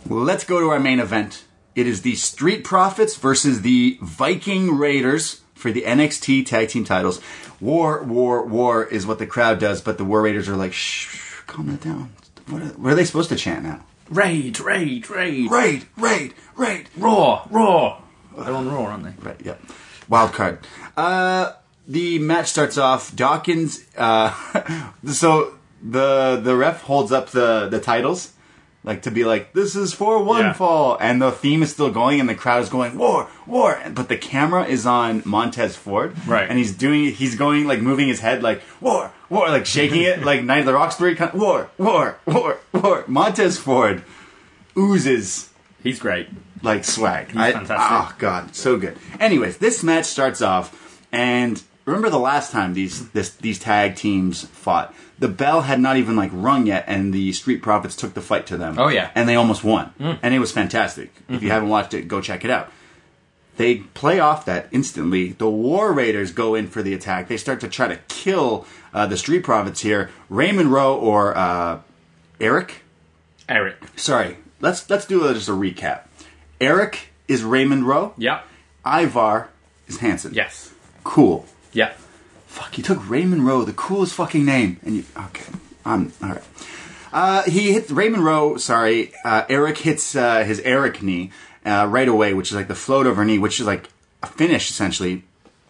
Well, 0.07 0.23
let's 0.23 0.43
go 0.43 0.59
to 0.59 0.69
our 0.69 0.79
main 0.79 0.99
event. 0.99 1.43
It 1.75 1.87
is 1.87 2.01
the 2.01 2.15
Street 2.15 2.63
Profits 2.63 3.15
versus 3.15 3.61
the 3.61 3.97
Viking 4.01 4.77
Raiders 4.77 5.41
for 5.53 5.71
the 5.71 5.83
NXT 5.83 6.45
Tag 6.45 6.69
Team 6.69 6.83
titles. 6.83 7.21
War, 7.59 8.01
war, 8.03 8.43
war 8.43 8.83
is 8.83 9.05
what 9.05 9.19
the 9.19 9.27
crowd 9.27 9.59
does, 9.59 9.81
but 9.81 9.97
the 9.97 10.03
War 10.03 10.21
Raiders 10.23 10.49
are 10.49 10.55
like, 10.55 10.73
shh, 10.73 11.41
calm 11.47 11.69
it 11.69 11.81
down. 11.81 12.11
What 12.47 12.61
are, 12.61 12.65
what 12.65 12.91
are 12.91 12.95
they 12.95 13.05
supposed 13.05 13.29
to 13.29 13.35
chant 13.35 13.63
now? 13.63 13.83
Raid, 14.09 14.59
raid, 14.59 15.09
raid. 15.09 15.49
Raid, 15.49 15.85
raid, 15.95 16.33
raid. 16.57 16.89
Raw, 16.97 17.47
raw. 17.49 18.01
They're 18.37 18.53
on 18.53 18.69
Raw, 18.71 18.85
aren't 18.85 19.03
they? 19.03 19.13
Right, 19.23 19.39
yeah. 19.43 19.55
Wild 20.09 20.33
card. 20.33 20.59
Uh, 20.97 21.53
the 21.87 22.19
match 22.19 22.47
starts 22.47 22.77
off. 22.77 23.15
Dawkins. 23.15 23.83
Uh, 23.97 24.33
so 25.05 25.53
the 25.83 26.39
the 26.43 26.55
ref 26.55 26.81
holds 26.83 27.11
up 27.11 27.29
the 27.31 27.67
the 27.69 27.79
titles, 27.79 28.33
like 28.83 29.01
to 29.03 29.11
be 29.11 29.23
like, 29.23 29.53
"This 29.53 29.75
is 29.75 29.93
for 29.93 30.23
one 30.23 30.41
Yeah. 30.41 30.53
fall," 30.53 30.97
and 30.99 31.21
the 31.21 31.31
theme 31.31 31.63
is 31.63 31.71
still 31.71 31.91
going, 31.91 32.19
and 32.19 32.29
the 32.29 32.35
crowd 32.35 32.61
is 32.61 32.69
going, 32.69 32.97
"War, 32.97 33.27
war!" 33.47 33.79
But 33.93 34.09
the 34.09 34.17
camera 34.17 34.65
is 34.65 34.85
on 34.85 35.21
Montez 35.25 35.75
Ford, 35.75 36.15
Right. 36.27 36.47
And 36.49 36.57
he's 36.57 36.71
doing, 36.75 37.11
he's 37.11 37.35
going 37.35 37.65
like 37.67 37.81
moving 37.81 38.07
his 38.07 38.19
head 38.19 38.43
like, 38.43 38.61
"War, 38.79 39.11
war!" 39.29 39.49
like 39.49 39.65
shaking 39.65 40.01
it 40.03 40.23
like 40.29 40.43
Night 40.43 40.59
of 40.59 40.65
the 40.65 40.73
Roxbury, 40.73 41.15
kind 41.15 41.33
of, 41.33 41.39
"War, 41.39 41.69
war, 41.77 42.17
war, 42.25 42.57
war." 42.73 43.03
Montez 43.07 43.57
Ford 43.57 44.03
oozes 44.77 45.49
He's 45.83 45.99
great. 45.99 46.29
Like 46.61 46.83
swag. 46.83 47.31
fantastic. 47.31 47.77
Oh 47.77 48.13
god, 48.17 48.55
so 48.55 48.77
good. 48.77 48.97
Anyways, 49.19 49.57
this 49.57 49.83
match 49.83 50.05
starts 50.05 50.41
off, 50.41 51.01
and 51.11 51.61
remember 51.85 52.09
the 52.09 52.19
last 52.19 52.51
time 52.51 52.73
these 52.73 53.09
this 53.11 53.31
these 53.35 53.59
tag 53.59 53.95
teams 53.95 54.43
fought. 54.45 54.93
The 55.19 55.27
bell 55.27 55.61
had 55.61 55.79
not 55.79 55.97
even 55.97 56.15
like 56.15 56.31
rung 56.33 56.65
yet, 56.65 56.85
and 56.87 57.13
the 57.13 57.31
Street 57.33 57.61
Profits 57.61 57.95
took 57.95 58.15
the 58.15 58.21
fight 58.21 58.47
to 58.47 58.57
them. 58.57 58.79
Oh, 58.79 58.87
yeah. 58.87 59.11
and 59.13 59.29
they 59.29 59.35
almost 59.35 59.63
won, 59.63 59.93
and 59.99 60.33
it 60.33 60.39
was 60.39 60.51
fantastic. 60.51 61.13
If 61.29 61.43
you 61.43 61.51
haven't 61.51 61.69
watched 61.69 61.93
it, 61.93 62.07
go 62.07 62.21
check 62.21 62.43
it 62.43 62.49
out. 62.49 62.71
They 63.57 63.75
play 63.75 64.19
off 64.19 64.45
that 64.45 64.67
instantly. 64.71 65.33
The 65.33 65.47
War 65.49 65.91
Raiders 65.93 66.31
go 66.31 66.55
in 66.55 66.67
for 66.67 66.81
the 66.81 66.95
attack. 66.95 67.27
They 67.27 67.37
start 67.37 67.59
to 67.61 67.67
try 67.67 67.87
to 67.89 67.97
kill 68.07 68.65
uh, 68.93 69.05
the 69.05 69.17
Street 69.17 69.43
Profits 69.43 69.81
here. 69.81 70.09
Raymond 70.29 70.71
Rowe 70.71 70.97
or 70.97 71.37
uh, 71.37 71.81
Eric 72.39 72.81
Eric. 73.47 73.75
sorry, 73.95 74.37
let's 74.59 74.89
let's 74.89 75.05
do 75.05 75.27
a, 75.27 75.33
just 75.35 75.49
a 75.49 75.51
recap. 75.51 76.05
Eric 76.61 77.09
is 77.27 77.43
Raymond 77.43 77.87
Rowe. 77.87 78.13
Yep. 78.17 78.45
Ivar 78.85 79.49
is 79.87 79.97
Hanson. 79.97 80.33
Yes. 80.33 80.73
Cool. 81.03 81.45
Yep. 81.73 81.97
Fuck, 82.47 82.77
you 82.77 82.83
took 82.83 83.09
Raymond 83.09 83.45
Rowe, 83.47 83.63
the 83.63 83.73
coolest 83.73 84.13
fucking 84.13 84.45
name, 84.45 84.79
and 84.85 84.95
you 84.97 85.03
okay? 85.17 85.51
I'm 85.85 86.13
all 86.21 86.29
right. 86.29 86.43
Uh, 87.11 87.43
he 87.43 87.73
hits 87.73 87.89
Raymond 87.91 88.23
Rowe. 88.23 88.57
Sorry, 88.57 89.11
uh, 89.25 89.43
Eric 89.49 89.79
hits 89.79 90.15
uh, 90.15 90.43
his 90.43 90.59
Eric 90.59 91.01
knee 91.01 91.31
uh, 91.65 91.87
right 91.89 92.07
away, 92.07 92.33
which 92.33 92.49
is 92.51 92.55
like 92.55 92.67
the 92.67 92.75
float 92.75 93.07
over 93.07 93.25
knee, 93.25 93.39
which 93.39 93.59
is 93.59 93.65
like 93.65 93.89
a 94.21 94.27
finish 94.27 94.69
essentially. 94.69 95.23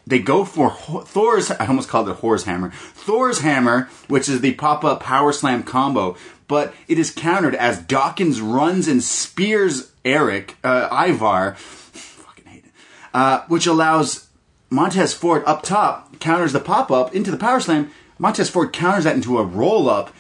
They 0.07 0.19
go 0.19 0.43
for 0.43 0.69
Ho- 0.69 1.01
Thor's. 1.01 1.51
I 1.51 1.68
almost 1.68 1.88
called 1.88 2.09
it 2.09 2.15
Hor's 2.18 2.43
hammer. 2.43 2.72
Thor's 2.72 3.39
hammer, 3.41 3.88
which 4.07 4.27
is 4.27 4.41
the 4.41 4.53
pop 4.55 4.84
up 4.84 5.01
power 5.01 5.31
slam 5.31 5.63
combo, 5.63 6.18
but 6.47 6.73
it 6.88 6.97
is 6.99 7.11
countered 7.11 7.55
as 7.55 7.80
Dawkins 7.80 8.41
runs 8.41 8.88
and 8.88 9.03
spears 9.03 9.90
Eric 10.03 10.57
uh, 10.64 10.90
Ivar. 10.91 11.56
Fucking 11.56 12.45
hate 12.45 12.65
it. 12.65 12.72
Uh, 13.14 13.44
which 13.48 13.68
allows 13.68 14.28
Montez 14.69 15.14
Ford 15.14 15.44
up 15.45 15.64
top 15.64 16.19
counters 16.19 16.53
the 16.53 16.60
pop 16.60 16.91
up 16.91 17.14
into 17.14 17.32
the 17.32 17.38
power 17.38 17.60
slam. 17.60 17.91
Montez 18.18 18.49
Ford 18.49 18.72
counters 18.72 19.03
that 19.03 19.15
into 19.15 19.38
a 19.38 19.44
roll 19.44 19.90
up. 19.90 20.14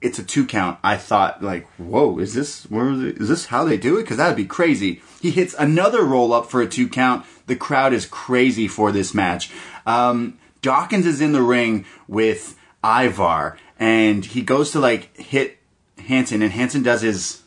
It's 0.00 0.18
a 0.18 0.24
two 0.24 0.46
count. 0.46 0.78
I 0.82 0.96
thought 0.96 1.42
like, 1.42 1.66
whoa, 1.78 2.18
is 2.18 2.34
this 2.34 2.64
where 2.64 2.90
is 2.90 3.28
this 3.28 3.46
how 3.46 3.64
they 3.64 3.76
do 3.76 3.96
it? 3.96 4.02
Because 4.02 4.16
that 4.18 4.28
would 4.28 4.36
be 4.36 4.44
crazy. 4.44 5.00
He 5.20 5.30
hits 5.30 5.54
another 5.58 6.04
roll 6.04 6.32
up 6.32 6.50
for 6.50 6.60
a 6.60 6.68
two 6.68 6.88
count. 6.88 7.24
The 7.46 7.56
crowd 7.56 7.92
is 7.92 8.06
crazy 8.06 8.68
for 8.68 8.92
this 8.92 9.14
match. 9.14 9.50
Um, 9.86 10.38
Dawkins 10.62 11.06
is 11.06 11.20
in 11.20 11.32
the 11.32 11.42
ring 11.42 11.86
with 12.08 12.58
Ivar, 12.84 13.56
and 13.78 14.24
he 14.24 14.42
goes 14.42 14.72
to 14.72 14.80
like 14.80 15.16
hit 15.16 15.58
Hanson, 15.98 16.42
and 16.42 16.52
Hanson 16.52 16.82
does 16.82 17.02
his 17.02 17.42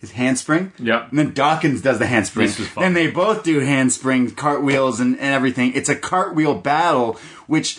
his 0.00 0.12
handspring. 0.12 0.72
Yep. 0.78 1.10
And 1.10 1.18
then 1.18 1.32
Dawkins 1.34 1.82
does 1.82 1.98
the 1.98 2.06
handspring. 2.06 2.46
This 2.48 2.58
was 2.58 2.68
fun. 2.68 2.82
Then 2.82 2.94
they 2.94 3.10
both 3.10 3.42
do 3.44 3.60
handsprings, 3.60 4.32
cartwheels, 4.32 4.98
and, 4.98 5.14
and 5.18 5.34
everything. 5.34 5.74
It's 5.74 5.88
a 5.90 5.94
cartwheel 5.96 6.54
battle, 6.54 7.18
which 7.46 7.78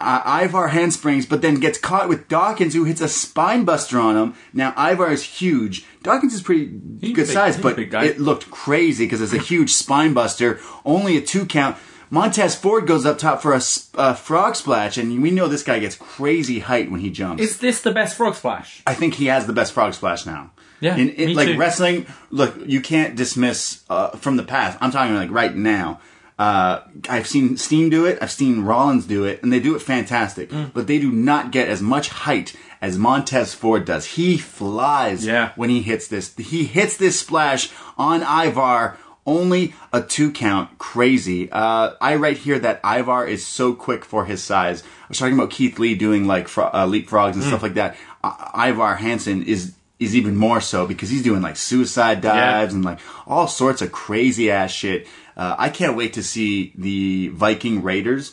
uh, 0.00 0.40
Ivar 0.44 0.68
handsprings, 0.68 1.24
but 1.26 1.40
then 1.42 1.60
gets 1.60 1.78
caught 1.78 2.08
with 2.08 2.26
Dawkins, 2.26 2.74
who 2.74 2.82
hits 2.84 3.00
a 3.00 3.08
spine 3.08 3.64
buster 3.64 4.00
on 4.00 4.16
him. 4.16 4.34
Now 4.52 4.72
Ivar 4.76 5.12
is 5.12 5.22
huge. 5.22 5.86
Dawkins 6.02 6.34
is 6.34 6.42
pretty 6.42 6.66
He's 7.00 7.14
good 7.14 7.26
big- 7.26 7.34
size, 7.34 7.56
but 7.56 7.78
it 7.78 8.18
looked 8.18 8.50
crazy 8.50 9.04
because 9.04 9.20
it's 9.22 9.32
a 9.32 9.38
huge 9.38 9.72
spine 9.72 10.12
buster. 10.14 10.58
Only 10.84 11.16
a 11.16 11.20
two 11.20 11.46
count. 11.46 11.76
Montez 12.10 12.54
Ford 12.54 12.86
goes 12.86 13.06
up 13.06 13.16
top 13.16 13.40
for 13.40 13.54
a 13.54 14.14
frog 14.14 14.54
splash, 14.56 14.98
and 14.98 15.22
we 15.22 15.30
know 15.30 15.48
this 15.48 15.62
guy 15.62 15.78
gets 15.78 15.94
crazy 15.96 16.58
height 16.58 16.90
when 16.90 17.00
he 17.00 17.08
jumps. 17.08 17.42
Is 17.42 17.58
this 17.58 17.80
the 17.80 17.90
best 17.92 18.18
frog 18.18 18.34
splash? 18.34 18.82
I 18.86 18.92
think 18.94 19.14
he 19.14 19.26
has 19.26 19.46
the 19.46 19.54
best 19.54 19.72
frog 19.72 19.94
splash 19.94 20.26
now. 20.26 20.50
Yeah, 20.82 20.96
in, 20.96 21.08
in 21.10 21.26
me 21.28 21.34
like 21.34 21.48
too. 21.48 21.56
wrestling. 21.58 22.06
Look, 22.30 22.54
you 22.66 22.80
can't 22.82 23.14
dismiss 23.16 23.82
uh, 23.88 24.10
from 24.10 24.36
the 24.36 24.42
past. 24.42 24.76
I'm 24.80 24.90
talking 24.90 25.14
like 25.14 25.30
right 25.30 25.54
now. 25.54 26.00
Uh, 26.38 26.80
I've 27.08 27.28
seen 27.28 27.56
Steen 27.56 27.88
do 27.88 28.04
it. 28.04 28.18
I've 28.20 28.32
seen 28.32 28.62
Rollins 28.64 29.06
do 29.06 29.24
it, 29.24 29.42
and 29.42 29.52
they 29.52 29.60
do 29.60 29.76
it 29.76 29.82
fantastic. 29.82 30.50
Mm. 30.50 30.72
But 30.74 30.88
they 30.88 30.98
do 30.98 31.12
not 31.12 31.52
get 31.52 31.68
as 31.68 31.80
much 31.80 32.08
height 32.08 32.56
as 32.80 32.98
Montez 32.98 33.54
Ford 33.54 33.84
does. 33.84 34.06
He 34.06 34.38
flies 34.38 35.24
Yeah. 35.24 35.52
when 35.54 35.70
he 35.70 35.82
hits 35.82 36.08
this. 36.08 36.34
He 36.36 36.64
hits 36.64 36.96
this 36.96 37.20
splash 37.20 37.70
on 37.96 38.22
Ivar. 38.22 38.98
Only 39.24 39.72
a 39.92 40.02
two 40.02 40.32
count. 40.32 40.78
Crazy. 40.78 41.48
Uh, 41.52 41.92
I 42.00 42.16
write 42.16 42.38
here 42.38 42.58
that 42.58 42.80
Ivar 42.84 43.24
is 43.24 43.46
so 43.46 43.72
quick 43.72 44.04
for 44.04 44.24
his 44.24 44.42
size. 44.42 44.82
I 44.82 44.86
was 45.10 45.18
talking 45.18 45.34
about 45.34 45.50
Keith 45.52 45.78
Lee 45.78 45.94
doing 45.94 46.26
like 46.26 46.48
fro- 46.48 46.64
uh, 46.72 46.86
leapfrogs 46.88 47.34
and 47.34 47.44
stuff 47.44 47.62
like 47.62 47.74
that. 47.74 47.94
I- 48.24 48.70
Ivar 48.70 48.96
Hanson 48.96 49.44
is 49.44 49.74
is 50.04 50.16
even 50.16 50.36
more 50.36 50.60
so 50.60 50.86
because 50.86 51.10
he's 51.10 51.22
doing 51.22 51.42
like 51.42 51.56
suicide 51.56 52.20
dives 52.20 52.74
and 52.74 52.84
like 52.84 52.98
all 53.26 53.46
sorts 53.46 53.82
of 53.82 53.92
crazy 53.92 54.50
ass 54.50 54.70
shit. 54.70 55.06
Uh, 55.36 55.56
I 55.58 55.68
can't 55.68 55.96
wait 55.96 56.14
to 56.14 56.22
see 56.22 56.72
the 56.76 57.28
Viking 57.28 57.82
Raiders. 57.82 58.32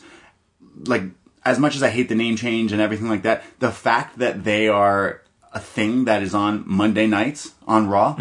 Like 0.86 1.04
as 1.46 1.60
much 1.60 1.76
as 1.76 1.84
I 1.84 1.90
hate 1.90 2.10
the 2.10 2.16
name 2.16 2.36
change 2.36 2.72
and 2.72 2.82
everything 2.82 3.08
like 3.10 3.24
that, 3.24 3.44
the 3.60 3.72
fact 3.72 4.20
that 4.20 4.44
they 4.44 4.68
are 4.68 5.22
a 5.54 5.60
thing 5.60 6.06
that 6.06 6.22
is 6.22 6.34
on 6.36 6.64
Monday 6.68 7.08
nights 7.08 7.54
on 7.68 7.88
Raw, 7.88 8.16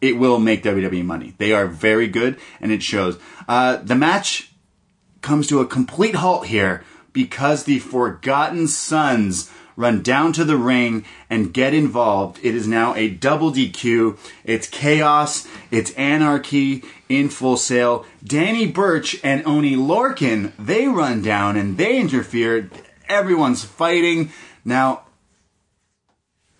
it 0.00 0.16
will 0.16 0.38
make 0.38 0.62
WWE 0.62 1.04
money. 1.04 1.34
They 1.38 1.52
are 1.52 1.66
very 1.66 2.06
good 2.06 2.38
and 2.60 2.70
it 2.70 2.82
shows. 2.82 3.18
Uh, 3.48 3.76
the 3.76 3.96
match 3.96 4.52
comes 5.22 5.46
to 5.48 5.60
a 5.60 5.66
complete 5.66 6.14
halt 6.14 6.46
here 6.46 6.84
because 7.12 7.64
the 7.64 7.80
Forgotten 7.80 8.68
Sons 8.68 9.50
run 9.78 10.02
down 10.02 10.32
to 10.32 10.44
the 10.44 10.56
ring 10.56 11.04
and 11.30 11.54
get 11.54 11.72
involved. 11.72 12.40
It 12.42 12.54
is 12.54 12.66
now 12.66 12.94
a 12.96 13.08
double 13.08 13.52
DQ. 13.52 14.18
It's 14.44 14.66
chaos. 14.66 15.46
It's 15.70 15.92
anarchy 15.92 16.82
in 17.08 17.28
full 17.28 17.56
sail. 17.56 18.04
Danny 18.22 18.66
Birch 18.66 19.20
and 19.22 19.46
Oni 19.46 19.76
Lorcan, 19.76 20.52
they 20.58 20.88
run 20.88 21.22
down 21.22 21.56
and 21.56 21.78
they 21.78 21.98
interfere. 21.98 22.68
Everyone's 23.08 23.64
fighting. 23.64 24.32
Now, 24.64 25.04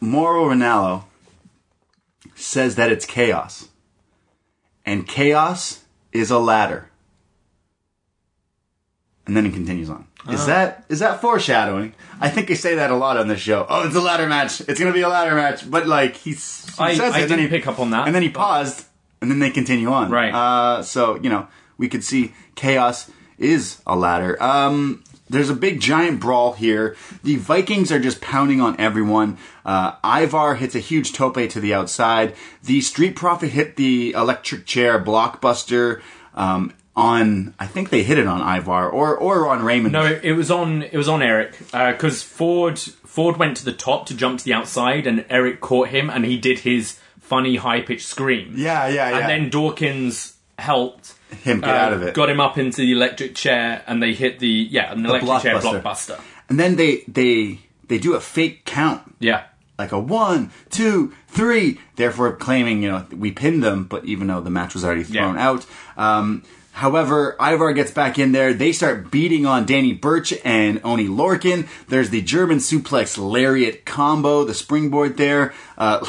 Mauro 0.00 0.48
Ranallo 0.48 1.04
says 2.36 2.76
that 2.76 2.92
it's 2.92 3.04
chaos. 3.04 3.68
And 4.86 5.08
chaos 5.08 5.84
is 6.12 6.30
a 6.30 6.38
ladder. 6.38 6.88
And 9.26 9.36
then 9.36 9.44
it 9.44 9.52
continues 9.52 9.90
on. 9.90 10.07
Is 10.30 10.46
that 10.46 10.84
is 10.88 10.98
that 10.98 11.20
foreshadowing? 11.20 11.94
I 12.20 12.28
think 12.28 12.48
they 12.48 12.54
say 12.54 12.74
that 12.74 12.90
a 12.90 12.96
lot 12.96 13.16
on 13.16 13.28
this 13.28 13.40
show. 13.40 13.66
Oh, 13.68 13.86
it's 13.86 13.94
a 13.96 14.00
ladder 14.00 14.26
match. 14.26 14.60
It's 14.62 14.78
gonna 14.78 14.92
be 14.92 15.00
a 15.02 15.08
ladder 15.08 15.34
match. 15.34 15.70
But 15.70 15.86
like 15.86 16.16
he's, 16.16 16.66
he 16.76 16.82
I- 16.84 16.94
says 16.94 17.14
I 17.14 17.20
it, 17.20 17.28
didn't 17.28 17.40
he- 17.40 17.48
pick 17.48 17.66
up 17.66 17.78
on 17.78 17.90
that, 17.90 18.06
And 18.06 18.14
then 18.14 18.22
he 18.22 18.28
paused, 18.28 18.86
and 19.22 19.30
then 19.30 19.38
they 19.38 19.50
continue 19.50 19.90
on. 19.90 20.10
Right. 20.10 20.32
Uh, 20.34 20.82
so 20.82 21.16
you 21.22 21.30
know 21.30 21.46
we 21.78 21.88
could 21.88 22.04
see 22.04 22.34
chaos 22.56 23.10
is 23.38 23.80
a 23.86 23.94
ladder. 23.96 24.40
Um, 24.42 25.02
there's 25.30 25.50
a 25.50 25.54
big 25.54 25.80
giant 25.80 26.20
brawl 26.20 26.54
here. 26.54 26.96
The 27.22 27.36
Vikings 27.36 27.92
are 27.92 28.00
just 28.00 28.20
pounding 28.20 28.60
on 28.60 28.78
everyone. 28.80 29.38
Uh, 29.64 29.92
Ivar 30.02 30.56
hits 30.56 30.74
a 30.74 30.78
huge 30.80 31.12
tope 31.12 31.34
to 31.50 31.60
the 31.60 31.72
outside. 31.74 32.34
The 32.64 32.80
Street 32.80 33.14
Profit 33.14 33.50
hit 33.50 33.76
the 33.76 34.12
electric 34.12 34.64
chair 34.66 34.98
blockbuster 35.02 36.00
um, 36.34 36.72
on. 36.98 37.54
I 37.58 37.66
think 37.66 37.90
they 37.90 38.02
hit 38.02 38.18
it 38.18 38.26
on 38.26 38.40
Ivar 38.40 38.88
or 38.90 39.16
or 39.16 39.48
on 39.48 39.62
Raymond. 39.64 39.92
No, 39.92 40.04
it, 40.04 40.32
was 40.32 40.50
on. 40.50 40.82
It 40.82 40.96
was 40.96 41.08
on 41.08 41.22
Eric 41.22 41.56
because 41.72 42.22
Ford 42.22 42.78
Ford 42.78 43.36
went 43.36 43.56
to 43.58 43.64
the 43.64 43.72
top 43.72 44.06
to 44.06 44.14
jump 44.14 44.38
to 44.40 44.44
the 44.44 44.52
outside, 44.52 45.06
and 45.06 45.24
Eric 45.30 45.60
caught 45.60 45.88
him, 45.88 46.10
and 46.10 46.24
he 46.24 46.36
did 46.36 46.60
his 46.60 46.98
funny 47.20 47.56
high 47.56 47.80
pitched 47.80 48.06
scream. 48.06 48.54
Yeah, 48.56 48.88
yeah, 48.88 49.10
yeah. 49.10 49.18
And 49.18 49.28
then 49.28 49.50
Dawkins 49.50 50.36
helped 50.58 51.14
him 51.42 51.60
get 51.60 51.70
uh, 51.70 51.72
out 51.72 51.92
of 51.92 52.02
it. 52.02 52.14
got 52.14 52.28
him 52.30 52.40
up 52.40 52.58
into 52.58 52.78
the 52.82 52.92
electric 52.92 53.34
chair, 53.34 53.82
and 53.86 54.02
they 54.02 54.12
hit 54.12 54.38
the 54.38 54.48
yeah 54.48 54.92
an 54.92 55.06
electric 55.06 55.42
chair 55.42 55.56
blockbuster. 55.56 55.82
blockbuster. 55.82 56.20
And 56.48 56.58
then 56.58 56.76
they 56.76 57.04
they 57.06 57.60
they 57.86 57.98
do 57.98 58.14
a 58.14 58.20
fake 58.20 58.64
count. 58.64 59.14
Yeah, 59.20 59.44
like 59.78 59.92
a 59.92 60.00
one, 60.00 60.50
two, 60.70 61.12
three, 61.28 61.78
therefore 61.96 62.34
claiming, 62.36 62.82
you 62.82 62.90
know, 62.90 63.06
we 63.16 63.30
pinned 63.30 63.62
them, 63.62 63.84
but 63.84 64.04
even 64.04 64.26
though 64.26 64.40
the 64.40 64.50
match 64.50 64.74
was 64.74 64.84
already 64.84 65.04
thrown 65.04 65.36
Yeah. 65.36 65.48
out. 65.48 65.66
Um, 65.96 66.42
however, 66.78 67.36
Ivar 67.40 67.72
gets 67.72 67.90
back 67.90 68.18
in 68.18 68.32
there. 68.32 68.54
They 68.54 68.72
start 68.72 69.10
beating 69.10 69.46
on 69.46 69.66
Danny 69.66 69.92
Birch 69.92 70.32
and 70.44 70.80
Oni 70.84 71.08
Lorcan. 71.08 71.68
There's 71.88 72.10
the 72.10 72.22
German 72.22 72.58
suplex 72.58 73.18
lariat 73.18 73.84
combo, 73.84 74.44
the 74.44 74.54
springboard 74.54 75.16
there. 75.16 75.52
Uh, 75.76 76.06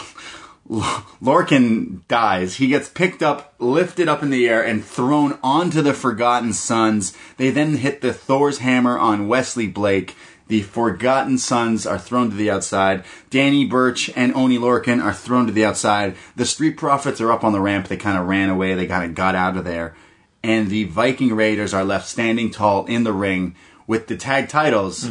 Lorcan 0.70 2.08
dies. 2.08 2.58
He 2.58 2.68
gets 2.68 2.88
picked 2.88 3.24
up, 3.24 3.56
lifted 3.58 4.08
up 4.08 4.22
in 4.22 4.30
the 4.30 4.48
air, 4.48 4.64
and 4.64 4.86
thrown 4.86 5.40
onto 5.42 5.82
the 5.82 5.96
Forgotten 5.96 6.54
Sons. 6.54 7.18
They 7.38 7.50
then 7.50 7.78
hit 7.78 8.02
the 8.02 8.14
Thor's 8.14 8.60
hammer 8.60 8.98
on 8.98 9.28
Wesley 9.28 9.68
Blake. 9.68 10.16
The 10.48 10.62
Forgotten 10.62 11.40
Sons 11.40 11.88
are 11.88 11.98
thrown 11.98 12.30
to 12.30 12.36
the 12.36 12.52
outside. 12.52 13.04
Danny 13.32 13.66
Birch 13.66 14.12
and 14.16 14.36
Oni 14.36 14.60
Lorcan 14.60 15.04
are 15.04 15.14
thrown 15.14 15.48
to 15.48 15.52
the 15.52 15.66
outside. 15.66 16.16
The 16.36 16.46
Street 16.46 16.78
Profits 16.78 17.20
are 17.22 17.32
up 17.32 17.44
on 17.44 17.54
the 17.54 17.62
ramp. 17.62 17.88
They 17.88 17.98
kind 17.98 18.20
of 18.20 18.28
ran 18.28 18.50
away. 18.50 18.76
They 18.76 18.86
kind 18.86 19.10
of 19.10 19.16
got 19.16 19.34
out 19.34 19.58
of 19.58 19.66
there. 19.66 19.96
And 20.44 20.70
the 20.70 20.86
Viking 20.86 21.34
Raiders 21.36 21.74
are 21.74 21.84
left 21.84 22.08
standing 22.08 22.50
tall 22.52 22.86
in 22.86 23.04
the 23.04 23.14
ring 23.14 23.56
with 23.88 24.08
the 24.08 24.16
tag 24.18 24.48
titles. 24.50 25.10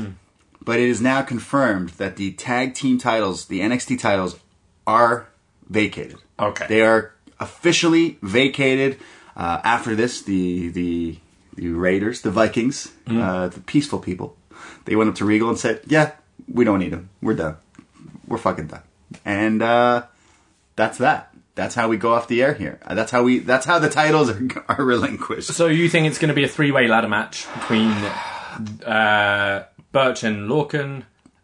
But 0.62 0.78
it 0.80 0.88
is 0.88 1.00
now 1.00 1.22
confirmed 1.22 1.90
that 1.90 2.16
the 2.16 2.32
tag 2.32 2.74
team 2.74 2.98
titles, 2.98 3.46
the 3.46 3.60
NXT 3.60 3.98
titles, 3.98 4.38
are 4.86 5.28
vacated. 5.68 6.16
Okay. 6.38 6.66
They 6.68 6.82
are 6.82 7.12
officially 7.40 8.18
vacated. 8.22 8.98
Uh, 9.36 9.60
after 9.64 9.94
this, 9.94 10.22
the 10.22 10.68
the 10.68 11.18
the 11.56 11.68
Raiders, 11.70 12.22
the 12.22 12.30
Vikings, 12.30 12.92
Mm. 13.06 13.20
uh, 13.20 13.48
the 13.48 13.60
peaceful 13.60 13.98
people, 13.98 14.36
they 14.84 14.94
went 14.96 15.08
up 15.10 15.16
to 15.16 15.24
Regal 15.24 15.48
and 15.48 15.58
said, 15.58 15.80
"Yeah, 15.86 16.12
we 16.52 16.64
don't 16.64 16.78
need 16.80 16.92
him. 16.92 17.08
We're 17.22 17.34
done. 17.34 17.56
We're 18.26 18.38
fucking 18.38 18.66
done." 18.68 18.82
And 19.24 19.62
uh, 19.62 20.02
that's 20.76 20.98
that. 20.98 21.34
That's 21.58 21.74
how 21.74 21.88
we 21.88 21.96
go 21.96 22.14
off 22.14 22.28
the 22.28 22.40
air 22.40 22.54
here. 22.54 22.78
Uh, 22.86 22.94
That's 22.94 23.10
how 23.10 23.24
we. 23.24 23.40
That's 23.40 23.66
how 23.66 23.80
the 23.80 23.88
titles 23.90 24.30
are, 24.30 24.40
are 24.68 24.84
relinquished. 24.84 25.48
So 25.52 25.66
you 25.66 25.88
think 25.88 26.06
it's 26.06 26.18
going 26.18 26.28
to 26.28 26.34
be 26.34 26.44
a 26.44 26.48
three-way 26.48 26.86
ladder 26.86 27.08
match 27.08 27.46
between 27.54 27.90
uh, 28.86 29.64
Birch 29.92 30.22
and 30.24 30.48
Lorcan 30.48 31.02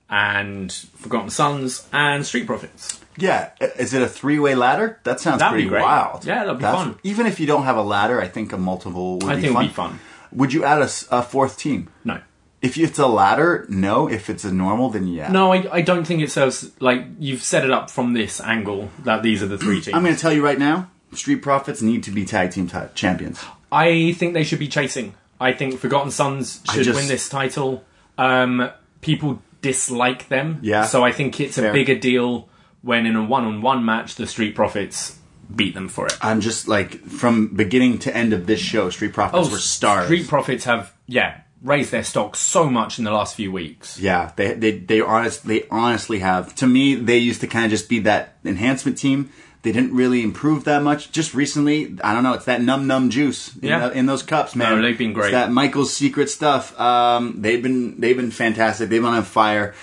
and 0.09 0.73
Forgotten 0.73 1.31
Sons 1.31 1.89
and 1.93 2.25
Street 2.25 2.47
Profits? 2.47 3.01
Yeah, 3.17 3.51
is 3.61 3.95
it 3.95 4.03
a 4.03 4.09
three-way 4.09 4.55
ladder? 4.55 5.01
That 5.05 5.21
sounds 5.21 5.39
That'd 5.41 5.57
be 5.57 5.69
pretty 5.69 5.83
wild. 5.83 6.25
Yeah, 6.25 6.45
that'd 6.45 6.59
be 6.59 6.63
That's- 6.63 6.85
fun. 6.85 6.99
Even 7.03 7.27
if 7.27 7.39
you 7.41 7.47
don't 7.47 7.65
have 7.65 7.77
a 7.77 7.83
ladder, 7.83 8.21
I 8.21 8.29
think 8.29 8.53
a 8.53 8.57
multiple 8.59 9.19
would 9.19 9.25
I 9.33 9.37
be 9.37 9.43
think 9.43 9.55
fun. 9.55 9.63
it'd 9.65 9.71
be 9.73 9.75
fun. 9.75 10.01
Would 10.33 10.53
you 10.53 10.65
add 10.65 10.83
a 10.83 11.23
fourth 11.23 11.59
team? 11.59 11.89
No. 12.05 12.21
If 12.65 12.79
it's 12.79 12.99
a 12.99 13.07
ladder, 13.07 13.67
no. 13.69 14.09
If 14.09 14.31
it's 14.31 14.45
a 14.45 14.53
normal, 14.53 14.89
then 14.91 15.07
yeah. 15.07 15.31
No, 15.31 15.53
I, 15.53 15.67
I 15.71 15.81
don't 15.83 16.05
think 16.07 16.23
it 16.23 16.31
serves. 16.31 16.71
Like 16.81 17.05
you've 17.19 17.43
set 17.43 17.65
it 17.65 17.71
up 17.71 17.91
from 17.91 18.15
this 18.15 18.41
angle 18.41 18.91
that 19.05 19.23
these 19.23 19.43
are 19.43 19.47
the 19.47 19.59
three 19.59 19.81
teams. 19.83 19.95
I'm 19.95 20.03
going 20.03 20.15
to 20.15 20.21
tell 20.21 20.33
you 20.33 20.43
right 20.43 20.59
now. 20.59 20.91
Street 21.13 21.43
Profits 21.43 21.83
need 21.83 22.03
to 22.05 22.11
be 22.11 22.25
tag 22.25 22.51
team 22.53 22.67
ti- 22.67 22.79
champions. 22.95 23.45
I 23.71 24.13
think 24.15 24.35
they 24.35 24.45
should 24.45 24.59
be 24.59 24.69
chasing. 24.69 25.15
I 25.41 25.53
think 25.53 25.79
Forgotten 25.79 26.11
Sons 26.11 26.61
should 26.73 26.85
just- 26.85 26.97
win 26.99 27.07
this 27.09 27.29
title. 27.29 27.85
Um, 28.19 28.71
people 29.01 29.43
dislike 29.61 30.29
them, 30.29 30.59
Yeah. 30.63 30.85
So 30.85 31.05
I 31.05 31.13
think 31.13 31.41
it's 31.41 31.57
Fair. 31.57 31.71
a 31.71 31.73
bigger 31.73 31.95
deal 31.97 32.49
when 32.83 33.07
in 33.07 33.17
a 33.17 33.25
one-on-one 33.25 33.85
match 33.85 34.15
the 34.17 34.27
Street 34.27 34.55
Profits 34.55 35.19
beat 35.55 35.75
them 35.75 35.89
for 35.89 36.07
it. 36.07 36.17
I'm 36.23 36.41
just 36.41 36.69
like 36.69 37.01
from 37.07 37.49
beginning 37.49 37.99
to 38.01 38.17
end 38.17 38.33
of 38.33 38.47
this 38.47 38.61
show, 38.61 38.91
Street 38.91 39.13
Profits 39.13 39.51
were 39.51 39.59
stars. 39.59 40.03
Oh, 40.03 40.07
Street 40.07 40.29
Profits 40.29 40.65
have 40.65 40.93
yeah 41.07 41.41
raised 41.65 41.91
their 41.91 42.05
stock 42.05 42.37
so 42.37 42.69
much 42.71 42.99
in 42.99 43.05
the 43.05 43.11
last 43.11 43.35
few 43.35 43.51
weeks. 43.51 43.99
yeah, 43.99 44.31
they 44.37 44.53
they 44.55 44.79
they 44.79 45.01
honest 45.01 45.47
they 45.47 45.65
honestly 45.71 46.19
have. 46.21 46.55
To 46.57 46.67
me, 46.67 46.95
they 46.95 47.19
used 47.19 47.41
to 47.41 47.47
kind 47.49 47.65
of 47.65 47.71
just 47.73 47.89
be 47.89 47.99
that 48.01 48.37
enhancement 48.45 48.99
team. 48.99 49.31
They 49.63 49.73
didn't 49.73 49.95
really 49.95 50.23
improve 50.23 50.65
that 50.65 50.83
much. 50.83 51.11
Just 51.11 51.33
recently, 51.33 51.97
I 52.05 52.13
don't 52.13 52.23
know. 52.23 52.35
It's 52.35 52.45
that 52.45 52.61
num 52.61 52.87
num 52.87 53.09
juice 53.09 53.57
in, 53.57 53.71
Yeah. 53.71 53.89
the- 53.89 53.97
in 53.99 54.05
those 54.05 54.23
cups, 54.23 54.55
man. 54.55 54.77
No, 54.77 54.83
they've 54.83 54.99
been 54.99 55.15
great. 55.15 55.29
It's 55.29 55.33
that 55.33 55.51
Michael's 55.51 55.91
secret 55.93 56.29
stuff. 56.29 56.79
Um, 56.79 57.37
they've 57.41 57.63
been 57.63 57.99
they've 57.99 58.17
been 58.17 58.31
fantastic. 58.31 58.91
They've 58.91 59.01
been 59.03 59.11
on 59.11 59.23
fire. 59.25 59.75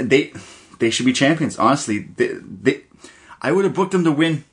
They 0.00 0.32
they 0.78 0.88
should 0.90 1.04
be 1.06 1.12
champions. 1.12 1.58
Honestly, 1.58 1.98
they, 2.16 2.28
they 2.62 2.80
I 3.42 3.52
would 3.52 3.66
have 3.66 3.74
booked 3.74 3.92
them 3.92 4.04
to 4.04 4.12
win 4.12 4.44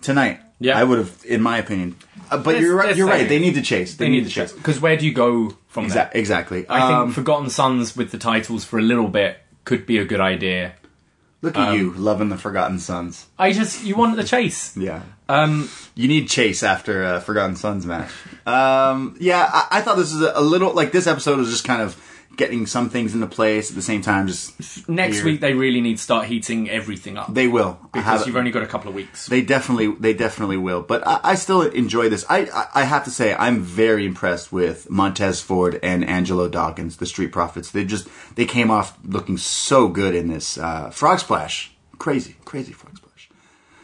tonight. 0.00 0.40
Yeah. 0.60 0.78
I 0.78 0.84
would 0.84 0.98
have, 0.98 1.24
in 1.26 1.42
my 1.42 1.58
opinion. 1.58 1.96
Uh, 2.30 2.36
but 2.38 2.46
Let's- 2.54 2.60
you're 2.60 2.76
right. 2.76 2.96
You're 2.96 3.06
right. 3.08 3.28
They 3.28 3.38
need 3.38 3.54
to 3.54 3.62
chase. 3.62 3.96
They, 3.96 4.08
need 4.08 4.24
to 4.24 4.30
chase 4.30 4.52
because 4.52 4.80
where 4.80 4.96
do 4.96 5.06
you 5.06 5.12
go 5.12 5.56
from 5.68 5.84
Exactly. 5.86 6.14
there? 6.16 6.20
Exactly. 6.20 6.68
I 6.68 6.92
Um, 6.92 7.06
think 7.08 7.14
Forgotten 7.16 7.50
Sons 7.50 7.96
with 7.96 8.10
the 8.10 8.18
titles 8.18 8.64
for 8.64 8.78
a 8.78 8.82
little 8.82 9.08
bit 9.08 9.38
could 9.64 9.86
be 9.86 9.98
a 9.98 10.04
good 10.04 10.20
idea. 10.20 10.72
look 11.40 11.56
um, 11.56 11.68
at 11.68 11.76
you 11.78 11.92
loving 11.94 12.28
the 12.30 12.36
Forgotten 12.36 12.78
Sons. 12.80 13.26
I 13.38 13.52
just 13.52 13.84
you 13.84 13.94
want 13.96 14.16
the 14.16 14.24
chase. 14.24 14.76
Yeah. 14.76 15.02
Um, 15.28 15.68
You 15.94 16.08
need 16.08 16.28
Chase 16.28 16.62
after 16.62 17.04
a 17.04 17.20
Forgotten 17.20 17.54
Sons 17.56 17.84
match. 17.84 18.10
Um, 18.46 19.14
yeah, 19.20 19.48
I, 19.52 19.78
I 19.78 19.80
thought 19.82 19.96
this 19.96 20.12
was 20.14 20.22
a, 20.22 20.32
a 20.36 20.40
little 20.40 20.72
like 20.72 20.90
this 20.90 21.06
episode 21.06 21.38
was 21.38 21.50
just 21.50 21.64
kind 21.64 21.82
of 21.82 21.94
getting 22.38 22.66
some 22.66 22.88
things 22.88 23.14
into 23.14 23.26
place 23.26 23.68
at 23.68 23.76
the 23.76 23.82
same 23.82 24.00
time. 24.00 24.26
Just 24.26 24.88
next 24.88 25.16
weird. 25.16 25.24
week 25.26 25.40
they 25.42 25.52
really 25.52 25.82
need 25.82 25.98
to 25.98 26.02
start 26.02 26.26
heating 26.26 26.70
everything 26.70 27.18
up 27.18 27.34
they 27.34 27.48
will 27.48 27.78
because 27.92 28.26
you've 28.26 28.36
only 28.36 28.50
got 28.50 28.62
a 28.62 28.66
couple 28.66 28.88
of 28.88 28.94
weeks. 28.94 29.26
They 29.26 29.42
definitely, 29.42 29.88
they 29.88 30.14
definitely 30.14 30.56
will. 30.56 30.80
But 30.80 31.06
I, 31.06 31.20
I 31.22 31.34
still 31.34 31.60
enjoy 31.62 32.08
this. 32.08 32.24
I, 32.30 32.48
I, 32.54 32.82
I 32.82 32.84
have 32.84 33.04
to 33.04 33.10
say, 33.10 33.34
I'm 33.34 33.60
very 33.60 34.06
impressed 34.06 34.50
with 34.52 34.88
Montez 34.88 35.42
Ford 35.42 35.78
and 35.82 36.02
Angelo 36.04 36.48
Dawkins, 36.48 36.96
the 36.96 37.06
Street 37.06 37.32
Profits. 37.32 37.70
They 37.70 37.84
just, 37.84 38.08
they 38.36 38.46
came 38.46 38.70
off 38.70 38.96
looking 39.04 39.36
so 39.36 39.88
good 39.88 40.14
in 40.14 40.28
this 40.28 40.56
uh, 40.56 40.88
Frog 40.90 41.18
Splash. 41.18 41.72
Crazy, 41.98 42.36
crazy 42.44 42.72
Frog 42.72 42.96
Splash. 42.96 43.28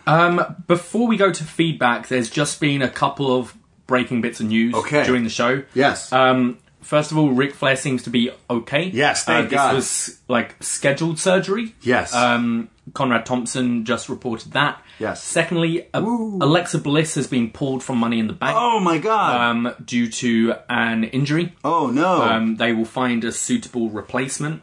Um, 0.06 0.56
before 0.68 1.09
we 1.09 1.16
go 1.16 1.32
to 1.32 1.44
feedback, 1.44 2.09
there's 2.09 2.31
just 2.31 2.60
been 2.60 2.82
a 2.82 2.89
couple 2.89 3.36
of 3.36 3.56
breaking 3.86 4.20
bits 4.20 4.40
of 4.40 4.47
news 4.47 4.74
Okay. 4.74 5.05
during 5.05 5.24
the 5.24 5.31
show. 5.31 5.62
Yes. 5.74 6.12
Um, 6.12 6.59
first 6.85 7.11
of 7.11 7.19
all, 7.19 7.31
Ric 7.31 7.55
Flair 7.55 7.77
seems 7.77 8.02
to 8.05 8.11
be 8.11 8.31
okay. 8.48 8.85
Yes, 8.85 9.24
thank 9.24 9.48
uh, 9.48 9.51
God. 9.51 9.77
This 9.77 10.09
was 10.09 10.20
like 10.28 10.62
scheduled 10.62 11.19
surgery. 11.19 11.74
Yes. 11.82 12.15
Um, 12.15 12.69
Conrad 12.93 13.24
Thompson 13.24 13.85
just 13.85 14.09
reported 14.09 14.52
that. 14.52 14.81
Yes. 14.98 15.23
Secondly, 15.23 15.89
a- 15.94 16.01
Alexa 16.01 16.78
Bliss 16.78 17.15
has 17.15 17.27
been 17.27 17.51
pulled 17.51 17.82
from 17.82 17.98
Money 17.98 18.19
in 18.19 18.27
the 18.27 18.32
Bank 18.35 18.56
oh 18.59 18.78
my 18.78 18.98
God. 18.98 19.40
um, 19.40 19.74
due 19.85 20.09
to 20.11 20.55
an 20.69 21.05
injury. 21.05 21.55
oh 21.65 21.89
no. 21.89 22.23
Um, 22.23 22.56
they 22.56 22.73
will 22.73 22.85
find 22.85 23.24
a 23.24 23.32
suitable 23.32 23.89
replacement. 23.90 24.62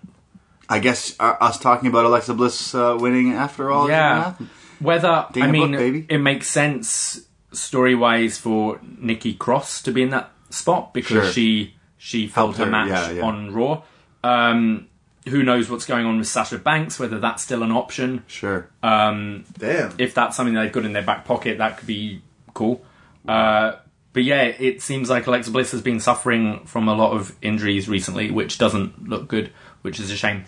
I 0.70 0.80
guess 0.80 1.16
uh, 1.20 1.36
us 1.42 1.60
talking 1.60 1.90
about 1.90 2.06
Alexa 2.06 2.34
Bliss 2.34 2.74
uh, 2.74 2.96
winning 3.00 3.34
after 3.34 3.72
all. 3.72 3.90
Yeah. 3.90 4.36
Whether 4.80 5.26
Dana 5.34 5.48
I 5.48 5.52
mean, 5.52 5.72
Brooke, 5.72 6.06
it 6.10 6.18
makes 6.20 6.48
sense 6.48 7.22
story 7.52 7.96
wise 7.96 8.38
for 8.38 8.80
Nikki 8.98 9.34
Cross 9.34 9.82
to 9.84 9.92
be 9.92 10.02
in 10.04 10.12
that 10.12 10.32
spot 10.50 10.94
because 10.94 11.26
Sure. 11.26 11.32
she 11.32 11.76
she 12.04 12.28
felt 12.28 12.58
her 12.58 12.66
her, 12.66 12.72
match 12.72 12.90
yeah, 12.90 13.12
yeah. 13.12 13.22
on 13.24 13.54
Raw. 13.54 13.84
Um, 14.24 14.88
who 15.30 15.44
knows 15.44 15.70
what's 15.70 15.86
going 15.86 16.08
on 16.08 16.18
with 16.18 16.28
Sasha 16.28 16.58
Banks? 16.58 16.98
Whether 16.98 17.20
that's 17.20 17.44
still 17.44 17.62
an 17.62 17.72
option. 17.72 18.24
Sure. 18.26 18.68
Um, 18.82 19.46
Damn. 19.58 19.94
if 20.00 20.16
that's 20.16 20.36
something 20.36 20.56
they've 20.56 20.72
got 20.72 20.84
in 20.84 20.94
their 20.94 21.04
back 21.04 21.26
pocket, 21.26 21.60
that 21.60 21.78
could 21.78 21.86
be 21.86 22.24
cool. 22.56 22.82
Uh, 23.28 23.74
but 24.14 24.24
yeah, 24.24 24.42
it 24.46 24.82
seems 24.82 25.12
like 25.12 25.28
Alexa 25.28 25.52
Bliss 25.52 25.72
has 25.74 25.82
been 25.84 26.00
suffering 26.00 26.66
from 26.66 26.88
a 26.88 26.96
lot 26.96 27.12
of 27.14 27.36
injuries 27.44 27.88
recently, 27.88 28.32
which 28.32 28.58
doesn't 28.58 29.08
look 29.08 29.28
good, 29.28 29.52
which 29.84 30.00
is 30.00 30.10
a 30.10 30.18
shame. 30.18 30.46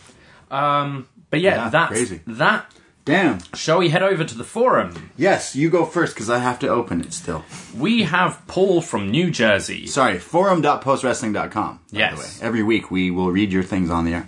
Um, 0.49 1.07
but 1.29 1.39
yeah, 1.39 1.55
Yeah, 1.65 1.69
that's 1.69 1.89
crazy. 1.91 2.21
that. 2.25 2.65
Damn. 3.05 3.39
Shall 3.53 3.79
we 3.79 3.89
head 3.89 4.01
over 4.01 4.23
to 4.23 4.37
the 4.37 4.45
forum? 4.45 5.11
Yes, 5.17 5.55
you 5.57 5.69
go 5.69 5.85
first 5.85 6.13
because 6.15 6.29
I 6.29 6.37
have 6.39 6.57
to 6.59 6.69
open 6.69 7.01
it 7.01 7.11
still. 7.13 7.43
We 7.77 8.03
have 8.03 8.41
Paul 8.47 8.81
from 8.81 9.11
New 9.11 9.29
Jersey. 9.29 9.87
Sorry, 9.87 10.17
forum.postwrestling.com. 10.19 11.79
by 11.91 11.99
Yes. 11.99 12.13
the 12.37 12.41
way. 12.43 12.47
Every 12.47 12.63
week 12.63 12.89
we 12.91 13.11
will 13.11 13.29
read 13.31 13.51
your 13.51 13.63
things 13.63 13.89
on 13.89 14.05
the 14.05 14.13
air. 14.13 14.27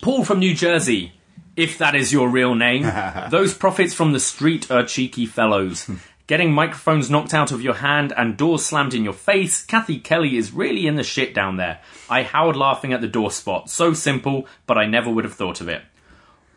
Paul 0.00 0.24
from 0.24 0.38
New 0.38 0.54
Jersey, 0.54 1.12
if 1.56 1.76
that 1.78 1.94
is 1.94 2.12
your 2.12 2.28
real 2.30 2.54
name. 2.54 2.90
Those 3.30 3.52
prophets 3.54 3.92
from 3.92 4.12
the 4.12 4.20
street 4.20 4.70
are 4.70 4.84
cheeky 4.84 5.26
fellows. 5.26 5.90
Getting 6.26 6.52
microphones 6.52 7.08
knocked 7.08 7.34
out 7.34 7.52
of 7.52 7.62
your 7.62 7.74
hand 7.74 8.12
and 8.16 8.36
doors 8.36 8.64
slammed 8.64 8.94
in 8.94 9.04
your 9.04 9.12
face, 9.12 9.62
Kathy 9.64 9.98
Kelly 10.00 10.36
is 10.36 10.52
really 10.52 10.86
in 10.86 10.96
the 10.96 11.04
shit 11.04 11.32
down 11.34 11.56
there. 11.56 11.78
I 12.10 12.24
howled 12.24 12.56
laughing 12.56 12.92
at 12.92 13.00
the 13.00 13.06
door 13.06 13.30
spot. 13.30 13.70
So 13.70 13.92
simple, 13.92 14.46
but 14.66 14.76
I 14.76 14.86
never 14.86 15.08
would 15.08 15.22
have 15.24 15.34
thought 15.34 15.60
of 15.60 15.68
it. 15.68 15.82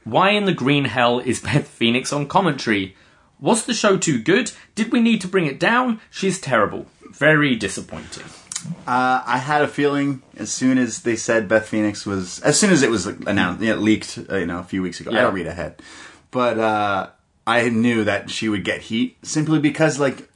Why 0.09 0.31
in 0.31 0.45
the 0.45 0.53
green 0.53 0.85
hell 0.85 1.19
is 1.19 1.39
Beth 1.47 1.67
Phoenix 1.67 2.11
on 2.13 2.27
commentary? 2.27 2.95
Was 3.39 3.65
the 3.65 3.73
show 3.73 3.97
too 3.97 4.19
good? 4.19 4.51
Did 4.75 4.91
we 4.91 4.99
need 4.99 5.21
to 5.21 5.27
bring 5.27 5.45
it 5.45 5.59
down? 5.59 6.01
She's 6.09 6.39
terrible. 6.41 6.87
Very 7.11 7.55
disappointing. 7.55 8.25
Uh, 8.85 9.23
I 9.25 9.37
had 9.37 9.61
a 9.61 9.67
feeling 9.67 10.21
as 10.35 10.51
soon 10.51 10.77
as 10.77 11.03
they 11.03 11.15
said 11.15 11.47
Beth 11.47 11.65
Phoenix 11.67 12.05
was, 12.05 12.39
as 12.41 12.59
soon 12.59 12.71
as 12.71 12.83
it 12.83 12.89
was 12.89 13.05
announced, 13.05 13.61
you 13.63 13.73
know, 13.73 13.79
leaked, 13.79 14.19
uh, 14.29 14.35
you 14.35 14.45
know, 14.45 14.59
a 14.59 14.63
few 14.63 14.81
weeks 14.81 14.99
ago. 14.99 15.11
I 15.11 15.15
Yeah. 15.15 15.21
don't 15.21 15.33
read 15.33 15.47
ahead, 15.47 15.81
but 16.31 16.59
uh, 16.59 17.09
I 17.47 17.69
knew 17.69 18.03
that 18.03 18.29
she 18.29 18.49
would 18.49 18.65
get 18.65 18.81
heat 18.81 19.17
simply 19.23 19.59
because, 19.59 19.97
like, 19.99 20.29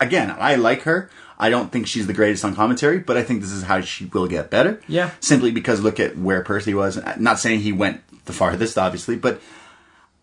again, 0.00 0.32
I 0.38 0.54
like 0.54 0.82
her. 0.82 1.10
I 1.36 1.50
don't 1.50 1.72
think 1.72 1.88
she's 1.88 2.06
the 2.06 2.12
greatest 2.12 2.44
on 2.44 2.54
commentary, 2.54 3.00
but 3.00 3.16
I 3.16 3.24
think 3.24 3.40
this 3.40 3.50
is 3.50 3.64
how 3.64 3.80
she 3.80 4.04
will 4.04 4.28
get 4.28 4.48
better. 4.50 4.80
Yeah. 4.86 5.10
Simply 5.18 5.50
because 5.50 5.80
look 5.80 5.98
at 5.98 6.16
where 6.16 6.42
Percy 6.44 6.74
was. 6.74 7.00
Not 7.18 7.40
saying 7.40 7.60
he 7.60 7.72
went 7.72 8.02
the 8.24 8.32
farthest, 8.32 8.78
obviously, 8.78 9.16
but 9.16 9.40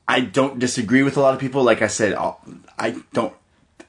I 0.08 0.22
don't 0.22 0.60
disagree 0.60 1.04
with 1.04 1.18
a 1.18 1.22
lot 1.22 1.34
of 1.34 1.40
people. 1.40 1.64
Like 1.64 1.82
I 1.82 1.88
said, 1.88 2.14
I'll- 2.14 2.42
I 2.78 2.96
don't. 3.14 3.34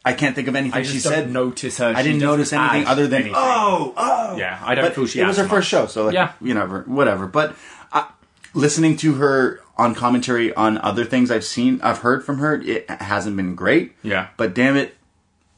I 0.04 0.14
can't 0.14 0.34
think 0.34 0.48
of 0.48 0.56
anything 0.56 0.80
I 0.80 0.82
she 0.82 0.98
said. 0.98 1.30
notice 1.30 1.78
her. 1.78 1.92
I 1.94 2.02
didn't 2.02 2.18
notice 2.20 2.52
anything 2.52 2.86
other 2.88 3.06
than 3.06 3.20
anything. 3.22 3.34
oh, 3.36 3.94
oh. 3.96 4.36
Yeah, 4.36 4.60
I 4.64 4.74
don't 4.74 4.86
But 4.86 4.94
feel 4.96 5.06
she 5.06 5.20
it 5.20 5.26
was 5.26 5.36
her 5.36 5.46
first 5.46 5.68
show, 5.68 5.86
so 5.86 6.06
like, 6.06 6.14
Yeah. 6.14 6.32
you 6.40 6.54
know, 6.54 6.66
whatever. 6.86 7.28
But 7.28 7.54
uh, 7.92 8.06
listening 8.52 8.96
to 8.98 9.14
her 9.14 9.60
on 9.78 9.94
commentary 9.94 10.52
on 10.54 10.76
other 10.78 11.04
things 11.04 11.30
I've 11.30 11.44
seen, 11.44 11.80
I've 11.84 11.98
heard 11.98 12.24
from 12.24 12.38
her, 12.38 12.54
it 12.60 12.90
hasn't 12.90 13.36
been 13.36 13.54
great. 13.54 13.94
Yeah. 14.02 14.28
But 14.36 14.54
damn 14.54 14.76
it, 14.76 14.96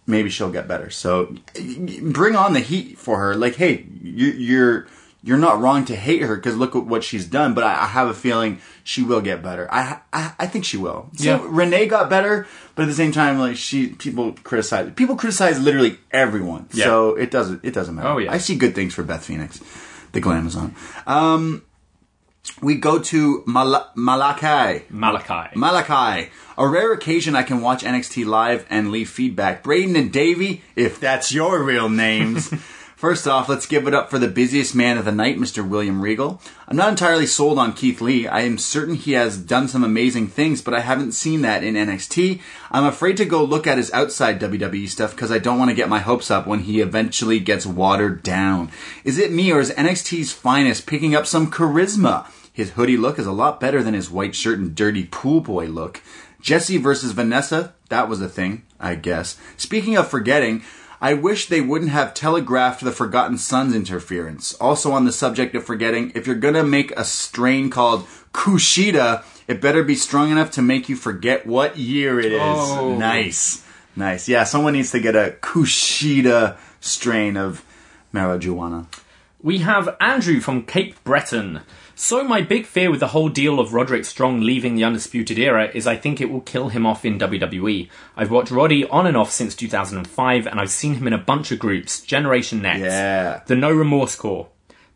maybe 0.07 0.29
she'll 0.29 0.53
get 0.53 0.69
better. 0.69 0.91
So 0.91 1.35
bring 2.03 2.37
on 2.37 2.53
the 2.53 2.61
heat 2.61 2.99
for 2.99 3.19
her. 3.21 3.35
Like, 3.35 3.57
hey, 3.57 3.87
you, 4.03 4.27
you're 4.27 4.87
you're 5.25 5.39
not 5.39 5.59
wrong 5.61 5.85
to 5.87 5.97
hate 5.97 6.21
her 6.23 6.37
because 6.37 6.55
look 6.57 6.77
at 6.77 6.85
what 6.85 7.03
she's 7.03 7.25
done. 7.27 7.55
But 7.55 7.65
I, 7.65 7.73
I 7.85 7.87
have 7.87 8.09
a 8.09 8.15
feeling 8.15 8.59
she 8.85 9.03
will 9.03 9.21
get 9.23 9.43
better. 9.43 9.67
I 9.73 10.01
I, 10.13 10.35
I 10.39 10.47
think 10.47 10.65
she 10.67 10.77
will. 10.77 11.09
So 11.17 11.25
Yeah. 11.25 11.41
Renee 11.49 11.87
got 11.87 12.11
better, 12.11 12.47
but 12.75 12.83
at 12.83 12.89
the 12.89 12.95
same 12.95 13.11
time, 13.13 13.39
like 13.39 13.57
she 13.57 13.89
people 13.89 14.33
criticize 14.45 14.93
people 14.95 15.17
criticize 15.17 15.59
literally 15.59 15.99
everyone. 16.11 16.69
Yeah. 16.73 16.85
So 16.85 17.15
it 17.17 17.31
doesn't 17.31 17.65
it 17.65 17.73
doesn't 17.75 17.95
matter. 17.95 18.09
Oh, 18.09 18.19
yeah. 18.19 18.33
I 18.33 18.39
see 18.39 18.55
good 18.57 18.75
things 18.75 18.93
for 18.95 19.03
Beth 19.03 19.25
Phoenix, 19.25 19.61
the 20.13 20.21
Glamazon. 20.21 20.73
Um, 21.09 21.63
we 22.61 22.75
go 22.75 22.99
to 22.99 23.43
Mal- 23.47 23.91
Malachi. 23.95 24.85
Malachi. 24.91 25.57
Malachi. 25.59 26.31
A 26.59 26.69
rare 26.69 26.93
occasion 26.93 27.35
I 27.35 27.43
can 27.43 27.63
watch 27.63 27.83
NXT 27.83 28.27
live 28.27 28.67
and 28.69 28.91
leave 28.91 29.09
feedback. 29.09 29.63
Braden 29.63 29.97
and 29.97 30.13
Davie, 30.13 30.63
if 30.77 31.01
that's 31.01 31.33
your 31.33 31.63
real 31.63 31.89
names, 31.89 32.53
First 33.05 33.29
off, 33.29 33.51
let's 33.51 33.67
give 33.67 33.87
it 33.87 33.93
up 33.93 34.09
for 34.09 34.19
the 34.19 34.29
busiest 34.29 34.75
man 34.75 34.97
of 34.97 35.05
the 35.05 35.13
night, 35.13 35.37
Mr. 35.37 35.69
William 35.69 36.01
Regal. 36.01 36.41
I'm 36.67 36.79
not 36.79 36.89
entirely 36.89 37.27
sold 37.27 37.59
on 37.59 37.75
Keith 37.75 38.01
Lee. 38.01 38.27
I 38.27 38.41
am 38.41 38.57
certain 38.57 38.95
he 38.95 39.13
has 39.13 39.37
done 39.37 39.69
some 39.69 39.85
amazing 39.85 40.29
things, 40.29 40.63
but 40.63 40.73
I 40.73 40.81
haven't 40.81 41.13
seen 41.13 41.43
that 41.43 41.63
in 41.63 41.75
NXT. 41.75 42.41
I'm 42.71 42.87
afraid 42.87 43.19
to 43.19 43.27
go 43.27 43.45
look 43.45 43.67
at 43.67 43.77
his 43.77 43.93
outside 43.93 44.41
WWE 44.41 44.89
stuff 44.89 45.11
because 45.11 45.31
I 45.31 45.39
don't 45.39 45.59
want 45.59 45.69
to 45.69 45.77
get 45.77 45.91
my 45.91 45.99
hopes 45.99 46.31
up 46.31 46.47
when 46.47 46.61
he 46.61 46.81
eventually 46.81 47.41
gets 47.41 47.67
watered 47.67 48.23
down. 48.23 48.71
Is 49.05 49.19
it 49.19 49.31
me 49.31 49.53
or 49.53 49.61
is 49.61 49.71
NXT's 49.73 50.33
finest 50.33 50.87
picking 50.87 51.15
up 51.15 51.27
some 51.27 51.51
charisma? 51.51 52.27
His 52.55 52.71
hoodie 52.71 52.97
look 52.97 53.19
is 53.19 53.27
a 53.27 53.33
lot 53.33 53.61
better 53.61 53.83
than 53.83 53.93
his 53.93 54.11
white 54.11 54.35
shirt 54.35 54.59
and 54.59 54.75
dirty 54.75 55.05
pool 55.05 55.43
boy 55.43 55.67
look. 55.67 56.01
Jesse 56.41 56.79
versus 56.79 57.13
Vanessa, 57.13 57.75
that 57.91 58.09
was 58.09 58.23
a 58.23 58.31
thing, 58.31 58.63
I 58.81 58.95
guess. 58.95 59.39
Speaking 59.59 59.99
of 59.99 60.09
forgetting, 60.09 60.63
I 61.05 61.13
wish 61.13 61.49
they 61.49 61.61
wouldn't 61.61 61.91
have 61.91 62.15
telegraphed 62.15 62.83
the 62.83 62.91
Forgotten 62.91 63.37
Sons 63.37 63.75
interference. 63.75 64.55
Also 64.55 64.93
on 64.93 65.05
the 65.05 65.13
subject 65.13 65.55
of 65.55 65.63
forgetting, 65.63 66.11
if 66.15 66.27
you're 66.27 66.35
gonna 66.35 66.65
make 66.65 66.93
a 66.93 67.05
strain 67.05 67.69
called 67.69 68.07
Kushida, 68.33 69.23
it 69.47 69.61
better 69.61 69.85
be 69.85 69.97
strong 69.97 70.31
enough 70.31 70.51
to 70.53 70.63
make 70.63 70.89
you 70.89 70.97
forget 70.97 71.47
what 71.47 71.77
year 71.77 72.19
it 72.19 72.33
is. 72.33 72.41
Oh. 72.41 72.97
Nice. 72.97 73.63
Nice. 73.95 74.31
Yeah, 74.31 74.45
someone 74.45 74.73
needs 74.73 74.93
to 74.93 74.99
get 74.99 75.15
a 75.15 75.37
Kushida 75.43 76.57
strain 76.81 77.37
of 77.37 77.63
marijuana. 78.15 78.87
We 79.43 79.59
have 79.59 79.95
Andrew 80.01 80.41
from 80.41 80.63
Cape 80.63 81.05
Breton. 81.05 81.61
So 81.97 82.25
my 82.25 82.41
big 82.43 82.67
fear 82.67 82.91
with 82.91 83.01
the 83.01 83.09
whole 83.09 83.29
deal 83.29 83.61
of 83.61 83.73
Roderick 83.73 84.05
Strong 84.05 84.41
leaving 84.41 84.75
the 84.75 84.83
Undisputed 84.85 85.39
Era 85.39 85.71
is 85.73 85.87
I 85.87 85.97
think 85.97 86.21
it 86.21 86.31
will 86.31 86.41
kill 86.41 86.69
him 86.71 86.87
off 86.87 87.05
in 87.05 87.19
WWE. 87.19 87.89
I've 88.17 88.31
watched 88.33 88.51
Roddy 88.51 88.85
on 88.89 89.07
and 89.07 89.17
off 89.17 89.31
since 89.31 89.55
2005 89.55 90.47
and 90.47 90.61
I've 90.61 90.71
seen 90.71 90.95
him 90.95 91.07
in 91.07 91.13
a 91.13 91.19
bunch 91.19 91.53
of 91.53 91.59
groups, 91.61 92.01
Generation 92.01 92.61
Next, 92.63 92.83
Yeah. 92.83 93.43
the 93.47 93.55
No 93.55 93.71
Remorse 93.71 94.17
Corps, 94.17 94.49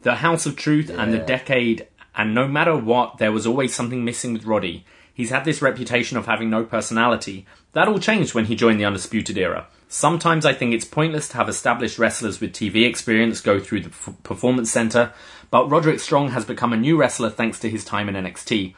the 0.02 0.16
House 0.16 0.44
of 0.44 0.56
Truth 0.56 0.90
and 0.90 1.12
the 1.12 1.18
Decade, 1.18 1.86
and 2.16 2.34
no 2.34 2.48
matter 2.48 2.76
what, 2.76 3.18
there 3.18 3.32
was 3.32 3.46
always 3.46 3.72
something 3.74 4.04
missing 4.04 4.32
with 4.32 4.44
Roddy. 4.44 4.84
He's 5.14 5.30
had 5.30 5.44
this 5.44 5.62
reputation 5.62 6.16
of 6.16 6.26
having 6.26 6.50
no 6.50 6.64
personality. 6.64 7.46
That 7.72 7.88
all 7.88 7.98
changed 7.98 8.34
when 8.34 8.44
he 8.46 8.54
joined 8.54 8.80
the 8.80 8.84
Undisputed 8.84 9.36
Era. 9.36 9.66
Sometimes 9.88 10.44
I 10.44 10.52
think 10.52 10.74
it's 10.74 10.84
pointless 10.84 11.28
to 11.30 11.36
have 11.38 11.48
established 11.48 11.98
wrestlers 11.98 12.40
with 12.40 12.52
TV 12.52 12.86
experience 12.88 13.40
go 13.40 13.58
through 13.58 13.80
the 13.80 13.88
Performance 14.22 14.70
Center, 14.70 15.12
but 15.50 15.70
Roderick 15.70 16.00
Strong 16.00 16.30
has 16.30 16.44
become 16.44 16.72
a 16.72 16.76
new 16.76 16.96
wrestler 16.96 17.30
thanks 17.30 17.58
to 17.60 17.70
his 17.70 17.84
time 17.84 18.08
in 18.08 18.14
NXT. 18.14 18.74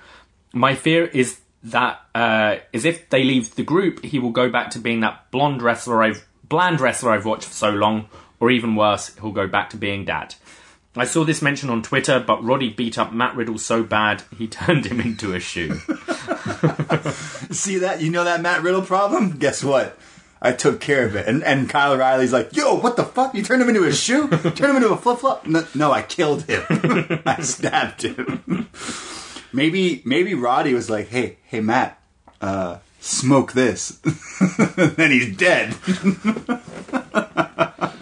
My 0.52 0.74
fear 0.74 1.04
is 1.04 1.40
that 1.62 2.00
uh, 2.14 2.56
is 2.72 2.84
if 2.84 3.08
they 3.10 3.24
leave 3.24 3.54
the 3.54 3.62
group, 3.62 4.04
he 4.04 4.18
will 4.18 4.30
go 4.30 4.48
back 4.48 4.70
to 4.70 4.78
being 4.78 5.00
that 5.00 5.30
blonde 5.30 5.62
wrestler 5.62 6.02
I've 6.02 6.26
bland 6.48 6.80
wrestler 6.80 7.12
I've 7.12 7.24
watched 7.24 7.46
for 7.46 7.54
so 7.54 7.70
long, 7.70 8.08
or 8.38 8.50
even 8.50 8.76
worse, 8.76 9.14
he'll 9.16 9.32
go 9.32 9.46
back 9.46 9.70
to 9.70 9.76
being 9.76 10.04
dad. 10.04 10.34
I 10.96 11.04
saw 11.04 11.24
this 11.24 11.40
mentioned 11.40 11.70
on 11.70 11.82
Twitter, 11.82 12.18
but 12.18 12.42
Roddy 12.42 12.70
beat 12.70 12.98
up 12.98 13.12
Matt 13.12 13.36
Riddle 13.36 13.58
so 13.58 13.82
bad 13.84 14.24
he 14.36 14.48
turned 14.48 14.86
him 14.86 15.00
into 15.00 15.32
a 15.34 15.40
shoe. 15.40 15.74
See 17.50 17.78
that? 17.78 18.00
You 18.00 18.10
know 18.10 18.24
that 18.24 18.40
Matt 18.40 18.62
Riddle 18.62 18.82
problem? 18.82 19.38
Guess 19.38 19.62
what? 19.62 19.96
I 20.42 20.52
took 20.52 20.80
care 20.80 21.04
of 21.04 21.16
it. 21.16 21.28
And 21.28 21.44
and 21.44 21.68
Kyle 21.68 21.92
O'Reilly's 21.92 22.32
like, 22.32 22.56
yo, 22.56 22.74
what 22.74 22.96
the 22.96 23.04
fuck? 23.04 23.34
You 23.34 23.42
turned 23.42 23.62
him 23.62 23.68
into 23.68 23.84
a 23.84 23.92
shoe? 23.92 24.28
Turned 24.28 24.58
him 24.58 24.76
into 24.76 24.92
a 24.92 24.96
flip 24.96 25.18
flop? 25.18 25.46
No, 25.46 25.66
no, 25.74 25.92
I 25.92 26.02
killed 26.02 26.44
him. 26.44 26.64
I 27.26 27.42
stabbed 27.42 28.02
him. 28.02 28.68
maybe 29.52 30.02
maybe 30.04 30.34
Roddy 30.34 30.72
was 30.72 30.88
like, 30.88 31.08
hey, 31.08 31.36
hey 31.44 31.60
Matt, 31.60 32.00
uh, 32.40 32.78
smoke 33.00 33.52
this. 33.52 33.88
then 34.76 35.10
he's 35.10 35.36
dead. 35.36 35.76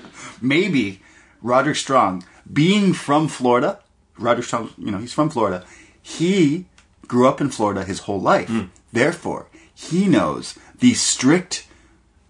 maybe 0.40 1.02
Roger 1.42 1.74
Strong, 1.74 2.24
being 2.52 2.92
from 2.92 3.26
Florida, 3.26 3.80
Roger 4.16 4.42
Strong, 4.42 4.70
you 4.78 4.92
know, 4.92 4.98
he's 4.98 5.12
from 5.12 5.30
Florida. 5.30 5.64
He 6.00 6.66
grew 7.06 7.26
up 7.26 7.40
in 7.40 7.50
Florida 7.50 7.84
his 7.84 8.00
whole 8.00 8.20
life. 8.20 8.50
Therefore, 8.92 9.48
he 9.74 10.08
knows 10.08 10.58
the 10.78 10.94
strict 10.94 11.66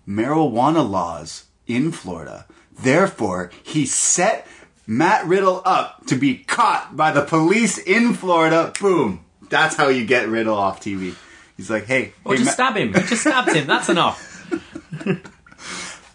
marijuana 0.09 0.89
laws 0.89 1.45
in 1.67 1.93
Florida. 1.93 2.47
Therefore, 2.81 3.51
he 3.63 3.85
set 3.87 4.47
Matt 4.87 5.27
Riddle 5.27 5.61
up 5.65 6.07
to 6.07 6.17
be 6.17 6.37
caught 6.37 6.97
by 6.97 7.11
the 7.13 7.23
police 7.23 7.77
in 7.79 8.15
Florida. 8.15 8.73
Boom. 8.81 9.25
That's 9.51 9.77
how 9.77 9.89
you 9.89 10.07
get 10.07 10.29
Riddle 10.29 10.57
off 10.57 10.81
TV. 10.81 11.15
He's 11.57 11.71
like, 11.71 11.85
hey, 11.87 12.13
Or 12.25 12.33
hey, 12.33 12.39
just 12.39 12.47
Ma- 12.47 12.53
stab 12.53 12.77
him. 12.77 12.89
You 12.89 13.01
just 13.03 13.21
stabbed 13.23 13.53
him. 13.55 13.67
That's 13.67 13.89
enough. 13.89 14.25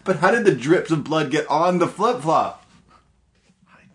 but 0.04 0.16
how 0.16 0.30
did 0.30 0.44
the 0.44 0.54
drips 0.54 0.90
of 0.90 1.04
blood 1.04 1.30
get 1.30 1.46
on 1.48 1.78
the 1.78 1.86
flip 1.86 2.20
flop? 2.22 2.64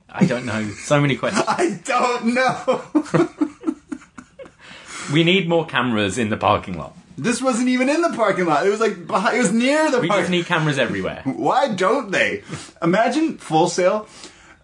I 0.07 0.25
don't 0.25 0.45
know. 0.45 0.69
So 0.71 0.99
many 1.01 1.15
questions. 1.17 1.45
I 1.47 1.79
don't 1.83 2.33
know. 2.33 3.25
We 5.11 5.23
need 5.23 5.49
more 5.49 5.65
cameras 5.65 6.19
in 6.19 6.29
the 6.29 6.37
parking 6.37 6.77
lot. 6.77 6.95
This 7.21 7.41
wasn't 7.41 7.69
even 7.69 7.89
in 7.89 8.01
the 8.01 8.09
parking 8.15 8.45
lot. 8.45 8.65
It 8.65 8.69
was 8.69 8.79
like 8.79 9.05
behind, 9.07 9.35
it 9.37 9.39
was 9.39 9.51
near 9.51 9.91
the 9.91 9.99
We 9.99 10.07
parking 10.07 10.23
just 10.23 10.31
need 10.31 10.45
cameras 10.45 10.77
everywhere. 10.79 11.21
Why 11.25 11.73
don't 11.73 12.11
they? 12.11 12.43
Imagine 12.81 13.37
Full 13.37 13.67
Sail 13.67 14.07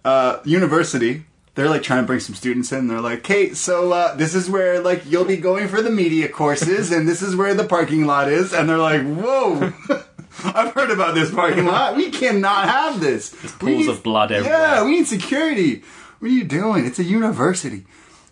uh, 0.04 0.40
University. 0.46 1.26
They're 1.56 1.70
like 1.70 1.84
trying 1.84 2.04
to 2.04 2.08
bring 2.08 2.20
some 2.20 2.36
students 2.36 2.72
in. 2.74 2.88
They're 2.88 3.00
like, 3.00 3.26
"Hey, 3.26 3.54
so 3.54 3.92
uh, 3.94 4.16
this 4.16 4.36
is 4.36 4.50
where 4.50 4.82
like 4.82 5.04
you'll 5.06 5.24
be 5.26 5.38
going 5.38 5.70
for 5.70 5.82
the 5.82 5.90
media 5.90 6.28
courses, 6.28 6.92
and 6.92 7.08
this 7.08 7.22
is 7.22 7.36
where 7.36 7.54
the 7.54 7.64
parking 7.64 8.06
lot 8.06 8.30
is." 8.30 8.54
And 8.54 8.68
they're 8.68 8.78
like, 8.78 9.02
"Whoa." 9.04 9.72
I've 10.44 10.74
heard 10.74 10.92
about 10.92 11.16
this 11.16 11.32
parking 11.32 11.66
lot. 11.66 11.96
We 11.96 12.12
cannot 12.12 12.68
have 12.68 13.00
this. 13.00 13.32
We 13.42 13.50
Pools 13.50 13.88
need- 13.88 13.90
of 13.90 14.04
blood 14.04 14.34
everywhere. 14.34 14.60
Yeah, 14.60 14.84
we 14.84 14.92
need 14.92 15.08
security. 15.08 15.82
What 16.20 16.30
are 16.30 16.34
you 16.34 16.44
doing? 16.44 16.86
It's 16.86 17.00
a 17.00 17.04
university. 17.06 17.86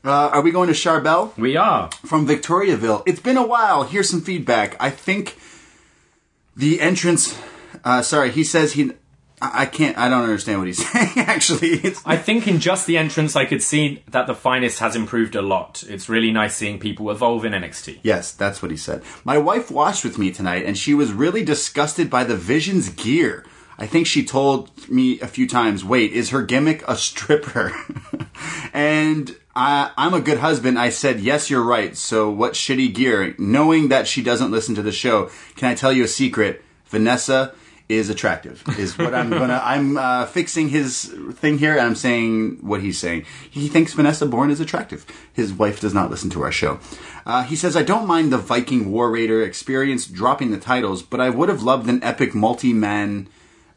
Uh, 0.06 0.30
are 0.34 0.42
we 0.42 0.52
going 0.52 0.68
to 0.68 0.74
Charbel? 0.74 1.36
We 1.38 1.56
are. 1.56 1.90
from 2.06 2.28
Victoriaville. 2.28 3.04
It's 3.06 3.22
been 3.22 3.38
a 3.38 3.46
while. 3.48 3.84
Here's 3.84 4.10
some 4.10 4.22
feedback. 4.22 4.76
I 4.80 4.90
think 4.90 5.38
the 6.58 6.82
entrance. 6.82 7.38
Uh, 7.86 8.02
sorry, 8.02 8.32
he 8.32 8.44
says 8.44 8.74
he. 8.74 8.92
I 9.42 9.66
can't. 9.66 9.98
I 9.98 10.10
don't 10.10 10.24
understand 10.24 10.60
what 10.60 10.68
he's 10.68 10.86
saying. 10.92 11.12
Actually, 11.16 11.70
it's. 11.70 12.02
I 12.06 12.18
think 12.18 12.48
in 12.48 12.60
just 12.60 12.86
the 12.86 12.98
entrance, 12.98 13.36
I 13.38 13.46
could 13.46 13.62
see 13.64 14.04
that 14.10 14.28
the 14.28 14.36
finest 14.36 14.80
has 14.80 14.96
improved 14.96 15.36
a 15.36 15.42
lot. 15.42 15.84
It's 15.88 16.10
really 16.10 16.32
nice 16.32 16.56
seeing 16.56 16.80
people 16.80 17.10
evolve 17.10 17.46
in 17.46 17.54
NXT. 17.54 18.00
Yes, 18.04 18.34
that's 18.34 18.62
what 18.62 18.72
he 18.72 18.78
said. 18.78 19.04
My 19.24 19.38
wife 19.38 19.72
watched 19.72 20.04
with 20.04 20.18
me 20.18 20.32
tonight, 20.32 20.66
and 20.66 20.78
she 20.78 20.94
was 20.94 21.14
really 21.14 21.44
disgusted 21.46 22.10
by 22.10 22.26
the 22.26 22.36
Vision's 22.36 22.90
gear. 22.90 23.46
I 23.78 23.88
think 23.88 24.06
she 24.06 24.24
told 24.24 24.70
me 24.90 25.20
a 25.22 25.28
few 25.28 25.48
times, 25.48 25.84
"Wait, 25.86 26.12
is 26.12 26.30
her 26.32 26.42
gimmick 26.42 26.84
a 26.90 26.96
stripper?" 26.98 27.74
and 28.74 29.36
I, 29.56 29.92
I'm 29.98 30.14
a 30.14 30.22
good 30.22 30.40
husband. 30.40 30.80
I 30.80 30.90
said, 30.90 31.20
"Yes, 31.20 31.50
you're 31.50 31.64
right." 31.64 31.96
So, 31.96 32.30
what 32.30 32.54
shitty 32.54 32.94
gear? 32.94 33.36
Knowing 33.38 33.90
that 33.90 34.08
she 34.08 34.24
doesn't 34.24 34.52
listen 34.52 34.76
to 34.76 34.82
the 34.82 34.92
show, 34.92 35.30
can 35.56 35.70
I 35.70 35.76
tell 35.76 35.94
you 35.94 36.04
a 36.04 36.08
secret? 36.08 36.64
Vanessa 36.86 37.54
is 37.90 38.10
attractive. 38.10 38.64
Is 38.80 38.98
what 38.98 39.14
I'm 39.14 39.30
gonna. 39.30 39.62
I'm 39.64 39.98
uh, 39.98 40.26
fixing 40.26 40.70
his 40.70 41.14
thing 41.34 41.58
here, 41.60 41.74
and 41.74 41.82
I'm 41.82 41.96
saying 41.96 42.60
what 42.62 42.82
he's 42.82 42.98
saying. 42.98 43.26
He 43.50 43.68
thinks 43.68 43.94
Vanessa 43.94 44.26
Bourne 44.26 44.52
is 44.52 44.60
attractive. 44.60 45.06
His 45.34 45.54
wife 45.54 45.80
does 45.80 45.94
not 45.94 46.10
listen 46.10 46.30
to 46.32 46.42
our 46.44 46.52
show. 46.52 46.80
Uh, 47.26 47.44
he 47.44 47.56
says, 47.56 47.76
"I 47.76 47.84
don't 47.84 48.08
mind 48.08 48.32
the 48.32 48.38
Viking 48.38 48.92
War 48.92 49.12
Raider 49.12 49.44
experience 49.44 50.08
dropping 50.08 50.52
the 50.52 50.60
titles, 50.60 51.04
but 51.04 51.22
I 51.22 51.30
would 51.30 51.50
have 51.50 51.62
loved 51.62 51.90
an 51.90 52.04
epic 52.04 52.34
multi-man." 52.34 53.28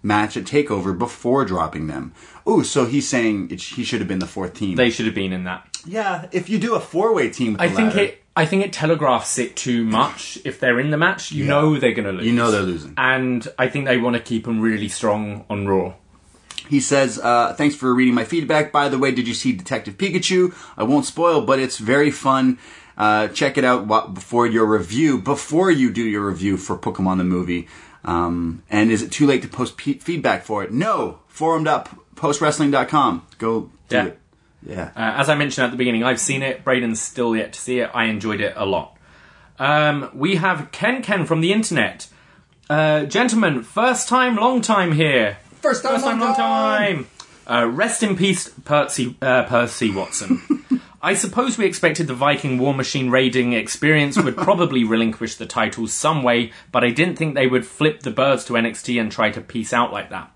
Match 0.07 0.37
at 0.37 0.45
Takeover 0.45 0.97
before 0.97 1.45
dropping 1.45 1.87
them. 1.89 2.13
Ooh, 2.49 2.63
so 2.63 2.87
he's 2.87 3.09
saying 3.09 3.51
it, 3.51 3.61
he 3.61 3.83
should 3.85 4.01
have 4.01 4.09
been 4.09 4.21
the 4.21 4.27
fourth 4.27 4.55
team. 4.55 4.77
They 4.77 4.91
should 4.91 5.07
have 5.07 5.15
been 5.15 5.33
in 5.33 5.45
that. 5.45 5.67
yeah, 5.85 6.27
if 6.33 6.49
you 6.49 6.59
do 6.59 6.75
a 6.75 6.81
four-way 6.81 7.31
team, 7.31 7.53
with 7.55 7.61
I 7.61 7.69
think 7.69 7.95
ladder, 7.95 8.01
it. 8.01 8.23
I 8.37 8.45
think 8.47 8.65
it 8.65 8.73
telegraphs 8.73 9.39
it 9.39 9.57
too 9.57 9.85
much. 9.85 10.39
If 10.45 10.61
they're 10.61 10.79
in 10.79 10.91
the 10.91 10.97
match, 10.99 11.33
you 11.33 11.45
know 11.47 11.79
they're 11.79 11.95
going 11.95 12.05
to 12.07 12.13
lose. 12.13 12.27
You 12.27 12.33
know 12.33 12.51
they're 12.51 12.63
losing. 12.63 12.95
And 12.97 13.47
I 13.59 13.67
think 13.69 13.87
they 13.87 13.97
want 13.97 14.15
to 14.15 14.23
keep 14.23 14.45
them 14.45 14.61
really 14.61 14.89
strong 14.89 15.45
on 15.51 15.67
Raw. 15.67 15.95
He 16.69 16.81
says, 16.81 17.19
uh, 17.19 17.55
"Thanks 17.55 17.75
for 17.75 17.95
reading 17.95 18.15
my 18.15 18.25
feedback. 18.25 18.73
By 18.73 18.89
the 18.89 18.99
way, 18.99 19.11
did 19.13 19.27
you 19.27 19.35
see 19.35 19.53
Detective 19.53 19.97
Pikachu? 19.97 20.55
I 20.77 20.83
won't 20.85 21.07
spoil, 21.07 21.41
but 21.47 21.59
it's 21.59 21.79
very 21.79 22.11
fun. 22.11 22.59
Uh, 22.99 23.29
check 23.29 23.59
it 23.59 23.65
out 23.65 23.87
before 24.15 24.47
your 24.47 24.67
review. 24.67 25.19
Before 25.19 25.71
you 25.71 25.91
do 25.91 26.03
your 26.03 26.27
review 26.27 26.57
for 26.57 26.77
Pokemon 26.79 27.19
the 27.19 27.25
movie. 27.25 27.69
Um, 28.07 28.63
and 28.71 28.91
is 28.91 29.03
it 29.03 29.11
too 29.13 29.27
late 29.27 29.43
to 29.43 29.49
post 29.49 29.77
pe- 29.77 29.95
feedback 29.99 30.45
for 30.45 30.63
it? 30.65 30.73
No. 30.73 31.19
Forum.postwrestling.com. 31.29 33.27
Go 33.39 33.71
do 33.89 33.97
Yeah. 33.97 34.05
it. 34.07 34.19
Yeah. 34.67 34.91
Uh, 34.97 35.15
as 35.21 35.29
I 35.29 35.35
mentioned 35.35 35.65
at 35.67 35.71
the 35.71 35.77
beginning, 35.77 36.03
I've 36.05 36.21
seen 36.21 36.43
it. 36.43 36.65
Braden's 36.65 37.01
still 37.01 37.37
yet 37.37 37.53
to 37.53 37.61
see 37.61 37.81
it. 37.81 37.91
I 37.95 38.05
enjoyed 38.05 38.41
it 38.41 38.55
a 38.57 38.65
lot. 38.67 38.97
Um, 39.59 40.11
we 40.15 40.37
have 40.37 40.71
Ken 40.73 41.03
Ken 41.03 41.25
from 41.27 41.41
the 41.41 41.53
internet. 41.53 42.09
Uh, 42.69 43.05
gentlemen, 43.05 43.63
first 43.63 44.09
time, 44.09 44.37
long 44.37 44.61
time 44.61 44.93
here. 44.93 45.39
First 45.61 45.83
time, 45.83 45.93
First 45.95 46.05
time, 46.05 46.21
long 46.21 46.35
time. 46.35 47.07
Uh, 47.49 47.67
rest 47.67 48.03
in 48.03 48.17
peace, 48.17 48.49
Percy, 48.65 49.17
uh, 49.23 49.45
Percy 49.45 49.91
Watson. 49.91 50.43
I 51.07 51.15
suppose 51.15 51.57
we 51.57 51.67
expected 51.67 52.09
the 52.09 52.15
Viking 52.15 52.59
War 52.59 52.75
Machine 52.75 53.11
raiding 53.11 53.53
experience 53.53 54.21
would 54.21 54.37
probably 54.49 54.83
relinquish 54.83 55.37
the 55.37 55.47
titles 55.47 55.93
some 55.93 56.25
way, 56.25 56.51
but 56.73 56.83
I 56.83 56.91
didn't 56.91 57.15
think 57.15 57.37
they 57.37 57.47
would 57.47 57.65
flip 57.65 58.01
the 58.01 58.11
birds 58.11 58.45
to 58.47 58.55
NXT 58.55 59.01
and 59.01 59.13
try 59.13 59.31
to 59.31 59.41
peace 59.41 59.73
out 59.73 59.93
like 59.93 60.11
that. 60.11 60.33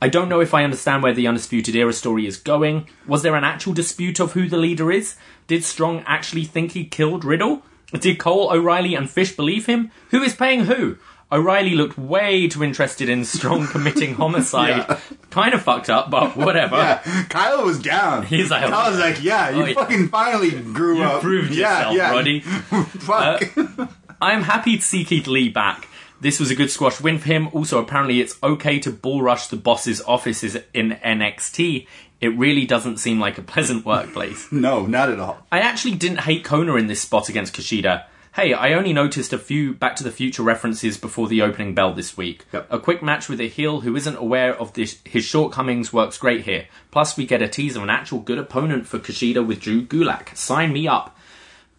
I 0.00 0.08
don't 0.08 0.28
know 0.28 0.40
if 0.40 0.54
I 0.54 0.62
understand 0.62 1.02
where 1.02 1.12
the 1.12 1.26
Undisputed 1.26 1.74
Era 1.74 1.92
story 1.92 2.24
is 2.24 2.36
going. 2.36 2.86
Was 3.08 3.24
there 3.24 3.34
an 3.34 3.42
actual 3.42 3.72
dispute 3.72 4.20
of 4.20 4.34
who 4.34 4.48
the 4.48 4.58
leader 4.58 4.92
is? 4.92 5.16
Did 5.48 5.64
Strong 5.64 6.04
actually 6.06 6.44
think 6.44 6.70
he 6.70 6.84
killed 6.84 7.24
Riddle? 7.24 7.64
Did 7.92 8.20
Cole, 8.20 8.52
O'Reilly, 8.52 8.94
and 8.94 9.10
Fish 9.10 9.34
believe 9.34 9.66
him? 9.66 9.90
Who 10.10 10.22
is 10.22 10.36
paying 10.36 10.66
who? 10.66 10.98
O'Reilly 11.32 11.74
looked 11.74 11.98
way 11.98 12.46
too 12.48 12.62
interested 12.62 13.08
in 13.08 13.24
Strong 13.24 13.66
committing 13.72 14.14
homicide. 14.14 14.98
Kind 15.30 15.54
of 15.54 15.62
fucked 15.62 15.90
up, 15.90 16.08
but 16.10 16.36
whatever. 16.36 16.76
Yeah, 16.76 17.24
Kyle 17.28 17.64
was 17.64 17.80
down. 17.80 18.24
He's 18.26 18.50
like, 18.50 18.62
I 18.62 18.88
was 18.90 18.98
like, 18.98 19.22
yeah, 19.22 19.50
you 19.50 19.62
Oh, 19.62 19.66
yeah. 19.66 19.74
fucking 19.74 20.08
finally 20.08 20.50
grew 20.50 20.98
You 20.98 21.02
up. 21.04 21.22
proved 21.22 21.52
yeah, 21.52 21.90
yourself, 21.90 21.96
yeah. 21.96 22.10
Roddy. 22.12 22.40
Fuck. 22.40 23.58
Uh, 23.58 23.86
I 24.20 24.32
am 24.32 24.42
happy 24.42 24.76
to 24.76 24.82
see 24.82 25.04
Keith 25.04 25.26
Lee 25.26 25.48
back. 25.48 25.88
This 26.20 26.40
was 26.40 26.50
a 26.50 26.54
good 26.54 26.70
squash 26.70 27.00
win 27.00 27.18
for 27.18 27.26
him. 27.26 27.48
Also, 27.52 27.78
apparently, 27.82 28.20
it's 28.20 28.38
okay 28.42 28.78
to 28.78 28.90
bull 28.90 29.20
rush 29.20 29.48
the 29.48 29.56
boss's 29.56 30.00
offices 30.02 30.56
in 30.72 30.92
NXT. 31.04 31.86
It 32.22 32.28
really 32.28 32.64
doesn't 32.64 32.96
seem 32.96 33.20
like 33.20 33.36
a 33.36 33.42
pleasant 33.42 33.84
workplace. 33.84 34.50
no, 34.50 34.86
not 34.86 35.10
at 35.10 35.20
all. 35.20 35.44
I 35.52 35.58
actually 35.58 35.96
didn't 35.96 36.20
hate 36.20 36.44
Kona 36.44 36.76
in 36.76 36.86
this 36.86 37.02
spot 37.02 37.28
against 37.28 37.52
Kushida. 37.54 38.04
Hey, 38.36 38.52
I 38.52 38.74
only 38.74 38.92
noticed 38.92 39.32
a 39.32 39.38
few 39.38 39.72
Back 39.72 39.96
to 39.96 40.04
the 40.04 40.10
Future 40.10 40.42
references 40.42 40.98
before 40.98 41.26
the 41.26 41.40
opening 41.40 41.74
bell 41.74 41.94
this 41.94 42.18
week. 42.18 42.44
Yep. 42.52 42.70
A 42.70 42.78
quick 42.78 43.02
match 43.02 43.30
with 43.30 43.40
a 43.40 43.48
heel 43.48 43.80
who 43.80 43.96
isn't 43.96 44.16
aware 44.16 44.54
of 44.54 44.74
this, 44.74 44.98
his 45.04 45.24
shortcomings 45.24 45.90
works 45.90 46.18
great 46.18 46.42
here. 46.42 46.66
Plus, 46.90 47.16
we 47.16 47.24
get 47.24 47.40
a 47.40 47.48
tease 47.48 47.76
of 47.76 47.82
an 47.82 47.88
actual 47.88 48.18
good 48.18 48.36
opponent 48.36 48.86
for 48.86 48.98
Kushida 48.98 49.46
with 49.46 49.60
Drew 49.60 49.86
Gulak. 49.86 50.36
Sign 50.36 50.74
me 50.74 50.86
up. 50.86 51.16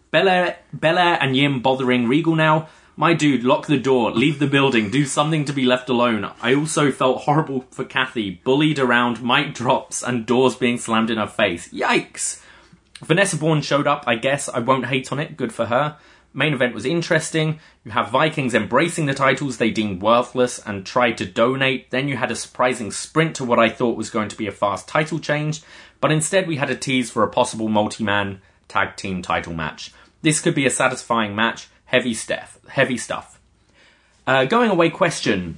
Belair, 0.09 0.57
Belair 0.73 1.19
and 1.21 1.37
Yim 1.37 1.59
bothering 1.59 2.07
Regal 2.07 2.35
now. 2.35 2.69
My 2.95 3.13
dude, 3.13 3.43
lock 3.43 3.67
the 3.67 3.77
door, 3.77 4.09
leave 4.09 4.39
the 4.39 4.47
building, 4.47 4.89
do 4.89 5.05
something 5.05 5.45
to 5.45 5.53
be 5.53 5.63
left 5.63 5.89
alone. 5.89 6.27
I 6.41 6.55
also 6.55 6.89
felt 6.89 7.21
horrible 7.21 7.67
for 7.69 7.85
Kathy, 7.85 8.31
bullied 8.43 8.79
around, 8.79 9.23
mic 9.23 9.53
drops, 9.53 10.01
and 10.01 10.25
doors 10.25 10.55
being 10.55 10.79
slammed 10.79 11.11
in 11.11 11.19
her 11.19 11.27
face. 11.27 11.71
Yikes! 11.71 12.41
Vanessa 13.03 13.37
Bourne 13.37 13.61
showed 13.61 13.85
up, 13.85 14.05
I 14.07 14.15
guess. 14.15 14.49
I 14.49 14.57
won't 14.57 14.87
hate 14.87 15.11
on 15.11 15.19
it, 15.19 15.37
good 15.37 15.53
for 15.53 15.67
her. 15.67 15.97
Main 16.37 16.53
event 16.53 16.75
was 16.75 16.85
interesting. 16.85 17.59
You 17.83 17.89
have 17.89 18.11
Vikings 18.11 18.53
embracing 18.53 19.07
the 19.07 19.15
titles 19.15 19.57
they 19.57 19.71
deemed 19.71 20.03
worthless 20.03 20.59
and 20.59 20.85
tried 20.85 21.17
to 21.17 21.25
donate. 21.25 21.89
Then 21.89 22.07
you 22.07 22.15
had 22.15 22.29
a 22.29 22.35
surprising 22.35 22.91
sprint 22.91 23.35
to 23.37 23.43
what 23.43 23.57
I 23.57 23.69
thought 23.69 23.97
was 23.97 24.11
going 24.11 24.29
to 24.29 24.37
be 24.37 24.45
a 24.45 24.51
fast 24.51 24.87
title 24.87 25.17
change, 25.17 25.63
but 25.99 26.11
instead 26.11 26.47
we 26.47 26.57
had 26.57 26.69
a 26.69 26.75
tease 26.75 27.09
for 27.09 27.23
a 27.23 27.27
possible 27.27 27.69
multi 27.69 28.03
man 28.03 28.39
tag 28.67 28.95
team 28.97 29.23
title 29.23 29.55
match. 29.55 29.91
This 30.21 30.39
could 30.39 30.53
be 30.53 30.67
a 30.67 30.69
satisfying 30.69 31.35
match. 31.35 31.69
Heavy 31.85 32.13
stuff. 32.13 32.59
Heavy 32.67 32.97
stuff. 32.97 33.39
Uh, 34.27 34.45
going 34.45 34.69
away 34.69 34.91
question. 34.91 35.57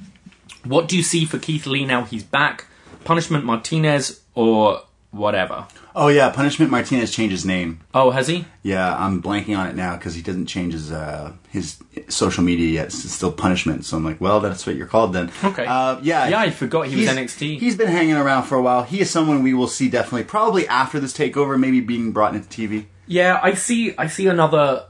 What 0.63 0.87
do 0.87 0.95
you 0.95 1.03
see 1.03 1.25
for 1.25 1.39
Keith 1.39 1.65
Lee 1.65 1.83
now 1.83 2.05
he's 2.05 2.23
back? 2.23 2.67
Punishment 3.03 3.43
Martinez 3.43 4.21
or 4.33 4.83
whatever? 5.11 5.67
Oh 5.95 6.07
yeah, 6.07 6.29
Punishment 6.29 6.71
Martinez 6.71 7.11
changed 7.11 7.31
his 7.31 7.45
name. 7.45 7.79
Oh, 7.93 8.11
has 8.11 8.27
he? 8.27 8.45
Yeah, 8.63 8.95
I'm 8.95 9.21
blanking 9.21 9.57
on 9.57 9.67
it 9.67 9.75
now 9.75 9.95
because 9.97 10.13
he 10.15 10.21
doesn't 10.21 10.45
change 10.45 10.73
his 10.73 10.91
uh, 10.91 11.33
his 11.49 11.81
social 12.07 12.43
media 12.43 12.67
yet. 12.69 12.85
It's 12.87 13.11
still 13.11 13.31
Punishment. 13.31 13.85
So 13.85 13.97
I'm 13.97 14.03
like, 14.05 14.21
well, 14.21 14.39
that's 14.39 14.65
what 14.67 14.75
you're 14.75 14.87
called 14.87 15.13
then. 15.13 15.31
Okay. 15.43 15.65
Uh, 15.65 15.99
yeah. 16.01 16.27
Yeah, 16.27 16.39
I 16.39 16.51
forgot 16.51 16.87
he 16.87 16.95
was 16.95 17.07
NXT. 17.07 17.59
He's 17.59 17.75
been 17.75 17.87
hanging 17.87 18.15
around 18.15 18.43
for 18.43 18.55
a 18.55 18.61
while. 18.61 18.83
He 18.83 18.99
is 19.01 19.09
someone 19.09 19.43
we 19.43 19.53
will 19.53 19.67
see 19.67 19.89
definitely, 19.89 20.25
probably 20.25 20.67
after 20.67 20.99
this 20.99 21.13
takeover, 21.17 21.59
maybe 21.59 21.79
being 21.81 22.11
brought 22.11 22.35
into 22.35 22.47
TV. 22.47 22.85
Yeah, 23.07 23.39
I 23.41 23.53
see. 23.55 23.95
I 23.97 24.07
see 24.07 24.27
another 24.27 24.85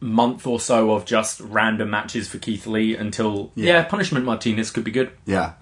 month 0.00 0.46
or 0.46 0.58
so 0.58 0.92
of 0.92 1.04
just 1.04 1.40
random 1.40 1.90
matches 1.90 2.28
for 2.28 2.38
Keith 2.38 2.66
Lee 2.66 2.96
until 2.96 3.52
yeah, 3.54 3.74
Yeah. 3.74 3.84
Punishment 3.84 4.24
Martinez 4.24 4.70
could 4.70 4.84
be 4.84 4.90
good. 4.90 5.10
Yeah. 5.26 5.52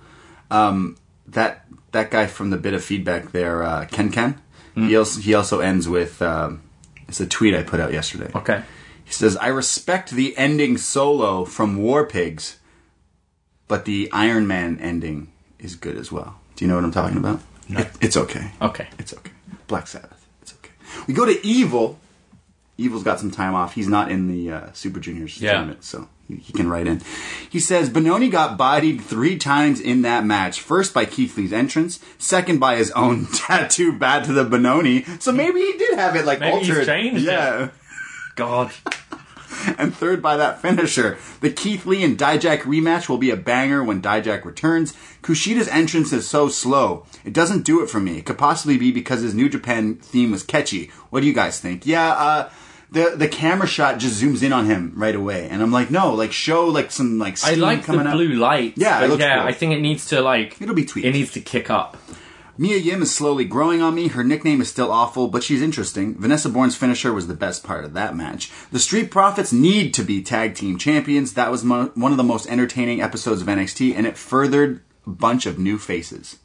Um, 0.50 0.96
that 1.26 1.66
that 1.92 2.10
guy 2.10 2.26
from 2.26 2.50
the 2.50 2.56
bit 2.56 2.72
of 2.74 2.84
feedback 2.84 3.32
there, 3.32 3.62
uh, 3.62 3.84
Ken 3.86 4.10
Ken. 4.10 4.40
Hmm. 4.74 4.86
He 4.88 4.96
also 4.96 5.20
he 5.20 5.34
also 5.34 5.60
ends 5.60 5.88
with 5.88 6.20
um, 6.22 6.62
it's 7.08 7.20
a 7.20 7.26
tweet 7.26 7.54
I 7.54 7.62
put 7.62 7.80
out 7.80 7.92
yesterday. 7.92 8.30
Okay. 8.34 8.62
He 9.04 9.12
says, 9.12 9.36
"I 9.36 9.48
respect 9.48 10.10
the 10.10 10.36
ending 10.36 10.76
solo 10.78 11.44
from 11.44 11.76
War 11.76 12.06
Pigs, 12.06 12.58
but 13.68 13.84
the 13.84 14.08
Iron 14.12 14.46
Man 14.46 14.78
ending 14.80 15.32
is 15.58 15.74
good 15.76 15.96
as 15.96 16.12
well." 16.12 16.38
Do 16.56 16.64
you 16.64 16.68
know 16.68 16.76
what 16.76 16.84
I'm 16.84 16.92
talking 16.92 17.16
about? 17.18 17.40
No. 17.68 17.84
it's 18.00 18.16
okay. 18.16 18.50
Okay. 18.60 18.88
It's 18.98 19.14
okay. 19.14 19.30
Black 19.66 19.86
Sabbath. 19.86 20.26
It's 20.42 20.52
okay. 20.54 20.72
We 21.06 21.14
go 21.14 21.24
to 21.24 21.44
Evil. 21.46 21.98
Evil's 22.78 23.02
got 23.02 23.20
some 23.20 23.30
time 23.30 23.54
off. 23.54 23.74
He's 23.74 23.88
not 23.88 24.10
in 24.10 24.26
the 24.28 24.50
uh, 24.52 24.72
Super 24.72 25.00
Juniors 25.00 25.40
Yeah. 25.40 25.52
tournament, 25.52 25.84
so 25.84 26.08
he, 26.38 26.52
can 26.52 26.68
write 26.68 26.86
in. 26.86 27.00
He 27.48 27.60
says 27.60 27.90
Bononi 27.90 28.30
got 28.30 28.56
bodied 28.56 29.00
three 29.00 29.36
times 29.38 29.80
in 29.80 30.02
that 30.02 30.24
match. 30.24 30.60
First 30.60 30.92
by 30.94 31.04
Keith 31.04 31.36
Lee's 31.36 31.52
entrance, 31.52 31.98
second 32.18 32.58
by 32.58 32.76
his 32.76 32.90
own 32.92 33.26
tattoo 33.34 33.92
bad 33.98 34.24
to 34.24 34.32
the 34.32 34.44
Bononi. 34.44 35.20
So 35.22 35.32
maybe 35.32 35.60
he 35.60 35.76
did 35.78 35.98
have 35.98 36.16
it 36.16 36.24
like 36.24 36.40
Maybe 36.40 36.58
he's 36.60 36.70
altered. 36.70 36.86
changed 36.86 37.22
it. 37.24 37.32
yeah. 37.32 37.70
God. 38.36 38.72
And 39.76 39.94
third 39.94 40.22
by 40.22 40.36
that 40.38 40.62
finisher. 40.62 41.18
The 41.40 41.50
Keith 41.50 41.84
Lee 41.84 42.02
and 42.02 42.16
Dijak 42.16 42.60
rematch 42.60 43.08
will 43.10 43.18
be 43.18 43.30
a 43.30 43.36
banger 43.36 43.84
when 43.84 44.00
Dijak 44.00 44.44
returns. 44.46 44.94
Kushida's 45.22 45.68
entrance 45.68 46.14
is 46.14 46.26
so 46.26 46.48
slow. 46.48 47.04
It 47.26 47.34
doesn't 47.34 47.64
do 47.66 47.82
it 47.82 47.90
for 47.90 48.00
me. 48.00 48.16
It 48.18 48.24
could 48.24 48.38
possibly 48.38 48.78
be 48.78 48.90
because 48.90 49.20
his 49.20 49.34
New 49.34 49.50
Japan 49.50 49.96
theme 49.96 50.30
was 50.30 50.42
catchy. 50.44 50.86
What 51.10 51.20
do 51.20 51.26
you 51.26 51.34
guys 51.34 51.60
think? 51.60 51.84
Yeah, 51.84 52.08
uh, 52.12 52.50
the 52.92 53.14
the 53.16 53.28
camera 53.28 53.66
shot 53.66 53.98
just 53.98 54.20
zooms 54.20 54.42
in 54.42 54.52
on 54.52 54.66
him 54.66 54.92
right 54.96 55.14
away, 55.14 55.48
and 55.48 55.62
I'm 55.62 55.72
like, 55.72 55.90
no, 55.90 56.14
like 56.14 56.32
show 56.32 56.66
like 56.66 56.90
some 56.90 57.18
like 57.18 57.42
I 57.44 57.54
like 57.54 57.86
the 57.86 57.98
out. 57.98 58.12
blue 58.12 58.34
light. 58.34 58.74
Yeah, 58.76 59.04
yeah. 59.04 59.08
cool. 59.08 59.48
I 59.48 59.52
think 59.52 59.72
it 59.72 59.80
needs 59.80 60.06
to 60.08 60.20
like. 60.20 60.60
It'll 60.60 60.74
be 60.74 60.84
tweaked. 60.84 61.06
It 61.06 61.12
needs 61.12 61.32
to 61.32 61.40
kick 61.40 61.70
up. 61.70 61.96
Mia 62.58 62.76
Yim 62.76 63.00
is 63.00 63.14
slowly 63.14 63.46
growing 63.46 63.80
on 63.80 63.94
me. 63.94 64.08
Her 64.08 64.22
nickname 64.22 64.60
is 64.60 64.68
still 64.68 64.92
awful, 64.92 65.28
but 65.28 65.42
she's 65.42 65.62
interesting. 65.62 66.14
Vanessa 66.18 66.50
Borne's 66.50 66.76
finisher 66.76 67.10
was 67.10 67.26
the 67.26 67.32
best 67.32 67.64
part 67.64 67.86
of 67.86 67.94
that 67.94 68.14
match. 68.14 68.50
The 68.70 68.78
Street 68.78 69.10
Profits 69.10 69.50
need 69.50 69.94
to 69.94 70.02
be 70.02 70.22
tag 70.22 70.56
team 70.56 70.76
champions. 70.76 71.32
That 71.32 71.50
was 71.50 71.64
mo- 71.64 71.90
one 71.94 72.10
of 72.12 72.18
the 72.18 72.22
most 72.22 72.46
entertaining 72.48 73.00
episodes 73.00 73.40
of 73.40 73.48
NXT, 73.48 73.94
and 73.96 74.06
it 74.06 74.18
furthered 74.18 74.82
a 75.06 75.10
bunch 75.10 75.46
of 75.46 75.58
new 75.58 75.78
faces. 75.78 76.38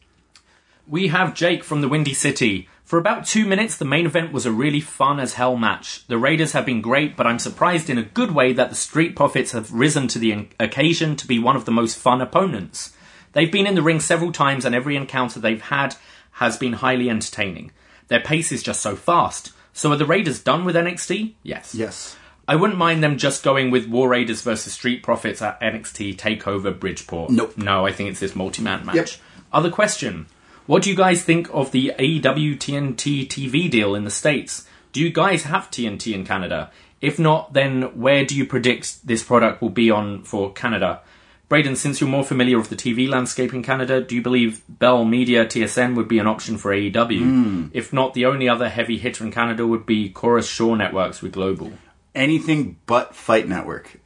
We 0.88 1.10
have 1.10 1.34
Jake 1.34 1.66
from 1.66 1.82
the 1.82 1.90
Windy 1.90 2.14
City. 2.14 2.70
For 2.96 3.00
about 3.00 3.26
two 3.26 3.46
minutes, 3.46 3.76
the 3.76 3.84
main 3.84 4.06
event 4.06 4.32
was 4.32 4.46
a 4.46 4.54
really 4.54 4.80
fun 4.80 5.20
as 5.20 5.34
hell 5.34 5.58
match. 5.58 6.08
The 6.08 6.18
Raiders 6.18 6.54
have 6.54 6.66
been 6.66 6.80
great, 6.80 7.18
but 7.18 7.28
I'm 7.28 7.40
surprised 7.40 7.90
in 7.90 7.98
a 7.98 8.04
good 8.04 8.32
way 8.32 8.54
that 8.54 8.70
the 8.70 8.76
Street 8.78 9.18
Profits 9.18 9.52
have 9.52 9.70
risen 9.70 10.08
to 10.08 10.18
the 10.18 10.48
occasion 10.62 11.18
to 11.18 11.28
be 11.28 11.38
one 11.38 11.58
of 11.58 11.66
the 11.66 11.74
most 11.74 11.98
fun 11.98 12.22
opponents. 12.22 12.96
They've 13.34 13.52
been 13.52 13.68
in 13.68 13.76
the 13.76 13.82
ring 13.82 14.00
several 14.00 14.32
times, 14.32 14.64
and 14.64 14.74
every 14.74 14.96
encounter 14.96 15.42
they've 15.42 15.62
had 15.62 15.98
has 16.32 16.56
been 16.56 16.72
highly 16.72 17.10
entertaining. 17.10 17.72
Their 18.08 18.22
pace 18.22 18.54
is 18.54 18.64
just 18.64 18.80
so 18.80 18.96
fast. 18.96 19.52
So 19.74 19.92
are 19.92 19.98
the 19.98 20.06
Raiders 20.06 20.40
done 20.40 20.64
with 20.64 20.78
NXT? 20.78 21.34
Yes. 21.44 21.76
Yes. 21.76 22.16
I 22.48 22.56
wouldn't 22.56 22.80
mind 22.80 23.04
them 23.04 23.18
just 23.18 23.44
going 23.44 23.72
with 23.72 23.90
War 23.90 24.08
Raiders 24.08 24.42
versus 24.42 24.72
Street 24.72 25.04
Profits 25.04 25.42
at 25.42 25.60
NXT 25.60 26.16
Takeover 26.16 26.80
Bridgeport. 26.80 27.30
Nope. 27.30 27.58
No, 27.58 27.86
I 27.86 27.92
think 27.92 28.10
it's 28.10 28.22
this 28.22 28.38
multi-man 28.38 28.86
match. 28.86 28.96
Yep. 28.96 29.10
Other 29.52 29.70
question: 29.70 30.28
What 30.68 30.82
do 30.82 30.90
you 30.90 30.96
guys 30.96 31.24
think 31.24 31.48
of 31.54 31.72
the 31.72 31.94
AEW 32.00 32.58
TNT 32.58 33.28
TV 33.28 33.70
deal 33.70 33.94
in 33.94 34.04
the 34.04 34.10
states? 34.10 34.68
Do 34.94 35.00
you 35.00 35.12
guys 35.12 35.44
have 35.44 35.70
TNT 35.70 36.14
in 36.14 36.26
Canada? 36.26 36.72
If 37.02 37.20
not, 37.20 37.54
then 37.54 37.84
where 38.00 38.26
do 38.26 38.36
you 38.36 38.46
predict 38.48 39.06
this 39.06 39.22
product 39.22 39.62
will 39.62 39.70
be 39.70 39.92
on 39.92 40.24
for 40.24 40.52
Canada? 40.54 41.02
Braden, 41.50 41.76
since 41.76 42.02
you're 42.02 42.10
more 42.10 42.24
familiar 42.24 42.58
with 42.58 42.70
the 42.70 42.76
TV 42.76 43.08
landscape 43.08 43.54
in 43.54 43.62
Canada, 43.62 44.02
do 44.02 44.16
you 44.16 44.24
believe 44.24 44.64
Bell 44.68 45.06
Media 45.06 45.46
TSN 45.46 45.96
would 45.96 46.08
be 46.08 46.18
an 46.18 46.26
option 46.26 46.58
for 46.58 46.72
AEW? 46.72 47.70
If 47.72 47.94
not, 47.94 48.16
the 48.16 48.26
only 48.26 48.50
other 48.50 48.68
heavy 48.68 48.98
hitter 48.98 49.24
in 49.24 49.32
Canada 49.32 49.68
would 49.68 49.86
be 49.86 50.10
Corus 50.10 50.48
Shaw 50.48 50.74
Networks 50.74 51.22
with 51.22 51.34
Global. 51.34 51.74
Anything 52.16 52.78
but 52.88 53.14
Fight 53.14 53.48
Network. 53.48 54.00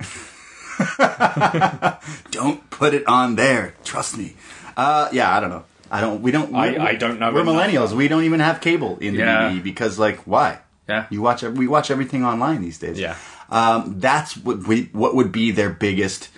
don't 2.32 2.70
put 2.70 2.94
it 2.94 3.08
on 3.08 3.38
there. 3.38 3.76
Trust 3.86 4.18
me. 4.18 4.34
Uh, 4.76 5.08
yeah, 5.14 5.34
I 5.34 5.40
don't 5.40 5.52
know. 5.52 5.64
I 5.92 6.02
don't. 6.02 6.22
We 6.22 6.32
don't. 6.32 6.54
I- 6.56 6.72
we- 6.72 6.78
I 6.78 6.96
don't 6.96 7.20
know 7.20 7.32
We're 7.32 7.42
enough. 7.42 7.56
millennials. 7.56 7.94
We 7.94 8.08
don't 8.08 8.24
even 8.24 8.40
have 8.40 8.62
cable 8.62 8.98
in 9.00 9.14
the 9.16 9.20
Yeah. 9.20 9.60
Because, 9.64 9.98
like, 10.00 10.20
why? 10.28 10.60
Yeah. 10.88 11.06
You 11.10 11.22
watch. 11.22 11.44
We 11.44 11.68
watch 11.68 11.92
everything 11.92 12.24
online 12.26 12.62
these 12.62 12.78
days. 12.78 13.00
Yeah. 13.00 13.16
Um, 13.50 13.96
that's 14.00 14.38
what 14.38 14.68
we, 14.68 14.90
what 14.92 15.16
would 15.16 15.32
be 15.32 15.52
their 15.52 15.70
biggest 15.72 16.30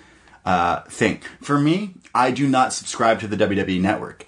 uh, 0.45 0.81
thing. 0.83 1.19
For 1.41 1.59
me, 1.59 1.93
I 2.15 2.31
do 2.31 2.47
not 2.47 2.73
subscribe 2.73 3.19
to 3.21 3.27
the 3.27 3.35
WWE 3.37 3.81
network. 3.81 4.25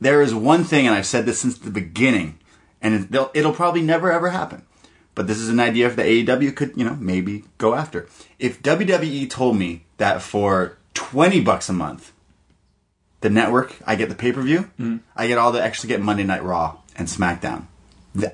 There 0.00 0.20
is 0.22 0.34
one 0.34 0.64
thing, 0.64 0.86
and 0.86 0.94
I've 0.96 1.06
said 1.06 1.26
this 1.26 1.38
since 1.40 1.58
the 1.58 1.70
beginning, 1.70 2.38
and 2.80 3.14
it'll 3.34 3.52
probably 3.52 3.82
never 3.82 4.10
ever 4.10 4.30
happen. 4.30 4.62
But 5.14 5.26
this 5.26 5.38
is 5.38 5.48
an 5.50 5.60
idea 5.60 5.86
if 5.86 5.94
the 5.96 6.02
AEW 6.02 6.56
could, 6.56 6.72
you 6.74 6.84
know, 6.86 6.96
maybe 6.98 7.44
go 7.58 7.74
after. 7.74 8.08
If 8.38 8.62
WWE 8.62 9.28
told 9.28 9.56
me 9.58 9.84
that 9.98 10.22
for 10.22 10.78
twenty 10.94 11.40
bucks 11.40 11.68
a 11.68 11.72
month, 11.74 12.11
the 13.22 13.30
network, 13.30 13.74
I 13.86 13.96
get 13.96 14.08
the 14.08 14.14
pay 14.14 14.32
per 14.32 14.42
view, 14.42 14.70
mm. 14.78 15.00
I 15.16 15.26
get 15.26 15.38
all 15.38 15.52
the 15.52 15.62
extra 15.62 15.88
get 15.88 16.00
Monday 16.00 16.24
Night 16.24 16.42
Raw 16.44 16.76
and 16.96 17.08
SmackDown, 17.08 17.66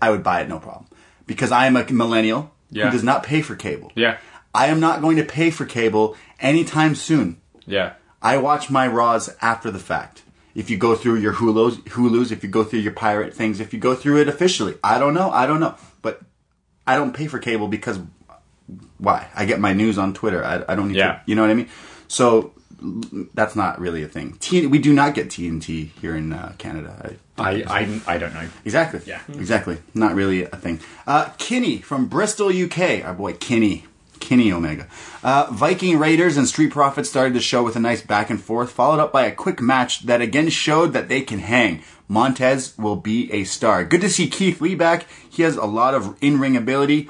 I 0.03 0.11
would 0.11 0.23
buy 0.25 0.41
it 0.41 0.49
no 0.49 0.59
problem 0.59 0.87
because 1.27 1.53
I 1.53 1.67
am 1.67 1.77
a 1.77 1.85
millennial 1.93 2.51
Yeah. 2.71 2.87
who 2.87 2.91
does 2.93 3.05
not 3.05 3.23
pay 3.23 3.41
for 3.43 3.55
cable. 3.57 3.93
Yeah. 3.95 4.17
I 4.55 4.67
am 4.67 4.81
not 4.81 5.01
going 5.01 5.17
to 5.19 5.25
pay 5.25 5.51
for 5.51 5.65
cable 5.67 6.17
anytime 6.41 6.95
soon. 6.95 7.37
Yeah. 7.67 7.93
I 8.23 8.39
watch 8.39 8.71
my 8.71 8.87
Raws 8.89 9.31
after 9.41 9.71
the 9.71 9.79
fact. 9.79 10.23
if 10.55 10.69
you 10.71 10.77
go 10.77 10.97
through 10.97 11.17
your 11.17 11.35
Hulu's, 11.35 11.77
Hulu's, 11.95 12.33
if 12.33 12.43
you 12.43 12.49
go 12.49 12.65
through 12.65 12.81
your 12.81 12.93
pirate 12.93 13.33
things, 13.33 13.61
if 13.61 13.73
you 13.73 13.79
go 13.79 13.95
through 13.95 14.21
it 14.23 14.29
officially. 14.29 14.75
I 14.83 14.99
don't 14.99 15.15
know. 15.15 15.31
I 15.31 15.47
don't 15.47 15.61
know. 15.61 15.77
But 16.03 16.21
I 16.85 16.97
don't 16.97 17.13
pay 17.15 17.29
for 17.29 17.39
cable 17.39 17.69
because 17.69 18.01
why? 18.99 19.29
I 19.37 19.45
get 19.45 19.61
my 19.61 19.73
news 19.73 19.99
on 19.99 20.15
Twitter. 20.15 20.45
I, 20.45 20.65
I 20.69 20.75
don't 20.75 20.89
need 20.89 20.97
Yeah. 20.97 21.13
to. 21.13 21.21
You 21.27 21.37
know 21.37 21.43
what 21.43 21.51
I 21.51 21.55
mean? 21.55 21.69
So 22.09 22.53
that's 23.35 23.57
not 23.57 23.81
really 23.81 24.03
a 24.03 24.09
thing. 24.09 24.37
T- 24.41 24.67
we 24.67 24.79
do 24.79 24.93
not 24.93 25.15
get 25.15 25.29
TNT 25.29 25.91
here 26.01 26.15
in 26.17 26.33
uh, 26.33 26.55
Canada. 26.59 27.17
I, 27.37 27.43
I, 27.43 27.65
I, 27.67 28.15
I 28.15 28.19
don't 28.19 28.35
know. 28.35 28.49
Exactly. 28.65 29.01
Yeah. 29.07 29.21
Exactly. 29.29 29.79
Not 29.95 30.15
really 30.15 30.45
a 30.45 30.57
thing. 30.57 30.81
Uh, 31.07 31.31
Kinney 31.39 31.79
from 31.79 32.07
Bristol, 32.07 32.49
UK. 32.49 33.05
Our 33.05 33.15
boy 33.15 33.35
Kinney. 33.35 33.85
Kinney 34.21 34.53
Omega. 34.53 34.89
Uh, 35.23 35.47
Viking 35.51 35.99
Raiders 35.99 36.37
and 36.37 36.49
Street 36.49 36.73
Profits 36.73 37.09
started 37.09 37.35
the 37.35 37.41
show 37.41 37.63
with 37.63 37.77
a 37.77 37.81
nice 37.81 38.03
back 38.03 38.31
and 38.31 38.43
forth, 38.43 38.71
followed 38.71 39.01
up 39.01 39.13
by 39.13 39.25
a 39.25 39.35
quick 39.35 39.61
match 39.61 40.01
that 40.07 40.21
again 40.21 40.49
showed 40.49 40.93
that 40.93 41.09
they 41.09 41.21
can 41.21 41.39
hang. 41.39 41.83
Montez 42.09 42.77
will 42.77 42.97
be 42.97 43.31
a 43.33 43.45
star. 43.45 43.85
Good 43.85 44.01
to 44.01 44.09
see 44.11 44.29
Keith 44.29 44.61
Lee 44.61 44.75
back. 44.75 45.07
He 45.31 45.43
has 45.43 45.57
a 45.57 45.67
lot 45.67 45.95
of 45.95 46.17
in-ring 46.21 46.57
ability, 46.57 47.09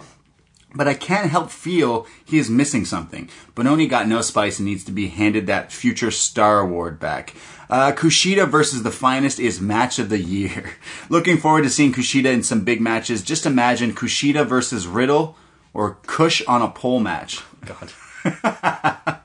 but 0.74 0.86
I 0.88 0.94
can't 0.94 1.30
help 1.30 1.50
feel 1.50 2.06
he 2.24 2.38
is 2.38 2.50
missing 2.50 2.84
something. 2.84 3.28
Bononi 3.54 3.88
got 3.88 4.08
no 4.08 4.20
spice 4.20 4.58
and 4.58 4.66
needs 4.66 4.84
to 4.84 4.92
be 4.92 5.08
handed 5.08 5.46
that 5.46 5.72
future 5.72 6.10
star 6.10 6.60
award 6.60 7.00
back. 7.00 7.34
Uh, 7.70 7.92
Kushida 7.92 8.48
versus 8.48 8.82
the 8.82 8.90
finest 8.90 9.38
is 9.38 9.60
match 9.60 9.98
of 9.98 10.08
the 10.08 10.18
year. 10.18 10.72
Looking 11.08 11.36
forward 11.36 11.62
to 11.62 11.70
seeing 11.70 11.92
Kushida 11.92 12.32
in 12.32 12.42
some 12.42 12.64
big 12.64 12.80
matches. 12.80 13.22
Just 13.22 13.46
imagine 13.46 13.92
Kushida 13.92 14.46
versus 14.46 14.86
Riddle 14.86 15.36
or 15.74 15.98
Kush 16.06 16.42
on 16.46 16.62
a 16.62 16.68
pole 16.68 17.00
match. 17.00 17.42
God. 17.64 17.92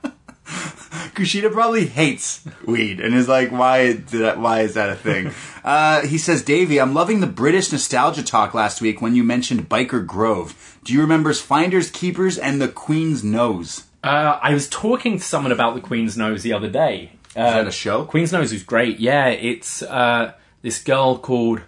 Kushida 1.14 1.52
probably 1.52 1.86
hates 1.86 2.44
weed 2.66 3.00
and 3.00 3.14
is 3.14 3.28
like, 3.28 3.50
why 3.50 3.92
did 3.92 4.06
that, 4.08 4.38
why 4.38 4.60
is 4.60 4.74
that 4.74 4.90
a 4.90 4.94
thing? 4.94 5.32
uh, 5.64 6.02
he 6.06 6.18
says, 6.18 6.42
Davie, 6.42 6.80
I'm 6.80 6.94
loving 6.94 7.20
the 7.20 7.26
British 7.26 7.72
nostalgia 7.72 8.22
talk 8.22 8.54
last 8.54 8.80
week 8.80 9.00
when 9.00 9.14
you 9.14 9.24
mentioned 9.24 9.68
Byker 9.68 10.04
Grove. 10.06 10.78
Do 10.84 10.92
you 10.92 11.00
remember 11.00 11.32
Finders 11.32 11.90
Keepers 11.90 12.38
and 12.38 12.60
the 12.60 12.68
Queen's 12.68 13.24
Nose? 13.24 13.84
Uh, 14.02 14.38
I 14.42 14.52
was 14.52 14.68
talking 14.68 15.18
to 15.18 15.24
someone 15.24 15.52
about 15.52 15.74
the 15.74 15.80
Queen's 15.80 16.16
Nose 16.16 16.42
the 16.42 16.52
other 16.52 16.68
day. 16.68 17.12
Uh, 17.36 17.40
Is 17.46 17.54
that 17.54 17.66
a 17.66 17.72
show? 17.72 18.04
Queen's 18.04 18.32
Nose 18.32 18.52
was 18.52 18.62
great. 18.62 19.00
Yeah, 19.00 19.28
it's 19.28 19.82
uh, 19.82 20.34
this 20.62 20.82
girl 20.82 21.18
called 21.18 21.60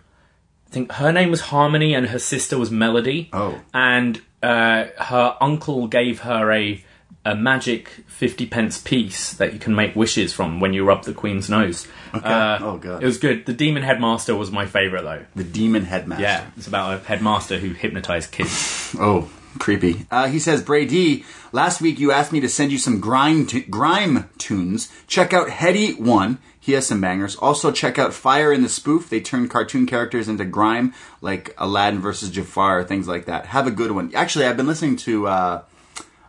I 0.66 0.70
think 0.70 0.92
her 0.92 1.12
name 1.12 1.30
was 1.30 1.40
Harmony 1.42 1.94
and 1.94 2.08
her 2.08 2.18
sister 2.18 2.58
was 2.58 2.70
Melody. 2.70 3.30
Oh. 3.32 3.60
and 3.72 4.20
uh, 4.42 4.86
her 4.98 5.36
uncle 5.40 5.86
gave 5.88 6.20
her 6.20 6.52
a 6.52 6.84
a 7.26 7.34
magic 7.34 7.88
fifty 8.06 8.46
pence 8.46 8.78
piece 8.80 9.34
that 9.34 9.52
you 9.52 9.58
can 9.58 9.74
make 9.74 9.94
wishes 9.96 10.32
from 10.32 10.60
when 10.60 10.72
you 10.72 10.84
rub 10.84 11.04
the 11.04 11.12
Queen's 11.12 11.50
nose. 11.50 11.86
Okay. 12.14 12.58
Oh, 12.60 12.78
God. 12.78 13.02
It 13.02 13.06
was 13.06 13.18
good. 13.18 13.44
The 13.44 13.52
Demon 13.52 13.82
Headmaster 13.82 14.34
was 14.36 14.50
my 14.50 14.64
favorite 14.66 15.02
though. 15.02 15.24
The 15.34 15.44
Demon 15.44 15.84
Headmaster. 15.84 16.22
Yeah, 16.22 16.46
it's 16.56 16.66
about 16.66 16.94
a 16.94 17.04
headmaster 17.04 17.58
who 17.58 17.72
hypnotized 17.72 18.30
kids. 18.32 18.94
Oh, 18.98 19.28
creepy. 19.58 20.06
Uh, 20.10 20.28
he 20.28 20.38
says, 20.38 20.62
Brady, 20.62 21.24
last 21.52 21.80
week 21.80 21.98
you 21.98 22.12
asked 22.12 22.32
me 22.32 22.40
to 22.40 22.48
send 22.48 22.70
you 22.72 22.78
some 22.78 23.00
grime, 23.00 23.46
tu- 23.46 23.64
grime 23.66 24.30
tunes. 24.38 24.90
Check 25.08 25.32
out 25.34 25.48
Headie 25.48 25.98
One. 25.98 26.38
He 26.60 26.72
has 26.72 26.86
some 26.86 27.00
bangers. 27.00 27.36
Also, 27.36 27.70
check 27.72 27.98
out 27.98 28.14
Fire 28.14 28.52
in 28.52 28.62
the 28.62 28.68
Spoof. 28.68 29.08
They 29.08 29.20
turn 29.20 29.48
cartoon 29.48 29.86
characters 29.86 30.28
into 30.28 30.44
grime, 30.44 30.94
like 31.20 31.54
Aladdin 31.58 32.00
versus 32.00 32.30
Jafar, 32.30 32.84
things 32.84 33.06
like 33.08 33.26
that. 33.26 33.46
Have 33.46 33.66
a 33.66 33.70
good 33.72 33.90
one. 33.92 34.12
Actually, 34.14 34.46
I've 34.46 34.56
been 34.56 34.66
listening 34.66 34.96
to, 34.98 35.26
uh, 35.26 35.62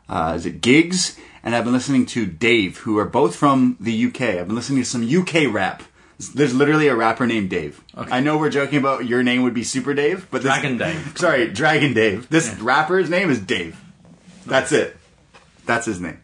uh, 0.10 0.34
is 0.36 0.46
it 0.46 0.62
Giggs? 0.62 1.18
And 1.44 1.56
I've 1.56 1.64
been 1.64 1.74
listening 1.74 2.06
to 2.08 2.26
Dave, 2.26 2.80
who 2.80 2.98
are 2.98 3.06
both 3.06 3.36
from 3.36 3.78
the 3.80 4.08
UK. 4.08 4.22
I've 4.22 4.48
been 4.48 4.56
listening 4.56 4.84
to 4.84 4.90
some 4.90 5.04
UK 5.04 5.54
rap. 5.54 5.84
There's 6.34 6.54
literally 6.54 6.88
a 6.88 6.96
rapper 6.96 7.28
named 7.28 7.50
Dave. 7.50 7.82
I 7.96 8.20
know 8.22 8.38
we're 8.38 8.50
joking 8.50 8.80
about 8.80 9.06
your 9.06 9.22
name 9.22 9.44
would 9.44 9.54
be 9.54 9.64
Super 9.64 9.94
Dave, 9.94 10.28
but 10.32 10.42
this, 10.42 10.52
Dragon 10.52 10.78
Dave. 10.78 11.14
Sorry, 11.18 11.48
Dragon 11.48 11.94
Dave. 11.94 12.28
This 12.30 12.54
rapper's 12.56 13.10
name 13.10 13.30
is 13.30 13.40
Dave. 13.40 13.80
That's 14.46 14.72
it. 14.72 14.98
That's 15.66 15.86
his 15.86 16.02
name. 16.02 16.20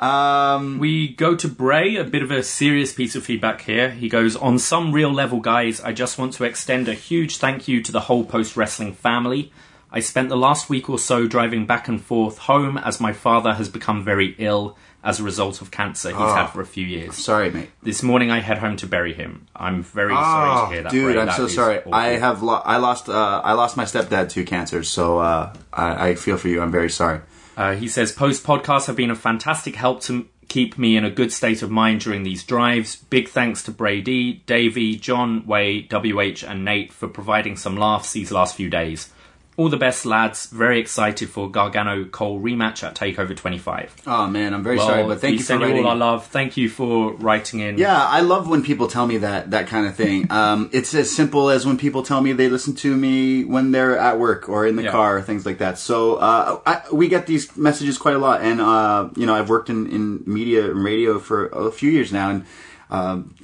Um, 0.00 0.78
We 0.78 1.08
go 1.08 1.34
to 1.36 1.48
Bray, 1.48 1.96
a 1.96 2.04
bit 2.04 2.22
of 2.22 2.30
a 2.30 2.42
serious 2.42 2.92
piece 2.92 3.14
of 3.14 3.24
feedback 3.24 3.62
here. 3.62 3.90
He 3.90 4.08
goes, 4.08 4.36
On 4.36 4.58
some 4.58 4.92
real 4.92 5.12
level, 5.12 5.40
guys, 5.40 5.80
I 5.80 5.92
just 5.92 6.18
want 6.18 6.34
to 6.34 6.44
extend 6.44 6.88
a 6.88 6.94
huge 6.94 7.38
thank 7.38 7.68
you 7.68 7.82
to 7.82 7.92
the 7.92 8.00
whole 8.00 8.24
post 8.24 8.56
wrestling 8.56 8.92
family. 8.92 9.52
I 9.94 10.00
spent 10.00 10.30
the 10.30 10.36
last 10.36 10.70
week 10.70 10.88
or 10.88 10.98
so 10.98 11.26
driving 11.26 11.66
back 11.66 11.86
and 11.86 12.00
forth 12.02 12.38
home 12.38 12.78
as 12.78 12.98
my 13.00 13.12
father 13.12 13.52
has 13.54 13.68
become 13.68 14.02
very 14.02 14.34
ill 14.38 14.76
as 15.04 15.20
a 15.20 15.22
result 15.22 15.60
of 15.60 15.70
cancer 15.70 16.08
he's 16.10 16.18
had 16.18 16.46
for 16.46 16.60
a 16.60 16.66
few 16.66 16.86
years. 16.86 17.16
sorry, 17.16 17.50
mate. 17.50 17.68
This 17.82 18.02
morning 18.02 18.30
I 18.30 18.38
head 18.40 18.58
home 18.58 18.76
to 18.78 18.86
bury 18.86 19.12
him. 19.12 19.46
I'm 19.54 19.82
very 19.82 20.14
sorry 20.14 20.66
to 20.68 20.72
hear 20.74 20.82
that. 20.84 20.92
dude, 20.92 21.12
Bray. 21.12 21.20
I'm 21.20 21.26
That 21.26 21.36
so 21.36 21.46
sorry. 21.48 21.78
awful. 21.80 21.94
I 21.94 22.06
have 22.18 22.42
lo- 22.42 22.62
I 22.64 22.76
lost 22.78 23.08
uh, 23.08 23.40
I 23.44 23.52
lost 23.52 23.76
my 23.76 23.84
stepdad 23.84 24.30
to 24.30 24.44
cancer, 24.44 24.82
so 24.82 25.18
uh, 25.18 25.52
I-, 25.72 26.08
I 26.10 26.14
feel 26.14 26.36
for 26.38 26.48
you. 26.48 26.62
I'm 26.62 26.70
very 26.72 26.88
sorry. 26.90 27.20
Uh, 27.56 27.74
he 27.74 27.86
says 27.88 28.12
post 28.12 28.44
podcasts 28.44 28.86
have 28.86 28.96
been 28.96 29.10
a 29.10 29.14
fantastic 29.16 29.74
help 29.76 30.00
to 30.02 30.12
m- 30.14 30.28
keep 30.48 30.78
me 30.78 30.96
in 30.96 31.04
a 31.04 31.10
good 31.10 31.32
state 31.32 31.60
of 31.62 31.70
mind 31.70 32.00
during 32.00 32.22
these 32.22 32.44
drives. 32.44 32.96
Big 33.10 33.28
thanks 33.28 33.62
to 33.64 33.70
Brady, 33.72 34.42
Davie, 34.46 34.96
John, 34.96 35.44
Wai, 35.46 35.86
WH, 35.90 36.44
and 36.46 36.64
Nate 36.64 36.92
for 36.92 37.08
providing 37.08 37.56
some 37.56 37.76
laughs 37.76 38.12
these 38.12 38.30
last 38.32 38.54
few 38.54 38.70
days. 38.70 39.10
All 39.58 39.68
the 39.68 39.76
best, 39.76 40.06
lads. 40.06 40.46
Very 40.46 40.80
excited 40.80 41.28
for 41.28 41.50
Gargano 41.50 42.06
Cole 42.06 42.40
rematch 42.40 42.82
at 42.82 42.94
Takeover 42.94 43.36
25. 43.36 43.94
Oh 44.06 44.26
man, 44.26 44.54
I'm 44.54 44.62
very 44.62 44.78
Well, 44.78 44.86
sorry, 44.88 45.04
but 45.04 45.20
thank 45.20 45.38
you 45.38 45.44
for 45.44 45.58
writing. 45.58 45.84
all 45.84 45.90
our 45.90 45.96
love. 45.96 46.26
Thank 46.28 46.56
you 46.56 46.70
for 46.70 47.12
writing 47.16 47.60
in. 47.60 47.76
Yeah, 47.76 48.02
I 48.02 48.20
love 48.20 48.48
when 48.48 48.62
people 48.62 48.88
tell 48.88 49.06
me 49.06 49.18
that 49.18 49.50
that 49.50 49.66
kind 49.66 49.86
of 49.86 49.94
thing. 49.94 50.26
Um, 50.32 50.70
it's 50.72 50.94
as 50.94 51.14
simple 51.14 51.50
as 51.50 51.66
when 51.66 51.76
people 51.76 52.02
tell 52.02 52.22
me 52.22 52.32
they 52.32 52.48
listen 52.48 52.74
to 52.76 52.96
me 52.96 53.44
when 53.44 53.72
they're 53.72 53.98
at 53.98 54.18
work 54.18 54.48
or 54.48 54.66
in 54.66 54.76
the 54.76 54.84
Yeah. 54.84 54.90
car, 54.92 55.18
or 55.18 55.22
things 55.22 55.44
like 55.44 55.58
that. 55.58 55.78
So 55.78 56.14
uh, 56.16 56.60
I, 56.64 56.82
we 56.90 57.08
get 57.08 57.26
these 57.26 57.54
messages 57.54 57.98
quite 57.98 58.14
a 58.14 58.18
lot, 58.18 58.40
and 58.40 58.58
uh, 58.60 59.10
you 59.16 59.26
know 59.26 59.34
I've 59.34 59.50
worked 59.50 59.68
in, 59.68 59.86
in 59.90 60.22
media 60.26 60.70
and 60.70 60.82
radio 60.82 61.18
for 61.18 61.48
a 61.48 61.70
few 61.70 61.90
years 61.90 62.10
now, 62.10 62.30
and 62.30 62.46
um, 62.90 63.34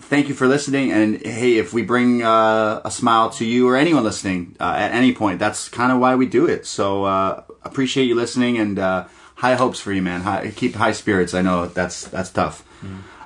thank 0.00 0.28
you 0.28 0.34
for 0.34 0.46
listening. 0.46 0.92
And 0.92 1.20
hey, 1.24 1.58
if 1.58 1.72
we 1.72 1.82
bring 1.82 2.22
uh, 2.22 2.80
a 2.84 2.90
smile 2.90 3.30
to 3.30 3.44
you 3.44 3.68
or 3.68 3.76
anyone 3.76 4.04
listening 4.04 4.56
uh, 4.58 4.74
at 4.76 4.92
any 4.92 5.12
point, 5.12 5.38
that's 5.38 5.68
kind 5.68 5.92
of 5.92 5.98
why 5.98 6.14
we 6.14 6.26
do 6.26 6.46
it. 6.46 6.66
So 6.66 7.04
uh, 7.04 7.42
appreciate 7.62 8.04
you 8.04 8.14
listening 8.14 8.58
and 8.58 8.78
uh, 8.78 9.06
high 9.36 9.54
hopes 9.54 9.80
for 9.80 9.92
you, 9.92 10.02
man. 10.02 10.22
High, 10.22 10.52
keep 10.54 10.74
high 10.74 10.92
spirits. 10.92 11.34
I 11.34 11.42
know 11.42 11.66
that's 11.66 12.06
that's 12.08 12.30
tough. 12.30 12.64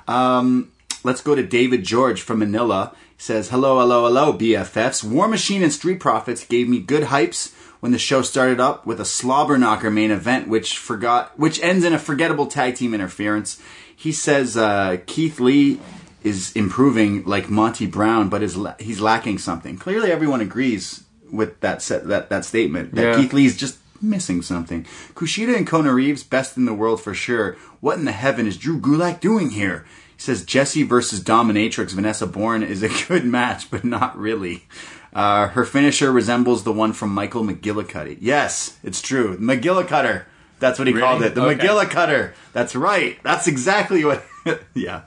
Um, 0.07 0.71
let's 1.03 1.21
go 1.21 1.35
to 1.35 1.43
David 1.43 1.83
George 1.83 2.21
from 2.21 2.39
Manila. 2.39 2.93
He 3.15 3.21
says, 3.23 3.49
Hello, 3.49 3.79
hello, 3.79 4.05
hello, 4.05 4.33
BFFs. 4.33 5.03
War 5.03 5.27
Machine 5.27 5.63
and 5.63 5.71
Street 5.71 5.99
Profits 5.99 6.45
gave 6.45 6.67
me 6.67 6.79
good 6.79 7.03
hypes 7.03 7.53
when 7.79 7.91
the 7.91 7.97
show 7.97 8.21
started 8.21 8.59
up 8.59 8.85
with 8.85 8.99
a 8.99 9.05
slobber 9.05 9.57
knocker 9.57 9.89
main 9.89 10.11
event, 10.11 10.47
which 10.47 10.77
forgot, 10.77 11.37
which 11.39 11.61
ends 11.61 11.85
in 11.85 11.93
a 11.93 11.99
forgettable 11.99 12.47
tag 12.47 12.75
team 12.75 12.93
interference. 12.93 13.59
He 13.95 14.11
says 14.11 14.57
uh, 14.57 14.97
Keith 15.05 15.39
Lee 15.39 15.79
is 16.23 16.51
improving 16.53 17.23
like 17.25 17.49
Monty 17.49 17.85
Brown, 17.87 18.29
but 18.29 18.43
is 18.43 18.55
la- 18.57 18.75
he's 18.79 18.99
lacking 19.01 19.37
something. 19.39 19.77
Clearly, 19.77 20.11
everyone 20.11 20.41
agrees 20.41 21.03
with 21.31 21.59
that 21.61 21.81
set, 21.81 22.07
that 22.07 22.29
that 22.29 22.45
statement 22.45 22.93
that 22.95 23.01
Yeah. 23.01 23.15
Keith 23.17 23.33
Lee's 23.33 23.57
just 23.57 23.77
missing 24.01 24.41
something. 24.41 24.85
Kushida 25.13 25.55
and 25.55 25.65
Kona 25.67 25.93
Reeves, 25.93 26.23
best 26.23 26.57
in 26.57 26.65
the 26.65 26.73
world 26.73 27.01
for 27.01 27.13
sure. 27.13 27.55
What 27.81 27.97
in 27.97 28.05
the 28.05 28.11
heaven 28.11 28.47
is 28.47 28.57
Drew 28.57 28.79
Gulak 28.79 29.19
doing 29.19 29.51
here? 29.51 29.85
He 30.15 30.21
says 30.21 30.43
Jesse 30.43 30.83
versus 30.83 31.21
Dominatrix 31.23 31.91
Vanessa 31.93 32.27
Bourne 32.27 32.63
is 32.63 32.83
a 32.83 32.89
good 33.07 33.25
match, 33.25 33.69
but 33.71 33.83
not 33.83 34.17
really. 34.17 34.65
Uh, 35.13 35.47
her 35.49 35.65
finisher 35.65 36.11
resembles 36.11 36.63
the 36.63 36.71
one 36.71 36.93
from 36.93 37.09
Michael 37.13 37.43
McGillicutty. 37.43 38.17
Yes, 38.21 38.77
it's 38.83 39.01
true. 39.01 39.37
McGillicutter. 39.37 40.23
That's 40.59 40.77
what 40.79 40.87
he 40.87 40.93
Really? 40.93 41.05
called 41.05 41.23
it. 41.23 41.35
The 41.35 41.43
Okay. 41.43 41.67
McGillicutter. 41.67 42.33
That's 42.53 42.75
right. 42.75 43.17
That's 43.23 43.47
exactly 43.47 44.05
what. 44.05 44.23
yeah. 44.73 45.01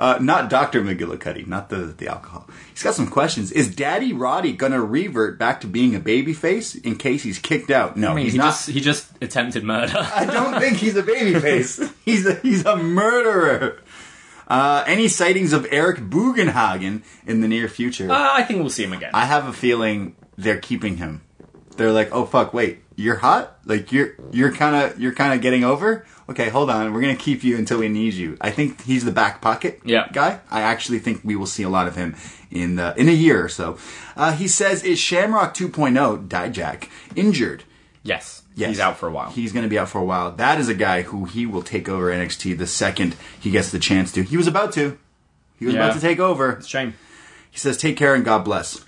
Uh, 0.00 0.16
not 0.18 0.48
Dr. 0.48 0.80
McGillicuddy, 0.80 1.46
not 1.46 1.68
the, 1.68 1.76
the 1.76 2.08
alcohol. 2.08 2.48
He's 2.70 2.82
got 2.82 2.94
some 2.94 3.06
questions. 3.06 3.52
Is 3.52 3.74
Daddy 3.74 4.14
Roddy 4.14 4.54
gonna 4.54 4.82
revert 4.82 5.38
back 5.38 5.60
to 5.60 5.66
being 5.66 5.94
a 5.94 6.00
babyface 6.00 6.82
in 6.82 6.96
case 6.96 7.22
he's 7.22 7.38
kicked 7.38 7.70
out? 7.70 7.98
No, 7.98 8.12
I 8.12 8.14
mean, 8.14 8.24
he's 8.24 8.32
he 8.32 8.38
not. 8.38 8.46
just 8.46 8.70
he 8.70 8.80
just 8.80 9.10
attempted 9.20 9.62
murder. 9.62 9.92
I 9.98 10.24
don't 10.24 10.58
think 10.58 10.78
he's 10.78 10.96
a 10.96 11.02
babyface. 11.02 11.92
he's 12.06 12.24
a, 12.24 12.36
he's 12.36 12.64
a 12.64 12.76
murderer. 12.76 13.82
Uh, 14.48 14.84
any 14.86 15.06
sightings 15.06 15.52
of 15.52 15.66
Eric 15.70 15.98
Bugenhagen 15.98 17.02
in 17.26 17.42
the 17.42 17.46
near 17.46 17.68
future? 17.68 18.10
Uh, 18.10 18.30
I 18.32 18.42
think 18.44 18.60
we'll 18.60 18.70
see 18.70 18.84
him 18.84 18.94
again. 18.94 19.10
I 19.12 19.26
have 19.26 19.46
a 19.48 19.52
feeling 19.52 20.16
they're 20.38 20.60
keeping 20.60 20.96
him. 20.96 21.20
They're 21.76 21.92
like, 21.92 22.08
oh 22.12 22.24
fuck, 22.24 22.54
wait, 22.54 22.82
you're 23.00 23.16
hot. 23.16 23.58
Like 23.64 23.92
you're 23.92 24.10
you're 24.32 24.52
kind 24.52 24.76
of 24.76 25.00
you're 25.00 25.14
kind 25.14 25.32
of 25.34 25.40
getting 25.40 25.64
over. 25.64 26.04
Okay, 26.28 26.48
hold 26.48 26.70
on. 26.70 26.92
We're 26.92 27.00
gonna 27.00 27.16
keep 27.16 27.42
you 27.42 27.56
until 27.56 27.78
we 27.78 27.88
need 27.88 28.14
you. 28.14 28.36
I 28.40 28.50
think 28.50 28.82
he's 28.82 29.04
the 29.04 29.10
back 29.12 29.40
pocket 29.40 29.80
Yeah. 29.84 30.08
guy. 30.12 30.40
I 30.50 30.60
actually 30.62 30.98
think 31.00 31.20
we 31.24 31.34
will 31.36 31.46
see 31.46 31.62
a 31.64 31.68
lot 31.68 31.88
of 31.88 31.96
him 31.96 32.14
in 32.50 32.76
the, 32.76 32.94
in 32.96 33.08
a 33.08 33.12
year 33.12 33.44
or 33.44 33.48
so. 33.48 33.78
Uh, 34.16 34.32
he 34.32 34.46
says, 34.46 34.82
"Is 34.84 34.98
Shamrock 34.98 35.54
2.0 35.54 36.28
Dijak 36.28 36.88
injured?" 37.16 37.64
yes, 38.02 38.42
Yes. 38.54 38.68
he's 38.70 38.80
out 38.80 38.96
for 38.96 39.08
a 39.08 39.12
while. 39.12 39.30
He's 39.30 39.52
going 39.52 39.64
to 39.64 39.68
be 39.68 39.78
out 39.78 39.88
for 39.88 39.98
a 40.00 40.04
while. 40.04 40.30
That 40.32 40.58
is 40.60 40.68
a 40.68 40.74
guy 40.74 41.02
who 41.02 41.24
he 41.24 41.46
will 41.46 41.62
take 41.62 41.88
over 41.88 42.10
NXT 42.10 42.56
the 42.58 42.66
second 42.66 43.14
he 43.40 43.50
gets 43.50 43.70
the 43.70 43.78
chance 43.78 44.10
to. 44.12 44.22
He 44.22 44.36
was 44.36 44.46
about 44.46 44.72
to. 44.74 44.98
He 45.58 45.66
was 45.66 45.74
Yeah. 45.74 45.84
about 45.84 45.94
to 45.94 46.00
take 46.00 46.18
over. 46.20 46.52
It's 46.52 46.66
a 46.66 46.70
shame. 46.70 46.94
He 47.50 47.58
says, 47.58 47.76
"Take 47.76 47.96
care 47.96 48.14
and 48.14 48.24
God 48.24 48.44
bless." 48.44 48.84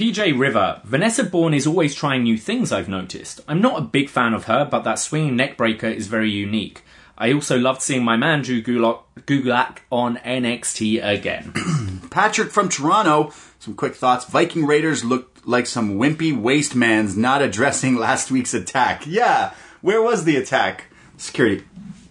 PJ 0.00 0.38
River. 0.38 0.80
Vanessa 0.84 1.22
Borne 1.22 1.52
is 1.52 1.66
always 1.66 1.94
trying 1.94 2.22
new 2.22 2.38
things, 2.38 2.72
I've 2.72 2.88
noticed. 2.88 3.42
I'm 3.46 3.60
not 3.60 3.78
a 3.78 3.82
big 3.82 4.08
fan 4.08 4.32
of 4.32 4.44
her, 4.44 4.64
but 4.64 4.82
that 4.84 4.98
swinging 4.98 5.36
neckbreaker 5.36 5.94
is 5.94 6.06
very 6.06 6.30
unique. 6.30 6.82
I 7.18 7.34
also 7.34 7.58
loved 7.58 7.82
seeing 7.82 8.02
my 8.02 8.16
man 8.16 8.40
Drew 8.40 8.62
Gulak, 8.62 9.78
on 9.92 10.16
NXT 10.16 11.06
again. 11.06 11.52
Patrick 12.10 12.50
from 12.50 12.70
Toronto. 12.70 13.34
Some 13.58 13.74
quick 13.74 13.94
thoughts. 13.94 14.24
Viking 14.24 14.64
Raiders 14.64 15.04
looked 15.04 15.46
like 15.46 15.66
some 15.66 15.98
wimpy 15.98 16.34
waste 16.34 16.74
mans 16.74 17.14
not 17.14 17.42
addressing 17.42 17.96
last 17.96 18.30
week's 18.30 18.54
attack. 18.54 19.06
Yeah, 19.06 19.52
where 19.82 20.00
was 20.00 20.24
the 20.24 20.36
attack? 20.36 20.86
Security 21.18 21.62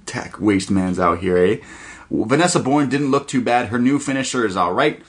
attack 0.04 0.40
waste 0.40 0.70
mans 0.70 1.00
out 1.00 1.22
here, 1.22 1.38
eh? 1.40 1.58
Vanessa 2.12 2.60
Borne 2.60 2.88
didn't 2.88 3.10
look 3.10 3.28
too 3.28 3.42
bad. 3.42 3.70
Her 3.70 3.80
new 3.80 3.98
finisher 3.98 4.46
is 4.46 4.56
alright. 4.56 5.02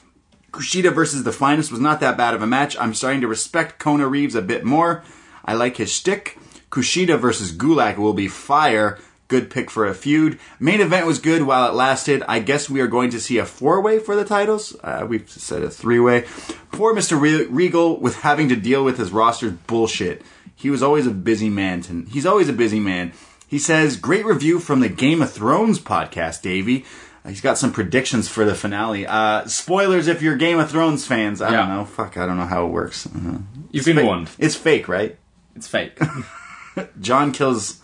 Kushida 0.51 0.93
versus 0.93 1.23
the 1.23 1.31
finest 1.31 1.71
was 1.71 1.79
not 1.79 1.99
that 2.01 2.17
bad 2.17 2.33
of 2.33 2.41
a 2.41 2.47
match. 2.47 2.77
I'm 2.77 2.93
starting 2.93 3.21
to 3.21 3.27
respect 3.27 3.79
Kona 3.79 4.07
Reeves 4.07 4.35
a 4.35 4.41
bit 4.41 4.63
more. 4.65 5.03
I 5.45 5.53
like 5.53 5.77
his 5.77 5.91
shtick. 5.91 6.37
Kushida 6.69 7.19
versus 7.19 7.51
Gulak 7.51 7.97
will 7.97 8.13
be 8.13 8.27
fire. 8.27 8.99
Good 9.27 9.49
pick 9.49 9.71
for 9.71 9.87
a 9.87 9.93
feud. 9.93 10.39
Main 10.59 10.81
event 10.81 11.07
was 11.07 11.19
good 11.19 11.43
while 11.43 11.69
it 11.69 11.73
lasted. 11.73 12.21
I 12.27 12.39
guess 12.39 12.69
we 12.69 12.81
are 12.81 12.87
going 12.87 13.11
to 13.11 13.19
see 13.19 13.37
a 13.37 13.45
four 13.45 13.79
way 13.79 13.97
for 13.97 14.13
the 14.15 14.25
titles. 14.25 14.75
Uh, 14.83 15.05
we've 15.07 15.29
said 15.29 15.63
a 15.63 15.69
three 15.69 15.99
way. 15.99 16.25
Poor 16.73 16.93
Mr. 16.93 17.19
Re- 17.19 17.45
Regal 17.45 17.97
with 17.97 18.17
having 18.17 18.49
to 18.49 18.57
deal 18.57 18.83
with 18.83 18.97
his 18.97 19.11
roster's 19.11 19.53
bullshit. 19.53 20.21
He 20.53 20.69
was 20.69 20.83
always 20.83 21.07
a 21.07 21.11
busy 21.11 21.49
man. 21.49 21.81
To, 21.83 22.05
he's 22.09 22.25
always 22.25 22.49
a 22.49 22.53
busy 22.53 22.79
man. 22.79 23.13
He 23.47 23.57
says, 23.57 23.95
great 23.95 24.25
review 24.25 24.59
from 24.59 24.81
the 24.81 24.89
Game 24.89 25.21
of 25.21 25.31
Thrones 25.31 25.79
podcast, 25.79 26.41
Davie. 26.41 26.85
Uh, 27.23 27.29
He's 27.29 27.41
got 27.41 27.57
some 27.57 27.71
predictions 27.71 28.27
for 28.27 28.45
the 28.45 28.55
finale. 28.55 29.05
Uh, 29.05 29.45
spoilers 29.47 30.07
if 30.07 30.21
you're 30.21 30.35
Game 30.35 30.59
of 30.59 30.69
Thrones 30.71 31.05
fans. 31.05 31.41
I 31.41 31.51
don't 31.51 31.69
know. 31.69 31.85
Fuck, 31.85 32.17
I 32.17 32.25
don't 32.25 32.37
know 32.37 32.45
how 32.45 32.65
it 32.65 32.69
works. 32.69 33.07
I. 33.07 33.39
You've 33.71 33.85
been 33.85 33.97
Fake- 33.97 34.05
warned. 34.05 34.29
It's 34.39 34.55
fake, 34.55 34.87
right? 34.87 35.17
It's 35.55 35.67
fake. 35.67 35.99
Jon 36.99 37.31
kills 37.31 37.81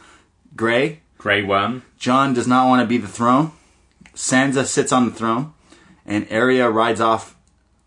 Gray. 0.55 1.01
Grey 1.17 1.43
Worm. 1.43 1.83
Jon 1.97 2.33
does 2.33 2.47
not 2.47 2.67
want 2.67 2.81
to 2.81 2.87
be 2.87 2.97
the 2.97 3.07
throne. 3.07 3.51
Sansa 4.13 4.65
sits 4.65 4.91
on 4.91 5.05
the 5.05 5.11
throne, 5.11 5.53
and 6.05 6.27
Arya 6.31 6.69
rides 6.69 7.01
off 7.01 7.35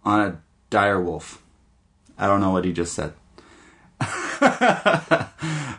on 0.05 0.21
a 0.21 0.41
dire 0.69 1.01
wolf. 1.01 1.43
I 2.19 2.27
don't 2.27 2.41
know 2.41 2.51
what 2.51 2.65
he 2.65 2.73
just 2.73 2.93
said. 2.93 3.15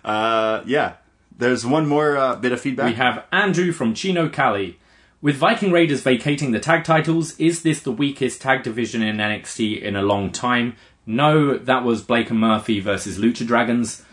uh, 0.03 0.63
yeah, 0.65 0.93
there's 1.37 1.65
one 1.65 1.87
more 1.87 2.17
uh, 2.17 2.35
bit 2.35 2.51
of 2.51 2.59
feedback. 2.61 2.87
We 2.87 2.95
have 2.95 3.25
Andrew 3.31 3.71
from 3.71 3.93
Chino 3.93 4.29
Cali. 4.29 4.77
With 5.21 5.35
Viking 5.35 5.71
Raiders 5.71 6.01
vacating 6.01 6.51
the 6.51 6.59
tag 6.59 6.83
titles, 6.83 7.39
is 7.39 7.61
this 7.61 7.79
the 7.79 7.91
weakest 7.91 8.41
tag 8.41 8.63
division 8.63 9.03
in 9.03 9.17
NXT 9.17 9.79
in 9.81 9.95
a 9.95 10.01
long 10.01 10.31
time? 10.31 10.75
No, 11.05 11.57
that 11.57 11.83
was 11.83 12.01
Blake 12.01 12.31
and 12.31 12.39
Murphy 12.39 12.79
versus 12.79 13.19
Lucha 13.19 13.45
Dragons, 13.45 14.03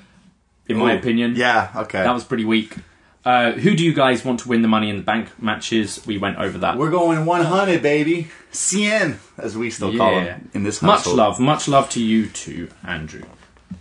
in 0.69 0.77
my 0.77 0.93
opinion. 0.93 1.35
Yeah, 1.37 1.71
okay. 1.75 2.03
That 2.03 2.13
was 2.13 2.25
pretty 2.25 2.45
weak. 2.45 2.77
Uh, 3.25 3.53
who 3.53 3.75
do 3.75 3.85
you 3.85 3.93
guys 3.95 4.25
want 4.25 4.41
to 4.41 4.49
win 4.49 4.63
the 4.63 4.69
Money 4.69 4.91
in 4.91 4.97
the 4.97 5.03
Bank 5.03 5.31
matches? 5.43 6.05
We 6.07 6.19
went 6.19 6.39
over 6.39 6.59
that. 6.59 6.77
We're 6.79 6.91
going 6.91 7.25
100, 7.27 7.83
baby. 7.83 8.29
CN, 8.53 9.17
as 9.39 9.57
we 9.57 9.71
still 9.71 9.97
call 9.97 10.13
Yeah. 10.13 10.25
him 10.37 10.51
in 10.55 10.63
this 10.63 10.81
much 10.83 11.07
love, 11.07 11.41
much 11.41 11.69
love 11.69 11.89
to 11.91 12.03
you 12.03 12.27
too, 12.27 12.69
Andrew. 12.87 13.23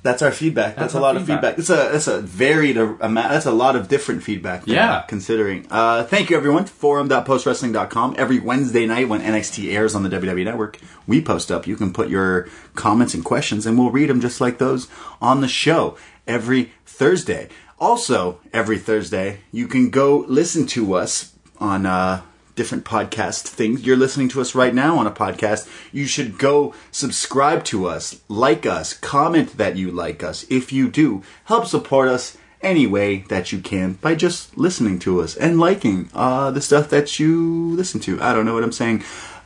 That's 0.04 0.22
our 0.22 0.32
feedback. 0.32 0.76
That's, 0.76 0.94
That's 0.94 0.94
a 0.96 1.00
lot 1.00 1.18
of 1.18 1.26
feedback. 1.26 1.58
It's 1.58 1.70
a 1.70 1.90
that's 1.92 2.08
a 2.08 2.22
varied 2.22 2.78
amount. 2.78 3.30
That's 3.30 3.46
a 3.46 3.52
lot 3.52 3.76
of 3.76 3.88
different 3.88 4.24
feedback. 4.24 4.66
Yeah. 4.66 5.02
considering. 5.08 5.68
Uh, 5.70 6.04
thank 6.04 6.30
you 6.30 6.38
everyone. 6.38 6.66
Forum.postwrestling.com. 6.66 8.16
Every 8.18 8.40
Wednesday 8.40 8.86
night 8.86 9.10
when 9.10 9.22
NXT 9.22 9.74
airs 9.74 9.96
on 9.96 10.04
the 10.04 10.10
WWE 10.10 10.46
Network, 10.46 10.80
we 11.08 11.22
post 11.22 11.52
up. 11.52 11.68
You 11.68 11.76
can 11.76 11.92
put 11.94 12.10
your 12.10 12.48
comments 12.76 13.14
and 13.14 13.24
questions, 13.26 13.66
and 13.66 13.78
we'll 13.78 13.92
read 13.92 14.10
them 14.10 14.22
just 14.22 14.40
like 14.40 14.58
those 14.60 14.88
on 15.22 15.42
the 15.42 15.48
show 15.48 15.98
every 16.26 16.72
Thursday. 16.86 17.50
Also, 17.80 18.40
every 18.54 18.78
Thursday, 18.78 19.42
you 19.52 19.68
can 19.68 19.90
go 19.90 20.26
listen 20.28 20.66
to 20.68 20.94
us 20.94 21.34
on 21.60 21.86
uh, 21.86 22.22
different 22.58 22.84
podcast 22.84 23.44
things. 23.44 23.86
You're 23.86 23.96
listening 23.96 24.28
to 24.30 24.42
us 24.42 24.54
right 24.54 24.74
now 24.74 24.98
on 24.98 25.08
a 25.08 25.12
podcast. 25.12 25.70
You 25.94 26.06
should 26.06 26.38
go 26.38 26.74
subscribe 26.92 27.64
to 27.66 27.88
us, 27.88 28.20
like 28.28 28.66
us, 28.66 28.94
comment 28.94 29.58
that 29.58 29.78
you 29.78 29.92
like 29.92 30.24
us. 30.24 30.46
If 30.50 30.74
you 30.74 30.90
do, 30.90 31.24
help 31.46 31.68
support 31.68 32.10
us 32.10 32.38
any 32.62 32.88
way 32.88 33.20
that 33.30 33.52
you 33.52 33.60
can 33.60 33.94
by 33.94 34.16
just 34.16 34.58
listening 34.58 35.00
to 35.00 35.22
us 35.22 35.38
and 35.38 35.60
liking 35.60 36.10
uh, 36.14 36.52
the 36.52 36.60
stuff 36.60 36.90
that 36.90 37.20
you 37.20 37.72
listen 37.76 38.02
to. 38.02 38.22
I 38.22 38.34
don't 38.34 38.46
know 38.46 38.56
what 38.56 38.64
I'm 38.64 38.72
saying. 38.72 39.04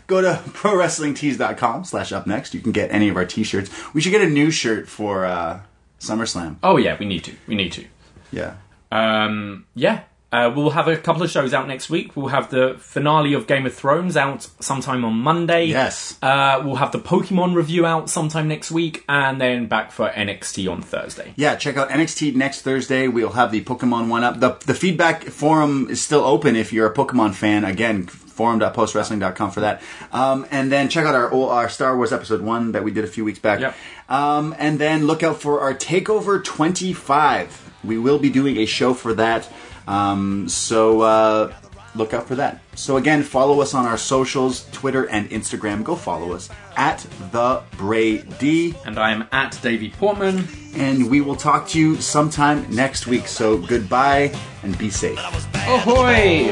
Go 0.07 0.21
to 0.21 0.41
prowrestlingtees.com 0.47 1.83
slash 1.83 2.11
up 2.11 2.25
next. 2.25 2.53
You 2.53 2.61
can 2.61 2.71
get 2.71 2.91
any 2.91 3.09
of 3.09 3.17
our 3.17 3.25
t-shirts. 3.25 3.69
We 3.93 4.01
should 4.01 4.11
get 4.11 4.21
a 4.21 4.29
new 4.29 4.49
shirt 4.49 4.87
for 4.87 5.25
uh, 5.25 5.61
SummerSlam. 5.99 6.55
Oh 6.63 6.77
yeah, 6.77 6.97
we 6.97 7.05
need 7.05 7.25
to. 7.25 7.35
We 7.45 7.55
need 7.55 7.73
to. 7.73 7.85
Yeah. 8.31 8.55
Um, 8.91 9.65
yeah. 9.75 10.03
Uh, 10.31 10.51
we'll 10.55 10.69
have 10.69 10.87
a 10.87 10.95
couple 10.95 11.23
of 11.23 11.29
shows 11.29 11.53
out 11.53 11.67
next 11.67 11.89
week. 11.89 12.15
We'll 12.15 12.27
have 12.27 12.49
the 12.49 12.75
finale 12.79 13.33
of 13.33 13.47
Game 13.47 13.65
of 13.65 13.73
Thrones 13.73 14.15
out 14.15 14.47
sometime 14.61 15.03
on 15.03 15.15
Monday. 15.15 15.65
Yes. 15.65 16.17
Uh, 16.21 16.61
we'll 16.63 16.75
have 16.75 16.93
the 16.93 16.99
Pokemon 16.99 17.53
review 17.55 17.85
out 17.85 18.09
sometime 18.09 18.47
next 18.47 18.71
week, 18.71 19.03
and 19.09 19.41
then 19.41 19.67
back 19.67 19.91
for 19.91 20.09
NXT 20.09 20.71
on 20.71 20.81
Thursday. 20.81 21.33
Yeah, 21.35 21.55
check 21.55 21.75
out 21.75 21.89
NXT 21.89 22.35
next 22.35 22.61
Thursday. 22.61 23.09
We'll 23.09 23.31
have 23.31 23.51
the 23.51 23.61
Pokemon 23.61 24.07
one 24.07 24.23
up. 24.23 24.39
The 24.39 24.57
the 24.65 24.73
feedback 24.73 25.25
forum 25.25 25.87
is 25.89 26.01
still 26.01 26.23
open 26.23 26.55
if 26.55 26.71
you're 26.71 26.87
a 26.87 26.93
Pokemon 26.93 27.33
fan. 27.35 27.65
Again, 27.65 28.07
forum.postwrestling.com 28.07 29.51
for 29.51 29.59
that. 29.59 29.81
Um, 30.11 30.47
and 30.49 30.71
then 30.71 30.89
check 30.89 31.05
out 31.05 31.13
our 31.13 31.33
our 31.33 31.69
Star 31.69 31.97
Wars 31.97 32.13
episode 32.13 32.41
one 32.41 32.71
that 32.71 32.83
we 32.83 32.91
did 32.91 33.03
a 33.03 33.07
few 33.07 33.25
weeks 33.25 33.39
back. 33.39 33.59
Yep. 33.59 33.75
Um, 34.09 34.55
and 34.57 34.79
then 34.79 35.07
look 35.07 35.23
out 35.23 35.41
for 35.41 35.61
our 35.61 35.73
Takeover 35.73 36.43
25. 36.43 37.71
We 37.83 37.97
will 37.97 38.19
be 38.19 38.29
doing 38.29 38.57
a 38.57 38.65
show 38.65 38.93
for 38.93 39.13
that. 39.15 39.49
Um, 39.87 40.47
so 40.49 41.01
uh, 41.01 41.53
look 41.95 42.13
out 42.13 42.27
for 42.27 42.35
that. 42.35 42.61
So 42.75 42.97
again, 42.97 43.23
follow 43.23 43.61
us 43.61 43.73
on 43.73 43.85
our 43.85 43.97
socials, 43.97 44.65
Twitter 44.71 45.07
and 45.09 45.29
Instagram. 45.29 45.83
Go 45.83 45.95
follow 45.95 46.33
us 46.33 46.49
at 46.77 47.05
the 47.31 47.61
Brady 47.77 48.75
And 48.85 48.97
I 48.97 49.11
am 49.11 49.27
at 49.31 49.59
Davie 49.61 49.89
Portman. 49.89 50.47
and 50.75 51.09
we 51.11 51.19
will 51.21 51.35
talk 51.35 51.67
to 51.69 51.79
you 51.79 51.97
sometime 51.99 52.65
next 52.73 53.07
week. 53.07 53.27
So 53.27 53.57
goodbye 53.57 54.33
and 54.63 54.77
be 54.77 54.89
safe. 54.89 55.19
Ahoy! 55.53 56.51